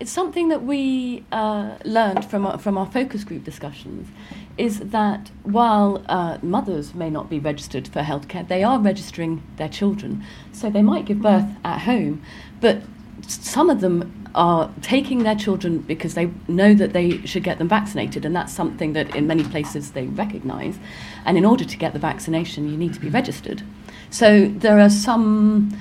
it's 0.00 0.10
something 0.10 0.48
that 0.48 0.62
we 0.62 1.24
uh, 1.30 1.76
learned 1.84 2.24
from 2.24 2.46
our, 2.46 2.58
from 2.58 2.78
our 2.78 2.86
focus 2.86 3.22
group 3.22 3.44
discussions 3.44 4.08
is 4.56 4.80
that 4.80 5.30
while 5.42 6.02
uh, 6.08 6.38
mothers 6.42 6.94
may 6.94 7.10
not 7.10 7.28
be 7.28 7.38
registered 7.38 7.86
for 7.86 8.00
healthcare, 8.00 8.46
they 8.48 8.64
are 8.64 8.78
registering 8.80 9.42
their 9.56 9.68
children. 9.68 10.24
So 10.52 10.70
they 10.70 10.82
might 10.82 11.04
give 11.04 11.20
birth 11.20 11.48
at 11.64 11.80
home, 11.82 12.22
but 12.62 12.82
some 13.26 13.68
of 13.68 13.82
them 13.82 14.16
are 14.34 14.72
taking 14.80 15.22
their 15.22 15.34
children 15.34 15.78
because 15.78 16.14
they 16.14 16.30
know 16.48 16.72
that 16.72 16.94
they 16.94 17.24
should 17.26 17.42
get 17.42 17.58
them 17.58 17.68
vaccinated, 17.68 18.24
and 18.24 18.34
that's 18.34 18.52
something 18.52 18.94
that 18.94 19.14
in 19.14 19.26
many 19.26 19.44
places 19.44 19.92
they 19.92 20.06
recognise. 20.06 20.78
And 21.26 21.36
in 21.36 21.44
order 21.44 21.64
to 21.64 21.76
get 21.76 21.92
the 21.92 21.98
vaccination, 21.98 22.70
you 22.70 22.76
need 22.76 22.94
to 22.94 23.00
be 23.00 23.10
registered. 23.10 23.62
So 24.08 24.48
there 24.48 24.80
are 24.80 24.90
some 24.90 25.76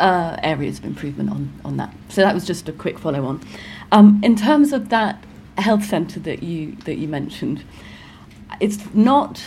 uh, 0.00 0.36
areas 0.42 0.78
of 0.78 0.84
improvement 0.84 1.30
on, 1.30 1.52
on 1.64 1.76
that. 1.76 1.94
So 2.08 2.22
that 2.22 2.34
was 2.34 2.44
just 2.44 2.68
a 2.68 2.72
quick 2.72 2.98
follow 2.98 3.24
on. 3.26 3.40
Um, 3.92 4.20
in 4.22 4.36
terms 4.36 4.72
of 4.72 4.88
that 4.88 5.22
health 5.58 5.84
centre 5.84 6.20
that 6.20 6.42
you 6.42 6.76
that 6.84 6.96
you 6.96 7.08
mentioned, 7.08 7.64
it's 8.60 8.78
not 8.94 9.42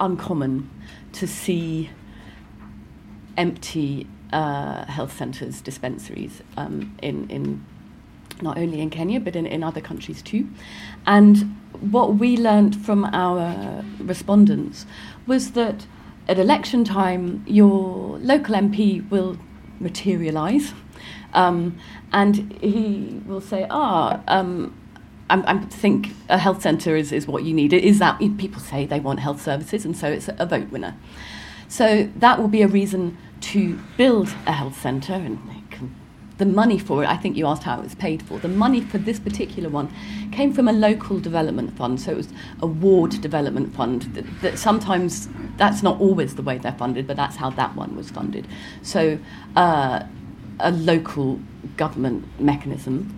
uncommon 0.00 0.70
to 1.12 1.26
see 1.26 1.90
empty 3.36 4.06
uh, 4.32 4.84
health 4.86 5.16
centres, 5.16 5.60
dispensaries 5.60 6.42
um, 6.56 6.94
in, 7.02 7.28
in 7.30 7.64
not 8.42 8.58
only 8.58 8.80
in 8.80 8.90
Kenya 8.90 9.20
but 9.20 9.34
in, 9.34 9.46
in 9.46 9.62
other 9.62 9.80
countries 9.80 10.22
too. 10.22 10.48
And 11.06 11.56
what 11.80 12.14
we 12.16 12.36
learned 12.36 12.76
from 12.76 13.04
our 13.06 13.84
respondents 13.98 14.86
was 15.26 15.52
that 15.52 15.86
at 16.28 16.38
election 16.38 16.84
time, 16.84 17.42
your 17.46 18.18
local 18.18 18.54
MP 18.54 19.08
will 19.10 19.38
materialise. 19.80 20.72
Um, 21.34 21.78
and 22.12 22.52
he 22.60 23.22
will 23.26 23.40
say, 23.40 23.66
ah, 23.70 24.20
um, 24.28 24.74
I, 25.30 25.42
I 25.46 25.58
think 25.58 26.10
a 26.28 26.38
health 26.38 26.62
centre 26.62 26.96
is, 26.96 27.12
is 27.12 27.26
what 27.26 27.44
you 27.44 27.54
need. 27.54 27.72
Is 27.72 27.98
that 27.98 28.18
people 28.38 28.60
say 28.60 28.86
they 28.86 29.00
want 29.00 29.20
health 29.20 29.42
services, 29.42 29.84
and 29.84 29.96
so 29.96 30.08
it's 30.08 30.28
a 30.28 30.46
vote 30.46 30.70
winner. 30.70 30.96
So 31.68 32.10
that 32.16 32.40
will 32.40 32.48
be 32.48 32.62
a 32.62 32.68
reason 32.68 33.16
to 33.40 33.78
build 33.96 34.28
a 34.46 34.52
health 34.52 34.80
centre, 34.80 35.12
and 35.12 35.38
the 36.38 36.46
money 36.46 36.78
for 36.78 37.04
it. 37.04 37.08
I 37.08 37.16
think 37.16 37.36
you 37.36 37.46
asked 37.46 37.64
how 37.64 37.78
it 37.78 37.82
was 37.82 37.94
paid 37.94 38.22
for. 38.22 38.38
The 38.38 38.48
money 38.48 38.80
for 38.80 38.98
this 38.98 39.20
particular 39.20 39.68
one 39.68 39.92
came 40.32 40.52
from 40.52 40.68
a 40.68 40.72
local 40.72 41.20
development 41.20 41.76
fund, 41.76 42.00
so 42.00 42.12
it 42.12 42.16
was 42.16 42.28
a 42.60 42.66
ward 42.66 43.20
development 43.20 43.74
fund. 43.74 44.02
That, 44.14 44.40
that 44.40 44.58
sometimes 44.58 45.28
that's 45.56 45.82
not 45.82 46.00
always 46.00 46.36
the 46.36 46.42
way 46.42 46.58
they're 46.58 46.72
funded, 46.72 47.06
but 47.06 47.16
that's 47.16 47.36
how 47.36 47.50
that 47.50 47.76
one 47.76 47.96
was 47.96 48.10
funded. 48.10 48.46
So. 48.82 49.18
Uh, 49.54 50.04
a 50.60 50.70
local 50.72 51.40
government 51.76 52.24
mechanism. 52.40 53.14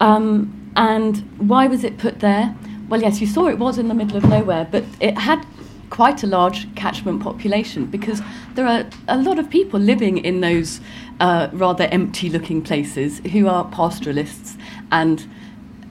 Um, 0.00 0.72
and 0.76 1.18
why 1.38 1.66
was 1.66 1.84
it 1.84 1.98
put 1.98 2.20
there? 2.20 2.54
Well, 2.88 3.00
yes, 3.00 3.20
you 3.20 3.26
saw 3.26 3.48
it 3.48 3.58
was 3.58 3.78
in 3.78 3.88
the 3.88 3.94
middle 3.94 4.16
of 4.16 4.24
nowhere, 4.24 4.66
but 4.70 4.84
it 5.00 5.16
had 5.18 5.46
quite 5.90 6.22
a 6.22 6.26
large 6.26 6.74
catchment 6.74 7.22
population 7.22 7.84
because 7.84 8.22
there 8.54 8.66
are 8.66 8.86
a 9.08 9.18
lot 9.18 9.38
of 9.38 9.50
people 9.50 9.78
living 9.78 10.18
in 10.18 10.40
those 10.40 10.80
uh, 11.20 11.48
rather 11.52 11.84
empty 11.84 12.28
looking 12.28 12.62
places 12.62 13.18
who 13.32 13.48
are 13.48 13.64
pastoralists 13.66 14.56
and 14.90 15.28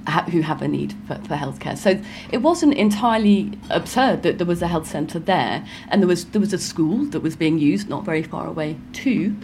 ha- 0.08 0.26
who 0.30 0.42
have 0.42 0.62
a 0.62 0.68
need 0.68 0.94
for, 1.08 1.16
for 1.16 1.36
healthcare. 1.36 1.78
So 1.78 2.02
it 2.32 2.38
wasn't 2.38 2.74
entirely 2.76 3.52
absurd 3.70 4.24
that 4.24 4.38
there 4.38 4.48
was 4.48 4.62
a 4.62 4.68
health 4.68 4.88
centre 4.88 5.20
there 5.20 5.66
and 5.90 6.02
there 6.02 6.08
was, 6.08 6.26
there 6.26 6.42
was 6.42 6.54
a 6.54 6.58
school 6.58 7.06
that 7.08 7.22
was 7.22 7.36
being 7.36 7.60
used 7.60 7.90
not 7.90 8.04
very 8.04 8.24
far 8.24 8.48
away 8.48 8.78
too. 8.94 9.36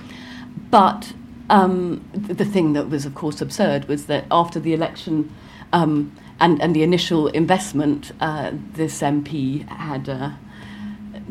But 0.69 1.13
um, 1.49 2.03
the 2.13 2.45
thing 2.45 2.73
that 2.73 2.89
was, 2.89 3.05
of 3.05 3.15
course, 3.15 3.41
absurd 3.41 3.87
was 3.87 4.07
that 4.07 4.25
after 4.31 4.59
the 4.59 4.73
election 4.73 5.33
um, 5.73 6.15
and, 6.39 6.61
and 6.61 6.75
the 6.75 6.83
initial 6.83 7.27
investment, 7.27 8.11
uh, 8.19 8.51
this 8.73 9.01
MP 9.01 9.67
had 9.67 10.09
uh, 10.09 10.31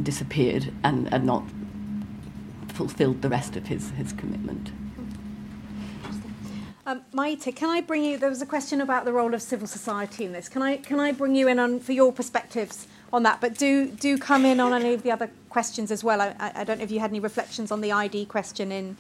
disappeared 0.03 0.73
and, 0.85 1.13
and 1.13 1.25
not 1.25 1.45
fulfilled 2.77 3.23
the 3.23 3.29
rest 3.29 3.57
of 3.57 3.67
his, 3.67 3.91
his 3.91 4.13
commitment. 4.13 4.71
Um, 6.85 7.03
Maite, 7.13 7.57
can 7.57 7.69
I 7.71 7.81
bring 7.81 8.05
you? 8.05 8.17
There 8.17 8.29
was 8.29 8.43
a 8.43 8.47
question 8.47 8.81
about 8.81 9.05
the 9.05 9.13
role 9.13 9.35
of 9.35 9.43
civil 9.43 9.67
society 9.67 10.25
in 10.25 10.33
this. 10.33 10.49
Can 10.49 10.63
I 10.63 10.77
can 10.77 11.01
I 11.01 11.11
bring 11.11 11.35
you 11.35 11.49
in 11.49 11.59
on 11.59 11.81
for 11.81 11.91
your 11.91 12.13
perspectives 12.13 12.87
on 13.13 13.25
that? 13.25 13.41
But 13.41 13.59
do 13.59 13.89
do 13.89 14.17
come 14.17 14.45
in 14.45 14.61
on 14.61 14.73
any 14.73 14.95
of 14.95 15.03
the 15.03 15.11
other 15.11 15.29
questions 15.49 15.91
as 15.91 16.05
well. 16.05 16.21
I, 16.21 16.35
I 16.39 16.63
don't 16.63 16.79
know 16.79 16.85
if 16.85 16.93
you 16.93 17.01
had 17.01 17.11
any 17.11 17.19
reflections 17.19 17.73
on 17.73 17.81
the 17.81 17.91
ID 17.91 18.27
question 18.27 18.71
in 18.71 18.97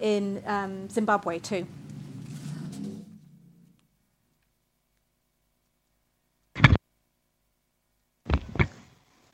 in 0.00 0.42
um, 0.46 0.90
Zimbabwe 0.90 1.38
too. 1.38 1.66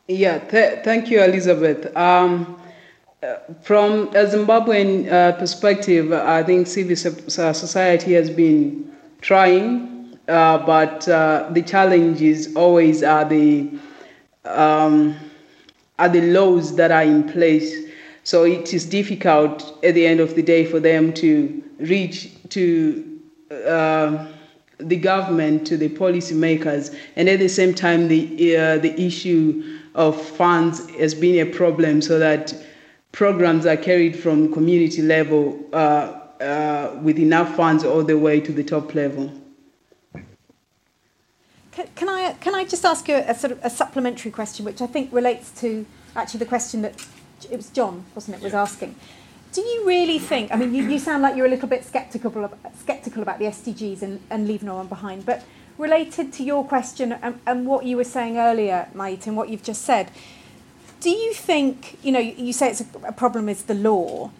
Yeah, 0.06 0.38
th- 0.38 0.84
thank 0.84 1.10
you, 1.10 1.20
Elizabeth. 1.22 1.94
Um, 1.96 2.58
from 3.62 4.08
a 4.08 4.26
Zimbabwean 4.26 5.10
uh, 5.10 5.32
perspective, 5.32 6.12
I 6.12 6.42
think 6.44 6.66
civil 6.66 6.94
society 6.96 8.12
has 8.12 8.30
been 8.30 8.96
trying, 9.20 10.16
uh, 10.28 10.64
but 10.64 11.08
uh, 11.08 11.48
the 11.50 11.62
challenges 11.62 12.54
always 12.54 13.02
are 13.02 13.24
the 13.24 13.70
um, 14.44 15.16
are 15.98 16.08
the 16.08 16.30
laws 16.30 16.76
that 16.76 16.92
are 16.92 17.02
in 17.02 17.28
place. 17.28 17.88
So 18.22 18.44
it 18.44 18.72
is 18.72 18.86
difficult 18.86 19.82
at 19.82 19.94
the 19.94 20.06
end 20.06 20.20
of 20.20 20.36
the 20.36 20.42
day 20.42 20.64
for 20.64 20.78
them 20.78 21.12
to 21.14 21.62
reach 21.80 22.30
to 22.50 23.20
uh, 23.50 24.28
the 24.78 24.96
government, 24.96 25.66
to 25.66 25.76
the 25.76 25.88
policymakers, 25.88 26.96
and 27.16 27.28
at 27.28 27.40
the 27.40 27.48
same 27.48 27.74
time, 27.74 28.06
the 28.06 28.56
uh, 28.56 28.78
the 28.78 28.94
issue 29.00 29.80
of 29.96 30.20
funds 30.20 30.88
has 30.90 31.14
been 31.14 31.44
a 31.44 31.50
problem, 31.50 32.00
so 32.00 32.20
that 32.20 32.54
programs 33.18 33.66
are 33.66 33.76
carried 33.76 34.16
from 34.16 34.52
community 34.52 35.02
level 35.02 35.58
uh, 35.72 35.76
uh, 36.40 36.96
with 37.02 37.18
enough 37.18 37.56
funds 37.56 37.82
all 37.82 38.04
the 38.04 38.16
way 38.16 38.40
to 38.40 38.52
the 38.52 38.62
top 38.62 38.94
level. 38.94 39.32
Can, 41.72 41.88
can 41.96 42.08
I 42.08 42.34
can 42.34 42.54
I 42.54 42.64
just 42.64 42.84
ask 42.84 43.08
you 43.08 43.16
a, 43.16 43.32
a 43.32 43.34
sort 43.34 43.50
of 43.54 43.58
a 43.64 43.70
supplementary 43.70 44.30
question, 44.30 44.64
which 44.64 44.80
I 44.80 44.86
think 44.86 45.12
relates 45.12 45.50
to 45.62 45.84
actually 46.14 46.38
the 46.38 46.50
question 46.54 46.82
that 46.82 46.94
it 47.50 47.56
was 47.56 47.70
John, 47.70 48.04
wasn't 48.14 48.36
it, 48.36 48.42
was 48.42 48.54
asking. 48.54 48.94
Do 49.52 49.62
you 49.62 49.84
really 49.84 50.20
think? 50.20 50.52
I 50.52 50.56
mean, 50.56 50.72
you, 50.72 50.88
you 50.88 51.00
sound 51.00 51.24
like 51.24 51.34
you're 51.34 51.46
a 51.46 51.54
little 51.56 51.68
bit 51.68 51.84
skeptical 51.84 52.30
about, 52.44 52.78
skeptical 52.78 53.22
about 53.22 53.40
the 53.40 53.46
SDGs 53.46 54.00
and, 54.02 54.20
and 54.30 54.46
leave 54.46 54.62
no 54.62 54.76
one 54.76 54.86
behind, 54.86 55.26
but 55.26 55.42
related 55.76 56.32
to 56.34 56.44
your 56.44 56.64
question 56.64 57.12
and, 57.12 57.40
and 57.46 57.66
what 57.66 57.84
you 57.84 57.96
were 57.96 58.10
saying 58.16 58.36
earlier, 58.38 58.88
Maite, 58.94 59.26
and 59.26 59.36
what 59.36 59.48
you've 59.48 59.64
just 59.64 59.82
said, 59.82 60.12
do 61.00 61.10
you 61.10 61.32
think, 61.32 61.98
you 62.02 62.12
know, 62.12 62.18
you 62.18 62.52
say 62.52 62.70
it's 62.70 62.80
a, 62.80 63.12
problem 63.12 63.48
is 63.48 63.64
the 63.64 63.74
law. 63.74 64.30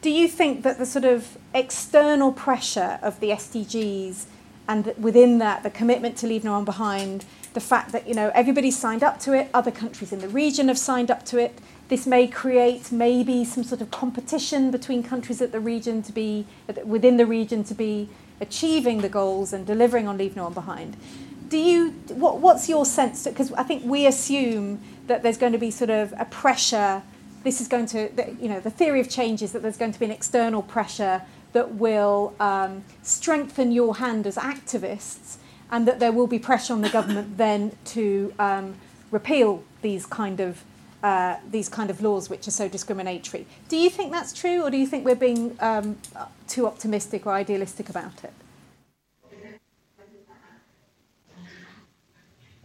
Do 0.00 0.10
you 0.10 0.28
think 0.28 0.62
that 0.62 0.78
the 0.78 0.86
sort 0.86 1.04
of 1.04 1.36
external 1.54 2.32
pressure 2.32 2.98
of 3.02 3.20
the 3.20 3.30
SDGs 3.30 4.26
and 4.68 4.94
within 4.98 5.38
that, 5.38 5.62
the 5.62 5.70
commitment 5.70 6.16
to 6.18 6.26
leave 6.26 6.44
no 6.44 6.52
one 6.52 6.64
behind, 6.64 7.24
the 7.54 7.60
fact 7.60 7.92
that, 7.92 8.06
you 8.06 8.14
know, 8.14 8.30
everybody's 8.34 8.78
signed 8.78 9.02
up 9.02 9.18
to 9.20 9.32
it, 9.32 9.48
other 9.54 9.70
countries 9.70 10.12
in 10.12 10.20
the 10.20 10.28
region 10.28 10.68
have 10.68 10.78
signed 10.78 11.10
up 11.10 11.24
to 11.26 11.38
it, 11.38 11.58
this 11.88 12.06
may 12.06 12.26
create 12.26 12.92
maybe 12.92 13.44
some 13.44 13.64
sort 13.64 13.80
of 13.80 13.90
competition 13.90 14.70
between 14.70 15.02
countries 15.02 15.40
at 15.40 15.52
the 15.52 15.60
region 15.60 16.02
to 16.02 16.12
be, 16.12 16.46
within 16.84 17.16
the 17.16 17.24
region 17.24 17.64
to 17.64 17.74
be 17.74 18.08
achieving 18.40 19.00
the 19.00 19.08
goals 19.08 19.52
and 19.52 19.66
delivering 19.66 20.06
on 20.06 20.18
Leave 20.18 20.36
No 20.36 20.44
One 20.44 20.52
Behind. 20.52 20.96
Do 21.48 21.56
you, 21.56 21.90
what, 22.10 22.38
what's 22.38 22.68
your 22.68 22.84
sense? 22.84 23.24
Because 23.24 23.52
I 23.54 23.62
think 23.62 23.82
we 23.84 24.06
assume 24.06 24.80
that 25.08 25.22
there's 25.22 25.38
going 25.38 25.52
to 25.52 25.58
be 25.58 25.70
sort 25.70 25.90
of 25.90 26.14
a 26.18 26.24
pressure. 26.24 27.02
This 27.44 27.60
is 27.60 27.68
going 27.68 27.86
to, 27.86 28.10
you 28.40 28.48
know, 28.48 28.60
the 28.60 28.70
theory 28.70 29.00
of 29.00 29.08
change 29.08 29.42
is 29.42 29.52
that 29.52 29.62
there's 29.62 29.76
going 29.76 29.92
to 29.92 29.98
be 29.98 30.04
an 30.04 30.10
external 30.10 30.62
pressure 30.62 31.22
that 31.52 31.74
will 31.74 32.34
um, 32.40 32.84
strengthen 33.02 33.72
your 33.72 33.96
hand 33.96 34.26
as 34.26 34.36
activists 34.36 35.36
and 35.70 35.86
that 35.86 35.98
there 36.00 36.12
will 36.12 36.26
be 36.26 36.38
pressure 36.38 36.72
on 36.72 36.80
the 36.80 36.88
government 36.88 37.36
then 37.44 37.72
to 37.84 38.32
um, 38.38 38.74
repeal 39.10 39.62
these 39.82 40.06
kind 40.06 40.40
of 40.40 40.62
uh, 41.02 41.36
these 41.48 41.68
kind 41.68 41.90
of 41.90 42.02
laws 42.02 42.28
which 42.28 42.48
are 42.48 42.52
so 42.52 42.68
discriminatory. 42.68 43.46
Do 43.68 43.76
you 43.76 43.88
think 43.88 44.10
that's 44.10 44.32
true, 44.32 44.64
or 44.64 44.70
do 44.70 44.76
you 44.76 44.86
think 44.86 45.04
we're 45.04 45.14
being 45.14 45.56
um, 45.60 45.96
too 46.48 46.66
optimistic 46.66 47.24
or 47.24 47.32
idealistic 47.32 47.88
about 47.88 48.24
it? 48.24 48.32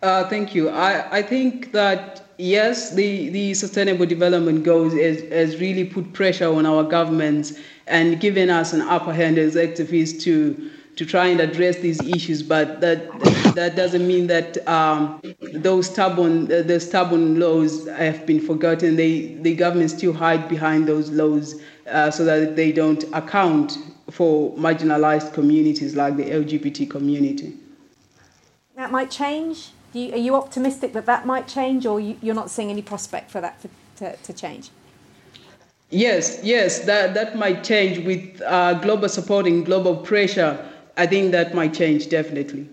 Uh, 0.01 0.27
thank 0.27 0.55
you. 0.55 0.69
I, 0.69 1.19
I 1.19 1.21
think 1.21 1.71
that 1.73 2.22
yes, 2.37 2.93
the, 2.93 3.29
the 3.29 3.53
Sustainable 3.53 4.05
Development 4.05 4.63
Goals 4.63 4.93
has, 4.93 5.21
has 5.31 5.59
really 5.59 5.85
put 5.85 6.13
pressure 6.13 6.53
on 6.53 6.65
our 6.65 6.83
governments 6.83 7.53
and 7.87 8.19
given 8.19 8.49
us 8.49 8.73
an 8.73 8.81
upper 8.81 9.13
hand 9.13 9.37
as 9.37 9.55
activists 9.55 10.21
to 10.23 10.71
to 10.95 11.05
try 11.05 11.25
and 11.25 11.39
address 11.39 11.77
these 11.77 12.01
issues, 12.01 12.43
but 12.43 12.79
that 12.81 13.11
that 13.55 13.75
doesn't 13.75 14.05
mean 14.07 14.27
that 14.27 14.65
um, 14.67 15.19
those 15.53 15.89
stubborn 15.89 16.45
the 16.47 16.79
stubborn 16.79 17.39
laws 17.39 17.87
have 17.87 18.25
been 18.25 18.39
forgotten. 18.39 18.95
They 18.95 19.35
the 19.41 19.55
government 19.55 19.89
still 19.89 20.13
hide 20.13 20.47
behind 20.47 20.87
those 20.87 21.09
laws 21.09 21.59
uh, 21.89 22.11
so 22.11 22.23
that 22.25 22.55
they 22.55 22.71
don't 22.71 23.03
account 23.13 23.77
for 24.11 24.53
marginalized 24.55 25.33
communities 25.33 25.95
like 25.95 26.17
the 26.17 26.25
LGBT 26.25 26.89
community. 26.89 27.57
That 28.75 28.91
might 28.91 29.09
change. 29.09 29.69
You, 29.93 30.13
are 30.13 30.17
you 30.17 30.35
optimistic 30.35 30.93
that 30.93 31.05
that 31.05 31.25
might 31.25 31.47
change, 31.47 31.85
or 31.85 31.99
you, 31.99 32.17
are 32.31 32.33
not 32.33 32.49
seeing 32.49 32.69
any 32.69 32.81
prospect 32.81 33.31
for 33.31 33.41
that 33.41 33.61
for, 33.61 33.69
to, 33.97 34.15
to 34.15 34.33
change? 34.33 34.69
Yes, 35.89 36.39
yes, 36.43 36.79
that, 36.85 37.13
that 37.13 37.37
might 37.37 37.63
change 37.63 38.03
with 38.03 38.41
uh, 38.41 38.73
global 38.75 39.07
support 39.07 39.45
and 39.45 39.63
global 39.63 39.95
pressure. 39.95 40.67
I 40.97 41.05
think 41.05 41.31
that 41.31 41.53
might 41.53 41.73
change 41.73 42.09
definitely. 42.09 42.67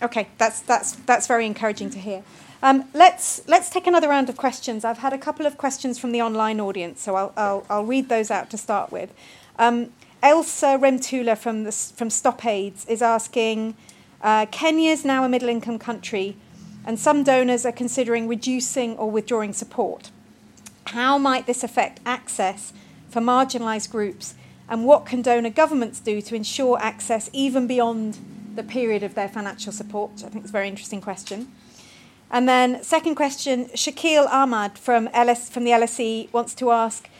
Okay, 0.00 0.28
that's 0.38 0.60
that's 0.60 0.92
that's 0.92 1.26
very 1.26 1.44
encouraging 1.44 1.90
to 1.90 1.98
hear. 1.98 2.22
Um, 2.62 2.84
let's 2.94 3.42
let's 3.48 3.70
take 3.70 3.86
another 3.86 4.08
round 4.08 4.28
of 4.28 4.36
questions. 4.36 4.84
I've 4.84 4.98
had 4.98 5.12
a 5.12 5.18
couple 5.18 5.46
of 5.46 5.58
questions 5.58 5.98
from 5.98 6.12
the 6.12 6.22
online 6.22 6.60
audience, 6.60 7.00
so 7.00 7.14
I'll 7.14 7.32
I'll, 7.36 7.66
I'll 7.68 7.84
read 7.84 8.08
those 8.08 8.30
out 8.30 8.50
to 8.50 8.58
start 8.58 8.92
with. 8.92 9.12
Um, 9.58 9.90
Elsa 10.22 10.78
Remtula 10.78 11.36
from 11.36 11.64
the, 11.64 11.72
from 11.72 12.10
Stop 12.10 12.44
AIDS 12.44 12.84
is 12.86 13.02
asking, 13.02 13.76
uh, 14.20 14.46
Kenya 14.50 14.90
is 14.90 15.04
now 15.04 15.24
a 15.24 15.28
middle 15.28 15.48
income 15.48 15.78
country, 15.78 16.36
and 16.88 16.98
some 16.98 17.22
donors 17.22 17.66
are 17.66 17.72
considering 17.72 18.26
reducing 18.26 18.96
or 18.96 19.10
withdrawing 19.10 19.52
support. 19.52 20.10
How 20.86 21.18
might 21.18 21.46
this 21.46 21.62
affect 21.62 22.00
access 22.06 22.72
for 23.10 23.20
marginalised 23.20 23.90
groups 23.90 24.34
and 24.70 24.86
what 24.86 25.04
can 25.04 25.20
donor 25.20 25.50
governments 25.50 26.00
do 26.00 26.22
to 26.22 26.34
ensure 26.34 26.78
access 26.80 27.28
even 27.34 27.66
beyond 27.66 28.16
the 28.54 28.62
period 28.62 29.02
of 29.02 29.14
their 29.14 29.28
financial 29.28 29.70
support? 29.70 30.12
I 30.24 30.30
think 30.30 30.44
it's 30.44 30.50
a 30.50 30.52
very 30.52 30.66
interesting 30.66 31.02
question. 31.02 31.52
And 32.30 32.48
then, 32.48 32.82
second 32.82 33.16
question 33.16 33.66
Shakil 33.74 34.26
Ahmad 34.26 34.78
from, 34.78 35.10
LS, 35.12 35.50
from 35.50 35.64
the 35.64 35.72
LSE 35.72 36.32
wants 36.32 36.54
to 36.54 36.70
ask 36.70 37.10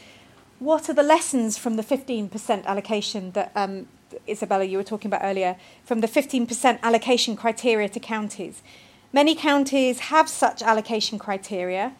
What 0.57 0.89
are 0.89 0.93
the 0.93 1.03
lessons 1.03 1.59
from 1.59 1.75
the 1.75 1.83
15% 1.83 2.65
allocation 2.65 3.31
that 3.31 3.51
um, 3.55 3.85
Isabella, 4.27 4.63
you 4.63 4.77
were 4.77 4.83
talking 4.83 5.09
about 5.09 5.21
earlier, 5.23 5.57
from 5.85 6.01
the 6.01 6.07
15% 6.07 6.81
allocation 6.81 7.35
criteria 7.35 7.87
to 7.89 7.99
counties? 7.99 8.63
Many 9.11 9.33
counties 9.33 9.99
have 9.99 10.29
such 10.29 10.61
allocation 10.61 11.17
criteria, 11.17 11.93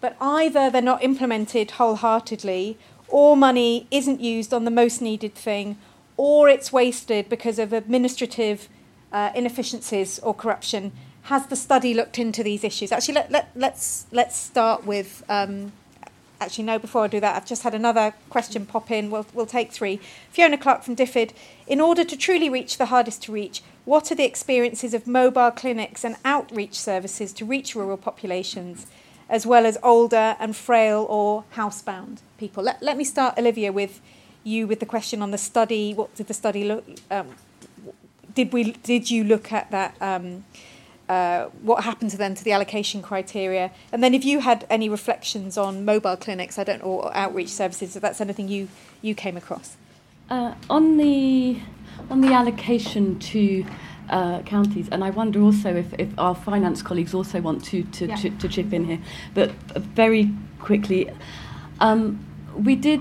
but 0.00 0.16
either 0.20 0.68
they're 0.68 0.82
not 0.82 1.02
implemented 1.02 1.72
wholeheartedly 1.72 2.76
or 3.08 3.36
money 3.36 3.86
isn't 3.90 4.20
used 4.20 4.52
on 4.52 4.64
the 4.64 4.70
most 4.70 5.00
needed 5.00 5.34
thing, 5.34 5.78
or 6.16 6.48
it's 6.48 6.72
wasted 6.72 7.28
because 7.28 7.58
of 7.58 7.72
administrative 7.72 8.68
uh, 9.12 9.30
inefficiencies 9.34 10.18
or 10.20 10.34
corruption. 10.34 10.92
Has 11.24 11.46
the 11.46 11.56
study 11.56 11.94
looked 11.94 12.18
into 12.18 12.42
these 12.42 12.64
issues? 12.64 12.90
Actually, 12.90 13.14
let, 13.14 13.30
let, 13.30 13.50
let's, 13.54 14.06
let's 14.10 14.36
start 14.36 14.84
with. 14.86 15.22
Um, 15.28 15.72
actually, 16.40 16.64
no, 16.64 16.78
before 16.78 17.04
I 17.04 17.06
do 17.06 17.20
that, 17.20 17.36
I've 17.36 17.46
just 17.46 17.62
had 17.62 17.74
another 17.74 18.14
question 18.28 18.66
pop 18.66 18.90
in. 18.90 19.10
We'll, 19.10 19.26
we'll 19.32 19.46
take 19.46 19.72
three. 19.72 20.00
Fiona 20.30 20.58
Clark 20.58 20.82
from 20.82 20.96
DFID. 20.96 21.32
In 21.66 21.80
order 21.80 22.04
to 22.04 22.16
truly 22.16 22.50
reach 22.50 22.78
the 22.78 22.86
hardest 22.86 23.22
to 23.24 23.32
reach, 23.32 23.62
what 23.84 24.12
are 24.12 24.14
the 24.14 24.24
experiences 24.24 24.94
of 24.94 25.06
mobile 25.06 25.50
clinics 25.50 26.04
and 26.04 26.16
outreach 26.24 26.74
services 26.74 27.32
to 27.34 27.44
reach 27.44 27.74
rural 27.74 27.96
populations? 27.96 28.86
as 29.32 29.46
well 29.46 29.64
as 29.64 29.78
older 29.82 30.36
and 30.38 30.54
frail 30.54 31.06
or 31.08 31.44
housebound 31.56 32.18
people. 32.36 32.62
Let, 32.62 32.82
let 32.82 32.98
me 32.98 33.02
start, 33.02 33.38
Olivia, 33.38 33.72
with 33.72 34.00
you 34.44 34.66
with 34.66 34.78
the 34.78 34.86
question 34.86 35.22
on 35.22 35.30
the 35.30 35.38
study. 35.38 35.94
What 35.94 36.14
did 36.14 36.26
the 36.26 36.34
study 36.34 36.64
look? 36.64 36.84
Um, 37.10 37.28
did 38.34 38.52
we? 38.52 38.72
Did 38.72 39.10
you 39.10 39.24
look 39.24 39.50
at 39.52 39.70
that? 39.70 39.96
Um, 40.00 40.44
uh, 41.08 41.46
what 41.62 41.84
happened 41.84 42.10
to 42.10 42.16
them 42.16 42.34
to 42.34 42.44
the 42.44 42.52
allocation 42.52 43.02
criteria? 43.02 43.70
And 43.90 44.02
then, 44.04 44.14
if 44.14 44.24
you 44.24 44.40
had 44.40 44.66
any 44.68 44.88
reflections 44.88 45.56
on 45.56 45.84
mobile 45.84 46.16
clinics, 46.16 46.58
I 46.58 46.64
don't 46.64 46.80
know, 46.80 46.90
or 46.90 47.16
outreach 47.16 47.48
services, 47.48 47.96
if 47.96 48.02
that's 48.02 48.20
anything 48.20 48.48
you 48.48 48.68
you 49.00 49.14
came 49.14 49.36
across. 49.36 49.76
Uh, 50.28 50.54
on 50.68 50.98
the 50.98 51.58
on 52.10 52.20
the 52.20 52.32
allocation 52.32 53.18
to 53.18 53.64
uh, 54.10 54.42
counties. 54.42 54.88
And 54.90 55.02
I 55.02 55.10
wonder 55.10 55.40
also 55.40 55.74
if, 55.74 55.92
if 55.98 56.08
our 56.18 56.34
finance 56.34 56.82
colleagues 56.82 57.14
also 57.14 57.40
want 57.40 57.64
to, 57.66 57.82
to, 57.82 58.06
yeah. 58.06 58.16
to, 58.16 58.30
to 58.30 58.48
chip 58.48 58.72
in 58.72 58.84
here. 58.84 59.00
But 59.34 59.50
uh, 59.74 59.80
very 59.80 60.30
quickly, 60.58 61.10
um, 61.80 62.24
we 62.54 62.76
did 62.76 63.00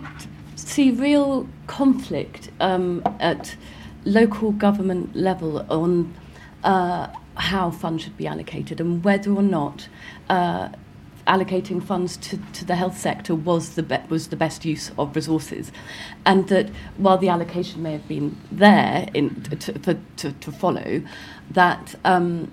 see 0.56 0.92
real 0.92 1.48
conflict 1.68 2.50
um, 2.60 3.04
at 3.20 3.56
local 4.06 4.52
government 4.52 5.16
level 5.16 5.66
on 5.72 6.14
uh, 6.64 7.08
how 7.36 7.72
funds 7.72 8.04
should 8.04 8.18
be 8.18 8.28
allocated 8.28 8.80
and 8.80 9.04
whether 9.04 9.32
or 9.32 9.42
not 9.42 9.88
uh, 10.30 10.70
allocating 11.32 11.82
funds 11.82 12.18
to, 12.18 12.38
to 12.52 12.66
the 12.66 12.76
health 12.76 12.98
sector 12.98 13.34
was 13.34 13.76
the, 13.76 13.84
be- 13.84 14.04
was 14.10 14.28
the 14.28 14.36
best 14.36 14.66
use 14.66 14.92
of 14.98 15.16
resources. 15.16 15.72
And 16.26 16.50
that 16.50 16.70
while 16.98 17.18
the 17.18 17.30
allocation 17.30 17.82
may 17.82 17.94
have 17.94 18.08
been 18.08 18.36
there 18.52 19.08
in, 19.14 19.42
to, 19.44 19.94
to, 20.18 20.32
to 20.34 20.52
follow, 20.52 21.02
that 21.50 21.96
um, 22.04 22.52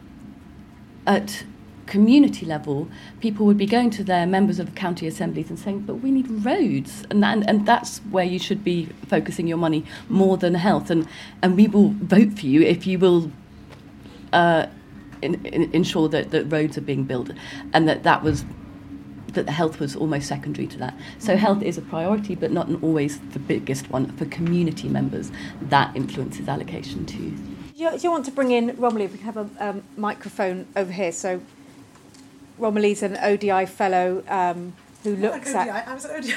at 1.06 1.44
community 1.86 2.46
level, 2.46 2.88
people 3.20 3.46
would 3.46 3.56
be 3.56 3.66
going 3.66 3.90
to 3.90 4.04
their 4.04 4.26
members 4.26 4.60
of 4.60 4.74
county 4.74 5.06
assemblies 5.06 5.48
and 5.50 5.58
saying, 5.58 5.80
but 5.80 5.96
we 5.96 6.10
need 6.10 6.30
roads. 6.44 7.04
And, 7.10 7.24
and, 7.24 7.48
and 7.48 7.66
that's 7.66 7.98
where 8.10 8.24
you 8.24 8.38
should 8.38 8.62
be 8.62 8.90
focusing 9.08 9.48
your 9.48 9.58
money 9.58 9.84
more 10.08 10.36
than 10.36 10.54
health. 10.54 10.90
And, 10.90 11.08
and 11.42 11.56
we 11.56 11.66
will 11.66 11.94
vote 11.98 12.38
for 12.38 12.46
you 12.46 12.62
if 12.62 12.86
you 12.86 12.98
will 12.98 13.32
uh, 14.32 14.66
in, 15.22 15.44
in, 15.46 15.72
ensure 15.72 16.08
that, 16.10 16.30
that 16.30 16.44
roads 16.52 16.78
are 16.78 16.82
being 16.82 17.04
built. 17.04 17.30
And 17.72 17.88
that 17.88 18.02
that 18.04 18.22
was 18.22 18.44
that 19.38 19.46
the 19.46 19.52
health 19.52 19.78
was 19.78 19.94
almost 19.94 20.26
secondary 20.26 20.66
to 20.66 20.78
that. 20.78 20.94
So 21.18 21.32
mm-hmm. 21.32 21.38
health 21.38 21.62
is 21.62 21.78
a 21.78 21.82
priority, 21.82 22.34
but 22.34 22.50
not 22.50 22.68
always 22.82 23.20
the 23.20 23.38
biggest 23.38 23.88
one 23.88 24.10
for 24.16 24.26
community 24.26 24.88
members. 24.88 25.30
That 25.62 25.94
influences 25.96 26.48
allocation 26.48 27.06
too. 27.06 27.30
Do 27.76 27.84
you, 27.84 27.90
do 27.92 27.98
you 27.98 28.10
want 28.10 28.24
to 28.24 28.32
bring 28.32 28.50
in 28.50 28.76
Romilly? 28.76 29.06
We 29.06 29.18
have 29.18 29.36
a 29.36 29.48
um, 29.60 29.84
microphone 29.96 30.66
over 30.74 30.90
here. 30.90 31.12
So 31.12 31.40
Romilly's 32.58 33.02
an 33.02 33.16
ODI 33.16 33.66
fellow. 33.66 34.24
Um, 34.28 34.74
who 35.04 35.14
looks 35.14 35.54
like 35.54 35.68
at 35.68 35.86
I 35.86 35.94
was 35.94 36.04
ODI, 36.06 36.34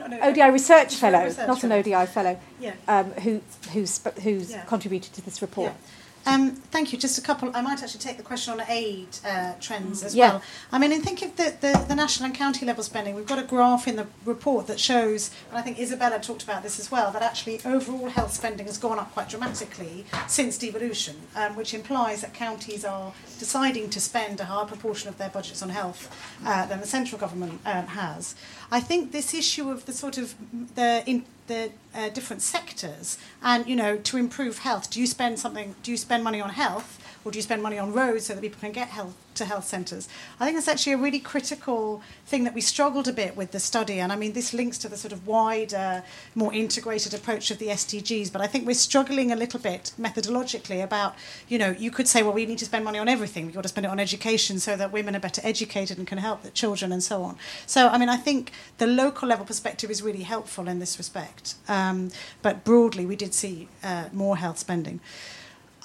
ODI 0.22 0.50
research 0.50 0.96
fellow, 0.96 1.24
research 1.24 1.48
not 1.48 1.60
fellow. 1.62 1.76
an 1.76 1.80
ODI 1.80 2.06
fellow, 2.06 2.38
yeah. 2.60 2.74
um, 2.86 3.10
who 3.12 3.40
who's 3.72 3.98
who's 4.22 4.50
yeah. 4.50 4.64
contributed 4.66 5.14
to 5.14 5.22
this 5.22 5.40
report. 5.40 5.72
Yeah. 5.72 5.90
Um, 6.28 6.50
thank 6.50 6.92
you. 6.92 6.98
Just 6.98 7.16
a 7.16 7.22
couple. 7.22 7.50
I 7.56 7.62
might 7.62 7.82
actually 7.82 8.00
take 8.00 8.18
the 8.18 8.22
question 8.22 8.52
on 8.52 8.66
aid 8.68 9.08
uh, 9.24 9.54
trends 9.60 10.02
as 10.02 10.14
yeah. 10.14 10.32
well. 10.32 10.42
I 10.70 10.78
mean, 10.78 10.92
and 10.92 11.02
think 11.02 11.22
of 11.22 11.34
the, 11.36 11.56
the, 11.58 11.84
the, 11.88 11.94
national 11.94 12.26
and 12.26 12.34
county 12.34 12.66
level 12.66 12.84
spending. 12.84 13.14
We've 13.14 13.26
got 13.26 13.38
a 13.38 13.44
graph 13.44 13.88
in 13.88 13.96
the 13.96 14.06
report 14.26 14.66
that 14.66 14.78
shows, 14.78 15.30
and 15.48 15.56
I 15.56 15.62
think 15.62 15.78
Isabella 15.80 16.18
talked 16.20 16.42
about 16.42 16.62
this 16.62 16.78
as 16.78 16.90
well, 16.90 17.10
that 17.12 17.22
actually 17.22 17.60
overall 17.64 18.10
health 18.10 18.34
spending 18.34 18.66
has 18.66 18.76
gone 18.76 18.98
up 18.98 19.10
quite 19.14 19.30
dramatically 19.30 20.04
since 20.26 20.58
devolution, 20.58 21.16
um, 21.34 21.56
which 21.56 21.72
implies 21.72 22.20
that 22.20 22.34
counties 22.34 22.84
are 22.84 23.14
deciding 23.38 23.88
to 23.88 24.00
spend 24.00 24.38
a 24.40 24.44
higher 24.44 24.66
proportion 24.66 25.08
of 25.08 25.16
their 25.16 25.30
budgets 25.30 25.62
on 25.62 25.70
health 25.70 26.14
uh, 26.44 26.66
than 26.66 26.80
the 26.80 26.86
central 26.86 27.18
government 27.18 27.58
um, 27.64 27.86
has. 27.86 28.34
I 28.70 28.80
think 28.80 29.12
this 29.12 29.32
issue 29.32 29.70
of 29.70 29.86
the 29.86 29.94
sort 29.94 30.18
of 30.18 30.34
the 30.74 31.02
in, 31.06 31.24
the 31.48 31.70
uh, 31.94 32.08
different 32.10 32.42
sectors 32.42 33.18
and 33.42 33.66
you 33.66 33.76
know 33.76 33.96
to 33.96 34.16
improve 34.16 34.58
health. 34.58 34.90
Do 34.90 35.00
you 35.00 35.06
spend 35.06 35.38
something 35.38 35.74
do 35.82 35.90
you 35.90 35.96
spend 35.96 36.22
money 36.22 36.40
on 36.40 36.50
health 36.50 36.97
or 37.24 37.32
do 37.32 37.38
you 37.38 37.42
spend 37.42 37.62
money 37.62 37.78
on 37.78 37.92
roads 37.92 38.26
so 38.26 38.34
that 38.34 38.40
people 38.40 38.60
can 38.60 38.72
get 38.72 38.88
health 38.88 39.14
to 39.38 39.44
health 39.44 39.64
centres. 39.64 40.08
I 40.38 40.44
think 40.44 40.56
that's 40.56 40.68
actually 40.68 40.92
a 40.92 40.98
really 40.98 41.18
critical 41.18 42.02
thing 42.26 42.44
that 42.44 42.54
we 42.54 42.60
struggled 42.60 43.08
a 43.08 43.12
bit 43.12 43.36
with 43.36 43.52
the 43.52 43.60
study. 43.60 43.98
And 43.98 44.12
I 44.12 44.16
mean, 44.16 44.34
this 44.34 44.52
links 44.52 44.76
to 44.78 44.88
the 44.88 44.96
sort 44.96 45.12
of 45.12 45.26
wider, 45.26 46.04
more 46.34 46.52
integrated 46.52 47.14
approach 47.14 47.50
of 47.50 47.58
the 47.58 47.68
SDGs. 47.68 48.30
But 48.30 48.42
I 48.42 48.46
think 48.46 48.66
we're 48.66 48.74
struggling 48.74 49.32
a 49.32 49.36
little 49.36 49.60
bit 49.60 49.92
methodologically 49.98 50.82
about, 50.82 51.14
you 51.48 51.58
know, 51.58 51.70
you 51.70 51.90
could 51.90 52.06
say, 52.06 52.22
well, 52.22 52.32
we 52.32 52.44
need 52.46 52.58
to 52.58 52.66
spend 52.66 52.84
money 52.84 52.98
on 52.98 53.08
everything. 53.08 53.46
We've 53.46 53.54
got 53.54 53.62
to 53.62 53.68
spend 53.68 53.86
it 53.86 53.90
on 53.90 53.98
education 53.98 54.58
so 54.58 54.76
that 54.76 54.92
women 54.92 55.16
are 55.16 55.20
better 55.20 55.40
educated 55.44 55.98
and 55.98 56.06
can 56.06 56.18
help 56.18 56.42
the 56.42 56.50
children 56.50 56.92
and 56.92 57.02
so 57.02 57.22
on. 57.22 57.36
So, 57.66 57.88
I 57.88 57.98
mean, 57.98 58.08
I 58.08 58.16
think 58.16 58.52
the 58.78 58.86
local 58.86 59.28
level 59.28 59.46
perspective 59.46 59.90
is 59.90 60.02
really 60.02 60.24
helpful 60.24 60.68
in 60.68 60.78
this 60.80 60.98
respect. 60.98 61.54
Um, 61.68 62.10
but 62.42 62.64
broadly, 62.64 63.06
we 63.06 63.16
did 63.16 63.34
see 63.34 63.68
uh, 63.82 64.08
more 64.12 64.36
health 64.36 64.58
spending. 64.58 65.00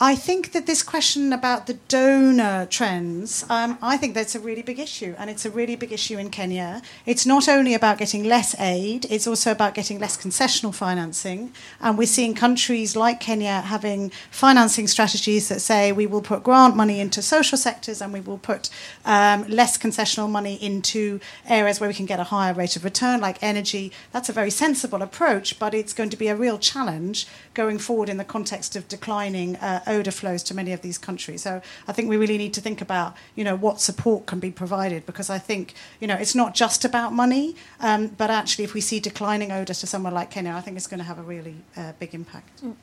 I 0.05 0.15
think 0.15 0.51
that 0.51 0.65
this 0.65 0.83
question 0.83 1.31
about 1.31 1.65
the 1.65 1.75
donor 1.87 2.65
trends, 2.65 3.45
um, 3.49 3.77
I 3.81 3.95
think 3.95 4.15
that's 4.15 4.35
a 4.35 4.39
really 4.41 4.61
big 4.61 4.77
issue, 4.77 5.15
and 5.17 5.29
it's 5.29 5.45
a 5.45 5.49
really 5.49 5.77
big 5.77 5.93
issue 5.93 6.17
in 6.17 6.29
Kenya. 6.29 6.81
It's 7.05 7.25
not 7.25 7.47
only 7.47 7.73
about 7.73 7.99
getting 7.99 8.25
less 8.25 8.53
aid, 8.59 9.05
it's 9.09 9.27
also 9.27 9.49
about 9.53 9.75
getting 9.75 9.99
less 9.99 10.17
concessional 10.17 10.75
financing. 10.75 11.53
And 11.79 11.97
we're 11.97 12.07
seeing 12.07 12.33
countries 12.33 12.97
like 12.97 13.21
Kenya 13.21 13.61
having 13.61 14.09
financing 14.29 14.87
strategies 14.87 15.47
that 15.47 15.61
say 15.61 15.93
we 15.93 16.05
will 16.05 16.21
put 16.21 16.43
grant 16.43 16.75
money 16.75 16.99
into 16.99 17.21
social 17.21 17.57
sectors 17.57 18.01
and 18.01 18.11
we 18.11 18.19
will 18.19 18.39
put 18.39 18.69
um, 19.05 19.47
less 19.47 19.77
concessional 19.77 20.29
money 20.29 20.55
into 20.55 21.21
areas 21.47 21.79
where 21.79 21.87
we 21.87 21.93
can 21.93 22.05
get 22.05 22.19
a 22.19 22.25
higher 22.25 22.53
rate 22.53 22.75
of 22.75 22.83
return, 22.83 23.21
like 23.21 23.41
energy. 23.41 23.89
That's 24.11 24.27
a 24.27 24.33
very 24.33 24.51
sensible 24.51 25.01
approach, 25.01 25.59
but 25.59 25.73
it's 25.73 25.93
going 25.93 26.09
to 26.09 26.17
be 26.17 26.27
a 26.27 26.35
real 26.35 26.59
challenge 26.59 27.25
going 27.53 27.79
forward 27.79 28.09
in 28.09 28.17
the 28.17 28.25
context 28.25 28.75
of 28.75 28.89
declining. 28.89 29.55
Uh, 29.55 29.79
ODA 29.93 30.11
flows 30.11 30.43
to 30.43 30.53
many 30.53 30.73
of 30.73 30.81
these 30.81 30.97
countries. 30.97 31.43
So 31.43 31.61
I 31.87 31.91
think 31.93 32.09
we 32.09 32.17
really 32.17 32.37
need 32.37 32.53
to 32.55 32.61
think 32.61 32.81
about, 32.81 33.15
you 33.35 33.43
know, 33.43 33.55
what 33.55 33.79
support 33.79 34.25
can 34.25 34.39
be 34.39 34.51
provided 34.51 35.05
because 35.05 35.29
I 35.29 35.39
think, 35.39 35.73
you 35.99 36.07
know, 36.07 36.15
it's 36.15 36.35
not 36.35 36.53
just 36.55 36.83
about 36.83 37.13
money, 37.13 37.55
um, 37.79 38.07
but 38.07 38.29
actually 38.29 38.63
if 38.63 38.73
we 38.73 38.81
see 38.81 38.99
declining 38.99 39.51
ODA 39.51 39.73
to 39.73 39.87
somewhere 39.87 40.13
like 40.13 40.29
Kenya, 40.31 40.53
I 40.53 40.61
think 40.61 40.77
it's 40.77 40.87
going 40.87 40.99
to 40.99 41.05
have 41.05 41.19
a 41.19 41.23
really 41.23 41.57
uh, 41.77 41.93
big 41.99 42.13
impact. 42.13 42.63
Mm. 42.63 42.75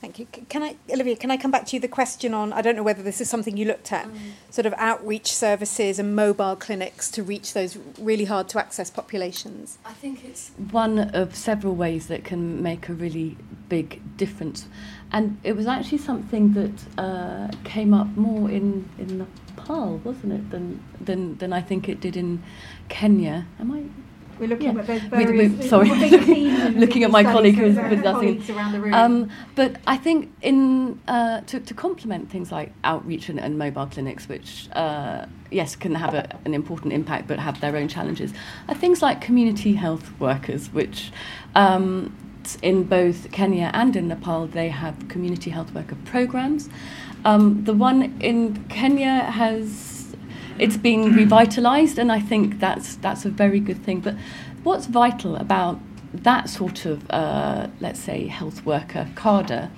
Thank 0.00 0.18
you. 0.18 0.26
Can 0.48 0.62
I, 0.62 0.76
Olivia, 0.92 1.16
can 1.16 1.30
I 1.30 1.38
come 1.38 1.50
back 1.50 1.66
to 1.66 1.76
you 1.76 1.80
the 1.80 1.88
question 1.88 2.34
on, 2.34 2.52
I 2.52 2.60
don't 2.60 2.76
know 2.76 2.82
whether 2.82 3.02
this 3.02 3.20
is 3.20 3.30
something 3.30 3.56
you 3.56 3.64
looked 3.64 3.92
at, 3.92 4.06
mm. 4.06 4.32
sort 4.50 4.66
of 4.66 4.74
outreach 4.76 5.32
services 5.32 5.98
and 5.98 6.14
mobile 6.14 6.54
clinics 6.54 7.10
to 7.12 7.22
reach 7.22 7.54
those 7.54 7.78
really 7.98 8.26
hard 8.26 8.48
to 8.50 8.58
access 8.58 8.90
populations? 8.90 9.78
I 9.86 9.94
think 9.94 10.24
it's 10.24 10.50
one 10.70 10.98
of 10.98 11.34
several 11.34 11.74
ways 11.74 12.08
that 12.08 12.24
can 12.24 12.62
make 12.62 12.88
a 12.90 12.92
really 12.92 13.38
big 13.68 14.16
difference. 14.16 14.66
And 15.16 15.40
it 15.44 15.56
was 15.56 15.66
actually 15.66 15.96
something 15.96 16.52
that 16.52 16.98
uh, 16.98 17.48
came 17.64 17.94
up 17.94 18.06
more 18.18 18.50
in, 18.50 18.86
in 18.98 19.16
Nepal, 19.16 19.96
wasn't 20.04 20.34
it, 20.34 20.50
than, 20.50 20.84
than, 21.00 21.38
than 21.38 21.54
I 21.54 21.62
think 21.62 21.88
it 21.88 22.02
did 22.02 22.18
in 22.18 22.42
Kenya. 22.90 23.46
Am 23.58 23.72
I 23.72 23.84
we're 24.38 24.48
looking 24.50 24.74
yeah. 24.74 24.80
at 24.80 24.86
those 24.86 25.00
various, 25.04 25.50
we, 25.52 25.56
we, 25.56 25.66
sorry, 25.66 25.88
looking 26.74 27.02
at 27.02 27.10
my 27.10 27.22
colleague 27.22 27.54
who's 27.54 27.76
with 27.76 28.04
us. 28.04 28.50
Um, 28.92 29.30
but 29.54 29.76
I 29.86 29.96
think 29.96 30.34
in 30.42 31.00
uh, 31.08 31.40
to, 31.40 31.60
to 31.60 31.72
complement 31.72 32.30
things 32.30 32.52
like 32.52 32.74
outreach 32.84 33.30
and, 33.30 33.40
and 33.40 33.56
mobile 33.58 33.86
clinics, 33.86 34.28
which 34.28 34.68
uh, 34.72 35.24
yes 35.50 35.74
can 35.76 35.94
have 35.94 36.12
a, 36.12 36.38
an 36.44 36.52
important 36.52 36.92
impact 36.92 37.26
but 37.26 37.38
have 37.38 37.58
their 37.62 37.74
own 37.76 37.88
challenges, 37.88 38.34
are 38.68 38.74
things 38.74 39.00
like 39.00 39.22
community 39.22 39.72
health 39.72 40.12
workers, 40.20 40.68
which 40.68 41.10
um, 41.54 42.14
in 42.62 42.84
both 42.84 43.32
Kenya 43.32 43.70
and 43.74 43.96
in 43.96 44.08
Nepal, 44.08 44.46
they 44.46 44.68
have 44.68 45.08
community 45.08 45.50
health 45.50 45.74
worker 45.74 45.96
programs. 46.04 46.68
Um, 47.24 47.64
the 47.64 47.72
one 47.72 48.16
in 48.20 48.64
Kenya 48.68 49.24
has 49.24 50.14
it's 50.58 50.76
been 50.76 51.14
revitalized, 51.22 51.98
and 51.98 52.12
I 52.12 52.20
think 52.20 52.60
that's 52.60 52.96
that's 52.96 53.24
a 53.24 53.30
very 53.30 53.60
good 53.60 53.82
thing. 53.84 54.00
But 54.00 54.14
what's 54.62 54.86
vital 54.86 55.36
about 55.36 55.80
that 56.14 56.48
sort 56.48 56.86
of 56.86 57.10
uh, 57.10 57.66
let's 57.80 58.00
say 58.00 58.26
health 58.28 58.64
worker 58.64 59.08
cadre 59.16 59.68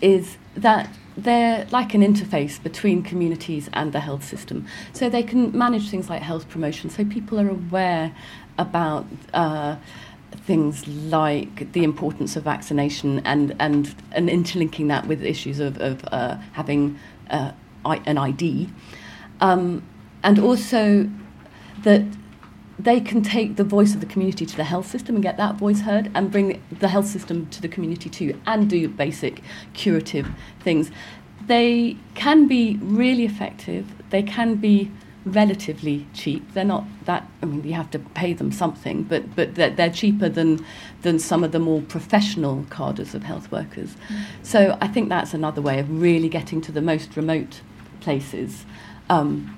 is 0.00 0.38
that 0.54 0.88
they're 1.16 1.66
like 1.70 1.94
an 1.94 2.00
interface 2.00 2.62
between 2.62 3.02
communities 3.02 3.68
and 3.72 3.92
the 3.92 4.00
health 4.00 4.24
system. 4.24 4.66
So 4.92 5.08
they 5.08 5.22
can 5.22 5.56
manage 5.56 5.90
things 5.90 6.08
like 6.08 6.22
health 6.22 6.48
promotion, 6.48 6.90
so 6.90 7.04
people 7.04 7.38
are 7.40 7.48
aware 7.48 8.14
about. 8.56 9.06
Uh, 9.34 9.76
things 10.32 10.86
like 10.86 11.72
the 11.72 11.84
importance 11.84 12.36
of 12.36 12.44
vaccination 12.44 13.20
and, 13.24 13.54
and, 13.58 13.94
and 14.12 14.28
interlinking 14.30 14.88
that 14.88 15.06
with 15.06 15.22
issues 15.22 15.60
of, 15.60 15.78
of 15.78 16.04
uh, 16.12 16.36
having 16.52 16.98
uh, 17.30 17.52
an 17.84 18.18
ID. 18.18 18.68
Um, 19.40 19.82
and 20.22 20.38
also 20.38 21.08
that 21.82 22.02
they 22.78 23.00
can 23.00 23.22
take 23.22 23.56
the 23.56 23.64
voice 23.64 23.94
of 23.94 24.00
the 24.00 24.06
community 24.06 24.46
to 24.46 24.56
the 24.56 24.64
health 24.64 24.86
system 24.86 25.16
and 25.16 25.22
get 25.22 25.36
that 25.36 25.56
voice 25.56 25.80
heard 25.80 26.10
and 26.14 26.30
bring 26.30 26.62
the 26.70 26.88
health 26.88 27.06
system 27.06 27.46
to 27.46 27.60
the 27.60 27.68
community 27.68 28.08
too 28.08 28.40
and 28.46 28.70
do 28.70 28.88
basic 28.88 29.42
curative 29.74 30.28
things. 30.60 30.90
They 31.46 31.96
can 32.14 32.46
be 32.46 32.78
really 32.80 33.24
effective, 33.24 33.86
they 34.10 34.22
can 34.22 34.56
be 34.56 34.90
relatively 35.32 36.06
cheap. 36.14 36.52
They're 36.54 36.64
not 36.64 36.84
that. 37.04 37.28
I 37.42 37.46
mean, 37.46 37.64
you 37.64 37.74
have 37.74 37.90
to 37.92 37.98
pay 37.98 38.32
them 38.32 38.52
something, 38.52 39.04
but 39.04 39.34
but 39.36 39.54
they're, 39.54 39.70
they're 39.70 39.90
cheaper 39.90 40.28
than 40.28 40.64
than 41.02 41.18
some 41.18 41.44
of 41.44 41.52
the 41.52 41.58
more 41.58 41.82
professional 41.82 42.64
cadres 42.70 43.14
of 43.14 43.22
health 43.22 43.50
workers. 43.52 43.96
Mm. 44.08 44.24
So 44.42 44.78
I 44.80 44.88
think 44.88 45.08
that's 45.08 45.34
another 45.34 45.62
way 45.62 45.78
of 45.78 46.00
really 46.00 46.28
getting 46.28 46.60
to 46.62 46.72
the 46.72 46.82
most 46.82 47.16
remote 47.16 47.60
places. 48.00 48.64
Um, 49.10 49.54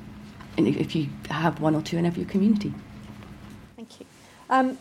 and 0.57 0.69
if 0.69 0.95
you 0.95 1.09
have 1.31 1.61
one 1.61 1.75
or 1.75 1.83
two 1.83 1.97
in 1.97 2.05
every 2.05 2.25
community. 2.25 2.75
Thank 3.77 4.01
you. 4.01 4.07
Um, 4.49 4.79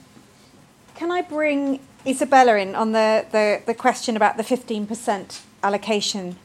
can 0.95 1.11
I 1.11 1.21
bring 1.21 1.79
Isabella 2.05 2.57
in 2.57 2.75
on 2.75 2.91
the, 2.91 3.25
the, 3.31 3.61
the 3.65 3.73
question 3.73 4.15
about 4.15 4.37
the 4.37 4.43
15% 4.43 5.41
allocation 5.63 6.37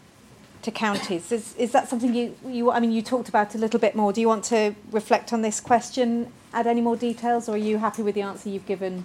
to 0.65 0.71
counties. 0.71 1.31
Is, 1.31 1.55
is 1.57 1.73
that 1.73 1.89
something 1.89 2.15
you, 2.15 2.37
you, 2.47 2.71
I 2.71 2.81
mean, 2.81 2.93
you 2.93 3.03
talked 3.03 3.29
about 3.29 3.55
a 3.55 3.59
little 3.59 3.81
bit 3.81 3.95
more. 3.95 4.13
Do 4.13 4.21
you 4.21 4.29
want 4.29 4.45
to 4.45 4.75
reflect 4.91 5.33
on 5.33 5.43
this 5.43 5.61
question, 5.61 6.33
add 6.53 6.67
any 6.67 6.81
more 6.81 6.97
details, 6.97 7.49
or 7.49 7.55
are 7.55 7.59
you 7.59 7.79
happy 7.79 8.03
with 8.03 8.15
the 8.15 8.23
answer 8.23 8.49
you've 8.49 8.67
given? 8.67 9.05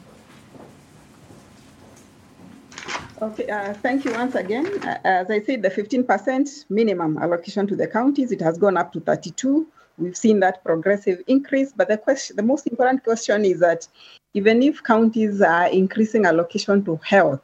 Okay, 3.22 3.49
uh, 3.49 3.74
thank 3.74 4.05
you 4.05 4.14
once 4.14 4.36
again. 4.36 4.66
Uh, 4.82 4.97
as 5.03 5.30
I 5.30 5.41
said, 5.41 5.62
the 5.62 5.70
15% 5.70 6.66
minimum 6.70 7.18
allocation 7.18 7.68
to 7.68 7.76
the 7.76 7.88
counties, 7.88 8.32
it 8.32 8.39
has 8.41 8.57
gone 8.57 8.78
up 8.78 8.93
to 8.93 9.01
32. 9.01 9.68
We've 9.97 10.16
seen 10.16 10.39
that 10.39 10.64
progressive 10.64 11.22
increase, 11.28 11.74
but 11.76 11.89
the 11.89 11.97
question, 11.97 12.38
the 12.38 12.43
most 12.43 12.66
important 12.68 13.03
question 13.03 13.43
is 13.43 13.60
that 13.60 13.86
even 14.34 14.64
if 14.64 14.82
counties 14.82 15.41
are 15.41 15.68
increasing 15.68 16.26
allocation 16.26 16.86
to 16.86 16.95
health, 17.03 17.41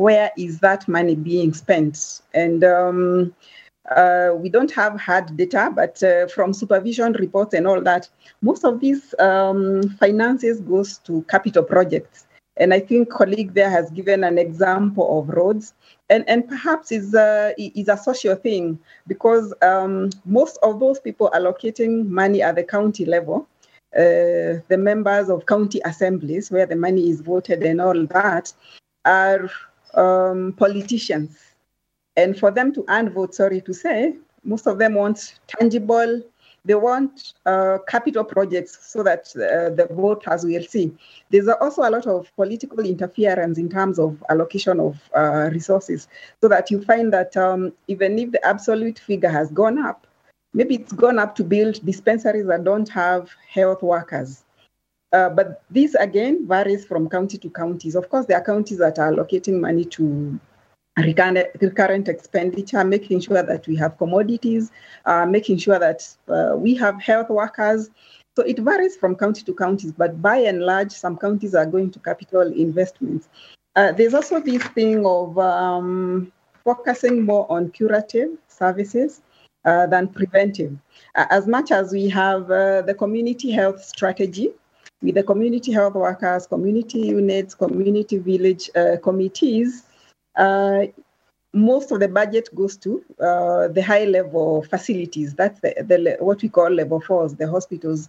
where 0.00 0.30
is 0.38 0.60
that 0.60 0.88
money 0.88 1.14
being 1.14 1.52
spent? 1.52 2.22
And 2.32 2.64
um, 2.64 3.34
uh, 3.94 4.30
we 4.34 4.48
don't 4.48 4.70
have 4.72 4.98
hard 4.98 5.36
data, 5.36 5.70
but 5.74 6.02
uh, 6.02 6.26
from 6.28 6.54
supervision 6.54 7.12
reports 7.12 7.52
and 7.52 7.66
all 7.66 7.82
that, 7.82 8.08
most 8.40 8.64
of 8.64 8.80
these 8.80 9.14
um, 9.18 9.82
finances 10.00 10.60
goes 10.60 10.98
to 10.98 11.22
capital 11.28 11.62
projects. 11.62 12.26
And 12.56 12.72
I 12.72 12.80
think 12.80 13.10
colleague 13.10 13.54
there 13.54 13.70
has 13.70 13.90
given 13.90 14.24
an 14.24 14.38
example 14.38 15.18
of 15.18 15.28
roads, 15.28 15.72
and 16.10 16.24
and 16.28 16.46
perhaps 16.46 16.92
is 16.92 17.14
a, 17.14 17.54
is 17.58 17.88
a 17.88 17.96
social 17.96 18.34
thing 18.34 18.78
because 19.06 19.54
um, 19.62 20.10
most 20.24 20.58
of 20.62 20.80
those 20.80 20.98
people 20.98 21.30
allocating 21.34 22.06
money 22.06 22.42
at 22.42 22.56
the 22.56 22.64
county 22.64 23.06
level, 23.06 23.48
uh, 23.96 24.60
the 24.68 24.78
members 24.78 25.30
of 25.30 25.46
county 25.46 25.80
assemblies 25.84 26.50
where 26.50 26.66
the 26.66 26.76
money 26.76 27.08
is 27.08 27.20
voted 27.22 27.62
and 27.62 27.80
all 27.80 28.06
that, 28.06 28.52
are 29.06 29.50
um, 29.94 30.54
politicians. 30.56 31.36
And 32.16 32.38
for 32.38 32.50
them 32.50 32.72
to 32.74 32.84
earn 32.88 33.10
votes, 33.10 33.36
sorry 33.36 33.60
to 33.62 33.72
say, 33.72 34.16
most 34.44 34.66
of 34.66 34.78
them 34.78 34.94
want 34.94 35.38
tangible, 35.46 36.22
they 36.64 36.74
want 36.74 37.32
uh, 37.46 37.78
capital 37.88 38.24
projects 38.24 38.78
so 38.92 39.02
that 39.02 39.28
uh, 39.36 39.70
the 39.74 39.88
voters 39.90 40.44
will 40.44 40.62
see. 40.64 40.92
There's 41.30 41.48
also 41.48 41.82
a 41.82 41.90
lot 41.90 42.06
of 42.06 42.30
political 42.36 42.80
interference 42.80 43.58
in 43.58 43.68
terms 43.68 43.98
of 43.98 44.22
allocation 44.28 44.80
of 44.80 44.98
uh, 45.16 45.48
resources, 45.52 46.08
so 46.40 46.48
that 46.48 46.70
you 46.70 46.82
find 46.82 47.12
that 47.12 47.36
um, 47.36 47.72
even 47.88 48.18
if 48.18 48.32
the 48.32 48.44
absolute 48.44 48.98
figure 48.98 49.30
has 49.30 49.50
gone 49.52 49.78
up, 49.78 50.06
maybe 50.52 50.74
it's 50.74 50.92
gone 50.92 51.18
up 51.18 51.34
to 51.36 51.44
build 51.44 51.84
dispensaries 51.84 52.46
that 52.46 52.64
don't 52.64 52.88
have 52.88 53.30
health 53.48 53.82
workers. 53.82 54.44
Uh, 55.12 55.28
but 55.28 55.62
this 55.70 55.94
again 55.94 56.46
varies 56.46 56.84
from 56.84 57.08
county 57.08 57.36
to 57.38 57.50
counties. 57.50 57.94
Of 57.94 58.08
course, 58.08 58.26
there 58.26 58.38
are 58.38 58.44
counties 58.44 58.78
that 58.78 58.98
are 58.98 59.12
allocating 59.12 59.60
money 59.60 59.84
to 59.86 60.38
recurrent 60.98 62.08
expenditure, 62.08 62.84
making 62.84 63.20
sure 63.20 63.42
that 63.42 63.66
we 63.66 63.76
have 63.76 63.98
commodities, 63.98 64.70
uh, 65.06 65.26
making 65.26 65.58
sure 65.58 65.78
that 65.78 66.08
uh, 66.28 66.56
we 66.56 66.74
have 66.76 67.00
health 67.00 67.28
workers. 67.28 67.90
So 68.36 68.44
it 68.44 68.58
varies 68.60 68.96
from 68.96 69.16
county 69.16 69.42
to 69.42 69.54
counties, 69.54 69.92
but 69.92 70.22
by 70.22 70.36
and 70.36 70.62
large, 70.62 70.92
some 70.92 71.16
counties 71.16 71.54
are 71.54 71.66
going 71.66 71.90
to 71.90 71.98
capital 71.98 72.42
investments. 72.52 73.28
Uh, 73.76 73.92
there's 73.92 74.14
also 74.14 74.40
this 74.40 74.62
thing 74.68 75.04
of 75.04 75.38
um, 75.38 76.32
focusing 76.64 77.24
more 77.24 77.50
on 77.50 77.70
curative 77.70 78.30
services 78.48 79.22
uh, 79.64 79.86
than 79.86 80.08
preventive. 80.08 80.76
as 81.14 81.46
much 81.46 81.70
as 81.70 81.92
we 81.92 82.08
have 82.08 82.50
uh, 82.50 82.82
the 82.82 82.94
community 82.94 83.50
health 83.50 83.82
strategy, 83.84 84.50
with 85.02 85.14
the 85.14 85.22
community 85.22 85.72
health 85.72 85.94
workers, 85.94 86.46
community 86.46 87.00
units, 87.00 87.54
community 87.54 88.18
village 88.18 88.70
uh, 88.76 88.96
committees, 89.02 89.84
uh, 90.36 90.84
most 91.52 91.90
of 91.90 91.98
the 92.00 92.08
budget 92.08 92.48
goes 92.54 92.76
to 92.76 93.02
uh, 93.20 93.68
the 93.68 93.82
high 93.82 94.04
level 94.04 94.62
facilities. 94.62 95.34
That's 95.34 95.60
the, 95.60 95.74
the, 95.78 96.16
what 96.20 96.42
we 96.42 96.48
call 96.48 96.70
level 96.70 97.00
fours, 97.00 97.34
the 97.34 97.50
hospitals, 97.50 98.08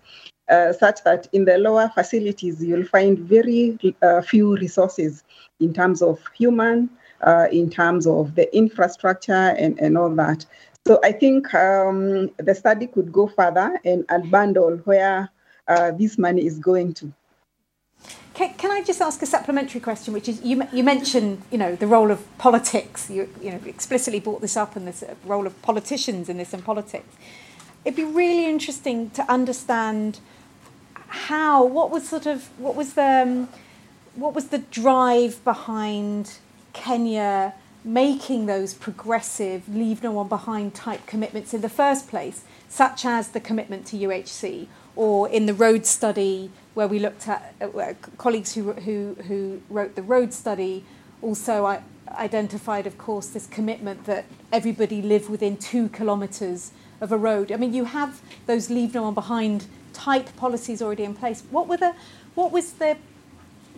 uh, 0.50 0.74
such 0.74 1.04
that 1.04 1.28
in 1.32 1.46
the 1.46 1.58
lower 1.58 1.90
facilities, 1.94 2.64
you'll 2.64 2.86
find 2.86 3.18
very 3.18 3.80
uh, 4.02 4.22
few 4.22 4.56
resources 4.58 5.24
in 5.60 5.74
terms 5.74 6.02
of 6.02 6.20
human 6.38 6.90
uh, 7.22 7.48
in 7.52 7.70
terms 7.70 8.06
of 8.06 8.36
the 8.36 8.54
infrastructure 8.56 9.56
and, 9.58 9.80
and 9.80 9.98
all 9.98 10.10
that. 10.10 10.46
So 10.86 11.00
I 11.04 11.12
think 11.12 11.54
um, 11.54 12.30
the 12.38 12.56
study 12.56 12.88
could 12.88 13.12
go 13.12 13.28
further 13.28 13.80
and 13.86 14.08
unbundle 14.08 14.86
where 14.86 15.30
uh, 15.72 15.92
this 15.92 16.18
money 16.18 16.46
is 16.46 16.60
going 16.60 16.94
to. 16.96 17.12
Can, 18.34 18.54
can, 18.56 18.72
I 18.72 18.82
just 18.82 19.02
ask 19.02 19.22
a 19.22 19.26
supplementary 19.26 19.80
question, 19.80 20.14
which 20.14 20.28
is 20.28 20.42
you, 20.42 20.68
you 20.74 20.84
mentioned 20.84 21.42
you 21.52 21.58
know 21.58 21.76
the 21.76 21.88
role 21.88 22.12
of 22.12 22.20
politics. 22.38 23.10
You, 23.10 23.30
you 23.42 23.52
know 23.52 23.60
explicitly 23.66 24.20
brought 24.20 24.42
this 24.42 24.58
up 24.58 24.76
and 24.76 24.88
this 24.88 25.04
uh, 25.04 25.16
role 25.26 25.48
of 25.48 25.62
politicians 25.62 26.30
in 26.30 26.38
this 26.38 26.54
and 26.54 26.64
politics. 26.64 27.14
It'd 27.86 27.98
be 27.98 28.04
really 28.04 28.46
interesting 28.46 29.10
to 29.12 29.24
understand 29.32 30.20
how 31.08 31.66
what 31.66 31.90
was 31.92 32.08
sort 32.08 32.26
of 32.26 32.48
what 32.60 32.76
was 32.76 32.94
the 32.94 33.24
um, 33.24 33.50
what 34.16 34.34
was 34.34 34.50
the 34.50 34.60
drive 34.60 35.44
behind 35.44 36.38
Kenya 36.74 37.54
making 37.84 38.46
those 38.46 38.76
progressive 38.76 39.68
leave 39.68 40.04
no 40.04 40.12
one 40.12 40.28
behind 40.28 40.74
type 40.76 41.04
commitments 41.08 41.52
in 41.54 41.62
the 41.62 41.70
first 41.70 42.08
place, 42.08 42.44
such 42.70 43.06
as 43.06 43.30
the 43.30 43.40
commitment 43.40 43.88
to 43.88 43.98
UHC 43.98 44.68
or 44.96 45.30
in 45.30 45.46
the 45.46 45.54
road 45.54 45.86
study 45.86 46.52
where 46.74 46.88
we 46.88 47.00
looked 47.00 47.28
at 47.28 47.54
uh, 47.62 47.94
colleagues 48.18 48.54
who, 48.56 48.74
who, 48.74 49.16
who 49.28 49.62
wrote 49.70 49.96
the 49.96 50.02
road 50.02 50.34
study 50.34 50.84
also 51.22 51.66
I, 51.66 51.82
identified, 52.18 52.88
of 52.88 52.98
course, 52.98 53.28
this 53.28 53.48
commitment 53.48 54.06
that 54.06 54.26
everybody 54.52 55.02
live 55.02 55.30
within 55.30 55.58
two 55.58 55.90
kilometres 55.90 56.72
of 57.00 57.12
a 57.12 57.18
road. 57.18 57.52
I 57.52 57.56
mean, 57.58 57.74
you 57.74 57.86
have 57.86 58.22
those 58.46 58.70
leave 58.70 58.94
no 58.94 59.04
one 59.04 59.14
behind 59.14 59.66
type 59.94 60.36
policies 60.36 60.82
already 60.82 61.04
in 61.04 61.14
place. 61.14 61.44
What 61.52 61.68
were 61.68 61.78
the, 61.78 61.94
what 62.36 62.52
was 62.52 62.74
the, 62.74 62.98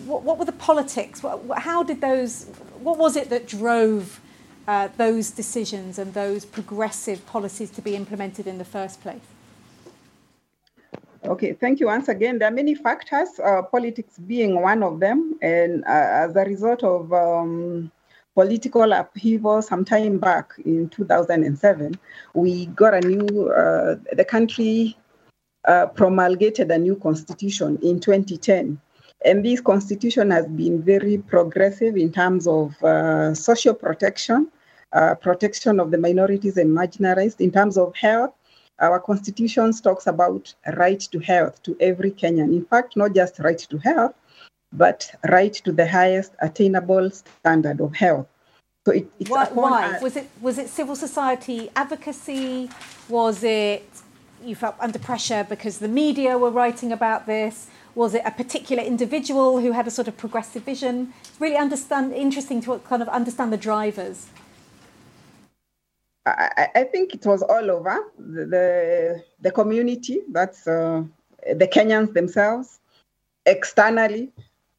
what, 0.06 0.24
what 0.24 0.38
were 0.38 0.46
the 0.46 0.52
politics? 0.52 1.22
How 1.58 1.84
did 1.84 2.02
those, 2.02 2.46
what 2.80 2.98
was 2.98 3.16
it 3.16 3.30
that 3.30 3.48
drove 3.48 4.20
uh, 4.68 4.90
those 4.98 5.32
decisions 5.32 6.00
and 6.00 6.14
those 6.14 6.46
progressive 6.46 7.26
policies 7.26 7.70
to 7.72 7.82
be 7.82 7.96
implemented 7.96 8.48
in 8.48 8.58
the 8.58 8.66
first 8.66 9.02
place? 9.02 9.22
Okay, 11.26 11.54
thank 11.54 11.80
you 11.80 11.86
once 11.86 12.10
again. 12.10 12.38
There 12.38 12.50
are 12.50 12.54
many 12.54 12.76
factors, 12.76 13.30
uh, 13.40 13.62
politics 13.62 14.18
being 14.18 14.62
one 14.62 14.84
of 14.84 15.00
them, 15.00 15.38
and 15.42 15.82
uh, 15.86 15.88
as 15.88 16.36
a 16.36 16.44
result 16.44 16.84
of 16.84 17.14
um, 17.14 17.90
political 18.34 18.92
upheaval 18.92 19.62
some 19.62 19.86
time 19.86 20.20
back 20.20 20.52
in 20.66 20.90
2007, 20.90 21.98
we 22.34 22.66
got 22.68 22.94
a 22.94 23.08
new, 23.08 23.50
uh, 23.52 23.96
the 24.12 24.26
country 24.26 24.98
uh, 25.66 25.86
promulgated 25.86 26.70
a 26.72 26.78
new 26.78 26.98
constitution 26.98 27.80
in 27.82 28.02
2010. 28.02 28.78
And 29.24 29.46
this 29.46 29.62
constitution 29.62 30.30
has 30.32 30.46
been 30.48 30.82
very 30.82 31.20
progressive 31.20 31.96
in 31.96 32.12
terms 32.12 32.48
of 32.48 32.84
uh, 32.84 33.34
social 33.34 33.74
protection, 33.74 34.52
uh, 34.92 35.16
protection 35.16 35.80
of 35.80 35.92
the 35.92 35.98
minorities 35.98 36.58
and 36.58 36.78
marginalized, 36.78 37.40
in 37.40 37.50
terms 37.50 37.78
of 37.78 37.96
health, 37.96 38.34
our 38.80 39.00
constitution 39.00 39.72
talks 39.74 40.08
about 40.08 40.54
right 40.76 41.00
to 41.00 41.20
health 41.20 41.62
to 41.64 41.78
every 41.80 42.12
Kenyan. 42.12 42.54
In 42.54 42.66
fact, 42.66 42.98
not 42.98 43.14
just 43.14 43.40
right 43.40 43.58
to 43.58 43.78
health, 43.78 44.16
but 44.72 45.12
right 45.30 45.54
to 45.54 45.72
the 45.72 45.88
highest 45.88 46.34
attainable 46.42 47.10
standard 47.12 47.80
of 47.80 47.96
health. 47.96 48.28
So 48.86 48.92
it, 48.92 49.08
it's 49.20 49.30
why, 49.30 49.46
why? 49.54 50.00
was 50.02 50.18
it 50.18 50.30
was 50.42 50.58
it 50.58 50.68
civil 50.68 50.96
society 50.96 51.70
advocacy? 51.76 52.70
Was 53.08 53.44
it 53.44 53.88
you 54.44 54.56
felt 54.56 54.76
under 54.80 55.00
pressure 55.00 55.46
because 55.48 55.78
the 55.78 55.88
media 55.88 56.38
were 56.38 56.50
writing 56.50 56.92
about 56.92 57.26
this? 57.26 57.68
Was 57.96 58.14
it 58.14 58.24
a 58.26 58.32
particular 58.32 58.84
individual 58.84 59.62
who 59.62 59.72
had 59.72 59.88
a 59.88 59.92
sort 59.92 60.08
of 60.08 60.18
progressive 60.18 60.64
vision? 60.64 61.14
It's 61.22 61.40
really 61.40 61.56
understand 61.56 62.12
interesting 62.12 62.60
to 62.64 62.80
kind 62.80 63.02
of 63.02 63.08
understand 63.08 63.54
the 63.54 63.58
drivers. 63.58 64.28
I, 66.26 66.70
I 66.76 66.84
think 66.84 67.14
it 67.14 67.26
was 67.26 67.42
all 67.42 67.70
over 67.70 68.00
the 68.18 69.22
the, 69.42 69.52
community. 69.52 70.22
That's 70.32 70.68
uh, 70.68 71.04
the 71.46 71.68
Kenyans 71.68 72.14
themselves, 72.14 72.80
externally, 73.46 74.32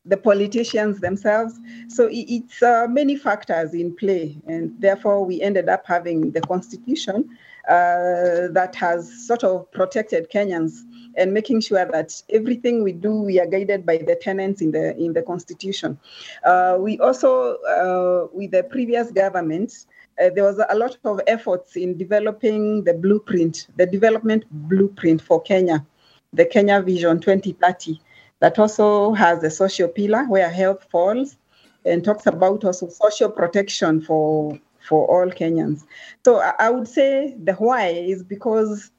the 0.06 0.16
politicians 0.16 1.00
themselves. 1.00 1.58
So 1.88 2.06
it, 2.06 2.26
it's 2.28 2.62
uh, 2.62 2.86
many 2.88 3.16
factors 3.16 3.74
in 3.74 3.94
play, 3.94 4.38
and 4.46 4.74
therefore 4.80 5.24
we 5.24 5.42
ended 5.42 5.68
up 5.68 5.84
having 5.86 6.30
the 6.30 6.40
constitution 6.40 7.28
uh, 7.68 8.48
that 8.52 8.74
has 8.76 9.26
sort 9.26 9.44
of 9.44 9.70
protected 9.72 10.30
Kenyans 10.30 10.80
and 11.16 11.32
making 11.32 11.60
sure 11.60 11.84
that 11.92 12.22
everything 12.30 12.82
we 12.82 12.92
do 12.92 13.14
we 13.20 13.38
are 13.38 13.46
guided 13.46 13.86
by 13.86 13.98
the 13.98 14.16
tenets 14.16 14.60
in 14.62 14.72
the 14.72 14.96
in 14.96 15.12
the 15.12 15.22
constitution. 15.22 15.98
Uh, 16.42 16.76
we 16.80 16.98
also, 17.00 17.56
uh, 17.56 18.28
with 18.32 18.50
the 18.50 18.62
previous 18.64 19.10
government 19.10 19.86
uh, 20.20 20.30
there 20.34 20.44
was 20.44 20.60
a 20.68 20.76
lot 20.76 20.96
of 21.04 21.20
efforts 21.26 21.76
in 21.76 21.96
developing 21.96 22.84
the 22.84 22.94
blueprint, 22.94 23.66
the 23.76 23.86
development 23.86 24.44
blueprint 24.50 25.20
for 25.20 25.40
Kenya, 25.42 25.84
the 26.32 26.44
Kenya 26.44 26.80
Vision 26.80 27.20
2030, 27.20 28.00
that 28.40 28.58
also 28.58 29.12
has 29.12 29.42
a 29.42 29.50
social 29.50 29.88
pillar 29.88 30.24
where 30.24 30.50
health 30.50 30.86
falls 30.90 31.36
and 31.84 32.04
talks 32.04 32.26
about 32.26 32.64
also 32.64 32.88
social 32.88 33.30
protection 33.30 34.00
for 34.00 34.58
for 34.80 35.06
all 35.06 35.30
Kenyans. 35.30 35.84
So 36.24 36.42
I 36.58 36.68
would 36.68 36.86
say 36.86 37.34
the 37.42 37.54
why 37.54 37.88
is 37.88 38.22
because 38.22 38.90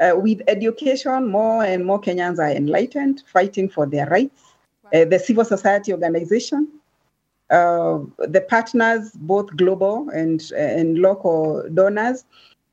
uh, 0.00 0.12
with 0.16 0.40
education, 0.48 1.28
more 1.28 1.62
and 1.62 1.84
more 1.84 2.00
Kenyans 2.00 2.38
are 2.38 2.50
enlightened, 2.50 3.22
fighting 3.26 3.68
for 3.68 3.86
their 3.86 4.06
rights. 4.06 4.42
Uh, 4.92 5.04
the 5.04 5.18
civil 5.18 5.44
society 5.44 5.92
organization 5.92 6.68
uh, 7.54 7.98
the 8.36 8.42
partners, 8.54 9.02
both 9.32 9.48
global 9.56 9.96
and, 10.10 10.40
and 10.52 10.98
local 10.98 11.40
donors. 11.72 12.24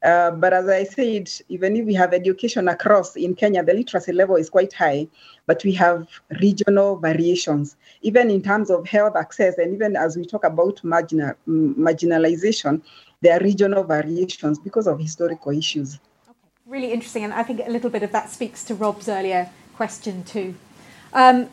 Uh, 0.03 0.31
but 0.31 0.51
as 0.51 0.67
I 0.67 0.83
said, 0.83 1.29
even 1.49 1.77
if 1.77 1.85
we 1.85 1.93
have 1.93 2.11
education 2.11 2.67
across 2.67 3.15
in 3.15 3.35
Kenya, 3.35 3.63
the 3.63 3.73
literacy 3.73 4.11
level 4.11 4.35
is 4.35 4.49
quite 4.49 4.73
high, 4.73 5.07
but 5.45 5.63
we 5.63 5.73
have 5.73 6.07
regional 6.41 6.95
variations, 6.95 7.75
even 8.01 8.31
in 8.31 8.41
terms 8.41 8.71
of 8.71 8.87
health 8.87 9.15
access. 9.15 9.59
And 9.59 9.73
even 9.75 9.95
as 9.95 10.17
we 10.17 10.25
talk 10.25 10.43
about 10.43 10.83
marginal, 10.83 11.33
marginalization, 11.47 12.81
there 13.21 13.37
are 13.37 13.43
regional 13.43 13.83
variations 13.83 14.57
because 14.57 14.87
of 14.87 14.99
historical 14.99 15.51
issues. 15.51 15.99
Okay. 16.27 16.39
Really 16.65 16.91
interesting. 16.91 17.23
And 17.23 17.33
I 17.33 17.43
think 17.43 17.61
a 17.63 17.69
little 17.69 17.91
bit 17.91 18.01
of 18.01 18.11
that 18.11 18.31
speaks 18.31 18.63
to 18.65 18.73
Rob's 18.73 19.07
earlier 19.07 19.51
question, 19.75 20.23
too. 20.23 20.55
Um, 21.13 21.49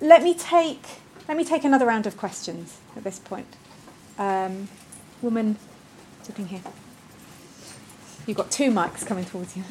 let 0.00 0.22
me 0.22 0.32
take 0.32 0.86
let 1.28 1.36
me 1.36 1.44
take 1.44 1.62
another 1.62 1.86
round 1.86 2.06
of 2.06 2.16
questions 2.16 2.78
at 2.96 3.04
this 3.04 3.18
point. 3.18 3.54
Um, 4.18 4.68
woman 5.20 5.56
sitting 6.22 6.48
here. 6.48 6.62
You've 8.26 8.36
got 8.36 8.50
two 8.50 8.70
mics 8.70 9.06
coming 9.06 9.26
towards 9.26 9.56
you. 9.56 9.62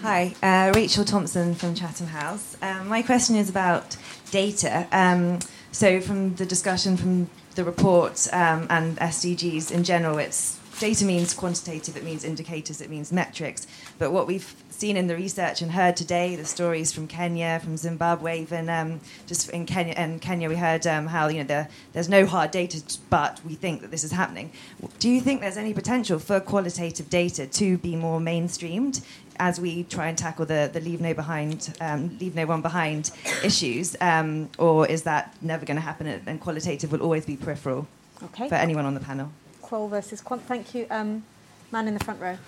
Hi, 0.00 0.34
uh, 0.42 0.72
Rachel 0.74 1.04
Thompson 1.04 1.54
from 1.54 1.74
Chatham 1.74 2.08
House. 2.08 2.56
Um, 2.62 2.88
my 2.88 3.02
question 3.02 3.36
is 3.36 3.48
about 3.48 3.96
data. 4.30 4.86
Um, 4.92 5.38
so, 5.72 6.00
from 6.00 6.34
the 6.34 6.46
discussion 6.46 6.96
from 6.96 7.30
the 7.54 7.64
report 7.64 8.28
um, 8.32 8.66
and 8.70 8.96
SDGs 8.98 9.70
in 9.70 9.84
general, 9.84 10.18
it's 10.18 10.58
data 10.78 11.04
means 11.04 11.34
quantitative, 11.34 11.96
it 11.96 12.04
means 12.04 12.24
indicators, 12.24 12.80
it 12.80 12.90
means 12.90 13.12
metrics. 13.12 13.66
But 13.98 14.12
what 14.12 14.26
we've 14.26 14.54
seen 14.70 14.96
in 14.96 15.06
the 15.06 15.16
research 15.16 15.62
and 15.62 15.72
heard 15.72 15.96
today, 15.96 16.36
the 16.36 16.44
stories 16.44 16.92
from 16.92 17.06
Kenya, 17.06 17.60
from 17.62 17.76
Zimbabwe, 17.76 18.42
even 18.42 18.68
um, 18.68 19.00
just 19.26 19.48
in 19.50 19.66
Kenya, 19.66 19.94
and 19.96 20.20
Kenya, 20.20 20.48
we 20.48 20.56
heard 20.56 20.86
um, 20.86 21.06
how 21.06 21.28
you 21.28 21.38
know 21.38 21.44
there, 21.44 21.68
there's 21.92 22.08
no 22.08 22.26
hard 22.26 22.50
data, 22.50 22.82
but 23.08 23.40
we 23.44 23.54
think 23.54 23.80
that 23.82 23.90
this 23.90 24.04
is 24.04 24.12
happening. 24.12 24.52
Do 24.98 25.08
you 25.08 25.20
think 25.20 25.40
there's 25.40 25.56
any 25.56 25.74
potential 25.74 26.18
for 26.18 26.40
qualitative 26.40 27.08
data 27.08 27.46
to 27.46 27.78
be 27.78 27.96
more 27.96 28.20
mainstreamed 28.20 29.04
as 29.38 29.60
we 29.60 29.84
try 29.84 30.08
and 30.08 30.16
tackle 30.16 30.46
the, 30.46 30.70
the 30.72 30.80
leave 30.80 31.00
no 31.00 31.14
behind, 31.14 31.76
um, 31.80 32.16
leave 32.18 32.34
no 32.34 32.46
one 32.46 32.62
behind 32.62 33.10
issues, 33.42 33.96
um, 34.00 34.48
or 34.58 34.86
is 34.86 35.02
that 35.02 35.34
never 35.42 35.64
going 35.64 35.76
to 35.76 35.80
happen 35.80 36.06
and 36.06 36.40
qualitative 36.40 36.92
will 36.92 37.02
always 37.02 37.26
be 37.26 37.36
peripheral 37.36 37.86
okay. 38.22 38.48
for 38.48 38.54
anyone 38.54 38.84
on 38.84 38.94
the 38.94 39.00
panel? 39.00 39.32
Qual 39.74 39.88
versus 39.88 40.20
quant. 40.20 40.40
Thank 40.40 40.72
you, 40.72 40.86
um, 40.88 41.24
man 41.72 41.88
in 41.88 41.94
the 41.94 42.04
front 42.04 42.20
row. 42.20 42.38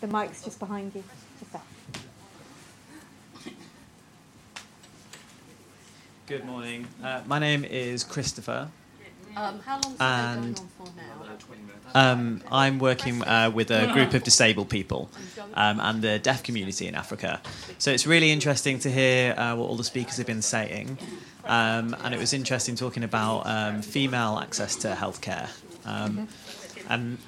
The 0.00 0.06
mic's 0.08 0.42
just 0.42 0.58
behind 0.58 0.92
you. 0.96 1.04
Just 1.38 1.52
there. 1.52 1.62
Good 6.26 6.44
morning. 6.44 6.88
Uh, 7.00 7.22
my 7.28 7.38
name 7.38 7.64
is 7.64 8.02
Christopher. 8.02 8.68
Um, 9.36 9.60
how 9.60 9.80
long 9.80 9.96
and 10.00 10.42
going 10.42 10.56
on 10.56 10.68
for 10.76 10.96
now? 10.96 11.18
Um, 11.94 12.42
I'm 12.50 12.78
working 12.78 13.22
uh, 13.22 13.50
with 13.54 13.70
a 13.70 13.90
group 13.92 14.12
of 14.14 14.22
disabled 14.22 14.68
people 14.68 15.10
um, 15.54 15.80
and 15.80 16.02
the 16.02 16.18
deaf 16.18 16.42
community 16.42 16.86
in 16.86 16.94
Africa. 16.94 17.40
So 17.78 17.90
it's 17.90 18.06
really 18.06 18.30
interesting 18.30 18.78
to 18.80 18.90
hear 18.90 19.34
uh, 19.34 19.56
what 19.56 19.66
all 19.68 19.76
the 19.76 19.84
speakers 19.84 20.16
have 20.16 20.26
been 20.26 20.42
saying. 20.42 20.98
Um, 21.44 21.96
and 22.04 22.14
it 22.14 22.18
was 22.18 22.32
interesting 22.32 22.76
talking 22.76 23.04
about 23.04 23.46
um, 23.46 23.82
female 23.82 24.38
access 24.42 24.76
to 24.76 24.88
healthcare. 24.88 25.48
Um, 25.86 26.28
and 26.90 27.18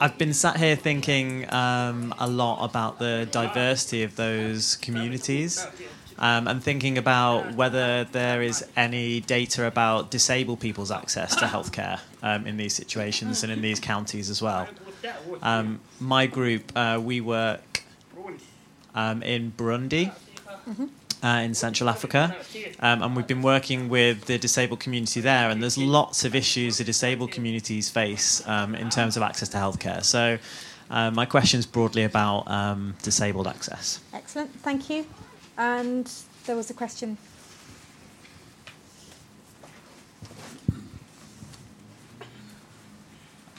I've 0.00 0.18
been 0.18 0.32
sat 0.32 0.56
here 0.56 0.76
thinking 0.76 1.52
um, 1.52 2.14
a 2.18 2.28
lot 2.28 2.64
about 2.64 2.98
the 2.98 3.28
diversity 3.30 4.02
of 4.02 4.16
those 4.16 4.76
communities 4.76 5.66
um, 6.18 6.48
and 6.48 6.62
thinking 6.62 6.98
about 6.98 7.54
whether 7.54 8.04
there 8.04 8.42
is 8.42 8.64
any 8.76 9.20
data 9.20 9.66
about 9.66 10.10
disabled 10.10 10.60
people's 10.60 10.90
access 10.90 11.36
to 11.36 11.44
healthcare 11.44 12.00
um, 12.22 12.46
in 12.46 12.56
these 12.56 12.74
situations 12.74 13.42
and 13.42 13.52
in 13.52 13.62
these 13.62 13.78
counties 13.78 14.30
as 14.30 14.42
well. 14.42 14.68
Um, 15.42 15.80
my 16.00 16.26
group, 16.26 16.72
uh, 16.74 17.00
we 17.02 17.20
work 17.20 17.84
um, 18.94 19.22
in 19.22 19.52
Burundi. 19.56 20.12
Mm-hmm. 20.68 20.86
Uh, 21.20 21.40
in 21.40 21.52
Central 21.52 21.90
Africa, 21.90 22.36
um, 22.78 23.02
and 23.02 23.16
we've 23.16 23.26
been 23.26 23.42
working 23.42 23.88
with 23.88 24.26
the 24.26 24.38
disabled 24.38 24.78
community 24.78 25.20
there. 25.20 25.50
And 25.50 25.60
there's 25.60 25.76
lots 25.76 26.24
of 26.24 26.32
issues 26.36 26.78
the 26.78 26.84
disabled 26.84 27.32
communities 27.32 27.90
face 27.90 28.46
um, 28.46 28.76
in 28.76 28.88
terms 28.88 29.16
of 29.16 29.24
access 29.24 29.48
to 29.48 29.56
healthcare. 29.56 30.04
So, 30.04 30.38
uh, 30.90 31.10
my 31.10 31.26
question 31.26 31.58
is 31.58 31.66
broadly 31.66 32.04
about 32.04 32.44
disabled 33.02 33.48
access. 33.48 33.98
Excellent, 34.14 34.54
thank 34.60 34.88
you. 34.88 35.06
And 35.58 36.08
there 36.46 36.54
was 36.54 36.70
a 36.70 36.74
question. 36.74 37.18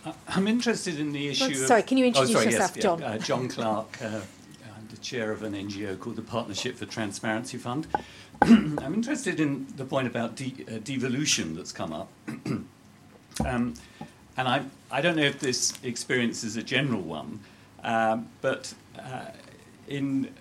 Uh, 0.06 0.14
I'm 0.30 0.48
interested 0.48 0.98
in 0.98 1.12
the 1.12 1.28
issue. 1.28 1.54
sorry, 1.54 1.82
of, 1.82 1.88
can 1.88 1.98
you 1.98 2.06
introduce 2.06 2.30
oh, 2.30 2.34
sorry, 2.34 2.46
yourself, 2.46 2.72
yes, 2.76 2.84
John? 2.84 3.00
Yeah, 3.00 3.08
uh, 3.08 3.18
John 3.18 3.50
Clark. 3.50 4.02
Uh, 4.02 4.06
I'm 4.06 4.88
the 4.90 4.98
chair 4.98 5.34
of 5.34 5.44
an 5.44 5.54
NGO 5.54 6.00
called 6.00 6.16
the 6.16 6.22
Partnership 6.22 6.78
for 6.78 6.86
Transparency 6.86 7.58
Fund. 7.58 7.88
I'm 8.42 8.94
interested 8.94 9.42
in 9.42 9.68
the 9.76 9.84
point 9.84 10.08
about 10.08 10.38
de- 10.38 10.56
uh, 10.70 10.80
devolution 10.82 11.54
that's 11.54 11.74
come 11.74 11.92
up. 11.92 12.08
um, 12.28 12.66
and 13.46 13.74
I, 14.38 14.64
I 14.90 15.02
don't 15.02 15.18
know 15.18 15.24
if 15.24 15.42
this 15.42 15.74
experience 15.84 16.46
is 16.46 16.56
a 16.56 16.64
general 16.64 17.02
one, 17.02 17.42
um, 17.84 18.30
but 18.40 18.74
uh, 18.98 19.26
in 19.90 20.34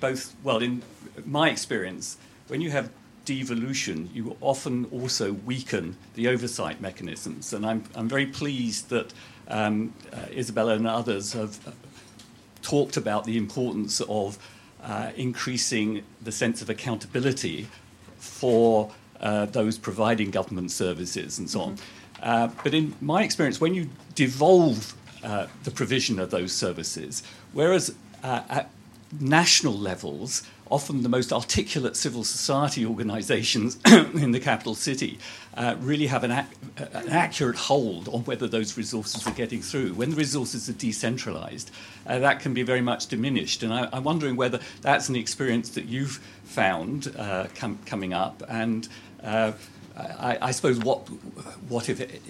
both, 0.00 0.34
well, 0.42 0.58
in 0.58 0.82
my 1.24 1.50
experience, 1.50 2.16
when 2.48 2.60
you 2.60 2.70
have 2.70 2.90
devolution, 3.24 4.10
you 4.12 4.36
often 4.40 4.86
also 4.86 5.32
weaken 5.32 5.96
the 6.14 6.28
oversight 6.28 6.80
mechanisms. 6.80 7.52
And 7.52 7.64
I'm, 7.64 7.84
I'm 7.94 8.08
very 8.08 8.26
pleased 8.26 8.88
that 8.90 9.12
um, 9.48 9.92
uh, 10.12 10.26
Isabella 10.30 10.74
and 10.74 10.86
others 10.86 11.32
have 11.32 11.66
uh, 11.66 11.70
talked 12.62 12.96
about 12.96 13.24
the 13.24 13.36
importance 13.36 14.00
of 14.02 14.38
uh, 14.82 15.10
increasing 15.16 16.02
the 16.22 16.32
sense 16.32 16.62
of 16.62 16.70
accountability 16.70 17.68
for 18.18 18.90
uh, 19.20 19.46
those 19.46 19.78
providing 19.78 20.30
government 20.30 20.70
services 20.70 21.38
and 21.38 21.48
so 21.48 21.60
mm-hmm. 21.60 21.70
on. 21.70 21.78
Uh, 22.22 22.48
but 22.62 22.74
in 22.74 22.94
my 23.00 23.22
experience, 23.22 23.60
when 23.60 23.74
you 23.74 23.88
devolve 24.14 24.94
uh, 25.24 25.46
the 25.64 25.70
provision 25.70 26.18
of 26.18 26.30
those 26.30 26.52
services, 26.52 27.22
whereas 27.52 27.94
at 28.22 28.68
national 29.20 29.74
levels, 29.74 30.42
often 30.70 31.02
the 31.02 31.08
most 31.08 31.32
articulate 31.32 31.96
civil 31.96 32.24
society 32.24 32.84
organizations 32.92 33.78
in 33.86 34.32
the 34.32 34.40
capital 34.40 34.74
city 34.74 35.18
uh, 35.56 35.76
really 35.80 36.06
have 36.06 36.24
an, 36.24 36.30
ac- 36.30 36.48
an, 36.92 37.08
accurate 37.10 37.56
hold 37.56 38.08
on 38.08 38.24
whether 38.24 38.46
those 38.48 38.76
resources 38.76 39.26
are 39.26 39.34
getting 39.34 39.60
through. 39.60 39.92
When 39.94 40.10
the 40.10 40.16
resources 40.16 40.68
are 40.68 40.74
decentralized, 40.74 41.70
uh, 42.06 42.18
that 42.20 42.40
can 42.40 42.54
be 42.54 42.62
very 42.62 42.80
much 42.80 43.06
diminished. 43.06 43.62
And 43.62 43.72
I, 43.72 43.88
am 43.92 44.04
wondering 44.04 44.36
whether 44.36 44.60
that's 44.80 45.08
an 45.08 45.16
experience 45.16 45.70
that 45.70 45.84
you've 45.84 46.16
found 46.44 47.14
uh, 47.18 47.48
com- 47.54 47.78
coming 47.84 48.14
up. 48.14 48.42
And 48.48 48.88
uh, 49.22 49.52
I, 49.96 50.38
I, 50.40 50.50
suppose 50.52 50.78
what, 50.78 51.06
what 51.68 51.88
if. 51.88 52.00
It, 52.00 52.22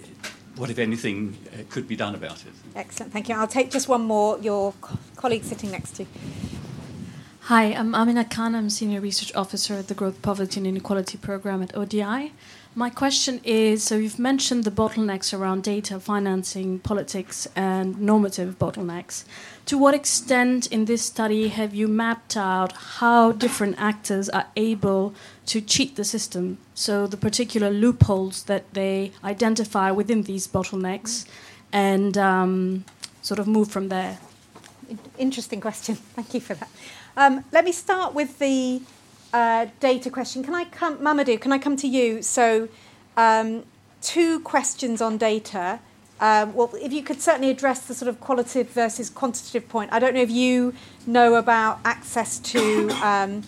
what, 0.57 0.71
if 0.71 0.79
anything, 0.79 1.37
uh, 1.53 1.63
could 1.71 1.89
be 1.89 1.97
done 1.97 2.15
about 2.15 2.43
it? 2.43 2.53
Excellent, 2.75 3.13
thank 3.13 3.29
you. 3.29 3.35
I'll 3.35 3.47
take 3.47 3.71
just 3.71 3.89
one 3.89 4.03
more. 4.03 4.39
Your 4.39 4.73
co- 4.81 4.99
colleague 5.17 5.45
sitting 5.45 5.71
next 5.71 5.93
to 5.97 6.03
you. 6.05 6.09
Hi, 7.47 7.65
I'm 7.75 7.95
Amina 7.95 8.25
Khan. 8.25 8.55
I'm 8.55 8.71
Senior 8.71 9.01
Research 9.01 9.35
Officer 9.35 9.75
at 9.75 9.89
the 9.89 9.95
Growth, 9.95 10.23
Poverty 10.23 10.61
and 10.61 10.67
Inequality 10.67 11.19
Program 11.19 11.61
at 11.61 11.77
ODI. 11.77 12.33
My 12.75 12.89
question 12.89 13.41
is 13.45 13.83
so 13.83 13.97
you've 13.97 14.19
mentioned 14.19 14.65
the 14.65 14.71
bottlenecks 14.71 15.37
around 15.37 15.63
data, 15.65 15.99
financing, 15.99 16.79
politics, 16.79 17.49
and 17.57 18.01
normative 18.01 18.59
bottlenecks. 18.59 19.25
To 19.67 19.77
what 19.77 19.93
extent 19.93 20.69
in 20.69 20.85
this 20.87 21.03
study 21.03 21.49
have 21.49 21.75
you 21.75 21.89
mapped 21.89 22.37
out 22.37 22.73
how 22.73 23.33
different 23.33 23.75
actors 23.77 24.29
are 24.29 24.47
able 24.57 25.13
to 25.47 25.61
cheat 25.61 25.97
the 25.97 26.05
system? 26.05 26.59
So 26.75 27.07
the 27.07 27.17
particular 27.17 27.71
loopholes 27.71 28.45
that 28.45 28.73
they 28.75 29.13
identify 29.25 29.91
within 29.91 30.23
these 30.23 30.47
bottlenecks 30.47 31.27
and 31.73 32.17
um, 32.19 32.85
sort 33.23 33.39
of 33.39 33.47
move 33.47 33.71
from 33.71 33.89
there? 33.89 34.19
Interesting 35.19 35.61
question. 35.61 35.95
Thank 36.17 36.35
you 36.35 36.41
for 36.41 36.55
that. 36.55 36.69
Um, 37.17 37.45
let 37.53 37.65
me 37.65 37.73
start 37.73 38.15
with 38.15 38.39
the 38.39 38.83
uh, 39.33 39.67
data 39.81 40.11
question. 40.11 40.43
Can 40.43 40.55
I 40.55 40.65
come, 40.65 40.99
Mamadou, 40.99 41.41
can 41.41 41.53
I 41.53 41.59
come 41.59 41.77
to 41.77 41.89
you? 41.89 42.23
So, 42.23 42.69
um, 43.17 43.65
two 44.01 44.41
questions 44.41 45.01
on 45.01 45.17
data. 45.17 45.81
Um, 46.21 46.55
well, 46.55 46.71
if 46.81 46.93
you 46.93 47.03
could 47.03 47.21
certainly 47.21 47.51
address 47.51 47.81
the 47.87 47.95
sort 47.95 48.09
of 48.09 48.21
qualitative 48.21 48.71
versus 48.71 49.11
quantitative 49.11 49.69
point. 49.69 49.93
I 49.93 49.99
don't 49.99 50.15
know 50.15 50.21
if 50.21 50.31
you 50.31 50.75
know 51.07 51.35
about 51.35 51.81
access 51.85 52.39
to 52.39 52.91
um, 53.03 53.43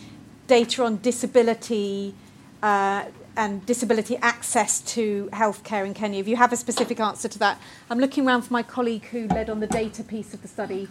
data 0.47 0.85
on 0.85 0.99
disability 0.99 2.15
uh, 2.63 3.05
and 3.37 3.65
disability 3.67 4.17
access 4.19 4.81
to 4.81 5.29
healthcare 5.33 5.85
in 5.87 5.95
Kenya. 5.95 6.21
If 6.21 6.29
you 6.29 6.37
have 6.37 6.53
a 6.53 6.57
specific 6.57 7.01
answer 7.01 7.29
to 7.29 7.39
that, 7.41 7.61
I'm 7.91 7.99
looking 7.99 8.27
around 8.27 8.43
for 8.43 8.53
my 8.53 8.63
colleague 8.63 9.07
who 9.07 9.27
led 9.29 9.51
on 9.51 9.61
the 9.61 9.67
data 9.67 10.05
piece 10.05 10.35
of 10.35 10.43
the 10.43 10.49
study. 10.49 10.89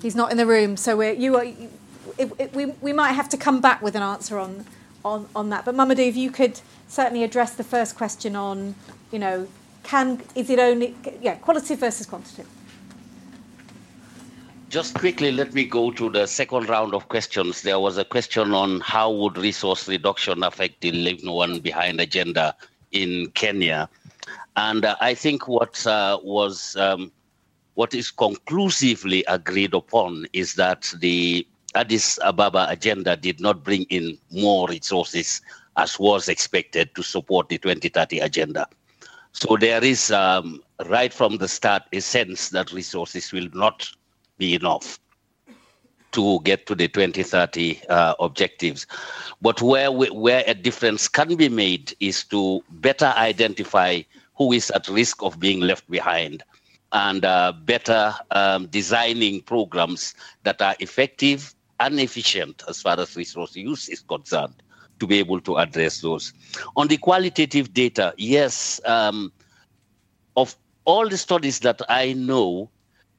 He's 0.00 0.14
not 0.14 0.30
in 0.30 0.36
the 0.36 0.46
room, 0.46 0.76
so 0.76 0.96
we're, 0.96 1.12
you 1.12 1.36
are 1.36 1.44
it, 2.18 2.32
it, 2.38 2.54
we, 2.54 2.66
we 2.66 2.92
might 2.92 3.12
have 3.12 3.28
to 3.30 3.36
come 3.36 3.60
back 3.60 3.82
with 3.82 3.94
an 3.94 4.02
answer 4.02 4.38
on, 4.38 4.64
on, 5.04 5.28
on 5.34 5.50
that. 5.50 5.64
But 5.64 5.74
Mamadou, 5.74 6.06
if 6.06 6.16
you 6.16 6.30
could 6.30 6.60
certainly 6.88 7.24
address 7.24 7.54
the 7.54 7.64
first 7.64 7.96
question 7.96 8.36
on, 8.36 8.74
you 9.10 9.18
know, 9.18 9.48
can 9.82 10.22
is 10.34 10.50
it 10.50 10.58
only 10.58 10.94
yeah 11.22 11.36
qualitative 11.36 11.78
versus 11.78 12.06
quantitative? 12.06 12.46
Just 14.70 14.94
quickly, 14.94 15.32
let 15.32 15.52
me 15.52 15.64
go 15.64 15.90
to 15.90 16.08
the 16.08 16.26
second 16.26 16.68
round 16.68 16.94
of 16.94 17.08
questions. 17.08 17.62
There 17.62 17.80
was 17.80 17.98
a 17.98 18.04
question 18.04 18.54
on 18.54 18.78
how 18.78 19.10
would 19.10 19.36
resource 19.36 19.88
reduction 19.88 20.44
affect 20.44 20.80
the 20.80 20.92
leave 20.92 21.24
no 21.24 21.34
one 21.34 21.58
behind 21.58 22.00
agenda 22.00 22.54
in 22.92 23.32
Kenya, 23.32 23.88
and 24.54 24.84
uh, 24.84 24.94
I 25.00 25.14
think 25.14 25.48
what 25.48 25.84
uh, 25.88 26.20
was 26.22 26.76
um, 26.76 27.10
what 27.74 27.94
is 27.94 28.12
conclusively 28.12 29.24
agreed 29.26 29.74
upon 29.74 30.26
is 30.32 30.54
that 30.54 30.94
the 31.00 31.44
Addis 31.74 32.20
Ababa 32.22 32.68
agenda 32.70 33.16
did 33.16 33.40
not 33.40 33.64
bring 33.64 33.82
in 33.90 34.18
more 34.30 34.68
resources 34.68 35.40
as 35.78 35.98
was 35.98 36.28
expected 36.28 36.94
to 36.94 37.02
support 37.02 37.48
the 37.48 37.58
2030 37.58 38.20
agenda. 38.20 38.68
So 39.32 39.56
there 39.56 39.82
is, 39.82 40.12
um, 40.12 40.62
right 40.86 41.12
from 41.12 41.38
the 41.38 41.48
start, 41.48 41.82
a 41.92 42.00
sense 42.00 42.50
that 42.50 42.72
resources 42.72 43.32
will 43.32 43.48
not 43.52 43.90
be 44.40 44.54
enough 44.56 44.98
to 46.12 46.40
get 46.40 46.66
to 46.66 46.74
the 46.74 46.88
2030 46.88 47.80
uh, 47.88 48.14
objectives. 48.18 48.86
But 49.40 49.62
where, 49.62 49.92
we, 49.92 50.10
where 50.10 50.42
a 50.46 50.54
difference 50.54 51.06
can 51.06 51.36
be 51.36 51.48
made 51.48 51.94
is 52.00 52.24
to 52.24 52.62
better 52.70 53.12
identify 53.16 54.02
who 54.36 54.52
is 54.52 54.70
at 54.72 54.88
risk 54.88 55.22
of 55.22 55.38
being 55.38 55.60
left 55.60 55.88
behind 55.88 56.42
and 56.92 57.24
uh, 57.24 57.52
better 57.64 58.12
um, 58.32 58.66
designing 58.66 59.42
programs 59.42 60.14
that 60.42 60.60
are 60.60 60.74
effective 60.80 61.54
and 61.78 62.00
efficient 62.00 62.64
as 62.68 62.82
far 62.82 62.98
as 62.98 63.14
resource 63.16 63.54
use 63.54 63.88
is 63.88 64.00
concerned 64.00 64.54
to 64.98 65.06
be 65.06 65.18
able 65.18 65.40
to 65.40 65.56
address 65.56 66.00
those. 66.00 66.32
On 66.76 66.88
the 66.88 66.96
qualitative 66.96 67.72
data, 67.72 68.12
yes, 68.16 68.80
um, 68.84 69.32
of 70.36 70.56
all 70.84 71.08
the 71.08 71.16
studies 71.16 71.60
that 71.60 71.80
I 71.88 72.12
know 72.14 72.70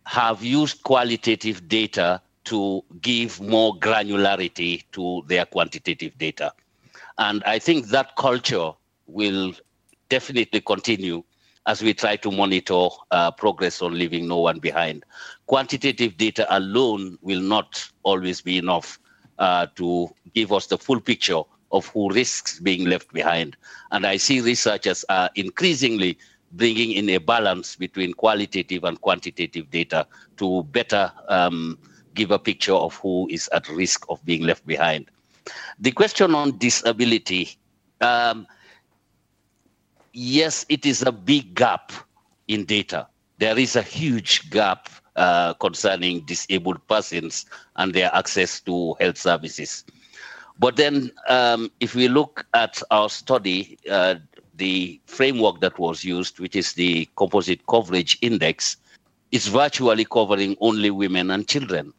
have 0.06 0.44
used 0.44 0.84
qualitative 0.84 1.68
data 1.68 2.22
to 2.46 2.84
give 3.02 3.40
more 3.40 3.76
granularity 3.78 4.84
to 4.92 5.24
their 5.28 5.46
quantitative 5.46 6.18
data. 6.18 6.52
And 7.18 7.44
I 7.44 7.60
think 7.60 7.88
that 7.88 8.16
culture 8.16 8.72
will 9.08 9.54
definitely 10.10 10.62
continue 10.62 11.24
as 11.68 11.82
we 11.82 11.94
try 11.94 12.16
to 12.16 12.32
monitor 12.32 12.88
uh, 13.12 13.32
progress 13.32 13.82
on 13.82 13.98
leaving 13.98 14.28
no 14.28 14.40
one 14.40 14.60
behind. 14.60 15.06
Quantitative 15.46 16.18
data 16.18 16.48
alone 16.50 17.18
will 17.22 17.42
not 17.42 17.88
always 18.04 18.42
be 18.42 18.58
enough 18.58 19.00
uh, 19.38 19.68
to 19.76 20.10
give 20.34 20.52
us 20.52 20.68
the 20.68 20.78
full 20.78 21.00
picture 21.00 21.42
of 21.72 21.86
who 21.88 22.12
risks 22.12 22.60
being 22.60 22.86
left 22.86 23.14
behind. 23.14 23.56
And 23.92 24.06
I 24.06 24.18
see 24.18 24.42
researchers 24.42 25.06
are 25.10 25.30
increasingly 25.36 26.18
bringing 26.54 26.92
in 26.92 27.10
a 27.10 27.18
balance 27.18 27.76
between 27.76 28.14
qualitative 28.14 28.84
and 28.84 29.00
quantitative 29.02 29.70
data 29.72 30.08
to 30.38 30.64
better 30.66 31.12
um, 31.30 31.78
give 32.14 32.32
a 32.32 32.40
picture 32.40 32.74
of 32.74 32.96
who 32.96 33.28
is 33.30 33.50
at 33.54 33.68
risk 33.70 34.06
of 34.10 34.24
being 34.26 34.44
left 34.44 34.66
behind. 34.66 35.10
The 35.80 35.92
question 35.92 36.36
on 36.36 36.58
disability. 36.58 37.58
Um, 38.02 38.48
yes, 40.14 40.66
it 40.70 40.86
is 40.86 41.02
a 41.02 41.12
big 41.12 41.56
gap 41.56 41.92
in 42.48 42.66
data. 42.66 43.08
There 43.38 43.58
is 43.58 43.76
a 43.76 43.82
huge 43.82 44.50
gap 44.52 44.90
uh, 45.16 45.54
concerning 45.56 46.22
disabled 46.26 46.86
persons 46.88 47.46
and 47.76 47.94
their 47.94 48.14
access 48.14 48.60
to 48.62 48.94
health 49.00 49.18
services. 49.18 49.84
But 50.60 50.76
then, 50.76 51.12
um, 51.28 51.72
if 51.80 51.96
we 51.96 52.08
look 52.08 52.46
at 52.54 52.82
our 52.92 53.10
study, 53.10 53.80
uh, 53.90 54.16
the 54.62 55.02
framework 55.08 55.60
that 55.60 55.80
was 55.80 56.04
used, 56.04 56.40
which 56.40 56.56
is 56.56 56.74
the 56.74 57.10
Composite 57.16 57.66
Coverage 57.66 58.16
Index, 58.22 58.78
is 59.32 59.48
virtually 59.48 60.06
covering 60.06 60.56
only 60.62 60.92
women 60.92 61.32
and 61.32 61.48
children. 61.48 61.92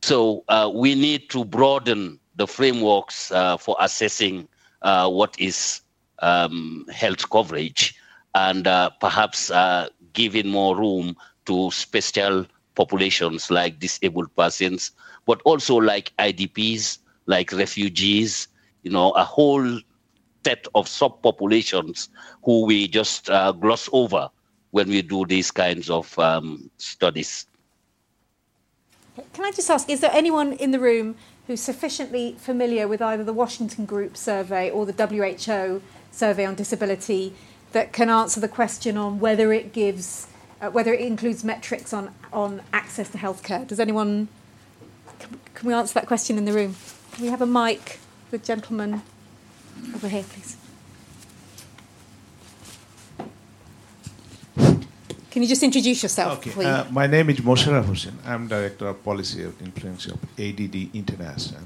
So 0.00 0.42
uh, 0.48 0.70
we 0.74 0.94
need 0.94 1.28
to 1.30 1.44
broaden 1.44 2.18
the 2.36 2.46
frameworks 2.46 3.30
uh, 3.30 3.58
for 3.58 3.76
assessing 3.78 4.48
uh, 4.80 5.10
what 5.10 5.38
is 5.38 5.82
um, 6.20 6.86
health 6.90 7.28
coverage 7.28 7.94
and 8.34 8.66
uh, 8.66 8.88
perhaps 8.98 9.50
uh, 9.50 9.88
giving 10.14 10.48
more 10.48 10.74
room 10.78 11.14
to 11.44 11.70
special 11.72 12.46
populations 12.74 13.50
like 13.50 13.78
disabled 13.80 14.34
persons, 14.34 14.92
but 15.26 15.42
also 15.44 15.76
like 15.76 16.10
IDPs, 16.18 16.98
like 17.26 17.52
refugees, 17.52 18.48
you 18.82 18.90
know, 18.90 19.10
a 19.10 19.24
whole 19.24 19.78
set 20.48 20.66
of 20.74 20.86
subpopulations 20.86 22.08
who 22.42 22.64
we 22.64 22.88
just 22.88 23.28
uh, 23.28 23.52
gloss 23.52 23.88
over 23.92 24.30
when 24.70 24.88
we 24.88 25.02
do 25.02 25.26
these 25.26 25.50
kinds 25.50 25.90
of 25.90 26.18
um, 26.18 26.70
studies. 26.78 27.46
Can 29.34 29.44
I 29.44 29.50
just 29.50 29.68
ask, 29.68 29.90
is 29.90 30.00
there 30.00 30.14
anyone 30.14 30.54
in 30.54 30.70
the 30.70 30.78
room 30.78 31.16
who's 31.46 31.60
sufficiently 31.60 32.34
familiar 32.38 32.88
with 32.88 33.02
either 33.02 33.24
the 33.24 33.32
Washington 33.32 33.84
Group 33.84 34.16
survey 34.16 34.70
or 34.70 34.86
the 34.86 34.96
WHO 35.06 35.82
survey 36.12 36.44
on 36.46 36.54
disability 36.54 37.34
that 37.72 37.92
can 37.92 38.08
answer 38.08 38.40
the 38.40 38.48
question 38.48 38.96
on 38.96 39.18
whether 39.18 39.52
it 39.52 39.74
gives, 39.74 40.28
uh, 40.62 40.70
whether 40.70 40.94
it 40.94 41.00
includes 41.00 41.44
metrics 41.44 41.92
on, 41.92 42.14
on 42.32 42.62
access 42.72 43.10
to 43.10 43.18
healthcare? 43.18 43.66
Does 43.66 43.80
anyone, 43.80 44.28
can, 45.18 45.40
can 45.54 45.68
we 45.68 45.74
answer 45.74 45.94
that 45.94 46.06
question 46.06 46.38
in 46.38 46.46
the 46.46 46.54
room? 46.54 46.74
Can 47.12 47.24
we 47.24 47.30
have 47.30 47.42
a 47.42 47.46
mic? 47.46 47.98
The 48.30 48.38
gentleman 48.38 49.02
over 49.94 50.08
here, 50.08 50.24
please. 50.24 50.56
Can 55.30 55.42
you 55.42 55.48
just 55.48 55.62
introduce 55.62 56.02
yourself, 56.02 56.38
okay. 56.38 56.50
please? 56.50 56.66
Uh, 56.66 56.86
my 56.90 57.06
name 57.06 57.30
is 57.30 57.38
Mosharraf 57.40 57.84
Hussain. 57.84 58.18
I'm 58.24 58.48
Director 58.48 58.88
of 58.88 59.04
Policy 59.04 59.44
of 59.44 59.60
Influence 59.62 60.06
of 60.06 60.18
ADD 60.38 60.94
International. 60.94 61.62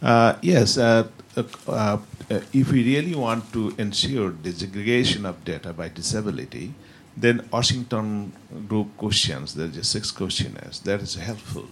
Uh, 0.00 0.36
yes, 0.42 0.78
uh, 0.78 1.08
uh, 1.36 1.42
uh, 1.66 1.98
if 2.52 2.70
we 2.70 2.84
really 2.84 3.14
want 3.14 3.52
to 3.52 3.74
ensure 3.78 4.30
the 4.30 4.52
segregation 4.52 5.26
of 5.26 5.44
data 5.44 5.72
by 5.72 5.88
disability, 5.88 6.72
then 7.16 7.46
Washington 7.52 8.32
Group 8.68 8.96
questions, 8.96 9.54
there's 9.54 9.74
just 9.74 9.90
six 9.90 10.10
questionnaires, 10.10 10.80
that 10.80 11.02
is 11.02 11.16
helpful. 11.16 11.66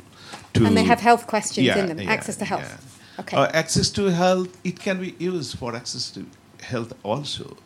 To, 0.54 0.66
and 0.66 0.76
they 0.76 0.84
have 0.84 1.00
health 1.00 1.26
questions 1.26 1.66
yeah, 1.66 1.78
in 1.78 1.86
them, 1.86 2.00
yeah, 2.00 2.10
access 2.10 2.36
to 2.36 2.44
health. 2.44 2.62
yeah. 2.62 2.95
Okay. 3.18 3.36
Uh, 3.36 3.46
access 3.52 3.90
to 3.90 4.10
health, 4.10 4.56
it 4.64 4.78
can 4.78 5.00
be 5.00 5.14
used 5.18 5.58
for 5.58 5.74
access 5.74 6.10
to 6.10 6.26
health 6.62 6.92
also. 7.02 7.56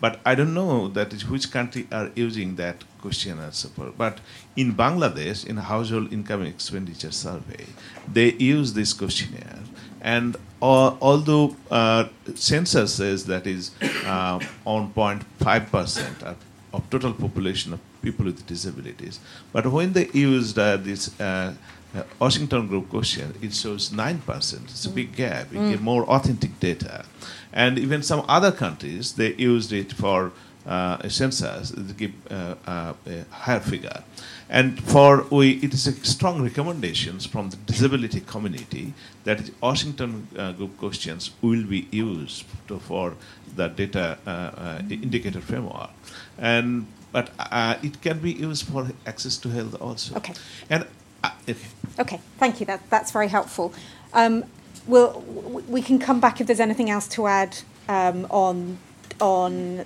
But 0.00 0.20
I 0.26 0.34
don't 0.34 0.52
know 0.52 0.88
that 0.88 1.12
which 1.22 1.50
country 1.50 1.86
are 1.90 2.10
using 2.14 2.56
that 2.56 2.84
questionnaire 3.00 3.52
support. 3.52 3.96
But 3.96 4.18
in 4.54 4.74
Bangladesh, 4.74 5.46
in 5.46 5.56
household 5.56 6.12
income 6.12 6.42
expenditure 6.42 7.12
survey, 7.12 7.66
they 8.12 8.32
use 8.32 8.74
this 8.74 8.92
questionnaire. 8.92 9.60
And 10.00 10.36
uh, 10.60 10.96
although 11.00 11.56
uh, 11.70 12.08
census 12.34 12.94
says 12.94 13.26
that 13.26 13.46
is 13.46 13.70
uh, 14.04 14.38
on 14.64 14.92
0.5% 14.92 16.22
of, 16.22 16.36
of 16.72 16.90
total 16.90 17.12
population 17.12 17.72
of 17.72 17.80
people 18.02 18.26
with 18.26 18.46
disabilities, 18.46 19.18
but 19.52 19.66
when 19.66 19.92
they 19.92 20.08
used 20.12 20.58
uh, 20.58 20.76
this 20.76 21.18
uh, 21.96 22.02
Washington 22.18 22.66
Group 22.68 22.88
question, 22.90 23.34
it 23.42 23.54
shows 23.54 23.90
9%. 23.90 24.64
It's 24.64 24.84
a 24.86 24.90
big 24.90 25.14
gap. 25.16 25.52
You 25.52 25.58
Mm. 25.60 25.70
get 25.70 25.80
more 25.82 26.04
authentic 26.16 26.58
data. 26.60 27.04
And 27.52 27.78
even 27.78 28.02
some 28.02 28.22
other 28.28 28.52
countries, 28.52 29.12
they 29.14 29.34
used 29.34 29.72
it 29.72 29.92
for 29.92 30.32
uh, 30.66 30.96
a 31.00 31.08
census, 31.10 31.70
they 31.70 31.92
give 31.92 32.12
uh, 32.30 32.54
uh, 32.66 32.92
a 33.06 33.24
higher 33.30 33.60
figure. 33.60 34.02
And 34.48 34.82
for 34.82 35.24
we, 35.30 35.50
it 35.62 35.72
is 35.72 35.86
a 35.86 35.92
strong 36.04 36.42
recommendations 36.42 37.24
from 37.24 37.50
the 37.50 37.56
disability 37.56 38.20
community 38.20 38.92
that 39.24 39.38
the 39.46 39.52
Washington 39.62 40.26
uh, 40.36 40.52
Group 40.52 40.76
questions 40.78 41.30
will 41.40 41.64
be 41.64 41.86
used 41.92 42.44
to, 42.68 42.78
for 42.80 43.14
the 43.54 43.68
data 43.68 44.18
uh, 44.26 44.30
uh, 44.30 44.82
indicator 44.90 45.40
framework. 45.40 45.90
And 46.38 46.86
but 47.12 47.30
uh, 47.38 47.76
it 47.82 48.02
can 48.02 48.18
be 48.18 48.32
used 48.32 48.66
for 48.66 48.88
access 49.06 49.38
to 49.38 49.48
health 49.48 49.80
also. 49.80 50.16
Okay. 50.16 50.34
And 50.68 50.84
uh, 51.26 51.50
okay. 51.50 51.56
Okay, 51.98 52.20
thank 52.38 52.60
you. 52.60 52.66
That, 52.66 52.88
that's 52.90 53.10
very 53.10 53.28
helpful. 53.28 53.72
Um, 54.12 54.44
we'll, 54.86 55.20
we 55.68 55.82
can 55.82 55.98
come 55.98 56.20
back 56.20 56.40
if 56.40 56.46
there's 56.46 56.60
anything 56.60 56.90
else 56.90 57.08
to 57.08 57.26
add 57.26 57.58
um, 57.88 58.26
on 58.30 58.78
on 59.20 59.84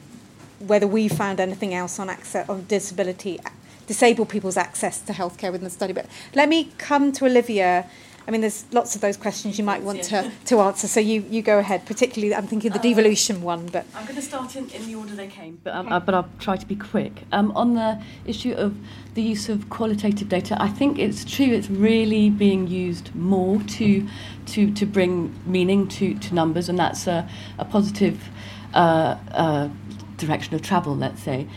whether 0.59 0.87
we 0.87 1.09
found 1.09 1.41
anything 1.41 1.73
else 1.73 1.99
on 1.99 2.11
access 2.11 2.49
on 2.49 2.65
disability, 2.67 3.39
disabled 3.87 4.29
people's 4.29 4.57
access 4.57 5.01
to 5.01 5.13
healthcare 5.13 5.53
within 5.53 5.65
the 5.65 5.71
study. 5.71 5.93
But 5.93 6.07
let 6.35 6.49
me 6.49 6.73
come 6.79 7.13
to 7.13 7.27
Olivia. 7.27 7.89
I 8.31 8.33
mean, 8.33 8.43
there's 8.43 8.65
lots 8.71 8.95
of 8.95 9.01
those 9.01 9.17
questions 9.17 9.59
you 9.59 9.65
might 9.65 9.83
want 9.83 10.05
to, 10.05 10.31
to 10.45 10.61
answer. 10.61 10.87
So 10.87 11.01
you, 11.01 11.25
you 11.29 11.43
go 11.43 11.59
ahead. 11.59 11.85
Particularly, 11.85 12.33
I'm 12.33 12.47
thinking 12.47 12.71
of 12.71 12.81
the 12.81 12.89
Uh, 12.89 12.95
devolution 12.95 13.43
one. 13.43 13.67
But 13.67 13.85
I'm 13.93 14.05
going 14.05 14.15
to 14.15 14.23
start 14.23 14.55
in, 14.55 14.71
in 14.71 14.87
the 14.87 14.95
order 14.95 15.17
they 15.17 15.27
came, 15.27 15.59
but, 15.65 15.75
um, 15.75 15.91
uh, 15.91 15.99
but 15.99 16.15
I'll 16.15 16.29
try 16.39 16.57
to 16.57 16.65
be 16.65 16.77
quick. 16.77 17.25
Um, 17.33 17.51
on 17.57 17.75
the 17.75 18.01
issue 18.25 18.53
of 18.53 18.77
the 19.15 19.23
use 19.23 19.49
of 19.49 19.69
qualitative 19.69 20.29
data, 20.29 20.57
I 20.61 20.69
think 20.69 20.97
it's 21.01 21.25
true 21.25 21.47
it's 21.47 21.69
really 21.69 22.31
being 22.31 22.69
used 22.69 23.13
more 23.17 23.59
to, 23.59 24.07
to, 24.53 24.71
to 24.75 24.87
bring 24.87 25.35
meaning 25.45 25.89
to, 25.89 26.15
to 26.15 26.33
numbers, 26.33 26.69
and 26.69 26.79
that's 26.79 27.09
a, 27.09 27.29
a 27.59 27.65
positive 27.65 28.29
uh, 28.75 29.17
uh, 29.33 29.69
direction 30.19 30.55
of 30.55 30.63
travel, 30.63 30.95
let's 30.95 31.21
say. 31.21 31.49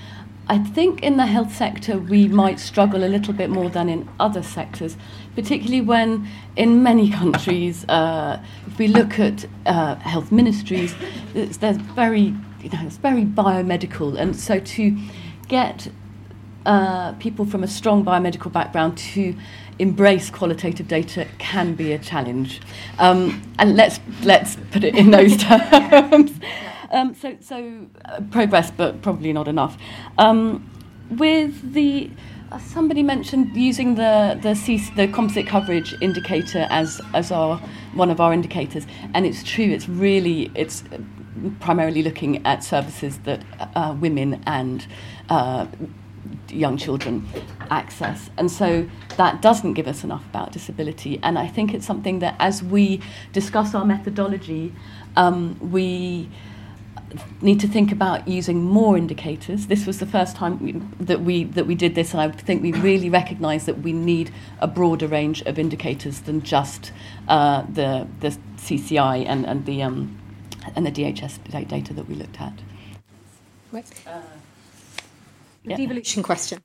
I 0.46 0.58
think 0.58 1.02
in 1.02 1.16
the 1.16 1.26
health 1.26 1.56
sector 1.56 1.98
we 1.98 2.28
might 2.28 2.60
struggle 2.60 3.06
a 3.06 3.08
little 3.08 3.34
bit 3.34 3.50
more 3.50 3.70
than 3.70 3.88
in 3.88 4.10
other 4.20 4.44
sectors, 4.44 4.98
particularly 5.36 5.80
when 5.80 6.28
in 6.56 6.84
many 6.84 7.10
countries, 7.10 7.86
uh, 7.90 8.44
if 8.68 8.78
we 8.78 8.88
look 8.88 9.20
at 9.20 9.46
uh, 9.66 9.96
health 9.96 10.32
ministries, 10.32 10.96
it's, 11.34 11.58
very, 11.58 12.36
you 12.62 12.70
know, 12.72 12.82
it's 12.84 12.98
very 12.98 13.26
biomedical, 13.26 14.18
and 14.20 14.36
so 14.36 14.60
to 14.60 14.98
get 15.48 15.90
uh, 16.66 17.14
people 17.14 17.46
from 17.46 17.64
a 17.64 17.68
strong 17.68 18.06
biomedical 18.06 18.52
background 18.52 18.98
to 18.98 19.36
embrace 19.80 20.30
qualitative 20.30 20.88
data 20.88 21.28
can 21.38 21.74
be 21.74 21.92
a 21.92 22.00
challenge. 22.00 22.62
Um, 23.00 23.42
and 23.60 23.76
let's 23.76 24.00
let's 24.24 24.56
put 24.72 24.84
it 24.84 24.96
in 24.96 25.12
those 25.12 25.36
terms. 25.44 26.32
Um, 26.92 27.16
so 27.16 27.36
so 27.42 27.88
uh, 28.06 28.22
progress, 28.32 28.72
but 28.72 29.02
probably 29.02 29.34
not 29.34 29.48
enough. 29.48 29.78
Um, 30.18 30.70
with 31.10 31.74
the 31.74 32.10
somebody 32.60 33.04
mentioned 33.04 33.56
using 33.56 33.96
the 33.96 34.40
the, 34.42 34.56
C- 34.56 34.92
the 34.96 35.08
composite 35.08 35.48
coverage 35.48 35.96
indicator 36.02 36.68
as 36.70 37.02
as 37.14 37.32
our 37.32 37.58
one 37.94 38.10
of 38.10 38.20
our 38.20 38.34
indicators, 38.34 38.86
and 39.14 39.26
it's 39.26 39.44
true. 39.44 39.66
It's 39.66 39.88
really 39.88 40.52
it's 40.56 40.84
primarily 41.60 42.04
looking 42.04 42.46
at 42.46 42.64
services 42.64 43.20
that 43.20 43.44
uh, 43.76 43.96
women 44.00 44.42
and 44.46 44.86
uh, 45.30 45.68
young 46.50 46.78
children 46.78 47.28
access. 47.70 48.30
And 48.38 48.52
so 48.52 48.88
that 49.18 49.42
doesn't 49.42 49.74
give 49.74 49.88
us 49.88 50.04
enough 50.04 50.26
about 50.26 50.52
disability. 50.52 51.20
And 51.24 51.38
I 51.38 51.48
think 51.48 51.74
it's 51.74 51.86
something 51.86 52.20
that 52.20 52.36
as 52.40 52.64
we 52.64 53.02
discuss 53.34 53.76
our 53.76 53.86
methodology, 53.86 54.74
um, 55.16 55.58
we 55.60 56.30
need 57.42 57.60
to 57.60 57.68
think 57.68 57.92
about 57.92 58.28
using 58.28 58.64
more 58.64 58.98
indicators. 58.98 59.68
This 59.68 59.86
was 59.86 60.00
the 60.00 60.06
first 60.06 60.36
time 60.36 60.60
we, 60.60 60.72
that 61.06 61.22
we 61.22 61.46
that 61.46 61.68
we 61.68 61.76
did 61.76 61.96
this, 61.96 62.14
and 62.14 62.22
I 62.22 62.30
think 62.30 62.62
we 62.62 62.72
really 62.74 63.10
recognise 63.10 63.66
that 63.66 63.80
we 63.80 63.94
need 63.94 64.32
a 64.60 64.68
broader 64.68 65.08
range 65.08 65.42
of 65.44 65.60
indicators 65.60 66.22
than 66.22 66.42
just 66.42 66.92
uh, 67.28 67.64
the 67.72 68.08
the 68.20 68.38
CCI 68.58 69.26
and 69.26 69.46
and 69.46 69.66
the 69.66 69.82
um, 69.84 70.20
and 70.76 70.86
the 70.86 70.92
DHS 70.92 71.68
data 71.68 71.94
that 71.94 72.08
we 72.08 72.16
looked 72.16 72.40
at. 72.40 72.54
Right. 73.72 73.86
the 75.66 75.76
devolution 75.76 76.24
question. 76.24 76.64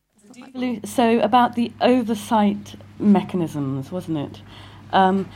So 0.85 1.21
about 1.21 1.55
the 1.57 1.73
oversight 1.81 2.77
mechanisms, 2.99 3.91
wasn't 3.91 4.19
it? 4.19 4.43
Um, 4.93 5.29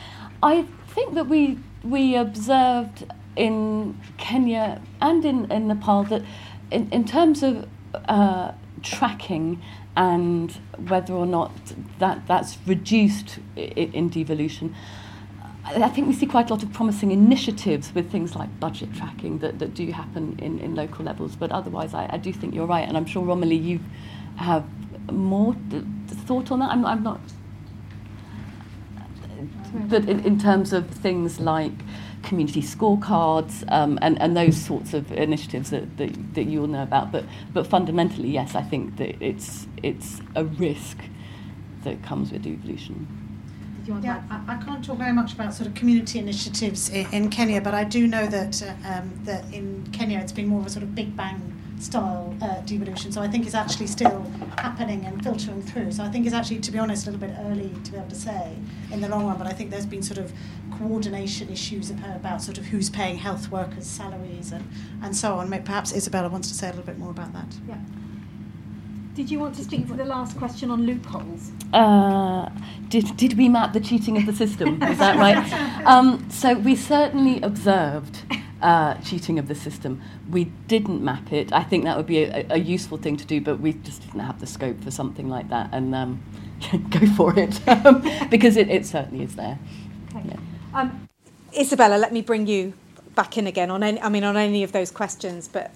I 0.42 0.66
think 0.88 1.14
that 1.14 1.28
we 1.28 1.58
we 1.82 2.14
observed 2.14 3.04
in 3.36 4.00
Kenya 4.18 4.82
and 5.00 5.24
in, 5.24 5.50
in 5.52 5.68
Nepal 5.68 6.04
that 6.04 6.22
in, 6.70 6.90
in 6.92 7.04
terms 7.04 7.42
of 7.42 7.68
uh, 8.06 8.52
tracking 8.82 9.62
and 9.96 10.52
whether 10.88 11.14
or 11.14 11.26
not 11.26 11.52
that 11.98 12.26
that's 12.26 12.58
reduced 12.66 13.38
i- 13.56 13.60
in 13.60 14.08
devolution, 14.08 14.74
I 15.64 15.82
I 15.84 15.88
think 15.90 16.08
we 16.08 16.14
see 16.14 16.26
quite 16.26 16.50
a 16.50 16.54
lot 16.54 16.62
of 16.64 16.72
promising 16.72 17.12
initiatives 17.12 17.94
with 17.94 18.10
things 18.12 18.36
like 18.36 18.50
budget 18.60 18.94
tracking 18.94 19.38
that, 19.40 19.58
that 19.60 19.74
do 19.74 19.92
happen 19.92 20.36
in, 20.40 20.58
in 20.60 20.74
local 20.74 21.04
levels. 21.04 21.36
But 21.36 21.52
otherwise, 21.52 21.94
I, 21.94 22.08
I 22.12 22.18
do 22.18 22.32
think 22.32 22.54
you're 22.54 22.66
right. 22.66 22.86
And 22.88 22.96
I'm 22.96 23.06
sure, 23.06 23.24
Romilly, 23.24 23.56
you 23.56 23.80
have 24.36 24.64
more 25.12 25.56
th- 25.70 25.84
thought 26.26 26.50
on 26.52 26.60
that. 26.60 26.70
I'm, 26.70 26.84
I'm 26.86 27.02
not. 27.02 27.20
but 29.88 30.08
in, 30.08 30.20
in 30.24 30.38
terms 30.38 30.72
of 30.72 30.88
things 30.90 31.40
like 31.40 31.72
community 32.22 32.62
scorecards 32.62 33.64
um, 33.70 33.98
and, 34.02 34.20
and 34.20 34.36
those 34.36 34.56
sorts 34.56 34.94
of 34.94 35.10
initiatives 35.12 35.70
that, 35.70 35.96
that, 35.96 36.34
that 36.34 36.44
you 36.44 36.60
all 36.60 36.66
know 36.66 36.82
about. 36.82 37.12
But, 37.12 37.24
but 37.52 37.66
fundamentally, 37.66 38.30
yes, 38.30 38.54
I 38.54 38.62
think 38.62 38.96
that 38.96 39.22
it's, 39.22 39.66
it's 39.82 40.20
a 40.34 40.44
risk 40.44 40.98
that 41.84 42.02
comes 42.02 42.32
with 42.32 42.42
devolution. 42.42 43.06
Yeah, 43.84 44.22
I, 44.30 44.54
I 44.54 44.62
can't 44.62 44.84
talk 44.84 44.98
very 44.98 45.12
much 45.12 45.32
about 45.32 45.54
sort 45.54 45.66
of 45.66 45.74
community 45.74 46.20
initiatives 46.20 46.88
in, 46.88 47.06
in 47.12 47.30
Kenya, 47.30 47.60
but 47.60 47.74
I 47.74 47.82
do 47.82 48.06
know 48.06 48.26
that 48.28 48.62
uh, 48.62 48.88
um, 48.88 49.12
that 49.24 49.52
in 49.52 49.84
Kenya 49.92 50.20
it's 50.20 50.30
been 50.30 50.46
more 50.46 50.60
of 50.60 50.66
a 50.66 50.70
sort 50.70 50.84
of 50.84 50.94
big 50.94 51.16
bang 51.16 51.52
style 51.80 52.32
uh, 52.40 52.60
devolution. 52.60 53.10
So 53.10 53.20
I 53.20 53.26
think 53.28 53.44
it's 53.44 53.56
actually 53.56 53.88
still 53.88 54.24
happening 54.56 55.04
and 55.04 55.22
filtering 55.22 55.62
through. 55.62 55.90
So 55.90 56.04
I 56.04 56.08
think 56.08 56.26
it's 56.26 56.34
actually, 56.34 56.60
to 56.60 56.70
be 56.70 56.78
honest, 56.78 57.08
a 57.08 57.10
little 57.10 57.26
bit 57.26 57.36
early 57.40 57.70
to 57.82 57.90
be 57.90 57.98
able 57.98 58.08
to 58.08 58.14
say 58.14 58.56
in 58.92 59.00
the 59.00 59.08
long 59.08 59.26
run. 59.26 59.36
But 59.36 59.48
I 59.48 59.52
think 59.52 59.70
there's 59.70 59.86
been 59.86 60.02
sort 60.02 60.18
of 60.18 60.32
coordination 60.78 61.48
issues 61.50 61.90
about 61.90 62.42
sort 62.42 62.58
of 62.58 62.64
who's 62.66 62.90
paying 62.90 63.16
health 63.16 63.50
workers' 63.50 63.86
salaries 63.86 64.52
and, 64.52 64.68
and 65.02 65.16
so 65.16 65.34
on. 65.34 65.50
Perhaps 65.62 65.94
Isabella 65.94 66.28
wants 66.28 66.48
to 66.48 66.54
say 66.54 66.68
a 66.68 66.70
little 66.70 66.84
bit 66.84 66.98
more 66.98 67.10
about 67.10 67.32
that. 67.32 67.54
Yeah. 67.68 67.78
Did 69.14 69.30
you 69.30 69.38
want 69.38 69.54
to 69.56 69.64
speak 69.64 69.86
to 69.88 69.94
the 69.94 70.06
last 70.06 70.38
question 70.38 70.70
on 70.70 70.86
loopholes? 70.86 71.50
Uh, 71.74 72.48
did, 72.88 73.14
did 73.18 73.36
we 73.36 73.46
map 73.46 73.74
the 73.74 73.80
cheating 73.80 74.16
of 74.16 74.24
the 74.24 74.32
system? 74.32 74.82
Is 74.82 74.98
that 74.98 75.16
right? 75.18 75.52
um, 75.86 76.30
so 76.30 76.54
we 76.54 76.74
certainly 76.74 77.40
observed 77.42 78.22
uh, 78.62 78.94
cheating 79.02 79.38
of 79.38 79.48
the 79.48 79.54
system. 79.54 80.00
We 80.30 80.44
didn't 80.66 81.02
map 81.02 81.30
it. 81.30 81.52
I 81.52 81.62
think 81.62 81.84
that 81.84 81.98
would 81.98 82.06
be 82.06 82.22
a, 82.22 82.46
a, 82.48 82.58
useful 82.58 82.96
thing 82.96 83.18
to 83.18 83.26
do, 83.26 83.40
but 83.40 83.60
we 83.60 83.74
just 83.74 84.02
didn't 84.02 84.20
have 84.20 84.40
the 84.40 84.46
scope 84.46 84.82
for 84.82 84.90
something 84.90 85.28
like 85.28 85.50
that. 85.50 85.68
And 85.72 85.94
um, 85.94 86.22
go 86.90 87.06
for 87.14 87.38
it 87.38 87.68
um, 87.84 88.02
because 88.30 88.56
it, 88.56 88.70
it 88.70 88.86
certainly 88.86 89.24
is 89.24 89.34
there. 89.34 89.58
Okay. 90.14 90.28
Yeah. 90.28 90.36
Um, 90.74 91.08
Isabella, 91.58 91.96
let 91.96 92.12
me 92.12 92.22
bring 92.22 92.46
you 92.46 92.72
back 93.14 93.36
in 93.36 93.46
again 93.46 93.70
on 93.70 93.82
any, 93.82 94.00
I 94.00 94.08
mean 94.08 94.24
on 94.24 94.36
any 94.36 94.62
of 94.62 94.72
those 94.72 94.90
questions, 94.90 95.48
but 95.48 95.70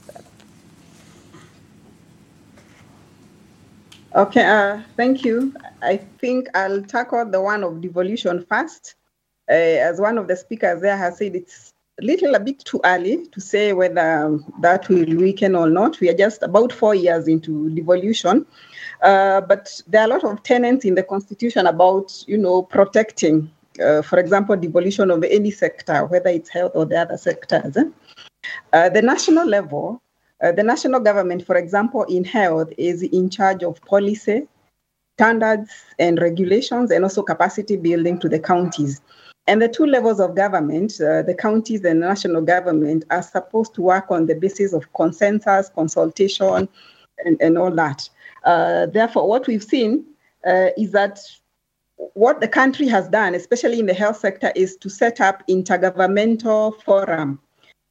Okay, 4.16 4.46
uh, 4.46 4.80
thank 4.96 5.26
you. 5.26 5.52
I 5.82 5.98
think 5.98 6.48
I'll 6.54 6.80
tackle 6.80 7.26
the 7.26 7.38
one 7.38 7.62
of 7.62 7.82
devolution 7.82 8.46
first. 8.48 8.94
Uh, 9.50 9.52
as 9.52 10.00
one 10.00 10.16
of 10.16 10.26
the 10.26 10.36
speakers 10.36 10.80
there 10.80 10.96
has 10.96 11.18
said, 11.18 11.36
it's 11.36 11.74
a 12.00 12.04
little 12.04 12.34
a 12.34 12.40
bit 12.40 12.60
too 12.60 12.80
early 12.82 13.26
to 13.26 13.40
say 13.42 13.74
whether 13.74 14.38
that 14.60 14.88
will 14.88 15.16
weaken 15.16 15.54
or 15.54 15.68
not. 15.68 16.00
We 16.00 16.08
are 16.08 16.16
just 16.16 16.42
about 16.42 16.72
four 16.72 16.94
years 16.94 17.28
into 17.28 17.68
devolution. 17.74 18.46
Uh, 19.02 19.42
but 19.42 19.82
there 19.86 20.00
are 20.00 20.04
a 20.04 20.08
lot 20.08 20.24
of 20.24 20.42
tenets 20.42 20.86
in 20.86 20.94
the 20.94 21.02
constitution 21.02 21.66
about, 21.66 22.24
you 22.26 22.38
know, 22.38 22.62
protecting, 22.62 23.50
uh, 23.80 24.02
for 24.02 24.18
example, 24.18 24.56
devolution 24.56 25.10
of 25.10 25.22
any 25.24 25.50
sector, 25.50 26.04
whether 26.06 26.30
it's 26.30 26.48
health 26.48 26.72
or 26.74 26.84
the 26.84 26.98
other 26.98 27.16
sectors. 27.16 27.76
Eh? 27.76 27.84
Uh, 28.72 28.88
the 28.88 29.02
national 29.02 29.46
level, 29.46 30.02
uh, 30.42 30.52
the 30.52 30.62
national 30.62 31.00
government, 31.00 31.44
for 31.44 31.56
example, 31.56 32.02
in 32.04 32.24
health, 32.24 32.72
is 32.78 33.02
in 33.02 33.30
charge 33.30 33.62
of 33.62 33.80
policy, 33.82 34.46
standards, 35.16 35.70
and 35.98 36.20
regulations, 36.20 36.90
and 36.90 37.04
also 37.04 37.22
capacity 37.22 37.76
building 37.76 38.18
to 38.18 38.28
the 38.28 38.38
counties. 38.38 39.00
And 39.48 39.62
the 39.62 39.68
two 39.68 39.86
levels 39.86 40.18
of 40.18 40.34
government, 40.34 41.00
uh, 41.00 41.22
the 41.22 41.34
counties 41.34 41.84
and 41.84 42.02
the 42.02 42.08
national 42.08 42.42
government, 42.42 43.04
are 43.10 43.22
supposed 43.22 43.74
to 43.74 43.82
work 43.82 44.10
on 44.10 44.26
the 44.26 44.34
basis 44.34 44.72
of 44.72 44.92
consensus, 44.94 45.68
consultation, 45.68 46.68
and, 47.24 47.40
and 47.40 47.56
all 47.56 47.70
that. 47.70 48.08
Uh, 48.44 48.86
therefore, 48.86 49.28
what 49.28 49.46
we've 49.46 49.62
seen 49.62 50.04
uh, 50.46 50.68
is 50.76 50.92
that 50.92 51.20
what 51.96 52.40
the 52.40 52.48
country 52.48 52.86
has 52.88 53.08
done, 53.08 53.34
especially 53.34 53.78
in 53.78 53.86
the 53.86 53.94
health 53.94 54.18
sector, 54.18 54.52
is 54.54 54.76
to 54.76 54.88
set 54.88 55.20
up 55.20 55.42
intergovernmental 55.48 56.80
forum 56.82 57.40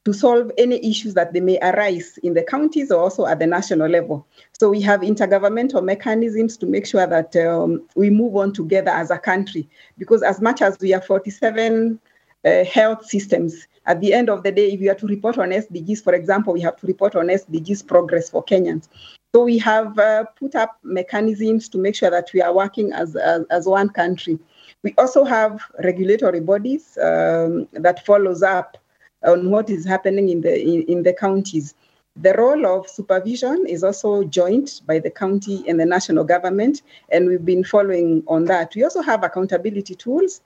to 0.06 0.12
solve 0.12 0.52
any 0.56 0.78
issues 0.88 1.14
that 1.14 1.32
they 1.32 1.40
may 1.40 1.58
arise 1.62 2.16
in 2.22 2.34
the 2.34 2.42
counties 2.44 2.92
or 2.92 3.02
also 3.02 3.26
at 3.26 3.40
the 3.40 3.46
national 3.46 3.88
level. 3.88 4.24
So 4.56 4.70
we 4.70 4.80
have 4.82 5.00
intergovernmental 5.00 5.82
mechanisms 5.82 6.56
to 6.58 6.66
make 6.66 6.86
sure 6.86 7.04
that 7.08 7.34
um, 7.34 7.84
we 7.96 8.08
move 8.08 8.36
on 8.36 8.52
together 8.52 8.92
as 8.92 9.10
a 9.10 9.18
country. 9.18 9.68
Because 9.98 10.22
as 10.22 10.40
much 10.40 10.62
as 10.62 10.78
we 10.80 10.90
have 10.90 11.04
47 11.04 11.98
uh, 12.44 12.64
health 12.64 13.04
systems, 13.04 13.66
at 13.86 14.00
the 14.00 14.12
end 14.12 14.30
of 14.30 14.44
the 14.44 14.52
day, 14.52 14.72
if 14.72 14.80
you 14.80 14.92
are 14.92 14.94
to 14.94 15.08
report 15.08 15.38
on 15.38 15.50
SDGs, 15.50 16.04
for 16.04 16.14
example, 16.14 16.52
we 16.52 16.60
have 16.60 16.76
to 16.76 16.86
report 16.86 17.16
on 17.16 17.26
SDGs 17.26 17.84
progress 17.84 18.30
for 18.30 18.44
Kenyans. 18.44 18.88
So 19.36 19.44
we 19.44 19.58
have 19.58 19.98
uh, 19.98 20.24
put 20.40 20.54
up 20.54 20.78
mechanisms 20.82 21.68
to 21.68 21.76
make 21.76 21.94
sure 21.94 22.08
that 22.08 22.30
we 22.32 22.40
are 22.40 22.54
working 22.54 22.94
as, 22.94 23.14
as, 23.16 23.44
as 23.50 23.66
one 23.66 23.90
country. 23.90 24.38
We 24.82 24.94
also 24.96 25.24
have 25.24 25.60
regulatory 25.84 26.40
bodies 26.40 26.96
um, 26.96 27.68
that 27.72 28.06
follows 28.06 28.42
up 28.42 28.78
on 29.26 29.50
what 29.50 29.68
is 29.68 29.84
happening 29.84 30.30
in 30.30 30.40
the 30.40 30.58
in, 30.58 30.84
in 30.84 31.02
the 31.02 31.12
counties. 31.12 31.74
The 32.16 32.32
role 32.32 32.64
of 32.64 32.88
supervision 32.88 33.66
is 33.68 33.84
also 33.84 34.24
joint 34.24 34.80
by 34.86 35.00
the 35.00 35.10
county 35.10 35.62
and 35.68 35.78
the 35.78 35.84
national 35.84 36.24
government, 36.24 36.80
and 37.10 37.28
we've 37.28 37.44
been 37.44 37.62
following 37.62 38.24
on 38.28 38.46
that. 38.46 38.74
We 38.74 38.84
also 38.84 39.02
have 39.02 39.22
accountability 39.22 39.96
tools, 39.96 40.40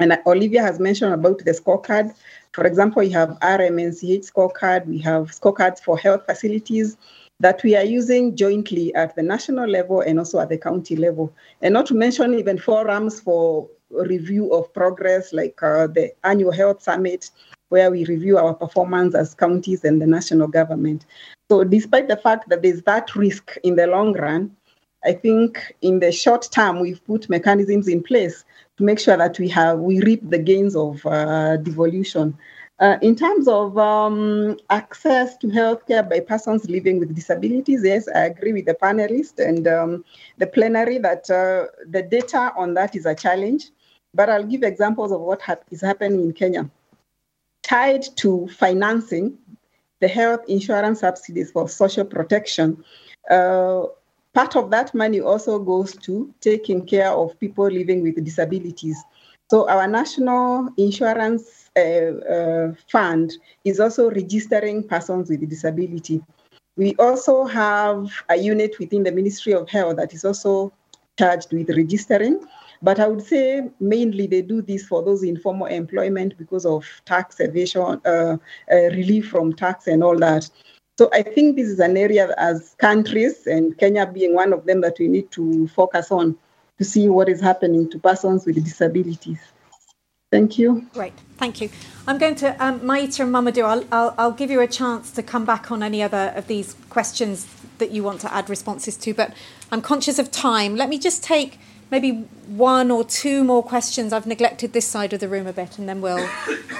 and 0.00 0.18
Olivia 0.26 0.62
has 0.62 0.80
mentioned 0.80 1.14
about 1.14 1.38
the 1.38 1.52
scorecard. 1.52 2.12
For 2.50 2.66
example, 2.66 3.02
we 3.02 3.10
have 3.10 3.38
RMNCH 3.38 4.32
scorecard, 4.32 4.84
we 4.86 4.98
have 4.98 5.30
scorecards 5.30 5.78
for 5.80 5.96
health 5.96 6.26
facilities 6.26 6.96
that 7.40 7.62
we 7.62 7.76
are 7.76 7.84
using 7.84 8.34
jointly 8.34 8.94
at 8.94 9.14
the 9.14 9.22
national 9.22 9.68
level 9.68 10.00
and 10.00 10.18
also 10.18 10.38
at 10.40 10.48
the 10.48 10.58
county 10.58 10.96
level. 10.96 11.32
And 11.62 11.74
not 11.74 11.86
to 11.86 11.94
mention 11.94 12.34
even 12.34 12.58
forums 12.58 13.20
for 13.20 13.68
review 13.90 14.52
of 14.52 14.72
progress, 14.72 15.32
like 15.32 15.62
uh, 15.62 15.86
the 15.86 16.12
annual 16.24 16.52
health 16.52 16.82
summit 16.82 17.30
where 17.68 17.90
we 17.90 18.04
review 18.04 18.38
our 18.38 18.54
performance 18.54 19.14
as 19.14 19.34
counties 19.34 19.84
and 19.84 20.00
the 20.00 20.06
national 20.06 20.48
government. 20.48 21.04
So, 21.50 21.64
despite 21.64 22.08
the 22.08 22.16
fact 22.16 22.48
that 22.48 22.62
there's 22.62 22.82
that 22.82 23.14
risk 23.14 23.56
in 23.62 23.76
the 23.76 23.86
long 23.86 24.14
run, 24.14 24.56
I 25.04 25.12
think 25.12 25.72
in 25.82 26.00
the 26.00 26.10
short 26.10 26.48
term 26.50 26.80
we've 26.80 27.04
put 27.04 27.28
mechanisms 27.28 27.86
in 27.86 28.02
place 28.02 28.44
to 28.78 28.84
make 28.84 28.98
sure 28.98 29.16
that 29.16 29.38
we 29.38 29.48
have 29.50 29.78
we 29.78 30.00
reap 30.00 30.28
the 30.28 30.38
gains 30.38 30.74
of 30.74 31.04
uh, 31.06 31.56
devolution. 31.58 32.36
Uh, 32.78 32.98
in 33.00 33.16
terms 33.16 33.48
of 33.48 33.78
um, 33.78 34.56
access 34.68 35.36
to 35.38 35.46
healthcare 35.46 36.08
by 36.08 36.20
persons 36.20 36.68
living 36.68 36.98
with 36.98 37.14
disabilities, 37.14 37.82
yes, 37.82 38.06
I 38.08 38.26
agree 38.26 38.52
with 38.52 38.66
the 38.66 38.74
panelists 38.74 39.38
and 39.38 39.66
um, 39.66 40.04
the 40.36 40.46
plenary 40.46 40.98
that 40.98 41.30
uh, 41.30 41.66
the 41.88 42.02
data 42.02 42.52
on 42.56 42.74
that 42.74 42.94
is 42.94 43.06
a 43.06 43.14
challenge. 43.14 43.70
But 44.12 44.28
I'll 44.28 44.44
give 44.44 44.62
examples 44.62 45.10
of 45.10 45.20
what 45.20 45.40
ha- 45.40 45.56
is 45.70 45.80
happening 45.80 46.20
in 46.20 46.32
Kenya 46.32 46.70
tied 47.66 48.04
to 48.16 48.46
financing 48.48 49.36
the 50.00 50.08
health 50.08 50.40
insurance 50.46 51.00
subsidies 51.00 51.50
for 51.50 51.68
social 51.68 52.04
protection. 52.04 52.84
Uh, 53.30 53.84
part 54.34 54.54
of 54.54 54.70
that 54.70 54.94
money 54.94 55.20
also 55.20 55.58
goes 55.58 55.96
to 55.96 56.32
taking 56.40 56.86
care 56.86 57.10
of 57.10 57.38
people 57.40 57.66
living 57.66 58.02
with 58.02 58.22
disabilities. 58.24 59.02
So 59.50 59.68
our 59.68 59.88
national 59.88 60.68
insurance 60.76 61.65
uh, 61.76 62.74
fund 62.90 63.32
is 63.64 63.80
also 63.80 64.10
registering 64.10 64.82
persons 64.82 65.30
with 65.30 65.48
disability. 65.48 66.22
We 66.76 66.94
also 66.98 67.44
have 67.44 68.10
a 68.28 68.36
unit 68.36 68.78
within 68.78 69.02
the 69.02 69.12
Ministry 69.12 69.52
of 69.54 69.68
Health 69.68 69.96
that 69.96 70.12
is 70.12 70.24
also 70.24 70.72
charged 71.18 71.52
with 71.52 71.70
registering. 71.70 72.44
But 72.82 73.00
I 73.00 73.08
would 73.08 73.24
say 73.24 73.68
mainly 73.80 74.26
they 74.26 74.42
do 74.42 74.60
this 74.60 74.86
for 74.86 75.02
those 75.02 75.22
informal 75.22 75.66
employment 75.66 76.36
because 76.36 76.66
of 76.66 76.84
tax 77.06 77.40
evasion, 77.40 78.00
uh, 78.04 78.36
uh, 78.70 78.76
relief 78.92 79.28
from 79.28 79.54
tax, 79.54 79.86
and 79.86 80.04
all 80.04 80.18
that. 80.18 80.50
So 80.98 81.10
I 81.12 81.22
think 81.22 81.56
this 81.56 81.68
is 81.68 81.78
an 81.78 81.96
area 81.96 82.34
as 82.38 82.74
countries, 82.78 83.46
and 83.46 83.76
Kenya 83.78 84.06
being 84.06 84.34
one 84.34 84.52
of 84.52 84.66
them, 84.66 84.82
that 84.82 84.96
we 84.98 85.08
need 85.08 85.30
to 85.32 85.68
focus 85.68 86.10
on 86.10 86.36
to 86.78 86.84
see 86.84 87.08
what 87.08 87.28
is 87.28 87.40
happening 87.40 87.90
to 87.90 87.98
persons 87.98 88.44
with 88.44 88.62
disabilities. 88.62 89.40
Thank 90.32 90.58
you. 90.58 90.88
Great, 90.92 91.12
thank 91.36 91.60
you. 91.60 91.70
I'm 92.08 92.18
going 92.18 92.34
to, 92.36 92.64
um, 92.64 92.80
Maita 92.80 93.20
and 93.20 93.32
Mamadou, 93.32 93.64
I'll, 93.64 93.84
I'll, 93.92 94.14
I'll, 94.18 94.32
give 94.32 94.50
you 94.50 94.60
a 94.60 94.66
chance 94.66 95.12
to 95.12 95.22
come 95.22 95.44
back 95.44 95.70
on 95.70 95.84
any 95.84 96.02
other 96.02 96.32
of 96.34 96.48
these 96.48 96.74
questions 96.90 97.46
that 97.78 97.92
you 97.92 98.02
want 98.02 98.20
to 98.22 98.34
add 98.34 98.50
responses 98.50 98.96
to, 98.96 99.14
but 99.14 99.32
I'm 99.70 99.80
conscious 99.80 100.18
of 100.18 100.32
time. 100.32 100.74
Let 100.74 100.88
me 100.88 100.98
just 100.98 101.22
take 101.22 101.60
maybe 101.92 102.26
one 102.48 102.90
or 102.90 103.04
two 103.04 103.44
more 103.44 103.62
questions. 103.62 104.12
I've 104.12 104.26
neglected 104.26 104.72
this 104.72 104.84
side 104.84 105.12
of 105.12 105.20
the 105.20 105.28
room 105.28 105.46
a 105.46 105.52
bit, 105.52 105.78
and 105.78 105.88
then 105.88 106.00
we'll, 106.00 106.16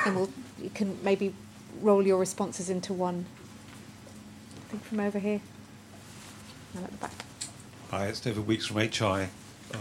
then 0.05 0.17
we'll, 0.17 0.31
you 0.61 0.71
can 0.71 0.99
maybe 1.05 1.33
roll 1.81 2.05
your 2.05 2.19
responses 2.19 2.69
into 2.69 2.93
one. 2.93 3.27
I 4.57 4.71
think 4.71 4.83
from 4.83 4.99
over 4.99 5.21
here. 5.21 5.41
And 6.75 6.85
at 6.85 6.91
the 6.91 6.97
back. 6.97 7.13
Hi, 7.93 8.07
it's 8.07 8.19
David 8.19 8.45
Weeks 8.45 8.67
from 8.67 8.79
HI. 8.79 9.29
Uh, 9.73 9.79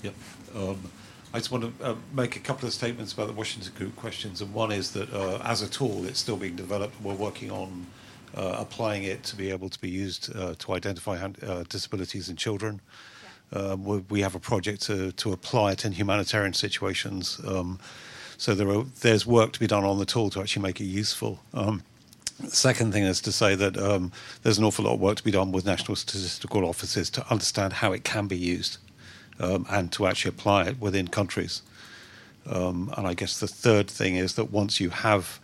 yep. 0.00 0.14
Um, 0.54 0.92
I 1.34 1.38
just 1.38 1.50
want 1.50 1.76
to 1.80 1.84
uh, 1.84 1.94
make 2.14 2.36
a 2.36 2.38
couple 2.38 2.68
of 2.68 2.72
statements 2.72 3.12
about 3.12 3.26
the 3.26 3.32
Washington 3.32 3.72
Group 3.74 3.96
questions, 3.96 4.40
and 4.40 4.54
one 4.54 4.70
is 4.70 4.92
that 4.92 5.12
uh, 5.12 5.42
as 5.44 5.62
a 5.62 5.68
tool, 5.68 6.04
it's 6.04 6.20
still 6.20 6.36
being 6.36 6.54
developed. 6.54 6.94
We're 7.02 7.14
working 7.14 7.50
on 7.50 7.88
uh, 8.36 8.54
applying 8.60 9.02
it 9.02 9.24
to 9.24 9.36
be 9.36 9.50
able 9.50 9.68
to 9.68 9.80
be 9.80 9.90
used 9.90 10.30
uh, 10.36 10.54
to 10.60 10.74
identify 10.74 11.16
uh, 11.16 11.64
disabilities 11.68 12.28
in 12.28 12.36
children. 12.36 12.80
Um, 13.52 13.84
we, 13.84 13.98
we 14.10 14.20
have 14.20 14.36
a 14.36 14.38
project 14.38 14.82
to, 14.82 15.10
to 15.10 15.32
apply 15.32 15.72
it 15.72 15.84
in 15.84 15.90
humanitarian 15.90 16.52
situations. 16.52 17.40
Um, 17.44 17.80
so 18.36 18.54
there 18.54 18.68
are, 18.68 18.84
there's 19.00 19.26
work 19.26 19.52
to 19.54 19.58
be 19.58 19.66
done 19.66 19.82
on 19.82 19.98
the 19.98 20.06
tool 20.06 20.30
to 20.30 20.40
actually 20.40 20.62
make 20.62 20.80
it 20.80 20.84
useful. 20.84 21.40
Um, 21.52 21.82
second 22.46 22.92
thing 22.92 23.02
is 23.02 23.20
to 23.22 23.32
say 23.32 23.56
that 23.56 23.76
um, 23.76 24.12
there's 24.44 24.58
an 24.58 24.64
awful 24.64 24.84
lot 24.84 24.94
of 24.94 25.00
work 25.00 25.16
to 25.16 25.24
be 25.24 25.32
done 25.32 25.50
with 25.50 25.66
national 25.66 25.96
statistical 25.96 26.64
offices 26.64 27.10
to 27.10 27.28
understand 27.28 27.72
how 27.72 27.90
it 27.90 28.04
can 28.04 28.28
be 28.28 28.38
used 28.38 28.78
um, 29.40 29.66
and 29.70 29.92
to 29.92 30.06
actually 30.06 30.30
apply 30.30 30.64
it 30.64 30.80
within 30.80 31.08
countries. 31.08 31.62
Um, 32.46 32.92
and 32.96 33.06
I 33.06 33.14
guess 33.14 33.40
the 33.40 33.48
third 33.48 33.90
thing 33.90 34.16
is 34.16 34.34
that 34.34 34.50
once 34.50 34.80
you 34.80 34.90
have 34.90 35.40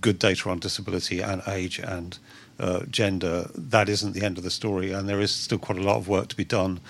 good 0.00 0.18
data 0.18 0.50
on 0.50 0.58
disability 0.58 1.20
and 1.20 1.42
age 1.46 1.78
and 1.78 2.18
uh, 2.58 2.84
gender, 2.90 3.50
that 3.54 3.88
isn't 3.88 4.12
the 4.12 4.22
end 4.22 4.38
of 4.38 4.44
the 4.44 4.50
story, 4.50 4.92
and 4.92 5.08
there 5.08 5.20
is 5.20 5.30
still 5.30 5.58
quite 5.58 5.78
a 5.78 5.82
lot 5.82 5.96
of 5.96 6.08
work 6.08 6.28
to 6.28 6.36
be 6.36 6.44
done 6.44 6.80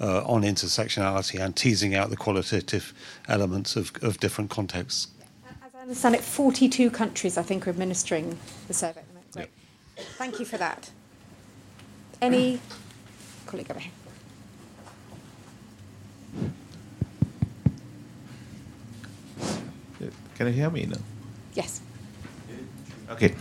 uh, 0.00 0.22
on 0.24 0.42
intersectionality 0.42 1.40
and 1.40 1.56
teasing 1.56 1.94
out 1.94 2.10
the 2.10 2.16
qualitative 2.16 2.92
elements 3.28 3.76
of, 3.76 3.92
of 4.02 4.18
different 4.20 4.50
contexts. 4.50 5.08
As 5.64 5.74
I 5.74 5.80
understand 5.80 6.14
it, 6.14 6.20
42 6.20 6.90
countries, 6.90 7.36
I 7.36 7.42
think, 7.42 7.66
are 7.66 7.70
administering 7.70 8.38
the 8.68 8.74
survey. 8.74 9.02
Great. 9.32 9.48
Yep. 9.96 10.06
Thank 10.16 10.38
you 10.38 10.44
for 10.44 10.58
that. 10.58 10.90
Any 12.20 12.60
colleague 13.46 13.70
over 13.70 13.80
here? 13.80 13.92
Can 20.36 20.46
you 20.46 20.52
hear 20.52 20.70
me 20.70 20.86
now? 20.86 20.98
Yes. 21.54 21.80
Okay. 23.10 23.34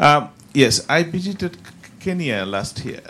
Um, 0.00 0.30
yes, 0.54 0.86
I 0.88 1.02
visited 1.02 1.58
Kenya 2.00 2.46
last 2.46 2.82
year, 2.84 3.02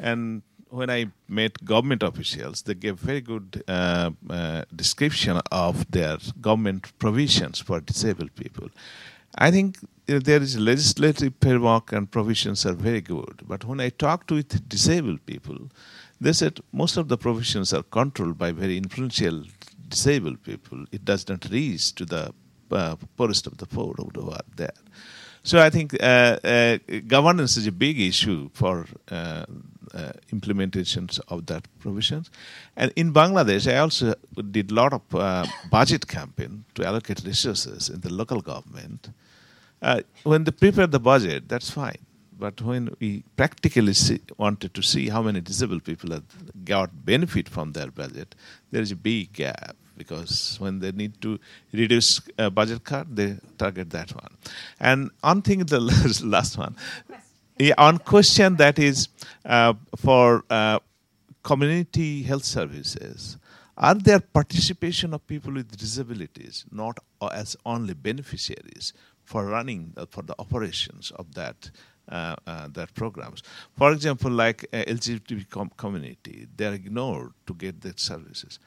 and 0.00 0.42
when 0.70 0.90
I 0.90 1.06
met 1.28 1.64
government 1.64 2.02
officials, 2.02 2.62
they 2.62 2.74
gave 2.74 2.96
very 2.98 3.20
good 3.20 3.62
uh, 3.68 4.10
uh, 4.28 4.64
description 4.74 5.40
of 5.52 5.88
their 5.90 6.18
government 6.40 6.98
provisions 6.98 7.60
for 7.60 7.80
disabled 7.80 8.34
people. 8.34 8.68
I 9.38 9.50
think 9.50 9.78
there 10.06 10.42
is 10.42 10.58
legislative 10.58 11.34
framework 11.40 11.92
and 11.92 12.10
provisions 12.10 12.66
are 12.66 12.72
very 12.72 13.00
good, 13.00 13.42
but 13.46 13.64
when 13.64 13.80
I 13.80 13.90
talked 13.90 14.30
with 14.32 14.68
disabled 14.68 15.24
people, 15.26 15.70
they 16.20 16.32
said 16.32 16.60
most 16.72 16.96
of 16.96 17.08
the 17.08 17.18
provisions 17.18 17.72
are 17.72 17.82
controlled 17.82 18.38
by 18.38 18.52
very 18.52 18.76
influential 18.76 19.44
disabled 19.88 20.42
people. 20.42 20.84
It 20.92 21.04
does 21.04 21.28
not 21.28 21.48
reach 21.50 21.94
to 21.96 22.04
the 22.04 22.32
uh, 22.70 22.96
poorest 23.16 23.46
of 23.46 23.58
the 23.58 23.66
poor 23.66 23.94
who 23.94 24.30
are 24.30 24.40
there. 24.56 24.72
So 25.46 25.60
I 25.60 25.70
think 25.70 25.94
uh, 26.02 26.38
uh, 26.42 26.78
governance 27.06 27.56
is 27.56 27.68
a 27.68 27.72
big 27.72 28.00
issue 28.00 28.50
for 28.52 28.84
uh, 29.08 29.44
uh, 29.94 30.12
implementations 30.32 31.20
of 31.28 31.46
that 31.46 31.68
provisions. 31.78 32.30
And 32.76 32.92
in 32.96 33.12
Bangladesh, 33.12 33.72
I 33.72 33.76
also 33.76 34.14
did 34.50 34.72
a 34.72 34.74
lot 34.74 34.92
of 34.92 35.02
uh, 35.14 35.46
budget 35.70 36.08
campaign 36.08 36.64
to 36.74 36.84
allocate 36.84 37.22
resources 37.24 37.88
in 37.88 38.00
the 38.00 38.12
local 38.12 38.40
government. 38.40 39.10
when 40.24 40.42
they 40.42 40.50
prepare 40.50 40.88
the 40.88 40.98
budget, 40.98 41.48
that's 41.48 41.70
fine. 41.70 42.02
But 42.38 42.60
when 42.60 42.94
we 43.00 43.24
practically 43.36 43.94
see, 43.94 44.20
wanted 44.36 44.74
to 44.74 44.82
see 44.82 45.08
how 45.08 45.22
many 45.22 45.40
disabled 45.40 45.84
people 45.84 46.10
have 46.10 46.24
got 46.64 47.04
benefit 47.04 47.48
from 47.48 47.72
their 47.72 47.90
budget, 47.90 48.34
there 48.70 48.82
is 48.82 48.92
a 48.92 48.96
big 48.96 49.32
gap 49.32 49.76
because 49.96 50.56
when 50.58 50.78
they 50.78 50.92
need 50.92 51.20
to 51.22 51.38
reduce 51.72 52.20
a 52.38 52.50
budget 52.50 52.84
cut, 52.84 53.14
they 53.14 53.36
target 53.56 53.90
that 53.90 54.14
one. 54.14 54.36
And 54.78 55.10
on 55.22 55.42
thing, 55.42 55.60
the 55.60 55.80
last 56.24 56.58
one, 56.58 56.76
yeah, 57.58 57.74
on 57.78 57.98
question 57.98 58.56
that 58.56 58.78
is 58.78 59.08
uh, 59.46 59.72
for 59.96 60.44
uh, 60.50 60.80
community 61.42 62.22
health 62.22 62.44
services, 62.44 63.38
are 63.78 63.94
there 63.94 64.20
participation 64.20 65.14
of 65.14 65.26
people 65.26 65.54
with 65.54 65.74
disabilities, 65.76 66.64
not 66.70 66.98
as 67.32 67.56
only 67.64 67.94
beneficiaries, 67.94 68.92
for 69.24 69.46
running 69.46 69.92
uh, 69.96 70.06
for 70.06 70.22
the 70.22 70.34
operations 70.38 71.10
of 71.12 71.34
that 71.34 71.70
uh, 72.08 72.36
uh, 72.46 72.68
that 72.72 72.94
programs. 72.94 73.42
For 73.76 73.92
example, 73.92 74.30
like 74.30 74.64
uh, 74.72 74.84
LGBT 74.84 75.48
com- 75.50 75.72
community, 75.76 76.46
they 76.56 76.66
are 76.66 76.74
ignored 76.74 77.32
to 77.46 77.54
get 77.54 77.80
their 77.80 77.94
services, 77.96 78.58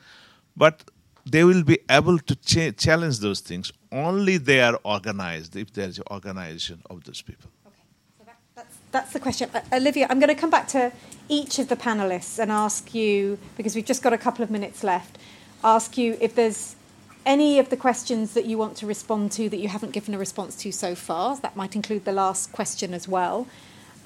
but 0.57 0.83
they 1.25 1.43
will 1.43 1.63
be 1.63 1.79
able 1.89 2.19
to 2.19 2.35
cha- 2.35 2.71
challenge 2.71 3.19
those 3.19 3.39
things 3.39 3.71
only 3.91 4.37
they 4.37 4.61
are 4.61 4.79
organized 4.83 5.55
if 5.55 5.71
there 5.73 5.87
is 5.87 5.97
an 5.97 6.03
organization 6.11 6.81
of 6.89 7.03
those 7.03 7.21
people 7.21 7.49
Okay, 7.67 7.81
so 8.17 8.23
that, 8.25 8.37
that's, 8.55 8.77
that's 8.91 9.13
the 9.13 9.19
question. 9.19 9.49
Uh, 9.53 9.61
Olivia, 9.73 10.07
I'm 10.09 10.19
going 10.19 10.33
to 10.33 10.39
come 10.39 10.49
back 10.49 10.67
to 10.69 10.91
each 11.27 11.59
of 11.59 11.67
the 11.67 11.75
panelists 11.75 12.39
and 12.39 12.51
ask 12.51 12.93
you, 12.93 13.37
because 13.57 13.75
we've 13.75 13.85
just 13.85 14.01
got 14.01 14.13
a 14.13 14.17
couple 14.17 14.43
of 14.43 14.49
minutes 14.49 14.83
left, 14.83 15.17
ask 15.63 15.97
you 15.97 16.17
if 16.19 16.35
there's 16.35 16.75
any 17.25 17.59
of 17.59 17.69
the 17.69 17.77
questions 17.77 18.33
that 18.33 18.45
you 18.45 18.57
want 18.57 18.77
to 18.77 18.85
respond 18.85 19.31
to 19.33 19.49
that 19.49 19.57
you 19.57 19.67
haven't 19.67 19.91
given 19.91 20.13
a 20.13 20.17
response 20.17 20.55
to 20.57 20.71
so 20.71 20.95
far. 20.95 21.37
That 21.37 21.55
might 21.55 21.75
include 21.75 22.05
the 22.05 22.11
last 22.11 22.51
question 22.51 22.93
as 22.93 23.07
well. 23.07 23.47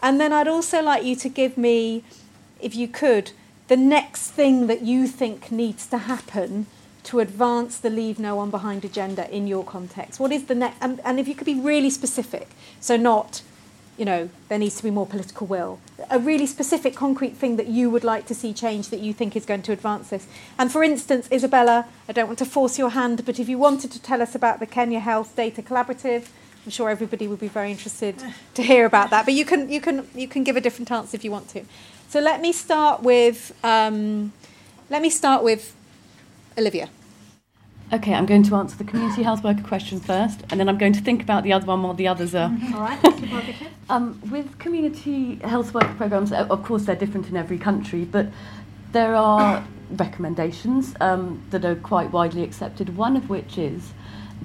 And 0.01 0.19
then 0.19 0.33
I'd 0.33 0.47
also 0.47 0.81
like 0.81 1.03
you 1.03 1.15
to 1.17 1.29
give 1.29 1.57
me, 1.57 2.03
if 2.59 2.75
you 2.75 2.87
could, 2.87 3.31
the 3.67 3.77
next 3.77 4.31
thing 4.31 4.67
that 4.67 4.81
you 4.81 5.07
think 5.07 5.51
needs 5.51 5.87
to 5.87 5.97
happen 5.99 6.65
to 7.03 7.19
advance 7.19 7.77
the 7.77 7.89
Leave 7.89 8.19
No 8.19 8.35
One 8.35 8.49
Behind 8.49 8.83
agenda 8.83 9.29
in 9.33 9.47
your 9.47 9.63
context. 9.63 10.19
What 10.19 10.31
is 10.31 10.45
the 10.45 10.55
next? 10.55 10.77
And, 10.81 10.99
and 11.05 11.19
if 11.19 11.27
you 11.27 11.35
could 11.35 11.45
be 11.45 11.59
really 11.59 11.89
specific, 11.89 12.49
so 12.79 12.97
not 12.97 13.41
you 13.97 14.05
know, 14.05 14.29
there 14.49 14.57
needs 14.57 14.75
to 14.77 14.83
be 14.83 14.89
more 14.89 15.05
political 15.05 15.45
will. 15.45 15.79
A 16.09 16.17
really 16.17 16.47
specific, 16.47 16.95
concrete 16.95 17.37
thing 17.37 17.57
that 17.57 17.67
you 17.67 17.89
would 17.89 18.03
like 18.03 18.25
to 18.27 18.35
see 18.35 18.53
change 18.53 18.89
that 18.89 18.99
you 18.99 19.13
think 19.13 19.35
is 19.35 19.45
going 19.45 19.61
to 19.63 19.71
advance 19.71 20.09
this. 20.09 20.27
And 20.57 20.71
for 20.71 20.83
instance, 20.83 21.29
Isabella, 21.31 21.85
I 22.09 22.13
don't 22.13 22.27
want 22.27 22.39
to 22.39 22.45
force 22.45 22.79
your 22.79 22.89
hand, 22.89 23.23
but 23.25 23.39
if 23.39 23.47
you 23.47 23.57
wanted 23.57 23.91
to 23.91 24.01
tell 24.01 24.21
us 24.21 24.33
about 24.33 24.59
the 24.59 24.65
Kenya 24.65 24.99
Health 24.99 25.35
Data 25.35 25.61
Collaborative, 25.61 26.27
I'm 26.65 26.71
sure 26.71 26.89
everybody 26.89 27.27
would 27.27 27.39
be 27.39 27.49
very 27.49 27.71
interested 27.71 28.15
to 28.55 28.63
hear 28.63 28.85
about 28.85 29.09
that. 29.11 29.25
But 29.25 29.33
you 29.33 29.45
can, 29.45 29.69
you 29.69 29.81
can, 29.81 30.07
you 30.15 30.27
can 30.27 30.43
give 30.43 30.55
a 30.55 30.61
different 30.61 30.91
answer 30.91 31.15
if 31.15 31.23
you 31.23 31.31
want 31.31 31.49
to. 31.49 31.63
So 32.09 32.19
let 32.19 32.41
me 32.41 32.53
start 32.53 33.03
with, 33.03 33.53
um, 33.63 34.31
let 34.89 35.01
me 35.01 35.09
start 35.09 35.43
with 35.43 35.75
Olivia. 36.57 36.89
Okay, 37.91 38.13
I'm 38.13 38.25
going 38.25 38.43
to 38.43 38.55
answer 38.55 38.75
the 38.77 38.85
community 38.85 39.21
health 39.21 39.43
worker 39.43 39.61
question 39.61 39.99
first, 39.99 40.41
and 40.49 40.59
then 40.59 40.67
I'm 40.67 40.77
going 40.77 40.93
to 40.93 41.01
think 41.01 41.21
about 41.21 41.43
the 41.43 41.53
other 41.53 41.65
one 41.65 41.83
while 41.83 41.93
the 41.93 42.07
others 42.07 42.33
are. 42.33 42.51
All 42.73 42.81
right, 42.81 42.99
um, 43.89 44.19
with 44.31 44.57
community 44.57 45.35
health 45.43 45.73
worker 45.73 45.93
programs, 45.95 46.31
of 46.31 46.63
course, 46.63 46.85
they're 46.85 46.95
different 46.95 47.27
in 47.27 47.37
every 47.37 47.57
country, 47.59 48.05
but 48.05 48.27
there 48.93 49.15
are 49.15 49.63
recommendations 49.91 50.95
um, 51.01 51.43
that 51.51 51.65
are 51.65 51.75
quite 51.75 52.11
widely 52.11 52.43
accepted, 52.43 52.95
one 52.97 53.15
of 53.15 53.29
which 53.29 53.57
is 53.57 53.93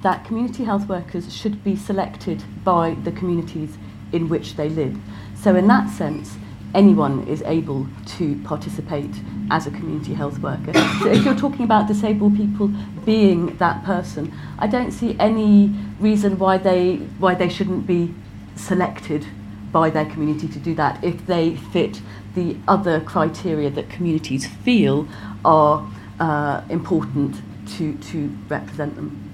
that 0.01 0.25
community 0.25 0.63
health 0.63 0.87
workers 0.87 1.35
should 1.35 1.63
be 1.63 1.75
selected 1.75 2.43
by 2.63 2.95
the 3.03 3.11
communities 3.11 3.77
in 4.11 4.29
which 4.29 4.55
they 4.55 4.69
live. 4.69 4.97
So, 5.35 5.55
in 5.55 5.67
that 5.67 5.89
sense, 5.89 6.37
anyone 6.73 7.27
is 7.27 7.41
able 7.43 7.87
to 8.05 8.35
participate 8.43 9.11
as 9.49 9.65
a 9.65 9.71
community 9.71 10.13
health 10.13 10.39
worker. 10.39 10.73
So 11.01 11.07
if 11.11 11.25
you're 11.25 11.35
talking 11.35 11.63
about 11.65 11.87
disabled 11.87 12.35
people 12.35 12.71
being 13.05 13.57
that 13.57 13.83
person, 13.83 14.33
I 14.59 14.67
don't 14.67 14.91
see 14.91 15.15
any 15.19 15.73
reason 15.99 16.37
why 16.37 16.57
they 16.57 16.97
why 17.17 17.35
they 17.35 17.49
shouldn't 17.49 17.87
be 17.87 18.13
selected 18.55 19.25
by 19.71 19.89
their 19.89 20.05
community 20.05 20.47
to 20.47 20.59
do 20.59 20.75
that 20.75 21.03
if 21.03 21.25
they 21.25 21.55
fit 21.55 22.01
the 22.35 22.55
other 22.67 22.99
criteria 23.01 23.69
that 23.69 23.89
communities 23.89 24.47
feel 24.47 25.07
are 25.45 25.87
uh, 26.19 26.61
important 26.69 27.35
to 27.77 27.93
to 27.95 28.29
represent 28.47 28.95
them. 28.95 29.25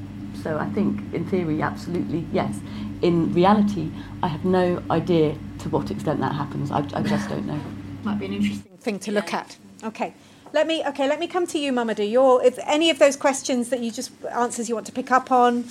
So 0.41 0.57
I 0.57 0.69
think 0.69 1.13
in 1.13 1.25
theory 1.25 1.61
absolutely 1.61 2.25
yes. 2.31 2.59
In 3.01 3.33
reality, 3.33 3.91
I 4.23 4.27
have 4.27 4.45
no 4.45 4.81
idea 4.89 5.35
to 5.65 5.69
what 5.69 5.89
extent 5.89 6.19
that 6.19 6.35
happens. 6.35 6.69
I, 6.69 6.77
I 6.93 7.01
just 7.01 7.27
don't 7.27 7.47
know. 7.47 7.59
Might 8.03 8.19
be 8.19 8.27
an 8.27 8.33
interesting 8.33 8.77
thing 8.77 8.99
to 8.99 9.11
look 9.11 9.33
at. 9.33 9.57
Okay. 9.83 10.13
Let 10.53 10.67
me 10.67 10.83
okay. 10.89 11.07
Let 11.07 11.19
me 11.19 11.27
come 11.27 11.47
to 11.47 11.57
you, 11.57 11.71
Mamadou. 11.71 12.09
Your 12.09 12.43
if 12.43 12.59
any 12.67 12.91
of 12.91 12.99
those 12.99 13.15
questions 13.17 13.69
that 13.69 13.79
you 13.79 13.89
just 13.91 14.11
answers 14.31 14.69
you 14.69 14.75
want 14.75 14.85
to 14.85 14.91
pick 14.91 15.11
up 15.11 15.31
on, 15.31 15.65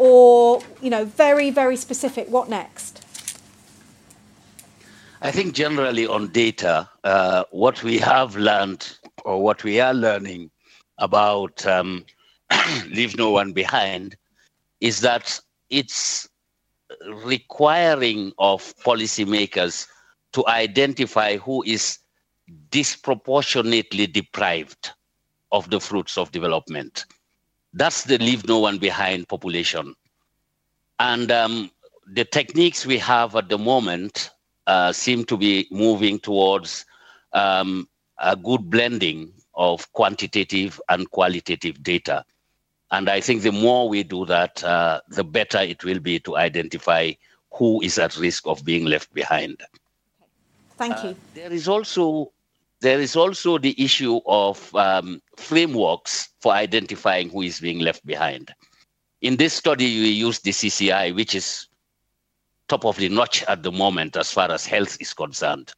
or 0.00 0.60
you 0.82 0.90
know, 0.90 1.04
very 1.04 1.50
very 1.50 1.76
specific. 1.76 2.28
What 2.28 2.48
next? 2.48 3.04
I 5.22 5.30
think 5.30 5.54
generally 5.54 6.06
on 6.08 6.28
data, 6.28 6.88
uh, 7.04 7.44
what 7.50 7.82
we 7.84 7.98
have 7.98 8.36
learned 8.36 8.98
or 9.24 9.42
what 9.42 9.62
we 9.62 9.80
are 9.80 9.94
learning 9.94 10.50
about 10.98 11.64
um, 11.66 12.04
leave 12.90 13.16
no 13.16 13.30
one 13.30 13.52
behind 13.52 14.16
is 14.80 15.00
that 15.00 15.40
it's 15.70 16.28
requiring 17.24 18.32
of 18.38 18.74
policymakers 18.78 19.86
to 20.32 20.46
identify 20.48 21.36
who 21.36 21.62
is 21.64 21.98
disproportionately 22.70 24.06
deprived 24.06 24.90
of 25.52 25.68
the 25.70 25.80
fruits 25.80 26.18
of 26.18 26.30
development. 26.32 27.06
That's 27.72 28.04
the 28.04 28.18
leave 28.18 28.46
no 28.46 28.58
one 28.58 28.78
behind 28.78 29.28
population. 29.28 29.94
And 30.98 31.30
um, 31.30 31.70
the 32.06 32.24
techniques 32.24 32.86
we 32.86 32.98
have 32.98 33.34
at 33.36 33.48
the 33.48 33.58
moment 33.58 34.30
uh, 34.66 34.92
seem 34.92 35.24
to 35.26 35.36
be 35.36 35.66
moving 35.70 36.18
towards 36.18 36.84
um, 37.32 37.88
a 38.18 38.36
good 38.36 38.70
blending 38.70 39.32
of 39.54 39.90
quantitative 39.92 40.80
and 40.88 41.10
qualitative 41.10 41.82
data. 41.82 42.24
And 42.90 43.08
I 43.08 43.20
think 43.20 43.42
the 43.42 43.52
more 43.52 43.88
we 43.88 44.02
do 44.02 44.24
that, 44.26 44.62
uh, 44.62 45.00
the 45.08 45.24
better 45.24 45.58
it 45.58 45.82
will 45.84 45.98
be 45.98 46.20
to 46.20 46.36
identify 46.36 47.12
who 47.52 47.82
is 47.82 47.98
at 47.98 48.16
risk 48.16 48.46
of 48.46 48.64
being 48.64 48.84
left 48.84 49.12
behind. 49.12 49.60
Thank 50.76 51.02
you. 51.02 51.10
Uh, 51.10 51.14
there 51.34 51.52
is 51.52 51.68
also 51.68 52.32
there 52.80 53.00
is 53.00 53.16
also 53.16 53.56
the 53.58 53.74
issue 53.82 54.20
of 54.26 54.74
um, 54.74 55.22
frameworks 55.36 56.28
for 56.40 56.52
identifying 56.52 57.30
who 57.30 57.40
is 57.40 57.58
being 57.58 57.78
left 57.78 58.04
behind. 58.04 58.52
In 59.22 59.36
this 59.36 59.54
study, 59.54 59.86
we 59.86 60.10
use 60.10 60.40
the 60.40 60.50
CCI, 60.50 61.14
which 61.14 61.34
is 61.34 61.68
top 62.68 62.84
of 62.84 62.96
the 62.96 63.08
notch 63.08 63.42
at 63.44 63.62
the 63.62 63.72
moment 63.72 64.16
as 64.16 64.30
far 64.30 64.52
as 64.52 64.66
health 64.66 65.00
is 65.00 65.14
concerned. 65.14 65.72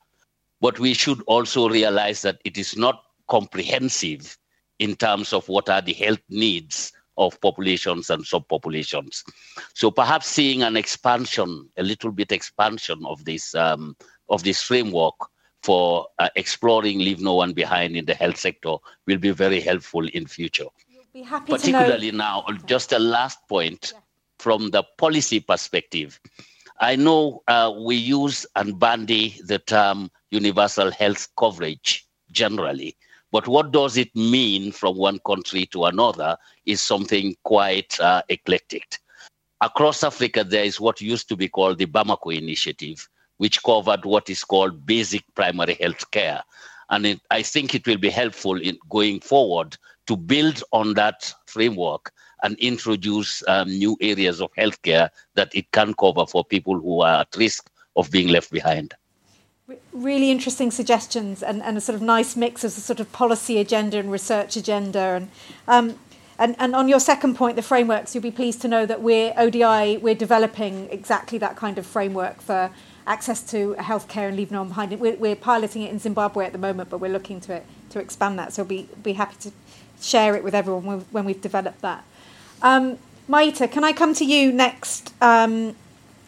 But 0.60 0.80
we 0.80 0.92
should 0.92 1.22
also 1.28 1.68
realize 1.68 2.22
that 2.22 2.40
it 2.44 2.58
is 2.58 2.76
not 2.76 3.04
comprehensive 3.28 4.36
in 4.80 4.96
terms 4.96 5.32
of 5.32 5.48
what 5.48 5.68
are 5.68 5.80
the 5.80 5.92
health 5.92 6.22
needs 6.28 6.92
of 7.18 7.38
populations 7.40 8.08
and 8.08 8.24
subpopulations. 8.24 9.22
So 9.74 9.90
perhaps 9.90 10.26
seeing 10.28 10.62
an 10.62 10.76
expansion, 10.76 11.68
a 11.76 11.82
little 11.82 12.12
bit 12.12 12.32
expansion 12.32 13.04
of 13.04 13.24
this 13.24 13.54
um, 13.54 13.96
of 14.30 14.42
this 14.44 14.62
framework 14.62 15.14
for 15.62 16.06
uh, 16.18 16.28
exploring 16.36 16.98
leave 17.00 17.20
no 17.20 17.34
one 17.34 17.52
behind 17.52 17.96
in 17.96 18.06
the 18.06 18.14
health 18.14 18.36
sector 18.36 18.76
will 19.06 19.18
be 19.18 19.30
very 19.30 19.60
helpful 19.60 20.06
in 20.08 20.26
future. 20.26 20.66
Be 21.12 21.22
happy 21.22 21.52
Particularly 21.52 22.12
now, 22.12 22.44
just 22.66 22.92
a 22.92 22.98
last 22.98 23.38
point 23.48 23.92
yeah. 23.92 24.00
from 24.38 24.70
the 24.70 24.84
policy 24.98 25.40
perspective. 25.40 26.20
I 26.80 26.94
know 26.94 27.42
uh, 27.48 27.72
we 27.76 27.96
use 27.96 28.46
and 28.54 28.78
bandy 28.78 29.40
the 29.44 29.58
term 29.58 30.10
universal 30.30 30.92
health 30.92 31.26
coverage 31.36 32.06
generally, 32.30 32.96
but 33.30 33.46
what 33.46 33.72
does 33.72 33.96
it 33.96 34.14
mean 34.14 34.72
from 34.72 34.96
one 34.96 35.18
country 35.26 35.66
to 35.66 35.84
another 35.84 36.36
is 36.66 36.80
something 36.80 37.36
quite 37.44 37.98
uh, 38.00 38.22
eclectic. 38.28 38.98
Across 39.60 40.04
Africa, 40.04 40.44
there 40.44 40.64
is 40.64 40.80
what 40.80 41.00
used 41.00 41.28
to 41.28 41.36
be 41.36 41.48
called 41.48 41.78
the 41.78 41.86
Bamako 41.86 42.36
Initiative, 42.36 43.08
which 43.38 43.62
covered 43.62 44.04
what 44.04 44.30
is 44.30 44.44
called 44.44 44.86
basic 44.86 45.24
primary 45.34 45.74
health 45.74 46.10
care. 46.10 46.42
And 46.90 47.04
it, 47.06 47.20
I 47.30 47.42
think 47.42 47.74
it 47.74 47.86
will 47.86 47.98
be 47.98 48.08
helpful 48.10 48.60
in 48.60 48.78
going 48.88 49.20
forward 49.20 49.76
to 50.06 50.16
build 50.16 50.62
on 50.72 50.94
that 50.94 51.32
framework 51.46 52.12
and 52.42 52.56
introduce 52.58 53.46
um, 53.48 53.68
new 53.68 53.96
areas 54.00 54.40
of 54.40 54.50
healthcare 54.56 55.10
that 55.34 55.54
it 55.54 55.70
can 55.72 55.92
cover 55.94 56.24
for 56.24 56.44
people 56.44 56.78
who 56.78 57.02
are 57.02 57.20
at 57.20 57.36
risk 57.36 57.68
of 57.96 58.10
being 58.10 58.28
left 58.28 58.50
behind. 58.50 58.94
Really 59.92 60.30
interesting 60.30 60.70
suggestions 60.70 61.42
and, 61.42 61.62
and 61.62 61.76
a 61.76 61.80
sort 61.82 61.94
of 61.94 62.00
nice 62.00 62.36
mix 62.36 62.64
of 62.64 62.74
the 62.74 62.80
sort 62.80 63.00
of 63.00 63.12
policy 63.12 63.58
agenda 63.58 63.98
and 63.98 64.10
research 64.10 64.56
agenda. 64.56 64.98
And, 64.98 65.30
um, 65.66 65.98
and, 66.38 66.56
and 66.58 66.74
on 66.74 66.88
your 66.88 67.00
second 67.00 67.34
point, 67.34 67.54
the 67.54 67.60
frameworks, 67.60 68.14
you'll 68.14 68.22
be 68.22 68.30
pleased 68.30 68.62
to 68.62 68.68
know 68.68 68.86
that 68.86 69.02
we're 69.02 69.34
ODI, 69.36 69.98
we're 69.98 70.14
developing 70.14 70.88
exactly 70.88 71.36
that 71.40 71.56
kind 71.56 71.76
of 71.76 71.84
framework 71.84 72.40
for 72.40 72.70
access 73.06 73.42
to 73.50 73.74
healthcare 73.78 74.28
and 74.28 74.38
leave 74.38 74.50
no 74.50 74.60
one 74.60 74.68
behind. 74.68 74.98
We're, 74.98 75.16
we're 75.16 75.36
piloting 75.36 75.82
it 75.82 75.90
in 75.90 75.98
Zimbabwe 75.98 76.46
at 76.46 76.52
the 76.52 76.58
moment, 76.58 76.88
but 76.88 76.96
we're 76.96 77.12
looking 77.12 77.38
to 77.42 77.56
it 77.56 77.66
to 77.90 78.00
expand 78.00 78.38
that. 78.38 78.54
So 78.54 78.62
we'll 78.62 78.68
be 78.68 78.88
be 79.02 79.12
happy 79.14 79.36
to 79.40 79.52
share 80.00 80.34
it 80.34 80.42
with 80.42 80.54
everyone 80.54 81.00
when 81.10 81.24
we've 81.26 81.42
developed 81.42 81.82
that. 81.82 82.04
Um, 82.62 82.96
Maita, 83.28 83.70
can 83.70 83.84
I 83.84 83.92
come 83.92 84.14
to 84.14 84.24
you 84.24 84.50
next? 84.50 85.12
Um, 85.20 85.76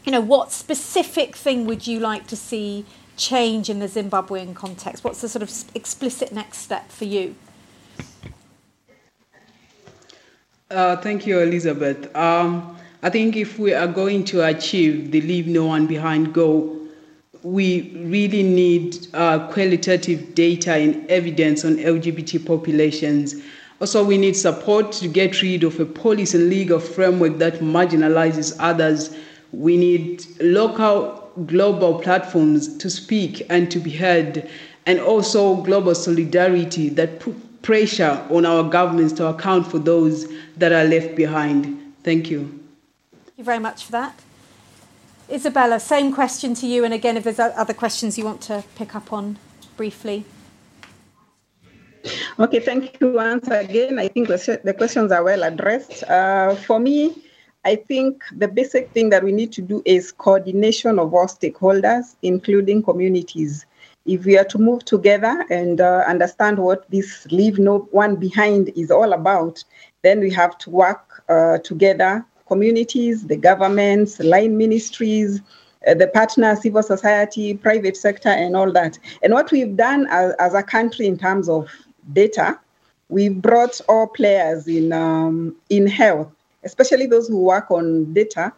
you 0.05 0.13
know, 0.13 0.21
what 0.21 0.51
specific 0.53 1.37
thing 1.37 1.67
would 1.67 1.87
you 1.87 2.01
like 2.01 2.27
to 2.27 2.37
see 2.37 2.85
change 3.21 3.69
in 3.69 3.79
the 3.79 3.87
Zimbabwean 3.87 4.55
context? 4.55 5.05
What's 5.05 5.21
the 5.21 5.29
sort 5.29 5.43
of 5.43 5.53
explicit 5.75 6.33
next 6.33 6.59
step 6.59 6.91
for 6.91 7.05
you? 7.05 7.37
Uh, 10.71 10.97
thank 10.97 11.27
you, 11.27 11.39
Elizabeth. 11.41 12.15
Um, 12.17 12.79
I 13.03 13.11
think 13.11 13.37
if 13.37 13.59
we 13.59 13.75
are 13.75 13.89
going 13.89 14.25
to 14.27 14.47
achieve 14.47 15.11
the 15.11 15.21
leave 15.21 15.47
no 15.47 15.67
one 15.67 15.87
behind 15.87 16.33
goal, 16.33 16.79
we 17.43 17.91
really 17.97 18.43
need 18.43 19.09
uh, 19.15 19.49
qualitative 19.49 20.35
data 20.35 20.75
and 20.75 21.09
evidence 21.11 21.65
on 21.65 21.77
LGBT 21.77 22.47
populations. 22.47 23.37
Also, 23.81 24.05
we 24.05 24.19
need 24.19 24.37
support 24.37 24.93
to 24.93 25.09
get 25.09 25.41
rid 25.41 25.65
of 25.65 25.81
a 25.81 25.87
policy 25.87 26.37
and 26.39 26.51
legal 26.51 26.79
framework 26.79 27.39
that 27.39 27.55
marginalizes 27.61 28.55
others. 28.59 29.17
We 29.53 29.77
need 29.77 30.25
local, 30.41 31.20
global 31.47 32.01
platforms 32.01 32.77
to 32.79 32.91
speak 32.91 33.43
and 33.51 33.71
to 33.71 33.79
be 33.79 33.91
heard, 33.91 34.49
and 34.87 35.01
also 35.01 35.57
global 35.57 35.95
solidarity 35.95 36.89
that 36.91 37.21
put 37.21 37.63
pressure 37.63 38.27
on 38.31 38.47
our 38.47 38.63
governments 38.69 39.13
to 39.15 39.27
account 39.27 39.67
for 39.67 39.79
those 39.79 40.27
that 40.57 40.73
are 40.73 40.85
left 40.85 41.15
behind. 41.15 41.79
Thank 42.03 42.31
you 42.31 42.61
Thank 43.13 43.39
you 43.39 43.45
very 43.45 43.59
much 43.59 43.85
for 43.87 43.93
that. 43.93 44.21
Isabella, 45.31 45.81
same 45.81 46.13
question 46.13 46.53
to 46.57 46.67
you, 46.67 46.85
and 46.85 46.93
again, 46.93 47.17
if 47.17 47.25
there's 47.25 47.39
other 47.39 47.73
questions 47.73 48.19
you 48.19 48.25
want 48.25 48.43
to 48.43 48.65
pick 48.75 48.95
up 48.95 49.13
on 49.13 49.39
briefly. 49.77 50.25
Okay, 52.39 52.61
thank 52.61 53.01
you 53.01 53.13
once 53.13 53.49
again. 53.49 53.99
I 53.99 54.09
think 54.09 54.29
the 54.29 54.75
questions 54.77 55.13
are 55.13 55.23
well 55.23 55.43
addressed. 55.43 56.03
Uh, 56.03 56.55
for 56.55 56.81
me, 56.81 57.17
I 57.65 57.77
think 57.77 58.23
the 58.35 58.49
basic 58.49 58.91
thing 58.93 59.11
that 59.11 59.23
we 59.23 59.33
need 59.33 59.53
to 59.53 59.63
do 59.63 59.83
is 59.85 60.13
coordination 60.13 60.99
of 60.99 61.13
all 61.13 61.27
stakeholders, 61.27 62.17
including 62.23 62.83
communities. 62.83 63.67
If 64.07 64.25
we 64.25 64.39
are 64.39 64.45
to 64.45 64.59
move 64.59 64.85
together 64.87 65.45
and 65.51 65.81
uh, 65.81 66.05
understand 66.07 66.59
what 66.59 66.91
this 66.91 67.27
leave 67.31 67.59
no 67.59 67.81
one 67.91 68.17
behind 68.17 68.71
is 68.77 68.91
all 68.91 69.13
about, 69.13 69.63
then 70.03 70.21
we 70.21 70.31
have 70.31 70.57
to 70.59 70.71
work 70.71 71.23
uh, 71.29 71.59
together 71.59 72.25
communities, 72.51 73.27
the 73.29 73.37
governments, 73.37 74.19
line 74.19 74.59
ministries, 74.59 75.41
uh, 75.87 75.95
the 75.95 76.09
partner, 76.09 76.57
civil 76.57 76.83
society, 76.83 77.55
private 77.55 77.97
sector, 77.97 78.29
and 78.29 78.57
all 78.57 78.73
that. 78.73 78.99
And 79.23 79.33
what 79.33 79.53
we've 79.53 79.77
done 79.77 80.09
as, 80.11 80.35
as 80.41 80.55
a 80.55 80.63
country 80.63 81.07
in 81.07 81.17
terms 81.17 81.49
of 81.49 81.71
data, 82.13 82.59
we've 83.09 83.41
brought 83.41 83.81
all 83.89 84.09
players 84.09 84.67
in 84.67 84.93
um, 84.93 85.55
in 85.69 85.87
health, 85.87 86.33
especially 86.65 87.07
those 87.07 87.29
who 87.29 87.39
work 87.39 87.71
on 87.71 88.13
data, 88.13 88.53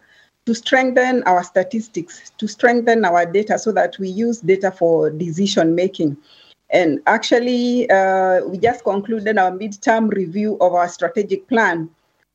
to 0.45 0.53
strengthen 0.53 1.23
our 1.23 1.43
statistics, 1.43 2.31
to 2.37 2.47
strengthen 2.47 3.05
our 3.05 3.25
data, 3.25 3.57
so 3.57 3.71
that 3.71 3.97
we 3.99 4.09
use 4.09 4.41
data 4.41 4.71
for 4.71 5.09
decision 5.09 5.73
making. 5.73 6.17
And 6.69 6.99
actually, 7.07 7.89
uh, 7.89 8.41
we 8.45 8.57
just 8.57 8.83
concluded 8.83 9.37
our 9.37 9.51
midterm 9.51 10.11
review 10.11 10.57
of 10.59 10.73
our 10.73 10.89
strategic 10.89 11.47
plan 11.47 11.89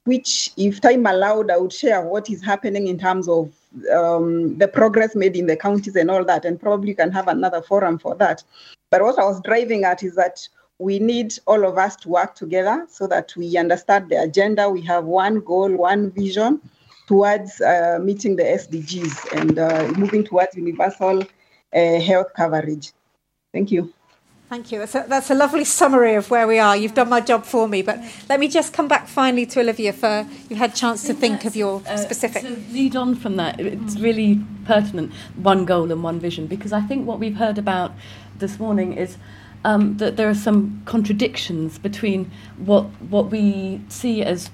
which, 0.09 0.51
if 0.57 0.81
time 0.81 1.05
allowed, 1.05 1.51
I 1.51 1.59
would 1.59 1.73
share 1.73 2.01
what 2.01 2.31
is 2.31 2.43
happening 2.43 2.87
in 2.87 2.99
terms 2.99 3.29
of 3.29 3.53
um, 3.95 4.57
the 4.57 4.67
progress 4.67 5.15
made 5.15 5.37
in 5.37 5.47
the 5.47 5.55
counties 5.55 5.97
and 5.97 6.11
all 6.11 6.25
that, 6.25 6.47
and 6.47 6.59
probably 6.59 6.89
you 6.89 6.97
can 6.97 7.13
have 7.13 7.29
another 7.29 7.61
forum 7.61 7.99
for 7.99 8.15
that. 8.15 8.43
But 8.91 9.03
what 9.03 9.19
I 9.19 9.25
was 9.25 9.43
driving 9.43 9.85
at 9.85 10.03
is 10.03 10.15
that 10.15 10.49
we 10.79 10.99
need 10.99 11.35
all 11.47 11.65
of 11.65 11.77
us 11.77 11.97
to 11.97 12.09
work 12.09 12.35
together 12.35 12.87
so 12.89 13.07
that 13.09 13.35
we 13.37 13.57
understand 13.57 14.11
the 14.11 14.23
agenda. 14.23 14.71
We 14.71 14.83
have 14.83 15.05
one 15.05 15.41
goal, 15.41 15.75
one 15.77 16.11
vision 16.11 16.61
towards 17.07 17.61
uh, 17.61 17.99
meeting 18.01 18.37
the 18.37 18.45
SDGs 18.45 19.33
and 19.33 19.59
uh, 19.59 19.93
moving 19.99 20.25
towards 20.25 20.55
universal 20.55 21.23
uh, 21.75 22.01
health 22.01 22.29
coverage. 22.37 22.93
Thank 23.53 23.73
you. 23.73 23.93
Thank 24.49 24.73
you. 24.73 24.79
That's 24.79 24.95
a, 24.95 25.05
that's 25.07 25.31
a 25.31 25.35
lovely 25.35 25.65
summary 25.65 26.15
of 26.15 26.31
where 26.31 26.47
we 26.47 26.59
are. 26.59 26.75
You've 26.75 26.95
done 26.95 27.11
my 27.11 27.21
job 27.21 27.45
for 27.45 27.69
me. 27.69 27.83
But 27.83 28.01
let 28.31 28.41
me 28.41 28.49
just 28.49 28.73
come 28.73 28.89
back 28.89 29.07
finally 29.07 29.45
to 29.47 29.61
Olivia 29.61 29.93
for 29.93 30.27
you've 30.49 30.59
had 30.59 30.73
a 30.73 30.77
chance 30.77 31.07
to 31.07 31.13
think 31.13 31.45
of 31.45 31.55
your 31.55 31.83
uh, 31.87 31.99
specific. 31.99 32.43
To 32.43 32.57
lead 32.73 32.97
on 32.97 33.15
from 33.15 33.37
that, 33.37 33.61
it's 33.61 33.99
really 33.99 34.41
pertinent 34.65 35.13
one 35.37 35.67
goal 35.67 35.93
and 35.93 36.03
one 36.03 36.19
vision 36.19 36.47
because 36.47 36.73
I 36.73 36.81
think 36.81 37.07
what 37.07 37.19
we've 37.19 37.37
heard 37.37 37.59
about 37.59 37.93
this 38.39 38.59
morning 38.59 38.95
is 38.95 39.19
um, 39.65 39.97
that 39.99 40.17
there 40.17 40.29
are 40.29 40.35
some 40.35 40.83
contradictions 40.85 41.79
between 41.79 42.31
what 42.57 42.85
what 43.11 43.31
we 43.31 43.81
see 43.89 44.23
as 44.23 44.51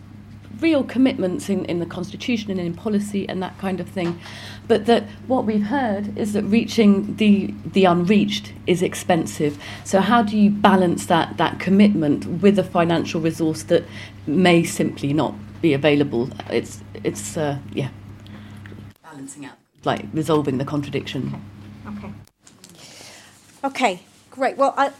real 0.60 0.85
commitments 0.85 1.48
in, 1.48 1.64
in 1.64 1.81
the 1.81 1.86
constitution 1.86 2.51
and 2.51 2.60
in 2.60 2.72
policy 2.72 3.28
and 3.28 3.43
that 3.43 3.59
kind 3.59 3.81
of 3.81 3.89
thing 3.89 4.18
but 4.66 4.86
that 4.86 5.05
what 5.26 5.44
we've 5.44 5.64
heard 5.64 6.16
is 6.16 6.32
that 6.32 6.43
reaching 6.44 7.16
the 7.16 7.52
the 7.64 7.85
unreached 7.85 8.52
is 8.66 8.82
expensive. 8.82 9.62
So 9.85 10.01
how 10.01 10.22
do 10.22 10.39
you 10.39 10.51
balance 10.51 11.06
that 11.06 11.36
that 11.36 11.60
commitment 11.60 12.26
with 12.43 12.59
a 12.59 12.64
financial 12.64 13.20
resource 13.20 13.64
that 13.64 13.85
may 14.26 14.64
simply 14.64 15.12
not 15.12 15.35
be 15.60 15.74
available? 15.74 16.31
It's 16.51 16.82
it's 16.94 17.36
uh, 17.36 17.59
yeah, 17.74 17.90
balancing 19.02 19.44
out 19.44 19.59
like 19.85 20.06
resolving 20.12 20.59
the 20.59 20.64
contradiction. 20.64 21.43
Okay. 21.86 22.12
Okay, 23.64 24.02
great. 24.35 24.56
Well, 24.56 24.74
I. 24.77 24.93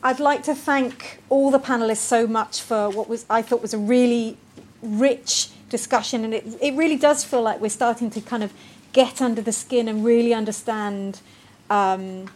I'd 0.00 0.20
like 0.20 0.44
to 0.44 0.54
thank 0.54 1.18
all 1.28 1.50
the 1.50 1.58
panelists 1.58 2.06
so 2.06 2.26
much 2.26 2.60
for 2.62 2.88
what 2.88 3.08
was 3.08 3.26
I 3.28 3.42
thought 3.42 3.62
was 3.62 3.74
a 3.74 3.78
really 3.78 4.36
rich 4.80 5.50
discussion, 5.70 6.24
and 6.24 6.32
it, 6.34 6.44
it 6.60 6.74
really 6.74 6.96
does 6.96 7.24
feel 7.24 7.42
like 7.42 7.60
we're 7.60 7.68
starting 7.68 8.10
to 8.10 8.20
kind 8.20 8.44
of 8.44 8.52
get 8.92 9.20
under 9.20 9.42
the 9.42 9.52
skin 9.52 9.88
and 9.88 10.04
really 10.04 10.32
understand 10.32 11.20
um, 11.68 12.30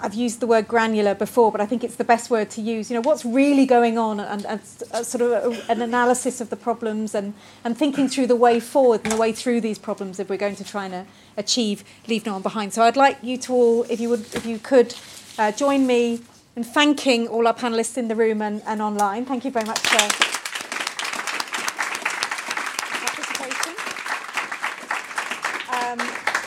I've 0.00 0.14
used 0.14 0.40
the 0.40 0.46
word 0.46 0.68
granular 0.68 1.14
before, 1.14 1.50
but 1.50 1.60
I 1.60 1.66
think 1.66 1.84
it's 1.84 1.96
the 1.96 2.04
best 2.04 2.30
word 2.30 2.50
to 2.50 2.60
use. 2.60 2.90
You 2.90 2.94
know, 2.94 3.00
what's 3.00 3.24
really 3.24 3.66
going 3.66 3.98
on, 3.98 4.20
and, 4.20 4.44
and 4.46 4.64
sort 4.64 5.22
of 5.22 5.30
a, 5.32 5.70
an 5.72 5.82
analysis 5.82 6.40
of 6.40 6.50
the 6.50 6.56
problems, 6.56 7.14
and, 7.14 7.34
and 7.64 7.76
thinking 7.76 8.08
through 8.08 8.26
the 8.26 8.36
way 8.36 8.60
forward 8.60 9.02
and 9.04 9.12
the 9.12 9.16
way 9.16 9.32
through 9.32 9.60
these 9.60 9.78
problems 9.78 10.18
if 10.18 10.28
we're 10.28 10.36
going 10.36 10.56
to 10.56 10.64
try 10.64 10.86
and 10.86 10.94
uh, 10.94 11.04
achieve 11.36 11.84
leave 12.06 12.26
no 12.26 12.34
one 12.34 12.42
behind. 12.42 12.72
So 12.72 12.82
I'd 12.82 12.96
like 12.96 13.18
you 13.22 13.36
to 13.38 13.52
all, 13.52 13.82
if 13.84 14.00
you 14.00 14.08
would, 14.10 14.20
if 14.34 14.46
you 14.46 14.58
could, 14.58 14.94
uh, 15.38 15.52
join 15.52 15.86
me 15.86 16.20
in 16.56 16.64
thanking 16.64 17.26
all 17.26 17.46
our 17.46 17.54
panelists 17.54 17.96
in 17.96 18.08
the 18.08 18.14
room 18.14 18.40
and, 18.40 18.62
and 18.66 18.80
online. 18.80 19.24
Thank 19.24 19.44
you 19.44 19.50
very 19.50 19.66
much 19.66 19.80
for. 19.80 20.43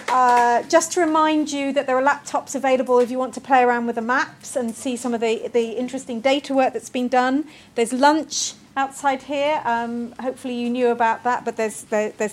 Uh, 0.09 0.63
just 0.63 0.93
to 0.93 1.01
remind 1.01 1.51
you 1.51 1.73
that 1.73 1.85
there 1.85 1.97
are 1.97 2.01
laptops 2.01 2.55
available 2.55 2.99
if 2.99 3.11
you 3.11 3.17
want 3.17 3.33
to 3.33 3.41
play 3.41 3.61
around 3.61 3.85
with 3.85 3.95
the 3.95 4.01
maps 4.01 4.55
and 4.55 4.73
see 4.73 4.95
some 4.95 5.13
of 5.13 5.19
the, 5.19 5.49
the 5.51 5.71
interesting 5.71 6.21
data 6.21 6.53
work 6.53 6.71
that's 6.71 6.89
been 6.89 7.09
done. 7.09 7.45
There's 7.75 7.91
lunch 7.91 8.53
outside 8.77 9.23
here. 9.23 9.61
Um, 9.65 10.13
hopefully 10.21 10.53
you 10.53 10.69
knew 10.69 10.87
about 10.87 11.23
that, 11.25 11.43
but 11.43 11.57
there's, 11.57 11.83
there, 11.85 12.11
there's 12.11 12.25